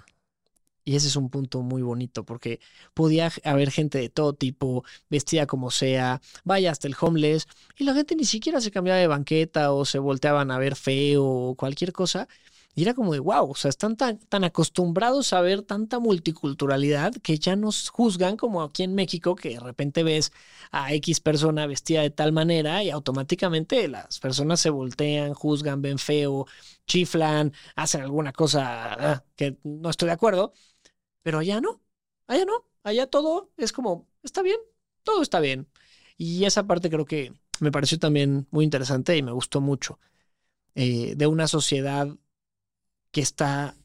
Y 0.85 0.97
ese 0.97 1.09
es 1.09 1.17
un 1.17 1.31
punto 1.31 1.63
muy 1.63 1.83
bonito 1.83 2.25
porque 2.25 2.61
podía 2.95 3.31
haber 3.45 3.71
gente 3.71 3.99
de 3.99 4.09
todo 4.09 4.33
tipo, 4.33 4.85
vestida 5.09 5.47
como 5.47 5.71
sea, 5.71 6.21
vaya 6.45 6.73
hasta 6.73 6.89
el 6.89 6.97
homeless, 7.01 7.47
y 7.79 7.85
la 7.85 7.95
gente 7.95 8.17
ni 8.17 8.25
siquiera 8.25 8.61
se 8.61 8.73
cambiaba 8.73 8.99
de 8.99 9.07
banqueta 9.07 9.73
o 9.73 9.85
se 9.85 9.99
volteaban 10.01 10.51
a 10.51 10.59
ver 10.59 10.75
feo 10.77 11.25
o 11.25 11.55
cualquier 11.55 11.93
cosa. 11.93 12.29
Y 12.75 12.83
era 12.83 12.95
como 12.95 13.13
de 13.13 13.19
wow, 13.21 13.51
o 13.51 13.55
sea, 13.55 13.69
están 13.69 13.97
tan, 13.97 14.19
tan 14.19 14.45
acostumbrados 14.45 15.33
a 15.35 15.43
ver 15.43 15.63
tanta 15.63 15.99
multiculturalidad 15.99 17.13
que 17.23 17.39
ya 17.39 17.55
nos 17.57 17.91
juzgan 17.91 18.37
como 18.39 18.63
aquí 18.63 18.83
en 18.83 18.95
México, 18.95 19.37
que 19.37 19.51
de 19.51 19.61
repente 19.61 20.03
ves 20.03 20.33
a 20.71 20.93
X 20.95 21.21
persona 21.21 21.67
vestida 21.67 22.01
de 22.03 22.11
tal 22.11 22.33
manera 22.33 22.83
y 22.83 22.91
automáticamente 22.91 23.89
las 23.89 24.19
personas 24.21 24.61
se 24.61 24.71
voltean, 24.71 25.35
juzgan, 25.35 25.83
ven 25.83 25.99
feo, 25.99 26.47
chiflan, 26.87 27.53
hacen 27.77 28.01
alguna 28.03 28.33
cosa 28.33 29.13
ah, 29.15 29.25
que 29.37 29.59
no 29.65 29.91
estoy 29.91 30.07
de 30.07 30.13
acuerdo, 30.13 30.53
pero 31.23 31.39
allá 31.41 31.61
no, 31.61 31.83
allá 32.27 32.45
no, 32.45 32.67
allá 32.85 33.07
todo 33.09 33.53
es 33.57 33.73
como, 33.73 34.09
está 34.23 34.43
bien, 34.43 34.59
todo 35.03 35.23
está 35.23 35.41
bien. 35.41 35.69
Y 36.17 36.45
esa 36.45 36.67
parte 36.67 36.91
creo 36.91 37.05
que 37.07 37.33
me 37.61 37.73
pareció 37.73 37.99
también 37.99 38.47
muy 38.51 38.65
interesante 38.65 39.17
y 39.17 39.23
me 39.23 39.33
gustó 39.33 39.61
mucho. 39.61 39.99
eh, 40.75 41.15
de 41.17 41.27
una 41.27 41.49
sociedad 41.49 42.09
que 43.13 43.21
está, 43.23 43.77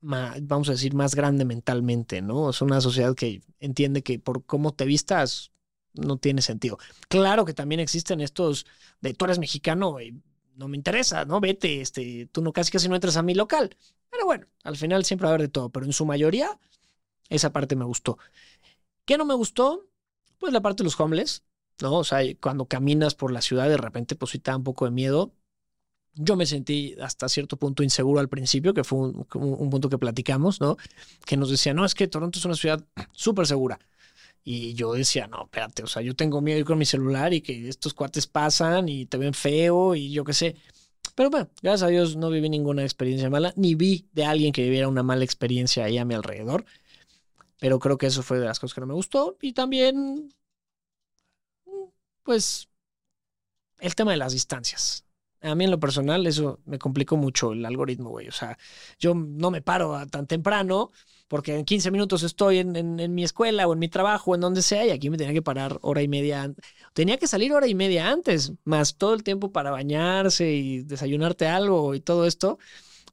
ma- 0.00 0.36
vamos 0.42 0.68
a 0.68 0.72
decir, 0.72 0.94
más 0.94 1.14
grande 1.14 1.44
mentalmente, 1.44 2.22
¿no? 2.22 2.50
Es 2.50 2.62
una 2.62 2.80
sociedad 2.80 3.14
que 3.14 3.42
entiende 3.60 4.02
que 4.02 4.18
por 4.18 4.44
cómo 4.46 4.72
te 4.74 4.84
vistas 4.86 5.52
no 5.94 6.18
tiene 6.18 6.42
sentido. 6.42 6.78
Claro 7.08 7.44
que 7.44 7.54
también 7.54 7.80
existen 7.80 8.20
estos 8.20 8.66
de 9.00 9.14
tú 9.14 9.24
eres 9.26 9.38
mexicano 9.38 10.00
y 10.00 10.22
no 10.56 10.68
me 10.68 10.76
interesa, 10.76 11.24
¿no? 11.24 11.40
Vete, 11.40 11.80
este, 11.80 12.26
tú 12.32 12.42
no 12.42 12.52
casi 12.52 12.70
casi 12.72 12.88
no 12.88 12.94
entras 12.96 13.16
a 13.16 13.22
mi 13.22 13.34
local. 13.34 13.76
Pero 14.10 14.26
bueno, 14.26 14.46
al 14.64 14.76
final 14.76 15.04
siempre 15.04 15.26
va 15.26 15.30
a 15.30 15.34
haber 15.34 15.48
de 15.48 15.52
todo, 15.52 15.70
pero 15.70 15.86
en 15.86 15.92
su 15.92 16.06
mayoría 16.06 16.58
esa 17.30 17.52
parte 17.52 17.76
me 17.76 17.84
gustó. 17.86 18.18
¿Qué 19.04 19.18
no 19.18 19.24
me 19.24 19.34
gustó? 19.34 19.88
Pues 20.38 20.52
la 20.52 20.60
parte 20.62 20.82
de 20.82 20.84
los 20.84 20.98
homeless, 21.00 21.44
¿no? 21.80 21.94
O 21.98 22.04
sea, 22.04 22.20
cuando 22.40 22.66
caminas 22.66 23.14
por 23.14 23.32
la 23.32 23.42
ciudad 23.42 23.68
de 23.68 23.76
repente 23.76 24.16
pues 24.16 24.32
sí 24.32 24.38
te 24.38 24.50
da 24.50 24.56
un 24.56 24.64
poco 24.64 24.84
de 24.84 24.90
miedo. 24.92 25.34
Yo 26.18 26.36
me 26.36 26.46
sentí 26.46 26.96
hasta 27.00 27.28
cierto 27.28 27.56
punto 27.56 27.82
inseguro 27.82 28.20
al 28.20 28.28
principio, 28.28 28.74
que 28.74 28.84
fue 28.84 28.98
un, 28.98 29.26
un- 29.34 29.56
un 29.58 29.70
punto 29.70 29.88
que 29.88 29.98
platicamos, 29.98 30.60
¿no? 30.60 30.76
Que 31.26 31.36
nos 31.36 31.50
decía, 31.50 31.74
no, 31.74 31.84
es 31.84 31.94
que 31.94 32.08
Toronto 32.08 32.38
es 32.38 32.44
una 32.44 32.54
ciudad 32.56 32.84
súper 33.12 33.46
segura. 33.46 33.78
Y 34.44 34.74
yo 34.74 34.94
decía, 34.94 35.26
no, 35.28 35.44
espérate, 35.44 35.82
o 35.84 35.86
sea, 35.88 36.02
yo 36.02 36.16
tengo 36.16 36.40
miedo 36.40 36.58
ir 36.60 36.64
con 36.66 36.78
mi 36.78 36.86
celular 36.86 37.34
y 37.34 37.42
que 37.42 37.68
estos 37.68 37.94
cuates 37.94 38.26
pasan 38.26 38.88
y 38.88 39.06
te 39.06 39.18
ven 39.18 39.34
feo 39.34 39.94
y 39.94 40.12
yo 40.12 40.24
qué 40.24 40.32
sé. 40.34 40.56
Pero 41.16 41.30
bueno, 41.30 41.48
gracias 41.62 41.84
a 41.84 41.88
Dios 41.88 42.16
no 42.16 42.30
viví 42.30 42.48
ninguna 42.50 42.82
experiencia 42.84 43.30
mala, 43.30 43.52
ni 43.56 43.74
vi 43.74 44.08
de 44.12 44.24
alguien 44.24 44.52
que 44.52 44.62
viviera 44.64 44.88
una 44.88 45.02
mala 45.02 45.24
experiencia 45.24 45.84
ahí 45.84 45.98
a 45.98 46.04
mi 46.06 46.14
alrededor. 46.14 46.64
Pero 47.60 47.78
creo 47.78 47.98
que 47.98 48.06
eso 48.06 48.22
fue 48.22 48.38
de 48.38 48.46
las 48.46 48.58
cosas 48.60 48.74
que 48.74 48.80
no 48.82 48.86
me 48.88 48.94
gustó. 48.94 49.36
Y 49.42 49.52
también, 49.52 50.30
pues, 52.22 52.68
el 53.80 53.94
tema 53.96 54.12
de 54.12 54.18
las 54.18 54.32
distancias. 54.32 55.04
A 55.40 55.54
mí 55.54 55.64
en 55.64 55.70
lo 55.70 55.78
personal 55.78 56.26
eso 56.26 56.60
me 56.66 56.78
complicó 56.78 57.16
mucho 57.16 57.52
el 57.52 57.64
algoritmo, 57.64 58.10
güey. 58.10 58.28
O 58.28 58.32
sea, 58.32 58.58
yo 58.98 59.14
no 59.14 59.50
me 59.52 59.62
paro 59.62 59.94
a 59.94 60.06
tan 60.06 60.26
temprano 60.26 60.90
porque 61.28 61.54
en 61.56 61.64
15 61.64 61.90
minutos 61.92 62.22
estoy 62.24 62.58
en, 62.58 62.74
en- 62.74 62.98
en 63.00 63.14
mi 63.14 63.22
escuela 63.22 63.68
o 63.68 63.72
en 63.72 63.78
mi 63.78 63.88
trabajo, 63.88 64.34
en 64.34 64.40
donde 64.40 64.62
sea, 64.62 64.84
y 64.86 64.90
aquí 64.90 65.10
me 65.10 65.16
tenía 65.18 65.32
que 65.32 65.42
parar 65.42 65.78
hora 65.82 66.02
y 66.02 66.08
media. 66.08 66.52
Tenía 66.92 67.18
que 67.18 67.28
salir 67.28 67.52
hora 67.52 67.68
y 67.68 67.74
media 67.74 68.10
antes, 68.10 68.52
más 68.64 68.96
todo 68.96 69.14
el 69.14 69.22
tiempo 69.22 69.52
para 69.52 69.70
bañarse 69.70 70.50
y 70.52 70.82
desayunarte 70.82 71.46
algo 71.46 71.94
y 71.94 72.00
todo 72.00 72.26
esto. 72.26 72.58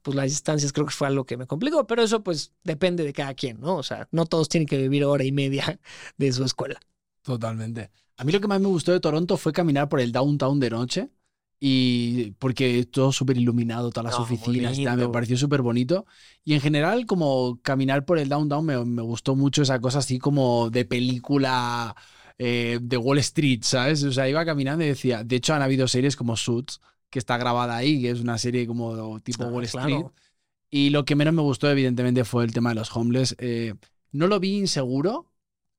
Pues 0.02 0.16
las 0.16 0.26
distancias 0.30 0.72
creo 0.72 0.86
que 0.86 0.94
fue 0.94 1.08
algo 1.08 1.26
que 1.26 1.36
me 1.36 1.46
complicó, 1.46 1.86
pero 1.86 2.02
eso 2.02 2.22
pues 2.24 2.54
depende 2.64 3.04
de 3.04 3.12
cada 3.12 3.34
quien, 3.34 3.60
¿no? 3.60 3.76
O 3.76 3.82
sea, 3.84 4.08
no 4.12 4.26
todos 4.26 4.48
tienen 4.48 4.68
que 4.68 4.78
vivir 4.78 5.04
hora 5.04 5.24
y 5.24 5.32
media 5.32 5.80
de 6.18 6.32
su 6.32 6.44
escuela. 6.44 6.80
Totalmente. 7.22 7.90
A 8.16 8.24
mí 8.24 8.32
lo 8.32 8.40
que 8.40 8.48
más 8.48 8.60
me 8.60 8.68
gustó 8.68 8.92
de 8.92 9.00
Toronto 9.00 9.36
fue 9.36 9.52
caminar 9.52 9.88
por 9.88 10.00
el 10.00 10.12
downtown 10.12 10.60
de 10.60 10.70
noche 10.70 11.10
y 11.58 12.32
porque 12.32 12.84
todo 12.86 13.12
súper 13.12 13.38
iluminado, 13.38 13.90
todas 13.90 14.04
las 14.04 14.18
No, 14.18 14.26
muy 14.26 14.26
oficinas, 14.36 14.80
tal, 14.82 14.98
me 14.98 15.08
pareció 15.08 15.36
súper 15.36 15.62
bonito. 15.62 16.06
Y 16.44 16.54
en 16.54 16.60
general, 16.60 17.06
como 17.06 17.60
caminar 17.62 18.04
por 18.04 18.18
el 18.18 18.28
downtown, 18.28 18.64
me, 18.64 18.84
me 18.84 19.02
gustó 19.02 19.34
mucho 19.36 19.62
esa 19.62 19.80
cosa 19.80 19.98
así 20.00 20.18
como 20.18 20.70
de 20.70 20.84
película 20.84 21.96
eh, 22.38 22.78
de 22.82 22.96
Wall 22.96 23.18
Street, 23.18 23.60
¿sabes? 23.62 24.02
O 24.04 24.12
sea, 24.12 24.28
iba 24.28 24.44
caminando 24.44 24.84
y 24.84 24.88
decía, 24.88 25.24
de 25.24 25.36
hecho 25.36 25.54
han 25.54 25.62
habido 25.62 25.88
series 25.88 26.16
como 26.16 26.36
Suits, 26.36 26.80
que 27.10 27.18
está 27.18 27.36
grabada 27.38 27.76
ahí, 27.76 28.02
que 28.02 28.10
es 28.10 28.20
una 28.20 28.38
serie 28.38 28.66
como 28.66 29.20
tipo 29.20 29.44
Ah, 29.44 29.48
Wall 29.48 29.66
claro. 29.66 29.88
Street. 29.88 30.06
Y 30.70 30.90
lo 30.90 31.04
que 31.04 31.14
menos 31.16 31.34
me 31.34 31.42
gustó, 31.42 31.70
evidentemente, 31.70 32.24
fue 32.24 32.44
el 32.44 32.52
tema 32.52 32.70
de 32.70 32.74
los 32.76 32.94
homeless. 32.94 33.36
Eh, 33.38 33.74
no 34.12 34.26
lo 34.26 34.40
vi 34.40 34.56
inseguro, 34.58 35.32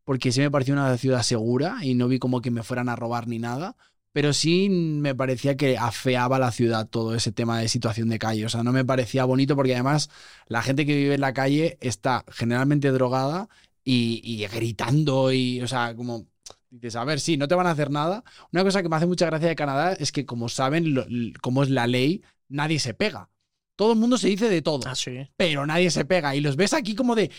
porque 0.03 0.31
sí 0.31 0.39
me 0.41 0.51
pareció 0.51 0.73
una 0.73 0.97
ciudad 0.97 1.23
segura 1.23 1.79
y 1.83 1.93
no 1.95 2.07
vi 2.07 2.19
como 2.19 2.41
que 2.41 2.51
me 2.51 2.63
fueran 2.63 2.89
a 2.89 2.95
robar 2.95 3.27
ni 3.27 3.39
nada. 3.39 3.75
Pero 4.17 4.33
sí 4.33 4.67
me 4.69 5.13
parecía 5.13 5.55
que 5.57 5.77
afeaba 5.77 6.39
la 6.39 6.51
ciudad 6.51 6.87
todo 6.89 7.13
ese 7.13 7.31
tema 7.31 7.59
de 7.59 7.67
situación 7.69 8.09
de 8.09 8.17
calle. 8.17 8.45
O 8.45 8.49
sea, 8.49 8.63
no 8.63 8.71
me 8.71 8.83
parecía 8.83 9.25
bonito 9.25 9.55
porque 9.55 9.75
además 9.75 10.09
la 10.47 10.63
gente 10.63 10.87
que 10.87 10.95
vive 10.95 11.13
en 11.15 11.21
la 11.21 11.33
calle 11.33 11.77
está 11.81 12.25
generalmente 12.31 12.89
drogada 12.91 13.47
y, 13.83 14.19
y 14.23 14.47
gritando 14.47 15.31
y, 15.31 15.61
o 15.61 15.67
sea, 15.67 15.95
como 15.95 16.25
dices, 16.71 16.95
a 16.95 17.03
ver, 17.05 17.19
sí, 17.19 17.37
no 17.37 17.47
te 17.47 17.53
van 17.53 17.67
a 17.67 17.71
hacer 17.71 17.91
nada. 17.91 18.23
Una 18.51 18.63
cosa 18.63 18.81
que 18.81 18.89
me 18.89 18.95
hace 18.95 19.05
mucha 19.05 19.27
gracia 19.27 19.49
de 19.49 19.55
Canadá 19.55 19.93
es 19.93 20.11
que 20.11 20.25
como 20.25 20.49
saben 20.49 20.95
lo- 20.95 21.05
cómo 21.41 21.61
es 21.63 21.69
la 21.69 21.85
ley, 21.85 22.23
nadie 22.49 22.79
se 22.79 22.95
pega. 22.95 23.29
Todo 23.77 23.93
el 23.93 23.99
mundo 23.99 24.17
se 24.17 24.27
dice 24.27 24.49
de 24.49 24.61
todo, 24.61 24.85
Ah, 24.89 24.95
sí. 24.95 25.29
pero 25.37 25.65
nadie 25.65 25.89
se 25.91 26.03
pega. 26.03 26.35
Y 26.35 26.41
los 26.41 26.57
ves 26.57 26.73
aquí 26.73 26.95
como 26.95 27.15
de... 27.15 27.31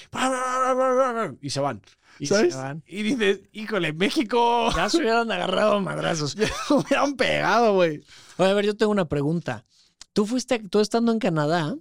Y 1.42 1.50
se 1.50 1.60
van. 1.60 1.82
Y 2.18 2.26
¿sabes? 2.26 2.54
se 2.54 2.58
van. 2.58 2.82
Y 2.86 3.02
dices, 3.02 3.40
híjole, 3.52 3.92
México... 3.92 4.70
Ya 4.74 4.88
se 4.88 4.98
hubieran 4.98 5.30
agarrado 5.30 5.80
madrazos. 5.80 6.36
me 6.36 6.46
hubieran 6.70 7.16
pegado, 7.16 7.74
güey. 7.74 8.02
Oye, 8.38 8.50
a 8.50 8.54
ver, 8.54 8.64
yo 8.64 8.76
tengo 8.76 8.92
una 8.92 9.08
pregunta. 9.08 9.66
Tú 10.12 10.26
fuiste, 10.26 10.60
tú 10.60 10.80
estando 10.80 11.12
en 11.12 11.18
Canadá, 11.18 11.76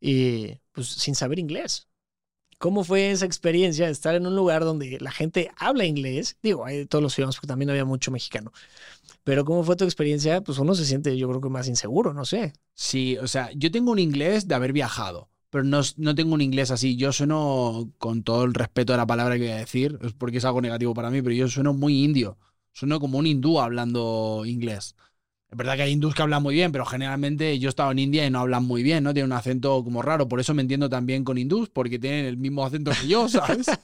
y 0.00 0.58
pues 0.72 0.88
sin 0.88 1.14
saber 1.14 1.38
inglés. 1.38 1.86
¿Cómo 2.58 2.84
fue 2.84 3.10
esa 3.10 3.26
experiencia 3.26 3.84
de 3.84 3.92
estar 3.92 4.14
en 4.14 4.26
un 4.26 4.34
lugar 4.34 4.64
donde 4.64 4.96
la 5.00 5.10
gente 5.10 5.50
habla 5.58 5.84
inglés? 5.84 6.38
Digo, 6.42 6.64
hay 6.64 6.78
de 6.78 6.86
todos 6.86 7.02
los 7.02 7.16
idiomas, 7.18 7.36
porque 7.36 7.48
también 7.48 7.68
había 7.68 7.84
mucho 7.84 8.10
mexicano. 8.10 8.50
Pero 9.26 9.44
¿cómo 9.44 9.64
fue 9.64 9.74
tu 9.74 9.82
experiencia? 9.82 10.40
Pues 10.40 10.58
uno 10.58 10.76
se 10.76 10.84
siente, 10.84 11.18
yo 11.18 11.28
creo 11.28 11.40
que 11.40 11.48
más 11.48 11.66
inseguro, 11.66 12.14
no 12.14 12.24
sé. 12.24 12.52
Sí, 12.74 13.18
o 13.18 13.26
sea, 13.26 13.50
yo 13.56 13.72
tengo 13.72 13.90
un 13.90 13.98
inglés 13.98 14.46
de 14.46 14.54
haber 14.54 14.72
viajado, 14.72 15.30
pero 15.50 15.64
no, 15.64 15.80
no 15.96 16.14
tengo 16.14 16.32
un 16.34 16.42
inglés 16.42 16.70
así. 16.70 16.94
Yo 16.94 17.12
sueno, 17.12 17.90
con 17.98 18.22
todo 18.22 18.44
el 18.44 18.54
respeto 18.54 18.92
de 18.92 18.98
la 18.98 19.06
palabra 19.06 19.34
que 19.34 19.40
voy 19.40 19.50
a 19.50 19.56
decir, 19.56 19.98
es 20.00 20.12
porque 20.12 20.38
es 20.38 20.44
algo 20.44 20.60
negativo 20.60 20.94
para 20.94 21.10
mí, 21.10 21.22
pero 21.22 21.34
yo 21.34 21.48
sueno 21.48 21.74
muy 21.74 22.04
indio. 22.04 22.38
Sueno 22.72 23.00
como 23.00 23.18
un 23.18 23.26
hindú 23.26 23.58
hablando 23.58 24.44
inglés. 24.46 24.94
Es 25.50 25.56
verdad 25.56 25.74
que 25.74 25.82
hay 25.82 25.92
hindús 25.92 26.14
que 26.14 26.22
hablan 26.22 26.44
muy 26.44 26.54
bien, 26.54 26.70
pero 26.70 26.86
generalmente 26.86 27.58
yo 27.58 27.68
he 27.68 27.70
estado 27.70 27.90
en 27.90 27.98
India 27.98 28.24
y 28.24 28.30
no 28.30 28.38
hablan 28.38 28.64
muy 28.64 28.84
bien, 28.84 29.02
¿no? 29.02 29.12
Tienen 29.12 29.32
un 29.32 29.36
acento 29.36 29.82
como 29.82 30.02
raro. 30.02 30.28
Por 30.28 30.38
eso 30.38 30.54
me 30.54 30.62
entiendo 30.62 30.88
también 30.88 31.24
con 31.24 31.36
hindús, 31.36 31.68
porque 31.68 31.98
tienen 31.98 32.26
el 32.26 32.36
mismo 32.36 32.64
acento 32.64 32.92
que 32.92 33.08
yo, 33.08 33.28
¿sabes? 33.28 33.66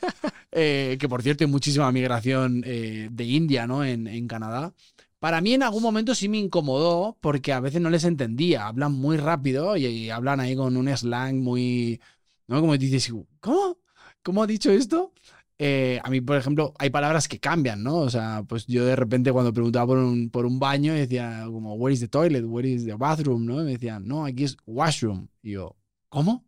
Eh, 0.55 0.99
que 1.01 1.09
por 1.09 1.23
cierto 1.23 1.45
hay 1.45 1.51
muchísima 1.51 1.91
migración 1.93 2.63
eh, 2.67 3.09
de 3.11 3.25
India, 3.25 3.67
¿no? 3.67 3.83
En, 3.87 4.07
en 4.07 4.29
Canadá. 4.29 4.75
Para 5.23 5.41
mí 5.41 5.55
en 5.55 5.63
algún 5.63 5.85
momento 5.85 6.17
sí 6.17 6.29
me 6.29 6.39
incomodó 6.39 7.17
porque 7.21 7.53
a 7.53 7.61
veces 7.61 7.81
no 7.81 7.91
les 7.91 8.03
entendía. 8.03 8.67
Hablan 8.67 8.91
muy 8.91 9.19
rápido 9.19 9.77
y, 9.77 10.11
hablan 10.11 10.41
ahí 10.41 10.57
con 10.57 10.77
un 10.77 10.89
slang 10.97 11.37
muy... 11.41 12.01
¿No? 12.49 12.61
Como 12.61 12.77
dices, 12.77 13.13
¿cómo? 13.39 13.79
¿Cómo 14.25 14.43
ha 14.43 14.49
dicho 14.49 14.73
esto? 14.73 15.13
Eh, 15.59 16.01
a 16.03 16.11
mí, 16.11 16.21
por 16.21 16.37
ejemplo, 16.39 16.75
hay 16.77 16.91
palabras 16.91 17.29
que 17.29 17.39
cambian, 17.39 17.85
¿no? 17.85 17.99
O 17.99 18.11
sea, 18.11 18.43
pues 18.49 18.67
yo 18.67 18.85
de 18.85 18.97
repente 18.97 19.31
cuando 19.31 19.53
preguntaba 19.53 19.87
por 19.87 19.99
un, 19.99 20.29
por 20.29 20.45
un 20.45 20.59
baño 20.59 20.93
decía 20.93 21.45
como, 21.47 21.75
where 21.75 21.95
is 21.95 22.01
the 22.01 22.09
toilet? 22.09 22.45
Where 22.45 22.69
is 22.69 22.85
the 22.85 22.95
bathroom? 22.95 23.47
¿No? 23.47 23.63
Y 23.63 23.65
me 23.65 23.73
decían, 23.75 24.05
no, 24.05 24.25
aquí 24.25 24.43
es 24.43 24.57
washroom. 24.67 25.29
Y 25.41 25.53
yo, 25.53 25.77
¿cómo? 26.09 26.45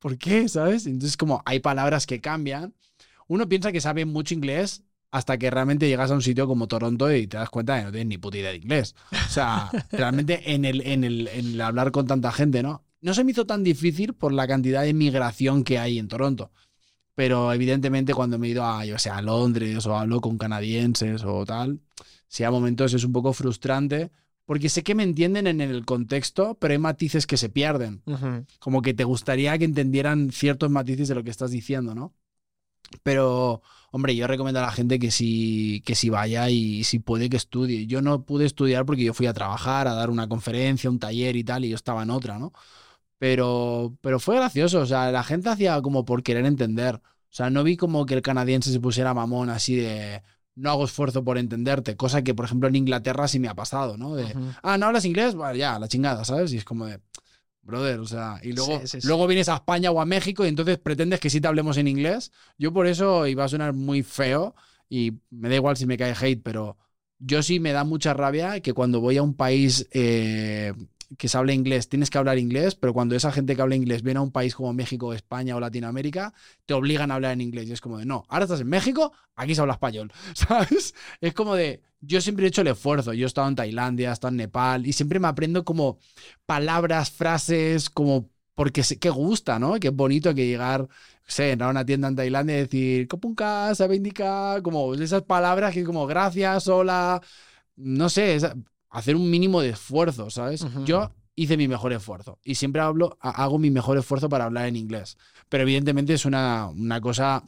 ¿Por 0.00 0.18
qué? 0.18 0.48
¿Sabes? 0.48 0.86
Entonces 0.86 1.16
como 1.16 1.40
hay 1.46 1.60
palabras 1.60 2.04
que 2.04 2.20
cambian. 2.20 2.74
Uno 3.28 3.48
piensa 3.48 3.70
que 3.70 3.80
sabe 3.80 4.04
mucho 4.06 4.34
inglés 4.34 4.82
hasta 5.10 5.38
que 5.38 5.50
realmente 5.50 5.88
llegas 5.88 6.10
a 6.10 6.14
un 6.14 6.22
sitio 6.22 6.46
como 6.46 6.68
Toronto 6.68 7.12
y 7.14 7.26
te 7.26 7.36
das 7.36 7.50
cuenta 7.50 7.74
de 7.74 7.80
que 7.80 7.86
no 7.86 7.92
tienes 7.92 8.08
ni 8.08 8.18
puta 8.18 8.38
idea 8.38 8.50
de 8.50 8.56
inglés. 8.56 8.94
O 9.12 9.30
sea, 9.30 9.70
realmente 9.90 10.54
en 10.54 10.64
el, 10.64 10.80
en, 10.82 11.04
el, 11.04 11.28
en 11.28 11.46
el 11.54 11.60
hablar 11.60 11.90
con 11.90 12.06
tanta 12.06 12.32
gente, 12.32 12.62
¿no? 12.62 12.84
No 13.00 13.14
se 13.14 13.24
me 13.24 13.30
hizo 13.30 13.46
tan 13.46 13.62
difícil 13.62 14.14
por 14.14 14.32
la 14.32 14.46
cantidad 14.46 14.82
de 14.82 14.92
migración 14.92 15.64
que 15.64 15.78
hay 15.78 15.98
en 15.98 16.08
Toronto. 16.08 16.50
Pero 17.14 17.52
evidentemente 17.52 18.14
cuando 18.14 18.38
me 18.38 18.48
he 18.48 18.50
ido 18.50 18.64
a, 18.64 18.84
yo 18.84 18.98
sé, 18.98 19.10
a 19.10 19.22
Londres 19.22 19.86
o 19.86 19.96
hablo 19.96 20.20
con 20.20 20.38
canadienses 20.38 21.24
o 21.24 21.44
tal, 21.44 21.80
sí 22.28 22.44
a 22.44 22.50
momentos 22.50 22.94
es 22.94 23.04
un 23.04 23.12
poco 23.12 23.32
frustrante 23.32 24.10
porque 24.48 24.70
sé 24.70 24.82
que 24.82 24.94
me 24.94 25.02
entienden 25.02 25.46
en 25.46 25.60
el 25.60 25.84
contexto, 25.84 26.56
pero 26.58 26.72
hay 26.72 26.78
matices 26.78 27.26
que 27.26 27.36
se 27.36 27.50
pierden. 27.50 28.02
Como 28.60 28.80
que 28.80 28.94
te 28.94 29.04
gustaría 29.04 29.58
que 29.58 29.66
entendieran 29.66 30.32
ciertos 30.32 30.70
matices 30.70 31.08
de 31.08 31.14
lo 31.14 31.22
que 31.22 31.28
estás 31.28 31.50
diciendo, 31.50 31.94
¿no? 31.94 32.14
Pero, 33.02 33.60
hombre, 33.90 34.14
yo 34.16 34.26
recomiendo 34.26 34.60
a 34.60 34.64
la 34.64 34.72
gente 34.72 34.98
que 34.98 35.10
sí, 35.10 35.82
que 35.86 35.94
sí 35.94 36.10
vaya 36.10 36.50
y 36.50 36.84
si 36.84 36.98
puede 36.98 37.28
que 37.30 37.36
estudie. 37.36 37.86
Yo 37.86 38.02
no 38.02 38.24
pude 38.24 38.44
estudiar 38.46 38.84
porque 38.86 39.04
yo 39.04 39.14
fui 39.14 39.26
a 39.26 39.32
trabajar, 39.32 39.88
a 39.88 39.94
dar 39.94 40.10
una 40.10 40.28
conferencia, 40.28 40.90
un 40.90 40.98
taller 40.98 41.36
y 41.36 41.44
tal, 41.44 41.64
y 41.64 41.70
yo 41.70 41.76
estaba 41.76 42.02
en 42.02 42.10
otra, 42.10 42.38
¿no? 42.38 42.52
Pero, 43.18 43.96
pero 44.00 44.20
fue 44.20 44.36
gracioso, 44.36 44.80
o 44.80 44.86
sea, 44.86 45.10
la 45.10 45.24
gente 45.24 45.48
hacía 45.48 45.80
como 45.82 46.04
por 46.04 46.22
querer 46.22 46.46
entender. 46.46 46.96
O 46.96 47.02
sea, 47.30 47.50
no 47.50 47.64
vi 47.64 47.76
como 47.76 48.06
que 48.06 48.14
el 48.14 48.22
canadiense 48.22 48.72
se 48.72 48.80
pusiera 48.80 49.14
mamón 49.14 49.50
así 49.50 49.76
de 49.76 50.22
no 50.58 50.70
hago 50.70 50.84
esfuerzo 50.84 51.24
por 51.24 51.38
entenderte, 51.38 51.96
cosa 51.96 52.22
que, 52.22 52.34
por 52.34 52.44
ejemplo, 52.44 52.68
en 52.68 52.76
Inglaterra 52.76 53.28
sí 53.28 53.38
me 53.38 53.48
ha 53.48 53.54
pasado, 53.54 53.96
¿no? 53.96 54.16
De, 54.16 54.34
ah, 54.62 54.76
¿no 54.76 54.86
hablas 54.86 55.04
inglés? 55.04 55.34
Bueno, 55.36 55.54
ya, 55.54 55.78
la 55.78 55.86
chingada, 55.86 56.24
¿sabes? 56.24 56.52
Y 56.52 56.56
es 56.56 56.64
como 56.64 56.86
de, 56.86 57.00
brother, 57.68 58.00
o 58.00 58.06
sea, 58.06 58.40
y 58.42 58.52
luego, 58.52 58.80
Sí, 58.80 58.88
sí, 58.88 59.00
sí. 59.00 59.06
luego 59.06 59.26
vienes 59.28 59.48
a 59.48 59.54
España 59.56 59.90
o 59.92 60.00
a 60.00 60.06
México 60.06 60.44
y 60.44 60.48
entonces 60.48 60.78
pretendes 60.78 61.20
que 61.20 61.30
sí 61.30 61.40
te 61.40 61.46
hablemos 61.48 61.76
en 61.76 61.86
inglés. 61.86 62.32
Yo 62.58 62.72
por 62.72 62.86
eso 62.88 63.26
iba 63.28 63.44
a 63.44 63.48
sonar 63.48 63.74
muy 63.74 64.02
feo 64.02 64.54
y 64.88 65.12
me 65.30 65.48
da 65.48 65.54
igual 65.56 65.76
si 65.76 65.86
me 65.86 65.96
cae 65.98 66.14
hate, 66.20 66.42
pero 66.42 66.76
yo 67.20 67.42
sí 67.42 67.60
me 67.60 67.72
da 67.72 67.84
mucha 67.84 68.14
rabia 68.14 68.60
que 68.60 68.72
cuando 68.72 69.00
voy 69.00 69.18
a 69.18 69.22
un 69.22 69.34
país 69.34 69.86
eh, 69.92 70.72
que 71.16 71.28
se 71.28 71.38
habla 71.38 71.52
inglés, 71.54 71.88
tienes 71.88 72.10
que 72.10 72.18
hablar 72.18 72.38
inglés, 72.38 72.74
pero 72.74 72.92
cuando 72.92 73.14
esa 73.16 73.32
gente 73.32 73.56
que 73.56 73.62
habla 73.62 73.76
inglés 73.76 74.02
viene 74.02 74.18
a 74.18 74.22
un 74.22 74.30
país 74.32 74.54
como 74.54 74.72
México, 74.74 75.14
España 75.14 75.56
o 75.56 75.60
Latinoamérica, 75.60 76.34
te 76.66 76.74
obligan 76.74 77.10
a 77.10 77.14
hablar 77.14 77.32
en 77.32 77.40
inglés. 77.40 77.68
Y 77.68 77.72
es 77.72 77.80
como 77.80 77.98
de, 77.98 78.04
no, 78.04 78.24
ahora 78.28 78.44
estás 78.44 78.60
en 78.60 78.68
México, 78.68 79.12
aquí 79.36 79.54
se 79.54 79.60
habla 79.60 79.74
español, 79.74 80.12
¿sabes? 80.34 80.94
Es 81.20 81.32
como 81.34 81.54
de, 81.54 81.82
yo 82.00 82.20
siempre 82.20 82.44
he 82.44 82.48
hecho 82.48 82.60
el 82.60 82.68
esfuerzo. 82.68 83.12
Yo 83.14 83.24
he 83.24 83.26
estado 83.26 83.48
en 83.48 83.56
Tailandia, 83.56 84.10
he 84.10 84.12
estado 84.12 84.30
en 84.32 84.36
Nepal 84.36 84.86
y 84.86 84.92
siempre 84.92 85.18
me 85.18 85.28
aprendo 85.28 85.64
como 85.64 85.98
palabras, 86.46 87.10
frases, 87.10 87.90
como 87.90 88.28
porque 88.54 88.82
sé 88.82 88.98
que 88.98 89.10
gusta, 89.10 89.58
¿no? 89.58 89.78
Que 89.78 89.88
es 89.88 89.94
bonito 89.94 90.34
que 90.34 90.46
llegar, 90.46 90.88
sé, 91.26 91.56
a 91.60 91.68
una 91.68 91.84
tienda 91.86 92.08
en 92.08 92.16
Tailandia 92.16 92.56
y 92.58 92.60
decir, 92.62 93.06
Kopunka, 93.08 93.72
sabe 93.74 93.96
indicar, 93.96 94.62
como 94.62 94.94
esas 94.94 95.22
palabras 95.22 95.72
que 95.74 95.84
como 95.84 96.06
gracias, 96.06 96.66
hola, 96.68 97.22
no 97.76 98.08
sé, 98.08 98.34
esa- 98.36 98.56
hacer 98.90 99.16
un 99.16 99.30
mínimo 99.30 99.60
de 99.60 99.70
esfuerzo, 99.70 100.30
¿sabes? 100.30 100.66
Yo 100.84 101.12
hice 101.34 101.56
mi 101.56 101.68
mejor 101.68 101.92
esfuerzo 101.92 102.38
y 102.42 102.56
siempre 102.56 102.82
hablo, 102.82 103.16
ha- 103.20 103.42
hago 103.44 103.58
mi 103.58 103.70
mejor 103.70 103.96
esfuerzo 103.98 104.28
para 104.28 104.44
hablar 104.44 104.66
en 104.66 104.76
inglés. 104.76 105.16
Pero 105.48 105.62
evidentemente 105.62 106.12
es 106.14 106.24
una, 106.24 106.66
una 106.68 107.00
cosa 107.00 107.42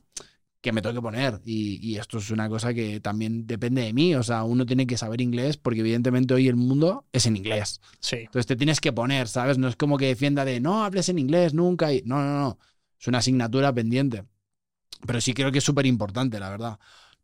que 0.61 0.73
me 0.73 0.83
tengo 0.83 0.95
que 0.95 1.01
poner 1.03 1.41
y, 1.45 1.79
y 1.81 1.97
esto 1.97 2.19
es 2.19 2.31
una 2.31 2.49
cosa 2.49 2.75
que 2.75 3.01
también 3.01 3.47
depende 3.47 3.81
de 3.83 3.93
mí, 3.95 4.15
o 4.15 4.23
sea, 4.23 4.45
uno 4.45 4.67
tiene 4.67 4.87
que 4.87 4.99
saber 4.99 5.23
inglés 5.23 5.57
porque 5.57 5.81
evidentemente 5.81 6.35
hoy 6.35 6.49
el 6.49 6.57
mundo 6.57 7.07
es 7.13 7.25
en 7.27 7.37
inglés. 7.37 7.81
Sí. 7.99 8.17
Entonces 8.17 8.47
te 8.47 8.57
tienes 8.57 8.79
que 8.81 8.93
poner, 8.93 9.27
¿sabes? 9.27 9.57
No 9.57 9.69
es 9.69 9.77
como 9.77 9.97
que 9.97 10.07
defienda 10.07 10.45
de 10.45 10.61
no 10.61 10.85
hables 10.85 11.09
en 11.09 11.19
inglés 11.19 11.55
nunca. 11.55 11.93
Y... 11.93 12.03
No, 12.05 12.17
no, 12.23 12.39
no. 12.41 12.59
Es 13.01 13.09
una 13.09 13.19
asignatura 13.19 13.73
pendiente. 13.73 14.25
Pero 15.07 15.21
sí 15.21 15.33
creo 15.33 15.51
que 15.51 15.59
es 15.59 15.65
súper 15.65 15.87
importante, 15.87 16.39
la 16.39 16.51
verdad. 16.51 16.79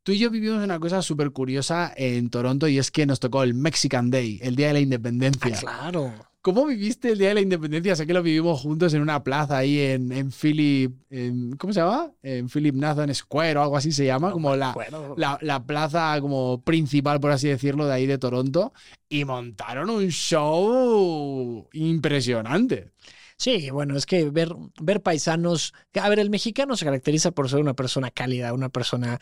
Tú 0.07 0.13
y 0.13 0.19
yo 0.21 0.31
vivimos 0.31 0.63
una 0.63 0.79
cosa 0.79 1.03
súper 1.03 1.33
curiosa 1.33 1.93
en 1.97 2.31
Toronto 2.31 2.69
y 2.69 2.79
es 2.79 2.93
que 2.93 3.07
nos 3.07 3.19
tocó 3.19 3.43
el 3.43 3.55
Mexican 3.55 4.09
Day, 4.09 4.39
el 4.41 4.55
Día 4.55 4.69
de 4.69 4.75
la 4.75 4.79
Ah, 4.79 4.83
Independencia. 4.83 5.59
claro. 5.59 6.15
¿Cómo 6.43 6.65
viviste 6.65 7.11
el 7.11 7.19
Día 7.19 7.31
de 7.31 7.35
la 7.35 7.41
Independencia? 7.41 7.97
Sé 7.97 8.07
que 8.07 8.15
lo 8.15 8.23
vivimos 8.23 8.61
juntos 8.61 8.95
en 8.95 9.03
una 9.03 9.25
plaza 9.25 9.59
ahí 9.59 9.81
en, 9.81 10.13
en 10.13 10.31
Philip. 10.31 10.93
en- 11.11 11.57
¿Cómo 11.57 11.73
se 11.73 11.81
llama? 11.81 12.13
En 12.23 12.49
Philip 12.49 12.77
Nathan 12.77 13.13
Square 13.13 13.57
o 13.59 13.63
algo 13.63 13.77
así 13.77 13.91
se 13.91 14.07
llama, 14.07 14.31
como 14.31 14.55
la, 14.55 14.77
la, 15.17 15.39
la 15.43 15.67
plaza 15.67 16.17
como 16.21 16.63
principal, 16.63 17.19
por 17.19 17.33
así 17.33 17.49
decirlo, 17.49 17.85
de 17.89 17.95
ahí 17.95 18.07
de 18.07 18.19
Toronto, 18.19 18.73
y 19.09 19.25
montaron 19.25 19.91
un 19.91 20.07
show 20.11 21.69
impresionante. 21.73 22.93
Sí, 23.39 23.71
bueno, 23.71 23.97
es 23.97 24.07
que 24.07 24.31
ver, 24.31 24.55
ver 24.81 25.03
paisanos. 25.03 25.75
A 26.01 26.09
ver, 26.09 26.21
el 26.21 26.31
mexicano 26.31 26.77
se 26.77 26.85
caracteriza 26.85 27.33
por 27.33 27.51
ser 27.51 27.59
una 27.59 27.75
persona 27.75 28.13
cálida, 28.13 28.53
una 28.55 28.69
persona 28.69 29.19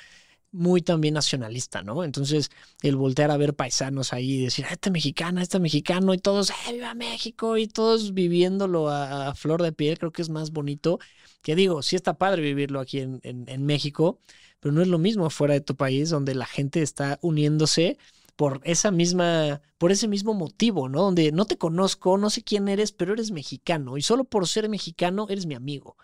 muy 0.55 0.83
también 0.83 1.15
nacionalista, 1.15 1.83
¿no? 1.83 2.05
Entonces, 2.05 2.51
el 2.83 2.97
voltear 2.97 3.31
a 3.31 3.37
ver 3.37 3.55
paisanos 3.55 4.13
ahí 4.13 4.35
y 4.41 4.45
decir, 4.45 4.65
"Ah, 4.69 4.73
este 4.75 4.91
mexicana, 4.91 5.43
este 5.43 5.59
mexicano, 5.61 6.15
y 6.15 6.19
todos, 6.19 6.51
¡eh, 6.51 6.73
viva 6.75 6.95
México! 6.95 7.57
Y 7.59 7.67
todos 7.69 8.15
viviéndolo 8.15 8.89
a, 8.89 9.29
a 9.31 9.35
flor 9.35 9.63
de 9.63 9.73
piel, 9.73 9.99
creo 9.99 10.13
que 10.13 10.23
es 10.23 10.31
más 10.31 10.51
bonito. 10.53 10.99
Que 11.43 11.55
digo, 11.57 11.83
sí 11.83 11.97
está 11.97 12.15
padre 12.19 12.43
vivirlo 12.43 12.81
aquí 12.81 13.01
en, 13.01 13.21
en- 13.23 13.49
en 13.49 13.67
México, 13.67 14.21
pero 14.61 14.73
no 14.73 14.83
es 14.83 14.89
lo 14.89 14.99
mismo 14.99 15.29
fuera 15.31 15.55
de 15.55 15.61
tu 15.61 15.77
país, 15.77 16.11
donde 16.11 16.35
la 16.35 16.47
gente 16.47 16.83
está 16.83 17.19
uniéndose 17.23 17.99
por 18.37 18.61
esa 18.65 18.91
misma, 18.91 19.61
por 19.79 19.93
ese 19.93 20.09
mismo 20.09 20.35
motivo, 20.35 20.89
¿no? 20.89 21.03
Donde 21.03 21.31
no 21.33 21.45
te 21.47 21.59
conozco, 21.59 22.19
no 22.19 22.31
sé 22.31 22.43
quién 22.43 22.69
eres, 22.69 22.93
pero 22.93 23.13
eres 23.13 23.31
mexicano 23.31 23.97
y 23.97 24.03
solo 24.03 24.25
por 24.25 24.49
ser 24.49 24.69
mexicano 24.69 25.27
eres 25.29 25.47
mi 25.47 25.55
amigo. 25.55 25.97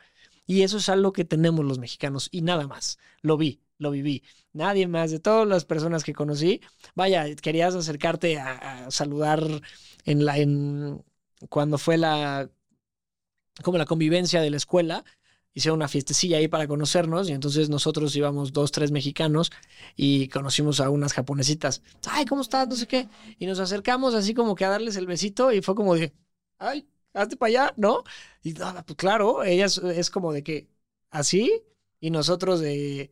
Y 0.46 0.62
eso 0.62 0.78
es 0.78 0.88
algo 0.88 1.12
que 1.12 1.24
tenemos 1.24 1.64
los 1.64 1.78
mexicanos 1.78 2.28
y 2.32 2.42
nada 2.42 2.66
más. 2.66 2.98
Lo 3.22 3.36
vi, 3.36 3.60
lo 3.80 3.90
viví. 3.90 4.22
Nadie 4.52 4.86
más, 4.86 5.10
de 5.10 5.18
todas 5.18 5.48
las 5.48 5.64
personas 5.64 6.04
que 6.04 6.12
conocí, 6.14 6.60
vaya, 6.94 7.34
querías 7.36 7.74
acercarte 7.74 8.38
a, 8.38 8.90
saludar 8.90 9.42
en 10.04 10.24
la, 10.24 10.38
en, 10.38 11.02
cuando 11.48 11.78
fue 11.78 11.96
la, 11.96 12.50
como 13.62 13.78
la 13.78 13.86
convivencia 13.86 14.40
de 14.40 14.50
la 14.50 14.56
escuela, 14.56 15.04
hicieron 15.54 15.78
una 15.78 15.88
fiestecilla 15.88 16.38
ahí 16.38 16.48
para 16.48 16.68
conocernos 16.68 17.28
y 17.28 17.32
entonces 17.32 17.68
nosotros 17.68 18.14
íbamos 18.14 18.52
dos, 18.52 18.70
tres 18.72 18.92
mexicanos 18.92 19.50
y 19.96 20.28
conocimos 20.28 20.80
a 20.80 20.90
unas 20.90 21.12
japonesitas. 21.12 21.82
Ay, 22.08 22.24
¿cómo 22.24 22.42
estás? 22.42 22.68
No 22.68 22.76
sé 22.76 22.86
qué. 22.86 23.08
Y 23.38 23.46
nos 23.46 23.58
acercamos 23.58 24.14
así 24.14 24.34
como 24.34 24.54
que 24.54 24.64
a 24.64 24.70
darles 24.70 24.96
el 24.96 25.06
besito 25.06 25.52
y 25.52 25.62
fue 25.62 25.74
como 25.74 25.94
de, 25.94 26.12
ay, 26.58 26.88
hazte 27.14 27.36
para 27.36 27.48
allá, 27.48 27.74
¿no? 27.76 28.04
Y 28.42 28.54
pues 28.54 28.96
claro, 28.96 29.42
ella 29.44 29.66
es, 29.66 30.10
como 30.10 30.32
de 30.32 30.42
que 30.42 30.68
así 31.10 31.62
y 32.00 32.10
nosotros 32.10 32.60
de, 32.60 33.10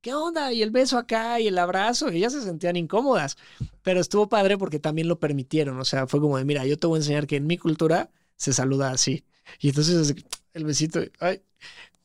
¿qué 0.00 0.14
onda? 0.14 0.52
Y 0.52 0.62
el 0.62 0.70
beso 0.70 0.98
acá 0.98 1.40
y 1.40 1.48
el 1.48 1.58
abrazo, 1.58 2.10
y 2.10 2.16
ellas 2.18 2.32
se 2.32 2.42
sentían 2.42 2.76
incómodas, 2.76 3.36
pero 3.82 4.00
estuvo 4.00 4.28
padre 4.28 4.58
porque 4.58 4.78
también 4.78 5.08
lo 5.08 5.20
permitieron, 5.20 5.78
o 5.78 5.84
sea, 5.84 6.06
fue 6.06 6.20
como 6.20 6.38
de, 6.38 6.44
mira, 6.44 6.66
yo 6.66 6.78
te 6.78 6.86
voy 6.86 6.96
a 6.98 7.00
enseñar 7.00 7.26
que 7.26 7.36
en 7.36 7.46
mi 7.46 7.58
cultura 7.58 8.10
se 8.36 8.52
saluda 8.52 8.90
así. 8.92 9.24
Y 9.60 9.68
entonces 9.68 10.14
el 10.54 10.64
besito, 10.64 11.00
ay, 11.20 11.42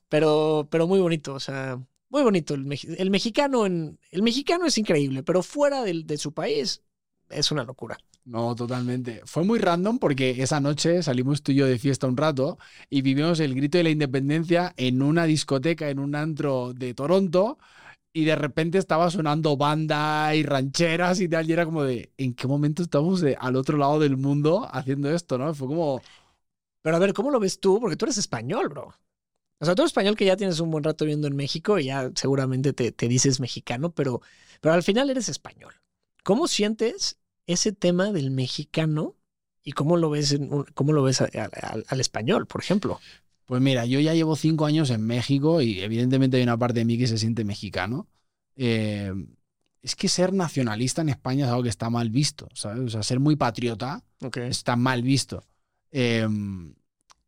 pero, 0.09 0.67
pero 0.71 0.87
muy 0.87 0.99
bonito, 0.99 1.33
o 1.33 1.39
sea, 1.39 1.79
muy 2.09 2.23
bonito. 2.23 2.53
El, 2.53 2.67
el 2.97 3.09
mexicano, 3.11 3.65
en, 3.65 3.99
el 4.11 4.21
mexicano 4.23 4.65
es 4.65 4.77
increíble, 4.77 5.23
pero 5.23 5.43
fuera 5.43 5.83
de, 5.83 6.03
de 6.05 6.17
su 6.17 6.33
país 6.33 6.83
es 7.29 7.51
una 7.51 7.63
locura. 7.63 7.97
No, 8.25 8.55
totalmente. 8.55 9.21
Fue 9.25 9.43
muy 9.43 9.59
random 9.59 9.99
porque 9.99 10.41
esa 10.41 10.59
noche 10.59 11.03
salimos 11.03 11.43
tú 11.43 11.51
y 11.51 11.55
yo 11.55 11.67
de 11.67 11.77
fiesta 11.77 12.07
un 12.07 12.17
rato 12.17 12.57
y 12.89 13.01
vivimos 13.03 13.39
el 13.39 13.53
grito 13.53 13.77
de 13.77 13.83
la 13.83 13.91
independencia 13.91 14.73
en 14.77 15.03
una 15.03 15.25
discoteca, 15.25 15.89
en 15.89 15.99
un 15.99 16.15
antro 16.15 16.73
de 16.73 16.95
Toronto 16.95 17.59
y 18.15 18.23
de 18.23 18.37
repente 18.37 18.77
estaba 18.77 19.11
sonando 19.11 19.57
banda 19.57 20.33
y 20.33 20.43
rancheras 20.43 21.19
y 21.19 21.27
tal 21.27 21.49
y 21.49 21.51
era 21.51 21.65
como 21.65 21.83
de, 21.83 22.13
¿en 22.15 22.33
qué 22.33 22.47
momento 22.47 22.81
estamos 22.81 23.21
al 23.37 23.57
otro 23.57 23.77
lado 23.77 23.99
del 23.99 24.15
mundo 24.15 24.69
haciendo 24.71 25.13
esto, 25.13 25.37
no? 25.37 25.53
Fue 25.53 25.67
como... 25.67 26.01
Pero 26.81 26.95
a 26.95 26.99
ver, 26.99 27.11
¿cómo 27.11 27.29
lo 27.29 27.41
ves 27.41 27.59
tú? 27.59 27.77
Porque 27.81 27.97
tú 27.97 28.05
eres 28.05 28.17
español, 28.17 28.69
bro. 28.69 28.93
O 29.59 29.65
sea, 29.65 29.75
tú 29.75 29.81
eres 29.81 29.89
español 29.89 30.15
que 30.15 30.23
ya 30.23 30.37
tienes 30.37 30.61
un 30.61 30.71
buen 30.71 30.85
rato 30.85 31.03
viviendo 31.03 31.27
en 31.27 31.35
México 31.35 31.77
y 31.77 31.87
ya 31.87 32.09
seguramente 32.15 32.71
te, 32.71 32.93
te 32.93 33.09
dices 33.09 33.41
mexicano, 33.41 33.91
pero, 33.91 34.21
pero 34.61 34.73
al 34.73 34.83
final 34.83 35.09
eres 35.09 35.27
español. 35.27 35.73
¿Cómo 36.23 36.47
sientes 36.47 37.19
ese 37.47 37.73
tema 37.73 38.13
del 38.13 38.31
mexicano 38.31 39.17
y 39.61 39.73
cómo 39.73 39.97
lo 39.97 40.09
ves, 40.09 40.39
cómo 40.73 40.93
lo 40.93 41.03
ves 41.03 41.19
al 41.19 41.99
español, 41.99 42.47
por 42.47 42.61
ejemplo? 42.61 43.01
Pues 43.45 43.61
mira, 43.61 43.85
yo 43.85 43.99
ya 43.99 44.13
llevo 44.13 44.35
cinco 44.35 44.65
años 44.65 44.89
en 44.89 45.05
México 45.05 45.61
y 45.61 45.81
evidentemente 45.81 46.37
hay 46.37 46.43
una 46.43 46.57
parte 46.57 46.79
de 46.79 46.85
mí 46.85 46.97
que 46.97 47.07
se 47.07 47.17
siente 47.17 47.43
mexicano. 47.43 48.07
Eh, 48.55 49.13
es 49.81 49.95
que 49.95 50.07
ser 50.07 50.33
nacionalista 50.33 51.01
en 51.01 51.09
España 51.09 51.45
es 51.45 51.51
algo 51.51 51.63
que 51.63 51.69
está 51.69 51.89
mal 51.89 52.09
visto, 52.09 52.47
¿sabes? 52.53 52.79
O 52.79 52.89
sea, 52.89 53.03
ser 53.03 53.19
muy 53.19 53.35
patriota 53.35 54.03
está 54.35 54.75
mal 54.75 55.03
visto. 55.03 55.43
Eh, 55.91 56.27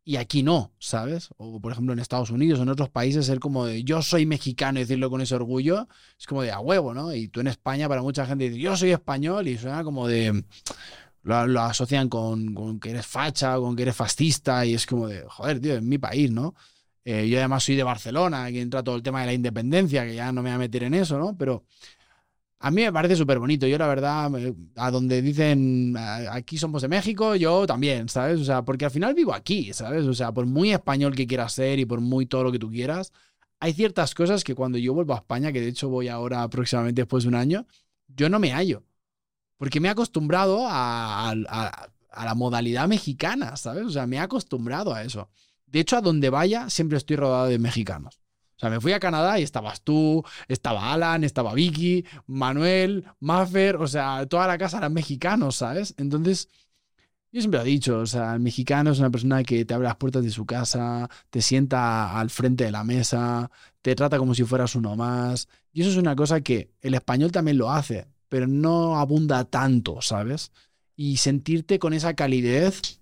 y 0.07 0.15
aquí 0.15 0.41
no, 0.41 0.71
¿sabes? 0.79 1.27
O 1.35 1.59
por 1.59 1.73
ejemplo 1.73 1.91
en 1.91 1.99
Estados 1.99 2.31
Unidos 2.31 2.61
o 2.61 2.63
en 2.63 2.69
otros 2.69 2.89
países 2.89 3.25
ser 3.25 3.41
como 3.41 3.65
de 3.65 3.83
yo 3.83 4.01
soy 4.01 4.25
mexicano 4.25 4.79
y 4.79 4.83
decirlo 4.83 5.09
con 5.09 5.19
ese 5.19 5.35
orgullo 5.35 5.89
es 6.17 6.25
como 6.25 6.43
de 6.43 6.51
a 6.53 6.61
huevo, 6.61 6.93
¿no? 6.93 7.13
Y 7.13 7.27
tú 7.27 7.41
en 7.41 7.47
España 7.47 7.89
para 7.89 8.01
mucha 8.01 8.25
gente 8.25 8.45
dice 8.45 8.57
yo 8.57 8.77
soy 8.77 8.91
español 8.91 9.49
y 9.49 9.57
suena 9.57 9.83
como 9.83 10.07
de 10.07 10.45
lo, 11.27 11.61
asocian 11.61 12.09
con, 12.09 12.79
que 12.79 12.91
eres 12.91 13.05
facha, 13.05 13.57
con 13.57 13.75
que 13.75 13.83
eres 13.83 13.95
fascista 13.95 14.65
y 14.65 14.73
es 14.73 14.85
como 14.85 15.07
de 15.07 15.23
joder, 15.27 15.59
tío, 15.59 15.75
en 15.75 15.87
mi 15.87 15.97
país, 15.97 16.31
¿no? 16.31 16.55
Eh, 17.03 17.27
yo 17.29 17.37
además 17.37 17.63
soy 17.63 17.75
de 17.75 17.83
Barcelona, 17.83 18.45
aquí 18.45 18.59
entra 18.59 18.83
todo 18.83 18.95
el 18.95 19.03
tema 19.03 19.21
de 19.21 19.27
la 19.27 19.33
independencia, 19.33 20.05
que 20.05 20.15
ya 20.15 20.31
no 20.31 20.41
me 20.41 20.49
voy 20.49 20.55
a 20.55 20.59
meter 20.59 20.83
en 20.83 20.93
eso, 20.93 21.17
¿no? 21.17 21.37
Pero 21.37 21.63
a 22.59 22.71
mí 22.71 22.81
me 22.81 22.91
parece 22.91 23.15
súper 23.15 23.39
bonito. 23.39 23.67
Yo, 23.67 23.77
la 23.77 23.87
verdad, 23.87 24.31
a 24.75 24.91
donde 24.91 25.21
dicen 25.21 25.95
aquí 25.97 26.57
somos 26.57 26.81
de 26.81 26.87
México, 26.87 27.35
yo 27.35 27.67
también, 27.67 28.09
¿sabes? 28.09 28.39
O 28.39 28.43
sea, 28.45 28.63
porque 28.63 28.85
al 28.85 28.91
final 28.91 29.13
vivo 29.13 29.33
aquí, 29.33 29.73
¿sabes? 29.73 30.05
O 30.05 30.13
sea, 30.13 30.31
por 30.33 30.45
muy 30.45 30.71
español 30.71 31.15
que 31.15 31.27
quieras 31.27 31.53
ser 31.53 31.79
y 31.79 31.85
por 31.85 32.01
muy 32.01 32.25
todo 32.25 32.45
lo 32.45 32.51
que 32.51 32.59
tú 32.59 32.69
quieras, 32.69 33.13
hay 33.59 33.73
ciertas 33.73 34.15
cosas 34.15 34.43
que 34.43 34.55
cuando 34.55 34.77
yo 34.77 34.93
vuelvo 34.93 35.13
a 35.13 35.17
España, 35.17 35.51
que 35.51 35.61
de 35.61 35.69
hecho 35.69 35.89
voy 35.89 36.07
ahora 36.07 36.43
aproximadamente 36.43 37.01
después 37.01 37.23
de 37.23 37.29
un 37.29 37.35
año, 37.35 37.67
yo 38.07 38.29
no 38.29 38.39
me 38.39 38.51
hallo. 38.51 38.83
Porque 39.57 39.79
me 39.79 39.87
he 39.87 39.91
acostumbrado 39.91 40.65
a, 40.67 41.31
a 41.31 42.25
la 42.25 42.35
modalidad 42.35 42.87
mexicana, 42.87 43.55
¿sabes? 43.57 43.85
O 43.85 43.89
sea, 43.89 44.07
me 44.07 44.17
he 44.17 44.19
acostumbrado 44.19 44.93
a 44.93 45.03
eso. 45.03 45.29
De 45.65 45.79
hecho, 45.79 45.97
a 45.97 46.01
donde 46.01 46.29
vaya, 46.29 46.69
siempre 46.69 46.97
estoy 46.97 47.15
rodado 47.15 47.47
de 47.47 47.59
mexicanos. 47.59 48.19
O 48.57 48.59
sea, 48.59 48.71
me 48.71 48.81
fui 48.81 48.91
a 48.91 48.99
Canadá 48.99 49.39
y 49.39 49.43
estabas 49.43 49.81
tú, 49.81 50.23
estaba 50.47 50.91
Alan, 50.91 51.23
estaba 51.23 51.53
Vicky, 51.53 52.05
Manuel, 52.25 53.05
Maffer, 53.19 53.75
o 53.75 53.87
sea, 53.87 54.25
toda 54.25 54.47
la 54.47 54.57
casa 54.57 54.79
eran 54.79 54.93
mexicanos, 54.93 55.57
¿sabes? 55.57 55.93
Entonces, 55.97 56.49
yo 57.31 57.41
siempre 57.41 57.59
lo 57.59 57.65
he 57.65 57.69
dicho, 57.69 57.99
o 57.99 58.05
sea, 58.07 58.33
el 58.33 58.39
mexicano 58.39 58.91
es 58.91 58.97
una 58.97 59.11
persona 59.11 59.43
que 59.43 59.63
te 59.63 59.75
abre 59.75 59.87
las 59.87 59.97
puertas 59.97 60.23
de 60.23 60.31
su 60.31 60.47
casa, 60.47 61.07
te 61.29 61.43
sienta 61.43 62.17
al 62.19 62.31
frente 62.31 62.63
de 62.63 62.71
la 62.71 62.83
mesa, 62.83 63.51
te 63.83 63.93
trata 63.93 64.17
como 64.17 64.33
si 64.33 64.43
fueras 64.43 64.73
uno 64.73 64.95
más. 64.95 65.47
Y 65.71 65.81
eso 65.81 65.91
es 65.91 65.97
una 65.97 66.15
cosa 66.15 66.41
que 66.41 66.71
el 66.81 66.95
español 66.95 67.31
también 67.31 67.59
lo 67.59 67.69
hace, 67.69 68.07
pero 68.29 68.47
no 68.47 68.97
abunda 68.97 69.45
tanto, 69.45 70.01
¿sabes? 70.01 70.51
Y 70.95 71.17
sentirte 71.17 71.79
con 71.79 71.93
esa 71.93 72.13
calidez 72.15 72.99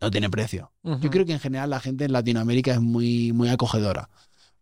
no 0.00 0.10
tiene 0.10 0.28
precio. 0.28 0.70
Yo 0.82 1.10
creo 1.10 1.24
que 1.24 1.32
en 1.32 1.40
general 1.40 1.70
la 1.70 1.80
gente 1.80 2.04
en 2.04 2.12
Latinoamérica 2.12 2.72
es 2.72 2.80
muy, 2.80 3.32
muy 3.32 3.48
acogedora. 3.48 4.10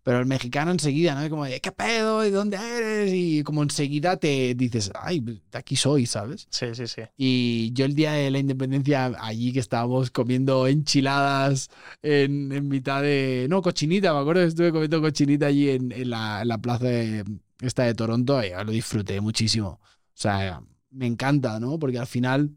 Pero 0.04 0.18
el 0.18 0.26
mexicano 0.26 0.72
enseguida, 0.72 1.14
¿no? 1.14 1.28
Como, 1.30 1.44
¿qué 1.44 1.72
pedo? 1.72 2.26
¿Y 2.26 2.30
dónde 2.30 2.56
eres? 2.56 3.12
Y 3.12 3.44
como 3.44 3.62
enseguida 3.62 4.16
te 4.16 4.54
dices, 4.54 4.90
ay, 5.00 5.20
de 5.20 5.40
aquí 5.52 5.76
soy, 5.76 6.06
¿sabes? 6.06 6.48
Sí, 6.50 6.66
sí, 6.74 6.88
sí. 6.88 7.02
Y 7.16 7.72
yo 7.72 7.84
el 7.84 7.94
día 7.94 8.12
de 8.12 8.30
la 8.30 8.38
independencia, 8.38 9.12
allí 9.20 9.52
que 9.52 9.60
estábamos 9.60 10.10
comiendo 10.10 10.66
enchiladas 10.66 11.70
en, 12.02 12.50
en 12.50 12.68
mitad 12.68 13.02
de... 13.02 13.46
No, 13.48 13.62
cochinita, 13.62 14.12
me 14.12 14.20
acuerdo 14.20 14.42
que 14.42 14.48
estuve 14.48 14.72
comiendo 14.72 15.00
cochinita 15.00 15.46
allí 15.46 15.70
en, 15.70 15.92
en, 15.92 16.10
la, 16.10 16.42
en 16.42 16.48
la, 16.48 16.58
plaza 16.58 16.86
de, 16.86 17.24
esta 17.66 17.84
de 17.84 17.94
Toronto 17.94 18.42
y 18.44 18.50
lo 18.50 18.72
disfruté 18.72 19.20
muchísimo. 19.20 19.80
O 19.80 19.80
sea, 20.14 20.62
me 20.90 21.06
encanta, 21.06 21.58
¿no? 21.60 21.78
Porque 21.78 21.98
al 21.98 22.06
final, 22.06 22.50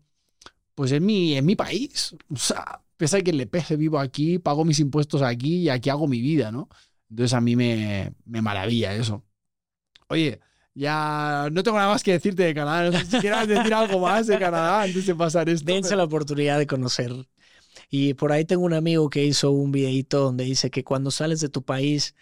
pues 0.75 0.91
es 0.91 1.01
mi, 1.01 1.37
es 1.37 1.43
mi 1.43 1.55
país. 1.55 2.15
O 2.33 2.37
sea, 2.37 2.81
pese 2.97 3.17
a 3.17 3.21
que 3.21 3.33
le 3.33 3.47
pese, 3.47 3.75
vivo 3.75 3.99
aquí, 3.99 4.39
pago 4.39 4.65
mis 4.65 4.79
impuestos 4.79 5.21
aquí 5.21 5.57
y 5.57 5.69
aquí 5.69 5.89
hago 5.89 6.07
mi 6.07 6.21
vida, 6.21 6.51
¿no? 6.51 6.69
Entonces 7.09 7.33
a 7.33 7.41
mí 7.41 7.55
me, 7.55 8.13
me 8.25 8.41
maravilla 8.41 8.93
eso. 8.93 9.23
Oye, 10.07 10.39
ya 10.73 11.47
no 11.51 11.63
tengo 11.63 11.77
nada 11.77 11.89
más 11.89 12.03
que 12.03 12.11
decirte 12.11 12.43
de 12.43 12.53
Canadá. 12.53 12.89
No 12.89 12.99
sé 12.99 13.05
si 13.05 13.19
quieras 13.19 13.47
decir 13.47 13.73
algo 13.73 13.99
más 13.99 14.27
de 14.27 14.37
Canadá 14.37 14.83
antes 14.83 15.05
de 15.05 15.15
pasar 15.15 15.49
esto. 15.49 15.65
Dense 15.65 15.95
la 15.95 16.03
oportunidad 16.03 16.59
de 16.59 16.67
conocer. 16.67 17.13
Y 17.89 18.13
por 18.15 18.31
ahí 18.31 18.45
tengo 18.45 18.65
un 18.65 18.73
amigo 18.73 19.09
que 19.09 19.23
hizo 19.23 19.51
un 19.51 19.71
videito 19.71 20.19
donde 20.19 20.43
dice 20.43 20.69
que 20.69 20.83
cuando 20.83 21.11
sales 21.11 21.39
de 21.39 21.49
tu 21.49 21.63
país, 21.63 22.15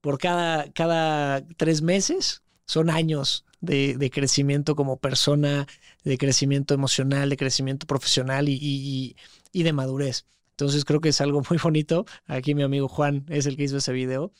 por 0.00 0.18
cada, 0.18 0.70
cada 0.72 1.46
tres 1.56 1.82
meses, 1.82 2.42
son 2.66 2.90
años 2.90 3.44
de, 3.60 3.96
de 3.96 4.10
crecimiento 4.10 4.76
como 4.76 4.98
persona, 4.98 5.66
de 6.04 6.18
crecimiento 6.18 6.74
emocional, 6.74 7.28
de 7.30 7.36
crecimiento 7.36 7.86
profesional 7.86 8.48
y, 8.48 8.58
y, 8.60 9.16
y 9.52 9.62
de 9.62 9.72
madurez. 9.72 10.26
Entonces 10.50 10.84
creo 10.84 11.00
que 11.00 11.10
es 11.10 11.20
algo 11.20 11.42
muy 11.50 11.58
bonito. 11.62 12.04
Aquí 12.26 12.54
mi 12.54 12.62
amigo 12.62 12.88
Juan 12.88 13.24
es 13.28 13.46
el 13.46 13.56
que 13.56 13.64
hizo 13.64 13.78
ese 13.78 13.92
video. 13.92 14.32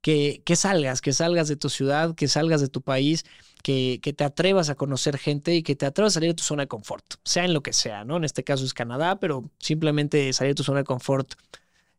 Que, 0.00 0.42
que 0.44 0.54
salgas, 0.54 1.00
que 1.00 1.12
salgas 1.12 1.48
de 1.48 1.56
tu 1.56 1.68
ciudad, 1.68 2.14
que 2.14 2.28
salgas 2.28 2.60
de 2.60 2.68
tu 2.68 2.82
país, 2.82 3.24
que, 3.64 3.98
que, 4.00 4.12
te 4.12 4.22
atrevas 4.22 4.70
a 4.70 4.76
conocer 4.76 5.18
gente 5.18 5.56
y 5.56 5.64
que 5.64 5.74
te 5.74 5.86
atrevas 5.86 6.12
a 6.12 6.14
salir 6.14 6.30
de 6.30 6.34
tu 6.34 6.44
zona 6.44 6.62
de 6.62 6.68
confort, 6.68 7.04
sea 7.24 7.44
en 7.44 7.52
lo 7.52 7.64
que 7.64 7.72
sea, 7.72 8.04
¿no? 8.04 8.16
En 8.16 8.22
este 8.22 8.44
caso 8.44 8.64
es 8.64 8.74
Canadá, 8.74 9.18
pero 9.18 9.50
simplemente 9.58 10.32
salir 10.32 10.52
de 10.52 10.54
tu 10.54 10.62
zona 10.62 10.78
de 10.78 10.84
confort 10.84 11.34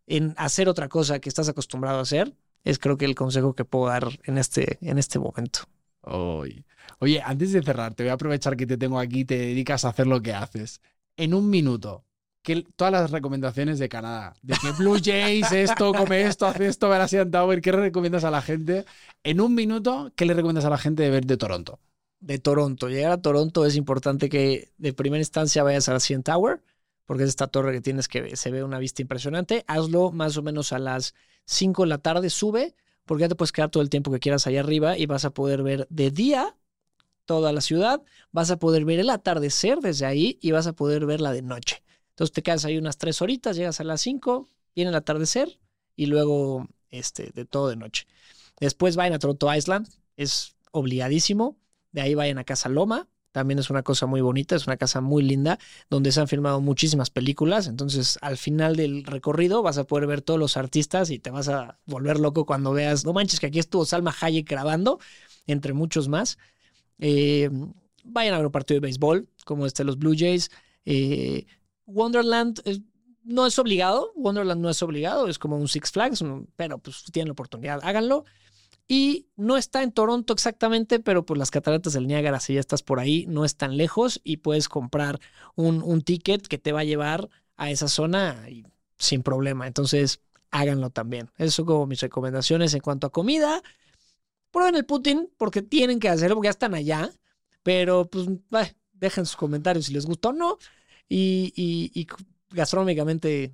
en 0.07 0.33
hacer 0.37 0.69
otra 0.69 0.87
cosa 0.89 1.19
que 1.19 1.29
estás 1.29 1.49
acostumbrado 1.49 1.99
a 1.99 2.03
hacer, 2.03 2.33
es 2.63 2.79
creo 2.79 2.97
que 2.97 3.05
el 3.05 3.15
consejo 3.15 3.53
que 3.53 3.65
puedo 3.65 3.87
dar 3.87 4.07
en 4.23 4.37
este, 4.37 4.77
en 4.81 4.97
este 4.97 5.19
momento. 5.19 5.61
Oye, 6.01 6.65
oye, 6.99 7.21
antes 7.21 7.51
de 7.51 7.61
cerrar, 7.61 7.93
te 7.93 8.03
voy 8.03 8.09
a 8.09 8.13
aprovechar 8.13 8.55
que 8.55 8.65
te 8.65 8.77
tengo 8.77 8.99
aquí 8.99 9.25
te 9.25 9.37
dedicas 9.37 9.85
a 9.85 9.89
hacer 9.89 10.07
lo 10.07 10.21
que 10.21 10.33
haces. 10.33 10.81
En 11.17 11.33
un 11.33 11.49
minuto, 11.49 12.05
que 12.41 12.65
todas 12.75 12.91
las 12.91 13.11
recomendaciones 13.11 13.79
de 13.79 13.89
Canadá. 13.89 14.33
De 14.41 14.55
que 14.61 14.71
Blue 14.71 14.97
Jays, 15.03 15.51
esto, 15.51 15.93
come 15.93 16.21
esto, 16.21 16.47
hace 16.47 16.67
esto, 16.67 16.89
ver 16.89 17.01
a 17.01 17.29
Tower. 17.29 17.61
¿Qué 17.61 17.71
recomiendas 17.71 18.23
a 18.23 18.31
la 18.31 18.41
gente? 18.41 18.85
En 19.23 19.41
un 19.41 19.53
minuto, 19.53 20.11
¿qué 20.15 20.25
le 20.25 20.33
recomiendas 20.33 20.65
a 20.65 20.69
la 20.69 20.77
gente 20.77 21.03
de 21.03 21.09
ver 21.09 21.25
de 21.25 21.37
Toronto? 21.37 21.79
De 22.19 22.39
Toronto. 22.39 22.89
Llegar 22.89 23.11
a 23.11 23.21
Toronto 23.21 23.65
es 23.65 23.75
importante 23.75 24.29
que 24.29 24.71
de 24.77 24.93
primera 24.93 25.19
instancia 25.19 25.63
vayas 25.63 25.89
a 25.89 25.93
la 25.93 25.99
CN 25.99 26.23
Tower, 26.23 26.61
porque 27.05 27.23
es 27.23 27.29
esta 27.29 27.47
torre 27.47 27.73
que 27.73 27.81
tienes 27.81 28.07
que 28.07 28.35
se 28.35 28.51
ve 28.51 28.63
una 28.63 28.79
vista 28.79 29.01
impresionante. 29.01 29.63
Hazlo 29.67 30.11
más 30.11 30.37
o 30.37 30.41
menos 30.41 30.73
a 30.73 30.79
las 30.79 31.15
5 31.49 31.83
de 31.83 31.89
la 31.89 31.97
tarde, 31.97 32.29
sube, 32.29 32.75
porque 33.05 33.21
ya 33.21 33.27
te 33.27 33.35
puedes 33.35 33.51
quedar 33.51 33.69
todo 33.69 33.81
el 33.81 33.89
tiempo 33.89 34.11
que 34.11 34.19
quieras 34.19 34.45
allá 34.45 34.59
arriba 34.59 34.97
y 34.97 35.07
vas 35.07 35.25
a 35.25 35.31
poder 35.31 35.63
ver 35.63 35.87
de 35.89 36.11
día 36.11 36.55
toda 37.25 37.51
la 37.51 37.61
ciudad, 37.61 38.03
vas 38.31 38.51
a 38.51 38.57
poder 38.57 38.85
ver 38.85 38.99
el 38.99 39.09
atardecer 39.09 39.79
desde 39.79 40.05
ahí 40.05 40.37
y 40.41 40.51
vas 40.51 40.67
a 40.67 40.73
poder 40.73 41.05
verla 41.05 41.31
de 41.31 41.41
noche. 41.41 41.83
Entonces 42.11 42.33
te 42.33 42.43
quedas 42.43 42.65
ahí 42.65 42.77
unas 42.77 42.97
tres 42.97 43.21
horitas, 43.21 43.55
llegas 43.55 43.79
a 43.79 43.83
las 43.83 44.01
cinco, 44.01 44.47
viene 44.75 44.89
el 44.89 44.95
atardecer 44.95 45.59
y 45.95 46.05
luego 46.05 46.67
este, 46.91 47.31
de 47.33 47.45
todo 47.45 47.69
de 47.69 47.75
noche. 47.75 48.05
Después 48.59 48.95
vayan 48.95 49.13
a 49.13 49.19
Toronto 49.19 49.53
Island, 49.53 49.87
es 50.17 50.55
obligadísimo. 50.71 51.57
De 51.91 52.01
ahí 52.01 52.13
vayan 52.13 52.37
a 52.37 52.43
Casa 52.43 52.69
Loma, 52.69 53.07
también 53.39 53.59
es 53.59 53.69
una 53.69 53.83
cosa 53.83 54.05
muy 54.05 54.19
bonita, 54.19 54.57
es 54.57 54.67
una 54.67 54.75
casa 54.75 54.99
muy 54.99 55.23
linda, 55.23 55.59
donde 55.89 56.11
se 56.11 56.19
han 56.19 56.27
filmado 56.27 56.59
muchísimas 56.59 57.09
películas. 57.09 57.67
Entonces, 57.67 58.19
al 58.21 58.35
final 58.35 58.75
del 58.75 59.05
recorrido 59.05 59.61
vas 59.61 59.77
a 59.77 59.85
poder 59.85 60.07
ver 60.07 60.21
todos 60.21 60.37
los 60.37 60.57
artistas 60.57 61.09
y 61.09 61.19
te 61.19 61.29
vas 61.29 61.47
a 61.47 61.79
volver 61.85 62.19
loco 62.19 62.45
cuando 62.45 62.73
veas, 62.73 63.05
no 63.05 63.13
manches, 63.13 63.39
que 63.39 63.45
aquí 63.45 63.57
estuvo 63.57 63.85
Salma 63.85 64.13
Hayek 64.19 64.45
grabando, 64.45 64.99
entre 65.47 65.71
muchos 65.71 66.09
más. 66.09 66.37
Eh, 66.97 67.49
vayan 68.03 68.33
a 68.33 68.37
ver 68.39 68.47
un 68.47 68.51
partido 68.51 68.75
de 68.75 68.87
béisbol, 68.87 69.29
como 69.45 69.65
este 69.65 69.85
los 69.85 69.97
Blue 69.97 70.15
Jays. 70.17 70.51
Eh, 70.83 71.45
Wonderland 71.85 72.61
no 73.23 73.47
es 73.47 73.57
obligado, 73.57 74.11
Wonderland 74.15 74.59
no 74.59 74.69
es 74.69 74.83
obligado, 74.83 75.29
es 75.29 75.39
como 75.39 75.55
un 75.55 75.69
Six 75.69 75.91
Flags, 75.91 76.25
pero 76.57 76.79
pues 76.79 77.05
tienen 77.13 77.29
la 77.29 77.33
oportunidad, 77.33 77.79
háganlo. 77.83 78.25
Y 78.91 79.27
no 79.35 79.55
está 79.55 79.83
en 79.83 79.91
Toronto 79.91 80.33
exactamente, 80.33 80.99
pero 80.99 81.23
pues 81.23 81.37
las 81.37 81.51
cataratas 81.51 81.93
del 81.93 82.07
Niágara, 82.07 82.39
si 82.39 82.55
ya 82.55 82.59
estás 82.59 82.81
por 82.81 82.99
ahí, 82.99 83.27
no 83.27 83.45
están 83.45 83.77
lejos 83.77 84.19
y 84.23 84.37
puedes 84.37 84.67
comprar 84.67 85.19
un, 85.55 85.83
un 85.83 86.01
ticket 86.01 86.47
que 86.47 86.57
te 86.57 86.71
va 86.71 86.79
a 86.79 86.85
llevar 86.85 87.29
a 87.55 87.69
esa 87.69 87.87
zona 87.87 88.43
sin 88.97 89.21
problema. 89.21 89.67
Entonces, 89.67 90.21
háganlo 90.49 90.89
también. 90.89 91.29
Eso 91.37 91.57
son 91.57 91.65
como 91.67 91.85
mis 91.85 92.01
recomendaciones 92.01 92.73
en 92.73 92.79
cuanto 92.79 93.05
a 93.05 93.11
comida. 93.11 93.61
Prueben 94.49 94.75
el 94.75 94.85
Putin 94.85 95.29
porque 95.37 95.61
tienen 95.61 95.99
que 95.99 96.09
hacerlo, 96.09 96.35
porque 96.35 96.47
ya 96.47 96.51
están 96.51 96.73
allá. 96.73 97.11
Pero 97.61 98.09
pues 98.09 98.27
dejen 98.93 99.27
sus 99.27 99.35
comentarios 99.35 99.85
si 99.85 99.93
les 99.93 100.07
gusta 100.07 100.29
o 100.29 100.33
no. 100.33 100.57
Y, 101.07 101.53
y 101.55 102.07
gastronómicamente 102.49 103.53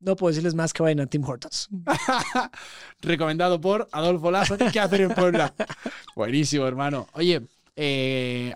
no 0.00 0.16
puedo 0.16 0.30
decirles 0.30 0.54
más 0.54 0.72
que 0.72 0.82
vayan 0.82 1.00
a 1.00 1.06
Tim 1.06 1.24
Hortons. 1.24 1.68
Recomendado 3.00 3.60
por 3.60 3.88
Adolfo 3.92 4.30
Lazo. 4.30 4.56
¿Qué 4.72 4.80
hacer 4.80 5.02
en 5.02 5.10
Puebla? 5.10 5.54
Buenísimo, 6.16 6.66
hermano. 6.66 7.08
Oye, 7.12 7.42
eh, 7.76 8.54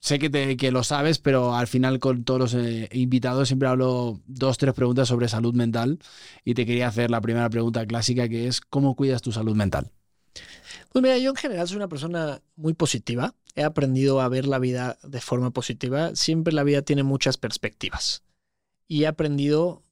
sé 0.00 0.18
que, 0.18 0.30
te, 0.30 0.56
que, 0.56 0.70
lo 0.70 0.84
sabes, 0.84 1.18
pero 1.18 1.54
al 1.54 1.66
final 1.66 1.98
con 1.98 2.24
todos 2.24 2.40
los 2.40 2.54
eh, 2.54 2.88
invitados 2.92 3.48
siempre 3.48 3.68
hablo 3.68 4.20
dos, 4.26 4.58
tres 4.58 4.74
preguntas 4.74 5.08
sobre 5.08 5.28
salud 5.28 5.54
mental. 5.54 5.98
Y 6.44 6.54
te 6.54 6.66
quería 6.66 6.88
hacer 6.88 7.10
la 7.10 7.20
primera 7.20 7.50
pregunta 7.50 7.84
clásica, 7.86 8.28
que 8.28 8.46
es, 8.46 8.60
¿cómo 8.60 8.94
cuidas 8.94 9.22
tu 9.22 9.32
salud 9.32 9.56
mental? 9.56 9.90
Pues 10.92 11.02
mira, 11.02 11.18
yo 11.18 11.30
en 11.30 11.36
general 11.36 11.66
soy 11.66 11.76
una 11.76 11.88
persona 11.88 12.40
muy 12.56 12.74
positiva. 12.74 13.34
He 13.54 13.64
aprendido 13.64 14.20
a 14.20 14.28
ver 14.28 14.46
la 14.46 14.58
vida 14.58 14.98
de 15.02 15.20
forma 15.20 15.50
positiva. 15.50 16.14
Siempre 16.14 16.52
la 16.52 16.62
vida 16.62 16.82
tiene 16.82 17.02
muchas 17.02 17.36
perspectivas. 17.38 18.22
Y 18.86 19.02
he 19.02 19.06
aprendido 19.06 19.82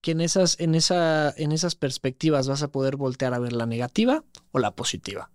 que 0.00 0.12
en 0.12 0.20
esas, 0.20 0.58
en, 0.60 0.74
esa, 0.74 1.34
en 1.36 1.52
esas 1.52 1.74
perspectivas 1.74 2.48
vas 2.48 2.62
a 2.62 2.70
poder 2.70 2.96
voltear 2.96 3.34
a 3.34 3.38
ver 3.38 3.52
la 3.52 3.66
negativa 3.66 4.24
o 4.52 4.58
la 4.58 4.74
positiva. 4.74 5.30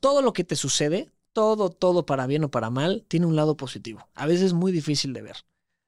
Todo 0.00 0.22
lo 0.22 0.32
que 0.32 0.44
te 0.44 0.56
sucede, 0.56 1.10
todo, 1.32 1.70
todo 1.70 2.06
para 2.06 2.26
bien 2.26 2.44
o 2.44 2.50
para 2.50 2.70
mal, 2.70 3.04
tiene 3.08 3.26
un 3.26 3.36
lado 3.36 3.56
positivo. 3.56 4.08
A 4.14 4.26
veces 4.26 4.46
es 4.46 4.52
muy 4.52 4.72
difícil 4.72 5.12
de 5.12 5.22
ver, 5.22 5.36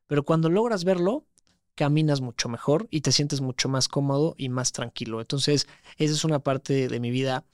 pero 0.06 0.24
cuando 0.24 0.50
logras 0.50 0.84
verlo, 0.84 1.26
caminas 1.74 2.20
mucho 2.20 2.48
mejor 2.48 2.86
y 2.90 3.00
te 3.00 3.12
sientes 3.12 3.40
mucho 3.40 3.68
más 3.68 3.88
cómodo 3.88 4.34
y 4.38 4.48
más 4.48 4.72
tranquilo. 4.72 5.20
Entonces, 5.20 5.66
esa 5.96 6.14
es 6.14 6.24
una 6.24 6.38
parte 6.38 6.88
de 6.88 7.00
mi 7.00 7.10
vida 7.10 7.44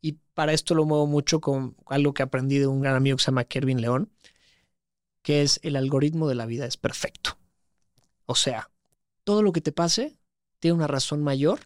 y 0.00 0.12
para 0.34 0.52
esto 0.52 0.74
lo 0.74 0.84
muevo 0.84 1.06
mucho 1.06 1.40
con 1.40 1.76
algo 1.86 2.14
que 2.14 2.22
aprendí 2.22 2.58
de 2.58 2.66
un 2.66 2.80
gran 2.80 2.96
amigo 2.96 3.16
que 3.16 3.22
se 3.22 3.30
llama 3.30 3.44
Kervin 3.44 3.80
León, 3.80 4.10
que 5.22 5.42
es 5.42 5.60
el 5.62 5.76
algoritmo 5.76 6.28
de 6.28 6.34
la 6.34 6.46
vida 6.46 6.66
es 6.66 6.76
perfecto. 6.76 7.38
O 8.26 8.34
sea, 8.34 8.70
todo 9.28 9.42
lo 9.42 9.52
que 9.52 9.60
te 9.60 9.72
pase 9.72 10.16
tiene 10.58 10.78
una 10.78 10.86
razón 10.86 11.22
mayor 11.22 11.60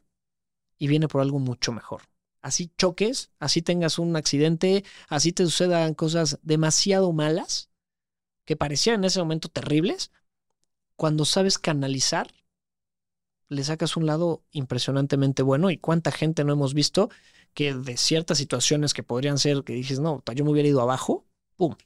y 0.78 0.88
viene 0.88 1.06
por 1.06 1.20
algo 1.20 1.38
mucho 1.38 1.70
mejor. 1.70 2.02
Así 2.40 2.72
choques, 2.76 3.30
así 3.38 3.62
tengas 3.62 4.00
un 4.00 4.16
accidente, 4.16 4.82
así 5.06 5.30
te 5.32 5.44
sucedan 5.44 5.94
cosas 5.94 6.40
demasiado 6.42 7.12
malas 7.12 7.70
que 8.44 8.56
parecían 8.56 8.96
en 8.96 9.04
ese 9.04 9.20
momento 9.20 9.48
terribles, 9.48 10.10
cuando 10.96 11.24
sabes 11.24 11.56
canalizar, 11.56 12.34
le 13.48 13.62
sacas 13.62 13.96
un 13.96 14.06
lado 14.06 14.42
impresionantemente 14.50 15.44
bueno 15.44 15.70
y 15.70 15.76
cuánta 15.78 16.10
gente 16.10 16.42
no 16.42 16.54
hemos 16.54 16.74
visto 16.74 17.10
que 17.54 17.74
de 17.74 17.96
ciertas 17.96 18.38
situaciones 18.38 18.92
que 18.92 19.04
podrían 19.04 19.38
ser 19.38 19.62
que 19.62 19.74
dices, 19.74 20.00
no, 20.00 20.20
yo 20.34 20.44
me 20.44 20.50
hubiera 20.50 20.68
ido 20.68 20.80
abajo, 20.80 21.28
¡pum! 21.54 21.76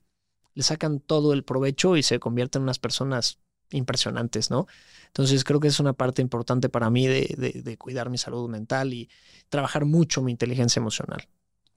Le 0.55 0.63
sacan 0.63 1.01
todo 1.01 1.35
el 1.35 1.45
provecho 1.45 1.99
y 1.99 2.03
se 2.03 2.19
convierten 2.19 2.61
en 2.61 2.63
unas 2.63 2.79
personas 2.79 3.41
impresionantes, 3.71 4.51
¿no? 4.51 4.67
Entonces 5.07 5.45
creo 5.45 5.61
que 5.61 5.69
es 5.69 5.81
una 5.81 5.95
parte 5.95 6.23
importante 6.23 6.69
para 6.69 6.91
mí 6.91 7.07
de, 7.07 7.77
cuidar 7.79 8.11
mi 8.11 8.19
salud 8.19 8.49
mental 8.49 8.93
y 8.93 9.09
trabajar 9.49 9.85
mucho 9.85 10.23
mi 10.23 10.31
inteligencia 10.31 10.81
emocional. 10.81 11.27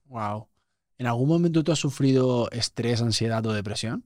Wow. 0.06 0.48
¿En 0.98 1.06
algún 1.06 1.28
momento 1.28 1.64
tú 1.64 1.72
has 1.72 1.78
sufrido 1.78 2.50
estrés, 2.50 3.00
ansiedad 3.00 3.44
o 3.46 3.52
depresión? 3.52 4.04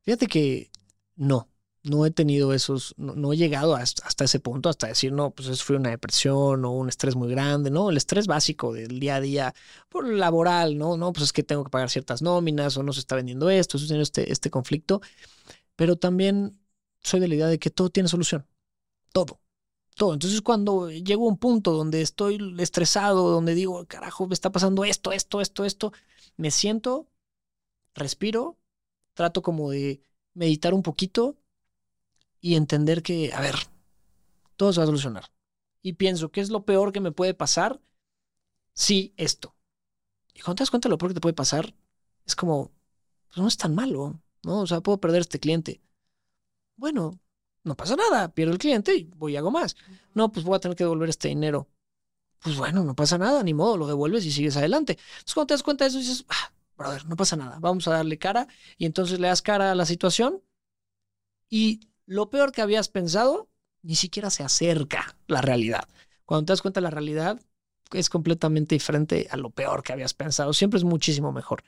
Fíjate 0.00 0.26
que 0.26 0.70
no, 1.14 1.48
no 1.84 2.06
he 2.06 2.10
tenido 2.10 2.52
esos, 2.52 2.94
no, 2.96 3.32
he 3.32 3.36
llegado 3.36 3.74
hasta, 3.74 4.24
ese 4.24 4.40
punto, 4.40 4.68
hasta 4.68 4.86
decir, 4.88 5.12
no, 5.12 5.30
pues 5.30 5.48
eso 5.48 5.64
fue 5.64 5.76
una 5.76 5.90
depresión 5.90 6.64
o 6.64 6.70
un 6.72 6.88
estrés 6.88 7.16
muy 7.16 7.30
grande, 7.30 7.70
¿no? 7.70 7.90
El 7.90 7.96
estrés 7.96 8.26
básico 8.26 8.72
del 8.72 9.00
día 9.00 9.16
a 9.16 9.20
día, 9.20 9.54
por 9.88 10.08
laboral, 10.08 10.78
¿no? 10.78 10.96
No, 10.96 11.12
pues 11.12 11.24
es 11.24 11.32
que 11.32 11.42
tengo 11.42 11.64
que 11.64 11.70
pagar 11.70 11.90
ciertas 11.90 12.22
nóminas 12.22 12.76
o 12.76 12.82
no 12.82 12.92
se 12.92 13.00
está 13.00 13.16
vendiendo 13.16 13.50
esto, 13.50 13.76
eso 13.76 13.86
tiene 13.86 14.02
este, 14.02 14.30
este 14.32 14.50
conflicto, 14.50 15.00
pero 15.76 15.96
también 15.96 16.58
soy 17.02 17.20
de 17.20 17.28
la 17.28 17.34
idea 17.34 17.46
de 17.46 17.58
que 17.58 17.70
todo 17.70 17.90
tiene 17.90 18.08
solución. 18.08 18.46
Todo. 19.12 19.40
Todo. 19.94 20.14
Entonces, 20.14 20.40
cuando 20.40 20.90
llego 20.90 21.26
a 21.26 21.28
un 21.30 21.38
punto 21.38 21.72
donde 21.72 22.00
estoy 22.00 22.38
estresado, 22.58 23.30
donde 23.30 23.54
digo, 23.54 23.86
carajo, 23.86 24.26
me 24.26 24.34
está 24.34 24.50
pasando 24.50 24.84
esto, 24.84 25.12
esto, 25.12 25.40
esto, 25.40 25.64
esto, 25.64 25.92
me 26.36 26.50
siento, 26.50 27.08
respiro, 27.94 28.58
trato 29.14 29.42
como 29.42 29.70
de 29.70 30.02
meditar 30.34 30.72
un 30.74 30.82
poquito 30.82 31.36
y 32.40 32.54
entender 32.54 33.02
que, 33.02 33.32
a 33.32 33.40
ver, 33.40 33.56
todo 34.56 34.72
se 34.72 34.80
va 34.80 34.84
a 34.84 34.86
solucionar. 34.86 35.32
Y 35.82 35.94
pienso, 35.94 36.30
¿qué 36.30 36.40
es 36.40 36.50
lo 36.50 36.64
peor 36.64 36.92
que 36.92 37.00
me 37.00 37.12
puede 37.12 37.34
pasar? 37.34 37.80
Sí, 38.74 39.12
esto. 39.16 39.54
Y 40.34 40.40
cuando 40.40 40.56
te 40.56 40.62
das 40.62 40.70
cuenta 40.70 40.88
de 40.88 40.90
lo 40.90 40.98
peor 40.98 41.10
que 41.10 41.14
te 41.14 41.20
puede 41.20 41.34
pasar, 41.34 41.74
es 42.24 42.34
como, 42.36 42.72
pues 43.28 43.38
no 43.38 43.48
es 43.48 43.56
tan 43.58 43.74
malo, 43.74 44.20
¿no? 44.42 44.60
O 44.60 44.66
sea, 44.66 44.80
puedo 44.80 44.98
perder 45.00 45.20
este 45.20 45.40
cliente 45.40 45.82
bueno, 46.76 47.20
no 47.64 47.76
pasa 47.76 47.96
nada, 47.96 48.32
pierdo 48.34 48.52
el 48.52 48.58
cliente 48.58 48.94
y 48.96 49.04
voy 49.16 49.34
y 49.34 49.36
hago 49.36 49.50
más. 49.50 49.76
No, 50.14 50.32
pues 50.32 50.44
voy 50.44 50.56
a 50.56 50.60
tener 50.60 50.76
que 50.76 50.84
devolver 50.84 51.08
este 51.08 51.28
dinero. 51.28 51.68
Pues 52.40 52.56
bueno, 52.56 52.84
no 52.84 52.94
pasa 52.96 53.18
nada, 53.18 53.42
ni 53.42 53.54
modo, 53.54 53.76
lo 53.76 53.86
devuelves 53.86 54.24
y 54.26 54.32
sigues 54.32 54.56
adelante. 54.56 54.98
Entonces 54.98 55.34
cuando 55.34 55.46
te 55.48 55.54
das 55.54 55.62
cuenta 55.62 55.84
de 55.84 55.90
eso 55.90 55.98
dices, 55.98 56.24
ah, 56.28 56.52
brother, 56.76 57.06
no 57.06 57.16
pasa 57.16 57.36
nada, 57.36 57.58
vamos 57.60 57.86
a 57.86 57.92
darle 57.92 58.18
cara 58.18 58.48
y 58.78 58.86
entonces 58.86 59.20
le 59.20 59.28
das 59.28 59.42
cara 59.42 59.70
a 59.70 59.74
la 59.74 59.86
situación 59.86 60.42
y 61.48 61.88
lo 62.06 62.30
peor 62.30 62.50
que 62.52 62.62
habías 62.62 62.88
pensado 62.88 63.48
ni 63.82 63.94
siquiera 63.94 64.30
se 64.30 64.42
acerca 64.42 65.16
la 65.26 65.40
realidad. 65.40 65.88
Cuando 66.24 66.46
te 66.46 66.52
das 66.52 66.62
cuenta 66.62 66.80
de 66.80 66.84
la 66.84 66.90
realidad 66.90 67.40
es 67.92 68.08
completamente 68.08 68.74
diferente 68.74 69.28
a 69.30 69.36
lo 69.36 69.50
peor 69.50 69.82
que 69.82 69.92
habías 69.92 70.14
pensado, 70.14 70.52
siempre 70.52 70.78
es 70.78 70.84
muchísimo 70.84 71.32
mejor. 71.32 71.62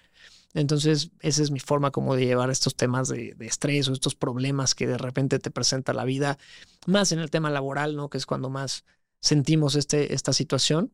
Entonces, 0.55 1.11
esa 1.21 1.43
es 1.43 1.51
mi 1.51 1.59
forma 1.59 1.91
como 1.91 2.15
de 2.15 2.27
llevar 2.27 2.49
estos 2.49 2.77
temas 2.77 3.09
de, 3.09 3.35
estrés 3.41 3.89
o 3.89 3.93
estos 3.93 4.15
problemas 4.15 4.75
que 4.75 4.87
de 4.87 4.99
repente 4.99 5.41
te 5.41 5.51
presenta 5.51 5.93
la 5.93 6.05
vida, 6.05 6.39
más 6.87 7.11
en 7.11 7.19
el 7.19 7.31
tema 7.31 7.51
laboral, 7.51 7.97
¿no? 7.97 8.09
Que 8.09 8.19
es 8.19 8.27
cuando 8.27 8.51
más 8.51 8.85
sentimos 9.21 9.75
este, 9.75 10.15
esta 10.15 10.33
situación. 10.33 10.93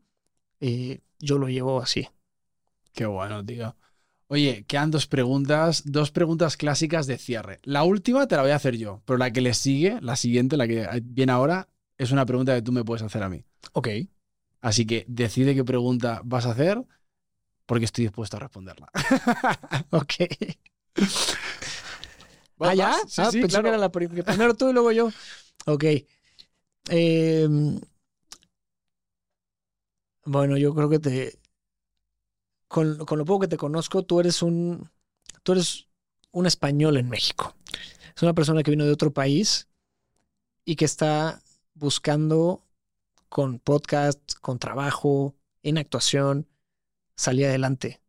Eh, 0.60 1.00
yo 1.18 1.38
lo 1.38 1.48
llevo 1.48 1.82
así. 1.82 2.08
Qué 2.92 3.04
bueno, 3.04 3.44
tío. 3.44 3.76
Oye, 4.28 4.64
quedan 4.66 4.90
dos 4.90 5.06
preguntas, 5.06 5.82
dos 5.84 6.10
preguntas 6.10 6.56
clásicas 6.56 7.06
de 7.06 7.18
cierre. 7.18 7.58
La 7.64 7.82
última 7.82 8.28
te 8.28 8.36
la 8.36 8.42
voy 8.42 8.52
a 8.52 8.56
hacer 8.56 8.76
yo, 8.76 9.02
pero 9.04 9.18
la 9.18 9.32
que 9.32 9.40
le 9.40 9.52
sigue, 9.54 9.98
la 10.00 10.16
siguiente, 10.16 10.56
la 10.56 10.68
que 10.68 10.88
viene 11.02 11.32
ahora, 11.32 11.68
es 11.98 12.12
una 12.12 12.24
pregunta 12.24 12.54
que 12.54 12.62
tú 12.62 12.72
me 12.72 12.84
puedes 12.84 13.02
hacer 13.02 13.22
a 13.22 13.28
mí. 13.28 13.44
Ok. 13.72 13.88
Así 14.60 14.86
que 14.86 15.04
decide 15.08 15.54
qué 15.54 15.64
pregunta 15.64 16.20
vas 16.24 16.46
a 16.46 16.52
hacer 16.52 16.84
porque 17.66 17.84
estoy 17.84 18.04
dispuesto 18.04 18.36
a 18.36 18.40
responderla. 18.40 18.90
ok. 19.90 20.14
¿Ah, 22.58 22.74
ya? 22.74 22.94
Sí, 23.06 23.22
ah, 23.22 23.30
pensé 23.32 23.62
que 23.62 23.68
era 23.68 23.78
la 23.78 23.90
primero 23.90 24.54
tú 24.54 24.70
y 24.70 24.72
luego 24.72 24.92
yo. 24.92 25.10
Ok. 25.66 25.84
Em, 26.88 27.80
bueno, 30.24 30.56
yo 30.56 30.74
creo 30.74 30.88
que 30.88 30.98
te. 30.98 31.38
Con, 32.68 33.04
con, 33.04 33.18
lo 33.18 33.24
poco 33.24 33.40
que 33.40 33.48
te 33.48 33.56
conozco, 33.56 34.02
tú 34.02 34.20
eres 34.20 34.42
un. 34.42 34.90
Tú 35.42 35.52
eres 35.52 35.88
un 36.32 36.46
español 36.46 36.96
en 36.98 37.08
México. 37.08 37.54
Es 38.14 38.22
una 38.22 38.34
persona 38.34 38.62
que 38.62 38.70
vino 38.70 38.84
de 38.84 38.92
otro 38.92 39.12
país 39.12 39.68
y 40.64 40.76
que 40.76 40.84
está 40.84 41.40
buscando 41.74 42.62
con 43.30 43.60
podcast, 43.60 44.34
con 44.40 44.58
trabajo, 44.58 45.36
en 45.62 45.78
actuación, 45.78 46.48
salir 47.16 47.46
adelante. 47.46 48.02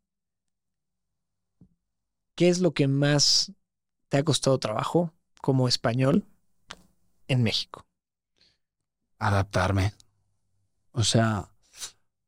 ¿Qué 2.36 2.50
es 2.50 2.60
lo 2.60 2.74
que 2.74 2.88
más 2.88 3.54
te 4.10 4.18
ha 4.18 4.24
costado 4.24 4.58
trabajo 4.58 5.14
como 5.40 5.68
español 5.68 6.26
en 7.28 7.44
México? 7.44 7.86
Adaptarme. 9.20 9.94
O 10.92 11.04
sea, 11.04 11.54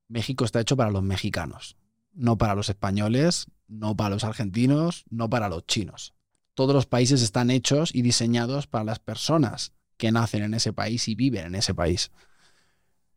México 0.07 0.45
está 0.45 0.61
hecho 0.61 0.77
para 0.77 0.91
los 0.91 1.01
mexicanos, 1.03 1.75
no 2.13 2.37
para 2.37 2.55
los 2.55 2.69
españoles. 2.69 3.47
no 3.67 3.95
para 3.95 4.11
los 4.11 4.23
argentinos, 4.23 5.03
no 5.09 5.31
para 5.31 5.49
los 5.49 5.65
chinos. 5.65 6.13
Todos 6.53 6.75
los 6.75 6.85
países 6.85 7.23
están 7.23 7.49
hechos 7.49 7.89
y 7.95 8.03
diseñados 8.03 8.67
para 8.67 8.83
las 8.83 8.99
personas 8.99 9.73
que 9.97 10.11
nacen 10.11 10.43
en 10.43 10.53
ese 10.53 10.73
país 10.73 11.07
y 11.07 11.15
viven 11.15 11.47
en 11.47 11.55
ese 11.55 11.73
país. 11.73 12.11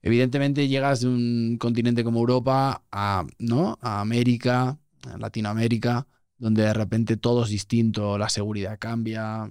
Evidentemente 0.02 0.68
llegas 0.68 1.00
de 1.00 1.08
un 1.08 1.56
continente 1.58 2.04
como 2.04 2.20
Europa 2.20 2.82
a, 2.92 3.26
¿no? 3.38 3.78
a 3.80 4.00
América, 4.00 4.78
a 5.02 5.18
Latinoamérica, 5.18 6.06
donde 6.38 6.62
de 6.62 6.74
repente 6.74 7.16
todo 7.16 7.44
es 7.44 7.50
distinto, 7.50 8.18
la 8.18 8.28
seguridad 8.28 8.78
cambia, 8.78 9.50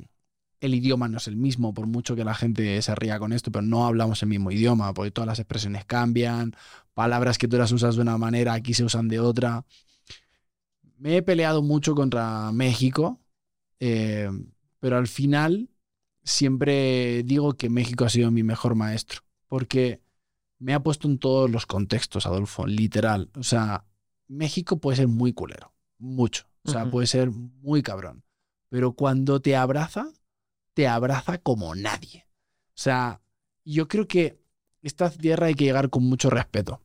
el 0.61 0.73
idioma 0.73 1.07
no 1.07 1.17
es 1.17 1.27
el 1.27 1.35
mismo, 1.35 1.73
por 1.73 1.87
mucho 1.87 2.15
que 2.15 2.23
la 2.23 2.33
gente 2.33 2.81
se 2.81 2.95
ría 2.95 3.19
con 3.19 3.33
esto, 3.33 3.51
pero 3.51 3.63
no 3.63 3.85
hablamos 3.85 4.21
el 4.23 4.29
mismo 4.29 4.51
idioma, 4.51 4.93
porque 4.93 5.11
todas 5.11 5.27
las 5.27 5.39
expresiones 5.39 5.85
cambian, 5.85 6.55
palabras 6.93 7.37
que 7.37 7.47
tú 7.47 7.57
las 7.57 7.71
usas 7.71 7.95
de 7.95 8.01
una 8.01 8.17
manera, 8.17 8.53
aquí 8.53 8.73
se 8.73 8.83
usan 8.83 9.07
de 9.07 9.19
otra. 9.19 9.65
Me 10.97 11.17
he 11.17 11.21
peleado 11.21 11.61
mucho 11.61 11.95
contra 11.95 12.51
México, 12.51 13.19
eh, 13.79 14.29
pero 14.79 14.97
al 14.97 15.07
final 15.07 15.69
siempre 16.23 17.23
digo 17.23 17.53
que 17.53 17.69
México 17.69 18.05
ha 18.05 18.09
sido 18.09 18.31
mi 18.31 18.43
mejor 18.43 18.75
maestro, 18.75 19.21
porque 19.47 20.01
me 20.59 20.73
ha 20.73 20.81
puesto 20.81 21.07
en 21.07 21.17
todos 21.17 21.49
los 21.49 21.65
contextos, 21.65 22.25
Adolfo, 22.25 22.65
literal. 22.65 23.29
O 23.35 23.43
sea, 23.43 23.85
México 24.27 24.79
puede 24.79 24.97
ser 24.97 25.07
muy 25.07 25.33
culero, 25.33 25.73
mucho. 25.97 26.45
O 26.63 26.71
sea, 26.71 26.89
puede 26.89 27.05
ser 27.05 27.29
muy 27.29 27.83
cabrón. 27.83 28.23
Pero 28.69 28.93
cuando 28.93 29.39
te 29.39 29.55
abraza, 29.55 30.07
te 30.73 30.87
abraza 30.87 31.37
como 31.37 31.75
nadie. 31.75 32.27
O 32.69 32.77
sea, 32.77 33.21
yo 33.63 33.87
creo 33.87 34.07
que 34.07 34.41
esta 34.81 35.09
tierra 35.11 35.47
hay 35.47 35.53
que 35.53 35.65
llegar 35.65 35.89
con 35.89 36.03
mucho 36.03 36.29
respeto. 36.29 36.81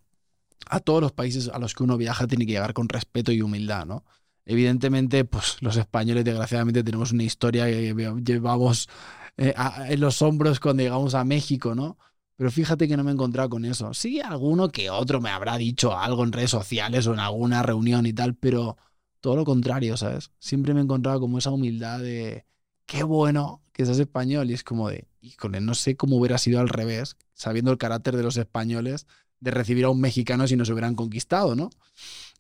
A 0.67 0.81
todos 0.81 1.01
los 1.01 1.13
países 1.13 1.49
a 1.49 1.59
los 1.59 1.75
que 1.75 1.83
uno 1.83 1.97
viaja 1.97 2.27
tiene 2.27 2.45
que 2.45 2.53
llegar 2.53 2.75
con 2.75 2.89
respeto 2.89 3.33
y 3.33 3.41
humildad, 3.41 3.87
¿no? 3.87 4.05
Evidentemente, 4.45 5.25
pues 5.25 5.57
los 5.61 5.77
españoles, 5.77 6.25
desgraciadamente, 6.25 6.83
tenemos 6.83 7.13
una 7.13 7.23
historia 7.23 7.67
que 7.67 7.95
llevamos 8.25 8.89
eh, 9.37 9.55
en 9.89 10.01
los 10.01 10.23
hombros 10.23 10.61
cuando 10.61 10.83
llegamos 10.83 11.15
a 11.15 11.25
México, 11.25 11.75
¿no? 11.75 11.99
Pero 12.41 12.51
fíjate 12.51 12.89
que 12.89 12.97
no 12.97 13.05
me 13.05 13.11
he 13.11 13.13
encontrado 13.13 13.51
con 13.51 13.67
eso. 13.67 13.93
Sí, 13.93 14.19
alguno 14.19 14.71
que 14.71 14.89
otro 14.89 15.21
me 15.21 15.29
habrá 15.29 15.59
dicho 15.59 15.95
algo 15.95 16.25
en 16.25 16.33
redes 16.33 16.49
sociales 16.49 17.07
o 17.07 17.13
en 17.13 17.19
alguna 17.19 17.63
reunión 17.63 18.07
y 18.07 18.15
tal, 18.15 18.35
pero 18.35 18.79
todo 19.21 19.37
lo 19.37 19.45
contrario, 19.45 19.99
¿sabes? 19.99 20.31
Siempre 20.39 20.73
me 20.73 20.81
he 20.81 20.85
encontrado 20.85 21.21
como 21.21 21.37
esa 21.37 21.51
humildad 21.51 22.01
de 22.01 22.47
qué 22.87 23.03
bueno 23.03 23.63
que 23.73 23.85
seas 23.85 23.99
español 23.99 24.49
y 24.49 24.55
es 24.55 24.65
como 24.65 24.89
de, 24.89 25.07
híjole, 25.21 25.61
no 25.61 25.75
sé 25.75 25.97
cómo 25.99 26.17
hubiera 26.17 26.39
sido 26.39 26.61
al 26.61 26.71
revés, 26.71 27.19
sabiendo 27.35 27.73
el 27.73 27.77
carácter 27.77 28.17
de 28.17 28.23
los 28.23 28.39
españoles, 28.39 29.07
de 29.41 29.51
recibir 29.51 29.85
a 29.85 29.91
un 29.91 30.01
mexicano 30.01 30.49
si 30.49 30.57
nos 30.57 30.71
hubieran 30.71 30.95
conquistado, 30.95 31.55
¿no? 31.55 31.69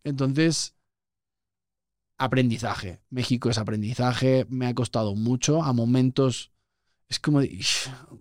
Entonces, 0.03 0.77
aprendizaje. 2.17 3.03
México 3.11 3.51
es 3.51 3.59
aprendizaje, 3.59 4.47
me 4.49 4.67
ha 4.67 4.75
costado 4.75 5.15
mucho, 5.15 5.63
a 5.63 5.75
momentos 5.75 6.53
es 7.11 7.19
como, 7.19 7.41
me 7.41 7.49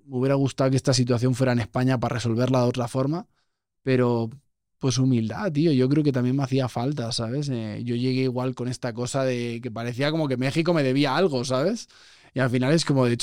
hubiera 0.09 0.35
gustado 0.35 0.71
que 0.71 0.75
esta 0.75 0.93
situación 0.93 1.35
fuera 1.35 1.53
en 1.53 1.59
España 1.59 1.99
para 1.99 2.15
resolverla 2.15 2.61
de 2.61 2.67
otra 2.67 2.87
forma, 2.87 3.27
pero 3.83 4.29
pues 4.79 4.97
humildad, 4.97 5.51
tío, 5.51 5.71
yo 5.71 5.87
creo 5.89 6.03
que 6.03 6.11
también 6.11 6.35
me 6.35 6.43
hacía 6.43 6.67
falta, 6.69 7.11
¿sabes? 7.11 7.49
Eh, 7.49 7.81
yo 7.83 7.95
llegué 7.95 8.23
igual 8.23 8.55
con 8.55 8.67
esta 8.67 8.93
cosa 8.93 9.23
de 9.23 9.59
que 9.61 9.69
parecía 9.71 10.09
como 10.11 10.27
que 10.27 10.37
México 10.37 10.73
me 10.73 10.83
debía 10.83 11.15
algo, 11.15 11.45
¿sabes? 11.45 11.87
Y 12.33 12.39
al 12.39 12.49
final 12.49 12.73
es 12.73 12.85
como 12.85 13.05
de, 13.05 13.17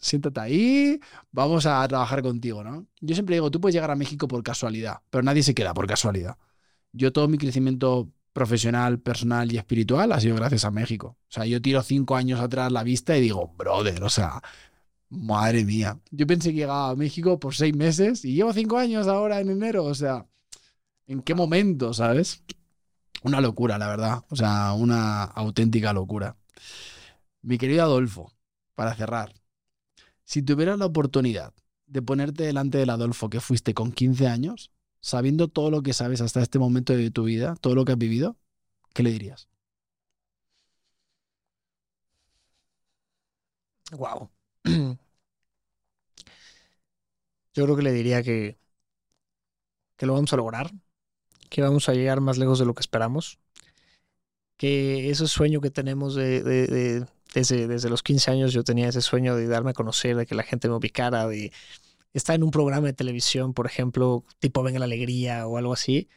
siéntate 0.00 0.40
ahí, 0.40 1.00
vamos 1.30 1.66
a 1.66 1.86
trabajar 1.86 2.22
contigo, 2.22 2.64
¿no? 2.64 2.86
Yo 3.00 3.14
siempre 3.14 3.36
digo, 3.36 3.50
tú 3.50 3.60
puedes 3.60 3.74
llegar 3.74 3.90
a 3.90 3.96
México 3.96 4.26
por 4.28 4.42
casualidad, 4.42 4.98
pero 5.10 5.22
nadie 5.22 5.42
se 5.42 5.54
queda 5.54 5.74
por 5.74 5.86
casualidad. 5.86 6.36
Yo 6.92 7.12
todo 7.12 7.28
mi 7.28 7.38
crecimiento 7.38 8.10
profesional, 8.32 8.98
personal 8.98 9.52
y 9.52 9.58
espiritual 9.58 10.12
ha 10.12 10.20
sido 10.20 10.36
gracias 10.36 10.64
a 10.64 10.70
México. 10.70 11.18
O 11.28 11.32
sea, 11.32 11.46
yo 11.46 11.60
tiro 11.60 11.82
cinco 11.82 12.16
años 12.16 12.40
atrás 12.40 12.72
la 12.72 12.82
vista 12.82 13.16
y 13.16 13.20
digo, 13.20 13.52
brother, 13.56 14.02
o 14.04 14.10
sea, 14.10 14.42
Madre 15.12 15.62
mía. 15.62 16.00
Yo 16.10 16.26
pensé 16.26 16.50
que 16.50 16.56
llegaba 16.56 16.90
a 16.90 16.96
México 16.96 17.38
por 17.38 17.54
seis 17.54 17.76
meses 17.76 18.24
y 18.24 18.34
llevo 18.34 18.52
cinco 18.54 18.78
años 18.78 19.06
ahora 19.08 19.40
en 19.40 19.50
enero. 19.50 19.84
O 19.84 19.94
sea, 19.94 20.26
¿en 21.06 21.20
qué 21.20 21.34
momento, 21.34 21.92
sabes? 21.92 22.42
Una 23.22 23.42
locura, 23.42 23.76
la 23.76 23.88
verdad. 23.88 24.24
O 24.30 24.36
sea, 24.36 24.72
una 24.72 25.24
auténtica 25.24 25.92
locura. 25.92 26.36
Mi 27.42 27.58
querido 27.58 27.82
Adolfo, 27.82 28.32
para 28.74 28.94
cerrar, 28.94 29.34
si 30.24 30.42
tuvieras 30.42 30.78
la 30.78 30.86
oportunidad 30.86 31.52
de 31.86 32.00
ponerte 32.00 32.44
delante 32.44 32.78
del 32.78 32.88
Adolfo 32.90 33.28
que 33.28 33.40
fuiste 33.40 33.74
con 33.74 33.92
15 33.92 34.28
años, 34.28 34.72
sabiendo 35.00 35.48
todo 35.48 35.70
lo 35.70 35.82
que 35.82 35.92
sabes 35.92 36.22
hasta 36.22 36.40
este 36.40 36.58
momento 36.58 36.94
de 36.94 37.10
tu 37.10 37.24
vida, 37.24 37.56
todo 37.60 37.74
lo 37.74 37.84
que 37.84 37.92
has 37.92 37.98
vivido, 37.98 38.38
¿qué 38.94 39.02
le 39.02 39.10
dirías? 39.12 39.48
Wow. 43.92 44.30
Yo 47.54 47.64
creo 47.64 47.76
que 47.76 47.82
le 47.82 47.92
diría 47.92 48.22
que, 48.22 48.58
que 49.96 50.06
lo 50.06 50.14
vamos 50.14 50.32
a 50.32 50.36
lograr, 50.36 50.70
que 51.50 51.62
vamos 51.62 51.88
a 51.88 51.94
llegar 51.94 52.20
más 52.20 52.38
lejos 52.38 52.58
de 52.58 52.64
lo 52.64 52.74
que 52.74 52.80
esperamos, 52.80 53.38
que 54.56 55.10
ese 55.10 55.26
sueño 55.26 55.60
que 55.60 55.70
tenemos 55.70 56.14
de, 56.14 56.42
desde, 57.34 57.66
desde 57.66 57.90
los 57.90 58.02
15 58.02 58.30
años, 58.30 58.52
yo 58.52 58.64
tenía 58.64 58.88
ese 58.88 59.02
sueño 59.02 59.36
de 59.36 59.46
darme 59.46 59.70
a 59.70 59.74
conocer, 59.74 60.16
de 60.16 60.26
que 60.26 60.34
la 60.34 60.44
gente 60.44 60.68
me 60.68 60.74
ubicara, 60.76 61.26
de 61.26 61.52
estar 62.14 62.36
en 62.36 62.42
un 62.42 62.50
programa 62.50 62.86
de 62.86 62.92
televisión, 62.92 63.54
por 63.54 63.66
ejemplo, 63.66 64.24
tipo 64.38 64.62
Venga 64.62 64.78
la 64.78 64.86
Alegría 64.86 65.46
o 65.46 65.58
algo 65.58 65.72
así. 65.72 66.08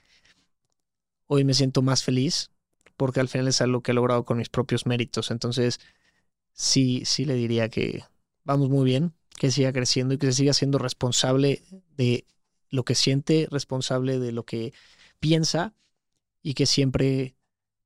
Hoy 1.27 1.43
me 1.43 1.53
siento 1.53 1.81
más 1.81 2.03
feliz 2.03 2.51
porque 2.97 3.19
al 3.19 3.27
final 3.27 3.47
es 3.47 3.61
algo 3.61 3.81
que 3.81 3.91
he 3.91 3.95
logrado 3.95 4.25
con 4.25 4.37
mis 4.37 4.49
propios 4.49 4.85
méritos. 4.85 5.31
Entonces, 5.31 5.79
sí, 6.53 7.03
sí 7.05 7.25
le 7.25 7.35
diría 7.35 7.69
que 7.69 8.03
vamos 8.45 8.69
muy 8.69 8.85
bien, 8.85 9.13
que 9.37 9.51
siga 9.51 9.73
creciendo 9.73 10.13
y 10.13 10.17
que 10.17 10.27
se 10.27 10.33
siga 10.33 10.53
siendo 10.53 10.77
responsable 10.77 11.61
de 11.97 12.25
lo 12.69 12.83
que 12.83 12.95
siente, 12.95 13.47
responsable 13.51 14.19
de 14.19 14.31
lo 14.31 14.43
que 14.43 14.73
piensa 15.19 15.73
y 16.41 16.53
que 16.53 16.65
siempre, 16.65 17.35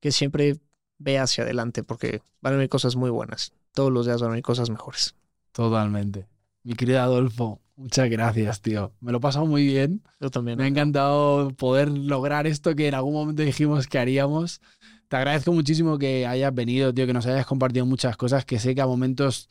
que 0.00 0.12
siempre 0.12 0.58
ve 0.98 1.18
hacia 1.18 1.44
adelante 1.44 1.82
porque 1.82 2.22
van 2.40 2.52
a 2.52 2.56
haber 2.56 2.68
cosas 2.68 2.94
muy 2.94 3.10
buenas. 3.10 3.52
Todos 3.72 3.90
los 3.90 4.06
días 4.06 4.20
van 4.20 4.30
a 4.30 4.32
haber 4.34 4.42
cosas 4.42 4.70
mejores. 4.70 5.14
Totalmente. 5.52 6.26
Mi 6.62 6.74
querido 6.74 7.00
Adolfo, 7.00 7.60
muchas 7.76 8.10
gracias, 8.10 8.60
tío. 8.60 8.92
Me 9.00 9.12
lo 9.12 9.18
he 9.18 9.20
pasado 9.20 9.46
muy 9.46 9.66
bien. 9.66 10.02
Yo 10.20 10.30
también. 10.30 10.58
Me 10.58 10.64
ha 10.64 10.68
encantado 10.68 11.50
poder 11.52 11.88
lograr 11.88 12.46
esto 12.46 12.74
que 12.74 12.88
en 12.88 12.94
algún 12.94 13.14
momento 13.14 13.42
dijimos 13.42 13.86
que 13.86 13.98
haríamos. 13.98 14.60
Te 15.08 15.16
agradezco 15.16 15.52
muchísimo 15.52 15.98
que 15.98 16.26
hayas 16.26 16.54
venido, 16.54 16.92
tío, 16.92 17.06
que 17.06 17.12
nos 17.12 17.26
hayas 17.26 17.46
compartido 17.46 17.86
muchas 17.86 18.16
cosas 18.16 18.44
que 18.44 18.58
sé 18.58 18.74
que 18.74 18.80
a 18.80 18.86
momentos 18.86 19.48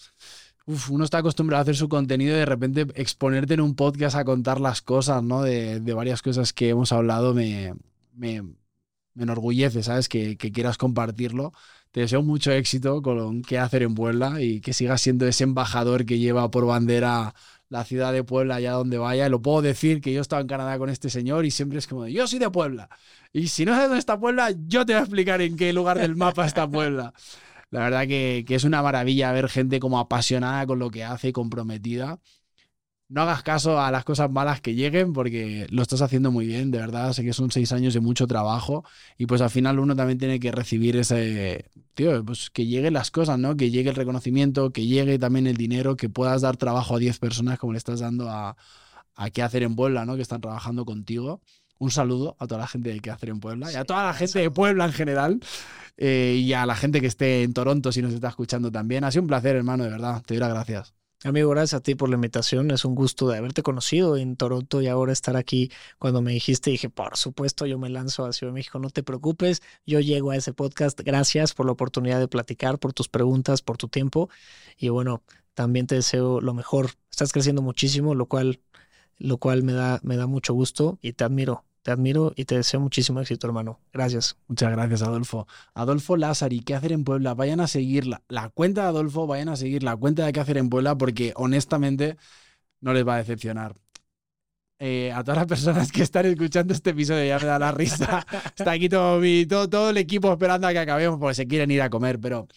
uno 0.89 1.03
está 1.03 1.19
acostumbrado 1.19 1.59
a 1.59 1.63
hacer 1.63 1.75
su 1.75 1.89
contenido 1.89 2.35
y 2.35 2.39
de 2.39 2.45
repente 2.45 2.87
exponerte 2.95 3.55
en 3.55 3.61
un 3.61 3.75
podcast 3.75 4.15
a 4.15 4.25
contar 4.25 4.61
las 4.61 4.81
cosas, 4.81 5.23
¿no? 5.23 5.41
De, 5.41 5.79
varias 5.93 6.21
cosas 6.21 6.53
que 6.53 6.69
hemos 6.69 6.91
hablado 6.91 7.33
me, 7.33 7.73
me, 8.13 8.43
enorgullece, 9.17 9.83
¿sabes? 9.83 10.07
Que, 10.07 10.37
quieras 10.37 10.77
compartirlo. 10.77 11.53
Te 11.91 12.01
deseo 12.01 12.21
mucho 12.21 12.51
éxito 12.51 13.01
con 13.01 13.41
qué 13.41 13.57
hacer 13.57 13.81
en 13.81 13.95
Puebla 13.95 14.41
y 14.41 14.61
que 14.61 14.73
sigas 14.73 15.01
siendo 15.01 15.27
ese 15.27 15.43
embajador 15.43 16.05
que 16.05 16.19
lleva 16.19 16.51
por 16.51 16.65
bandera 16.65 17.33
la 17.69 17.83
ciudad 17.83 18.13
de 18.13 18.23
Puebla 18.23 18.55
allá 18.55 18.73
donde 18.73 18.99
vaya. 18.99 19.27
lo 19.29 19.41
puedo 19.41 19.61
decir 19.61 20.01
que 20.01 20.13
yo 20.13 20.21
estaba 20.21 20.41
en 20.41 20.47
Canadá 20.47 20.77
con 20.77 20.89
este 20.89 21.09
señor 21.09 21.45
y 21.45 21.51
siempre 21.51 21.79
es 21.79 21.87
como, 21.87 22.07
yo 22.07 22.27
soy 22.27 22.37
de 22.37 22.49
Puebla. 22.51 22.89
Y 23.33 23.47
si 23.47 23.65
no 23.65 23.73
sabes 23.73 23.87
dónde 23.87 23.99
está 23.99 24.19
Puebla, 24.19 24.51
yo 24.67 24.85
te 24.85 24.93
voy 24.93 24.99
a 24.99 25.03
explicar 25.03 25.41
en 25.41 25.55
qué 25.55 25.73
lugar 25.73 25.97
del 25.97 26.15
mapa 26.15 26.45
está 26.45 26.69
Puebla. 26.69 27.13
La 27.71 27.81
verdad 27.81 28.07
que, 28.07 28.45
es 28.47 28.63
una 28.63 28.81
maravilla 28.81 29.31
ver 29.31 29.49
gente 29.49 29.79
como 29.79 29.99
apasionada 29.99 30.65
con 30.65 30.79
lo 30.79 30.89
que 30.89 31.03
hace 31.03 31.29
y 31.29 31.31
comprometida. 31.33 32.19
No 33.09 33.23
hagas 33.23 33.41
caso 33.43 33.79
a 33.81 33.91
las 33.91 34.05
cosas 34.05 34.29
malas 34.31 34.61
que 34.61 34.75
lleguen 34.75 35.13
porque 35.13 35.65
lo 35.71 35.81
estás 35.81 36.01
haciendo 36.01 36.31
muy 36.31 36.45
bien, 36.45 36.71
de 36.71 36.79
verdad. 36.79 37.13
Sé 37.13 37.23
que 37.23 37.33
son 37.33 37.51
seis 37.51 37.71
años 37.71 37.93
de 37.95 37.99
mucho 38.01 38.27
trabajo 38.27 38.83
y 39.17 39.25
pues 39.25 39.41
al 39.41 39.49
final 39.49 39.79
uno 39.79 39.95
también 39.95 40.19
tiene 40.19 40.39
que 40.39 40.51
recibir 40.51 40.95
ese, 40.97 41.65
tío, 41.95 42.23
pues 42.23 42.49
que 42.51 42.67
lleguen 42.67 42.93
las 42.93 43.11
cosas, 43.11 43.39
¿no? 43.39 43.57
Que 43.57 43.71
llegue 43.71 43.89
el 43.89 43.95
reconocimiento, 43.95 44.71
que 44.71 44.85
llegue 44.85 45.17
también 45.19 45.47
el 45.47 45.57
dinero, 45.57 45.95
que 45.95 46.09
puedas 46.09 46.41
dar 46.41 46.57
trabajo 46.57 46.95
a 46.95 46.99
10 46.99 47.19
personas 47.19 47.57
como 47.59 47.73
le 47.73 47.79
estás 47.79 47.99
dando 47.99 48.29
a, 48.29 48.55
a 49.15 49.29
qué 49.31 49.41
hacer 49.43 49.63
en 49.63 49.75
Puebla, 49.75 50.05
¿no? 50.05 50.15
Que 50.15 50.21
están 50.21 50.41
trabajando 50.41 50.85
contigo 50.85 51.41
un 51.79 51.91
saludo 51.91 52.35
a 52.39 52.47
toda 52.47 52.61
la 52.61 52.67
gente 52.67 52.93
de 52.93 52.99
qué 52.99 53.09
hacer 53.09 53.29
en 53.29 53.39
Puebla 53.39 53.71
y 53.71 53.75
a 53.75 53.85
toda 53.85 54.03
la 54.03 54.13
gente 54.13 54.39
de 54.39 54.51
Puebla 54.51 54.85
en 54.85 54.93
general 54.93 55.39
eh, 55.97 56.39
y 56.41 56.53
a 56.53 56.65
la 56.65 56.75
gente 56.75 57.01
que 57.01 57.07
esté 57.07 57.43
en 57.43 57.53
Toronto 57.53 57.91
si 57.91 58.01
nos 58.01 58.13
está 58.13 58.27
escuchando 58.29 58.71
también. 58.71 59.03
Ha 59.03 59.11
sido 59.11 59.23
un 59.23 59.27
placer, 59.27 59.55
hermano, 59.55 59.83
de 59.85 59.89
verdad. 59.89 60.21
Te 60.25 60.35
doy 60.35 60.41
las 60.41 60.49
gracias. 60.49 60.93
Amigo, 61.25 61.49
gracias 61.49 61.79
a 61.79 61.83
ti 61.83 61.95
por 61.95 62.07
la 62.07 62.15
invitación. 62.15 62.71
Es 62.71 62.85
un 62.85 62.95
gusto 62.95 63.27
de 63.27 63.37
haberte 63.37 63.61
conocido 63.61 64.15
en 64.15 64.37
Toronto 64.37 64.81
y 64.81 64.87
ahora 64.87 65.11
estar 65.11 65.35
aquí. 65.35 65.69
Cuando 65.97 66.21
me 66.21 66.31
dijiste, 66.31 66.69
dije, 66.69 66.89
por 66.89 67.17
supuesto, 67.17 67.65
yo 67.65 67.77
me 67.77 67.89
lanzo 67.89 68.25
a 68.25 68.31
Ciudad 68.31 68.53
de 68.53 68.55
México. 68.55 68.79
No 68.79 68.89
te 68.89 69.03
preocupes, 69.03 69.61
yo 69.85 69.99
llego 69.99 70.31
a 70.31 70.37
ese 70.37 70.53
podcast. 70.53 71.01
Gracias 71.01 71.53
por 71.53 71.65
la 71.65 71.73
oportunidad 71.73 72.19
de 72.19 72.29
platicar, 72.29 72.79
por 72.79 72.93
tus 72.93 73.09
preguntas, 73.09 73.61
por 73.61 73.75
tu 73.75 73.89
tiempo. 73.89 74.29
Y 74.77 74.87
bueno, 74.89 75.23
también 75.55 75.87
te 75.87 75.95
deseo 75.95 76.39
lo 76.39 76.53
mejor. 76.53 76.91
Estás 77.11 77.33
creciendo 77.33 77.61
muchísimo, 77.61 78.15
lo 78.15 78.27
cual, 78.27 78.61
lo 79.17 79.37
cual 79.39 79.63
me 79.63 79.73
da, 79.73 79.99
me 80.03 80.15
da 80.15 80.25
mucho 80.25 80.53
gusto 80.53 80.99
y 81.01 81.11
te 81.13 81.25
admiro 81.25 81.65
te 81.81 81.91
admiro 81.91 82.33
y 82.35 82.45
te 82.45 82.55
deseo 82.55 82.79
muchísimo 82.79 83.21
éxito, 83.21 83.47
hermano. 83.47 83.79
Gracias. 83.93 84.37
Muchas 84.47 84.71
gracias, 84.71 85.01
Adolfo. 85.01 85.47
Adolfo 85.73 86.17
Lázari, 86.17 86.61
¿qué 86.61 86.75
hacer 86.75 86.91
en 86.91 87.03
Puebla? 87.03 87.33
Vayan 87.33 87.59
a 87.59 87.67
seguir 87.67 88.07
la, 88.07 88.21
la 88.27 88.49
cuenta 88.49 88.83
de 88.83 88.87
Adolfo, 88.89 89.27
vayan 89.27 89.49
a 89.49 89.55
seguir 89.55 89.83
la 89.83 89.95
cuenta 89.95 90.25
de 90.25 90.33
qué 90.33 90.39
hacer 90.39 90.57
en 90.57 90.69
Puebla 90.69 90.97
porque 90.97 91.33
honestamente 91.35 92.17
no 92.81 92.93
les 92.93 93.07
va 93.07 93.15
a 93.15 93.17
decepcionar. 93.19 93.75
Eh, 94.81 95.11
a 95.11 95.23
todas 95.23 95.39
las 95.39 95.47
personas 95.47 95.91
que 95.91 96.01
están 96.03 96.25
escuchando 96.25 96.73
este 96.73 96.91
episodio, 96.91 97.25
ya 97.25 97.37
me 97.37 97.45
da 97.45 97.59
la 97.59 97.71
risa. 97.73 98.25
Está 98.57 98.71
aquí 98.71 98.87
todo, 98.87 99.19
mi, 99.19 99.45
todo, 99.45 99.69
todo 99.69 99.89
el 99.89 99.97
equipo 99.97 100.31
esperando 100.31 100.67
a 100.67 100.71
que 100.71 100.79
acabemos 100.79 101.19
porque 101.19 101.35
se 101.35 101.47
quieren 101.47 101.69
ir 101.71 101.81
a 101.81 101.89
comer, 101.89 102.17
pero 102.19 102.47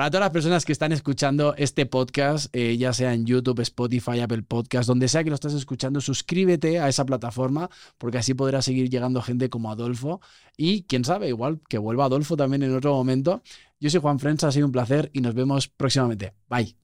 para 0.00 0.10
todas 0.10 0.24
las 0.24 0.32
personas 0.32 0.64
que 0.64 0.72
están 0.72 0.92
escuchando 0.92 1.54
este 1.58 1.84
podcast, 1.84 2.46
eh, 2.56 2.78
ya 2.78 2.94
sea 2.94 3.12
en 3.12 3.26
YouTube, 3.26 3.60
Spotify, 3.60 4.20
Apple 4.20 4.40
Podcast, 4.40 4.88
donde 4.88 5.08
sea 5.08 5.22
que 5.22 5.28
lo 5.28 5.34
estés 5.34 5.52
escuchando, 5.52 6.00
suscríbete 6.00 6.80
a 6.80 6.88
esa 6.88 7.04
plataforma 7.04 7.68
porque 7.98 8.16
así 8.16 8.32
podrá 8.32 8.62
seguir 8.62 8.88
llegando 8.88 9.20
gente 9.20 9.50
como 9.50 9.70
Adolfo 9.70 10.22
y 10.56 10.84
quién 10.84 11.04
sabe, 11.04 11.28
igual 11.28 11.60
que 11.68 11.76
vuelva 11.76 12.06
Adolfo 12.06 12.34
también 12.34 12.62
en 12.62 12.74
otro 12.74 12.94
momento. 12.94 13.42
Yo 13.78 13.90
soy 13.90 14.00
Juan 14.00 14.18
Frenza, 14.18 14.48
ha 14.48 14.52
sido 14.52 14.64
un 14.64 14.72
placer 14.72 15.10
y 15.12 15.20
nos 15.20 15.34
vemos 15.34 15.68
próximamente. 15.68 16.32
Bye. 16.48 16.74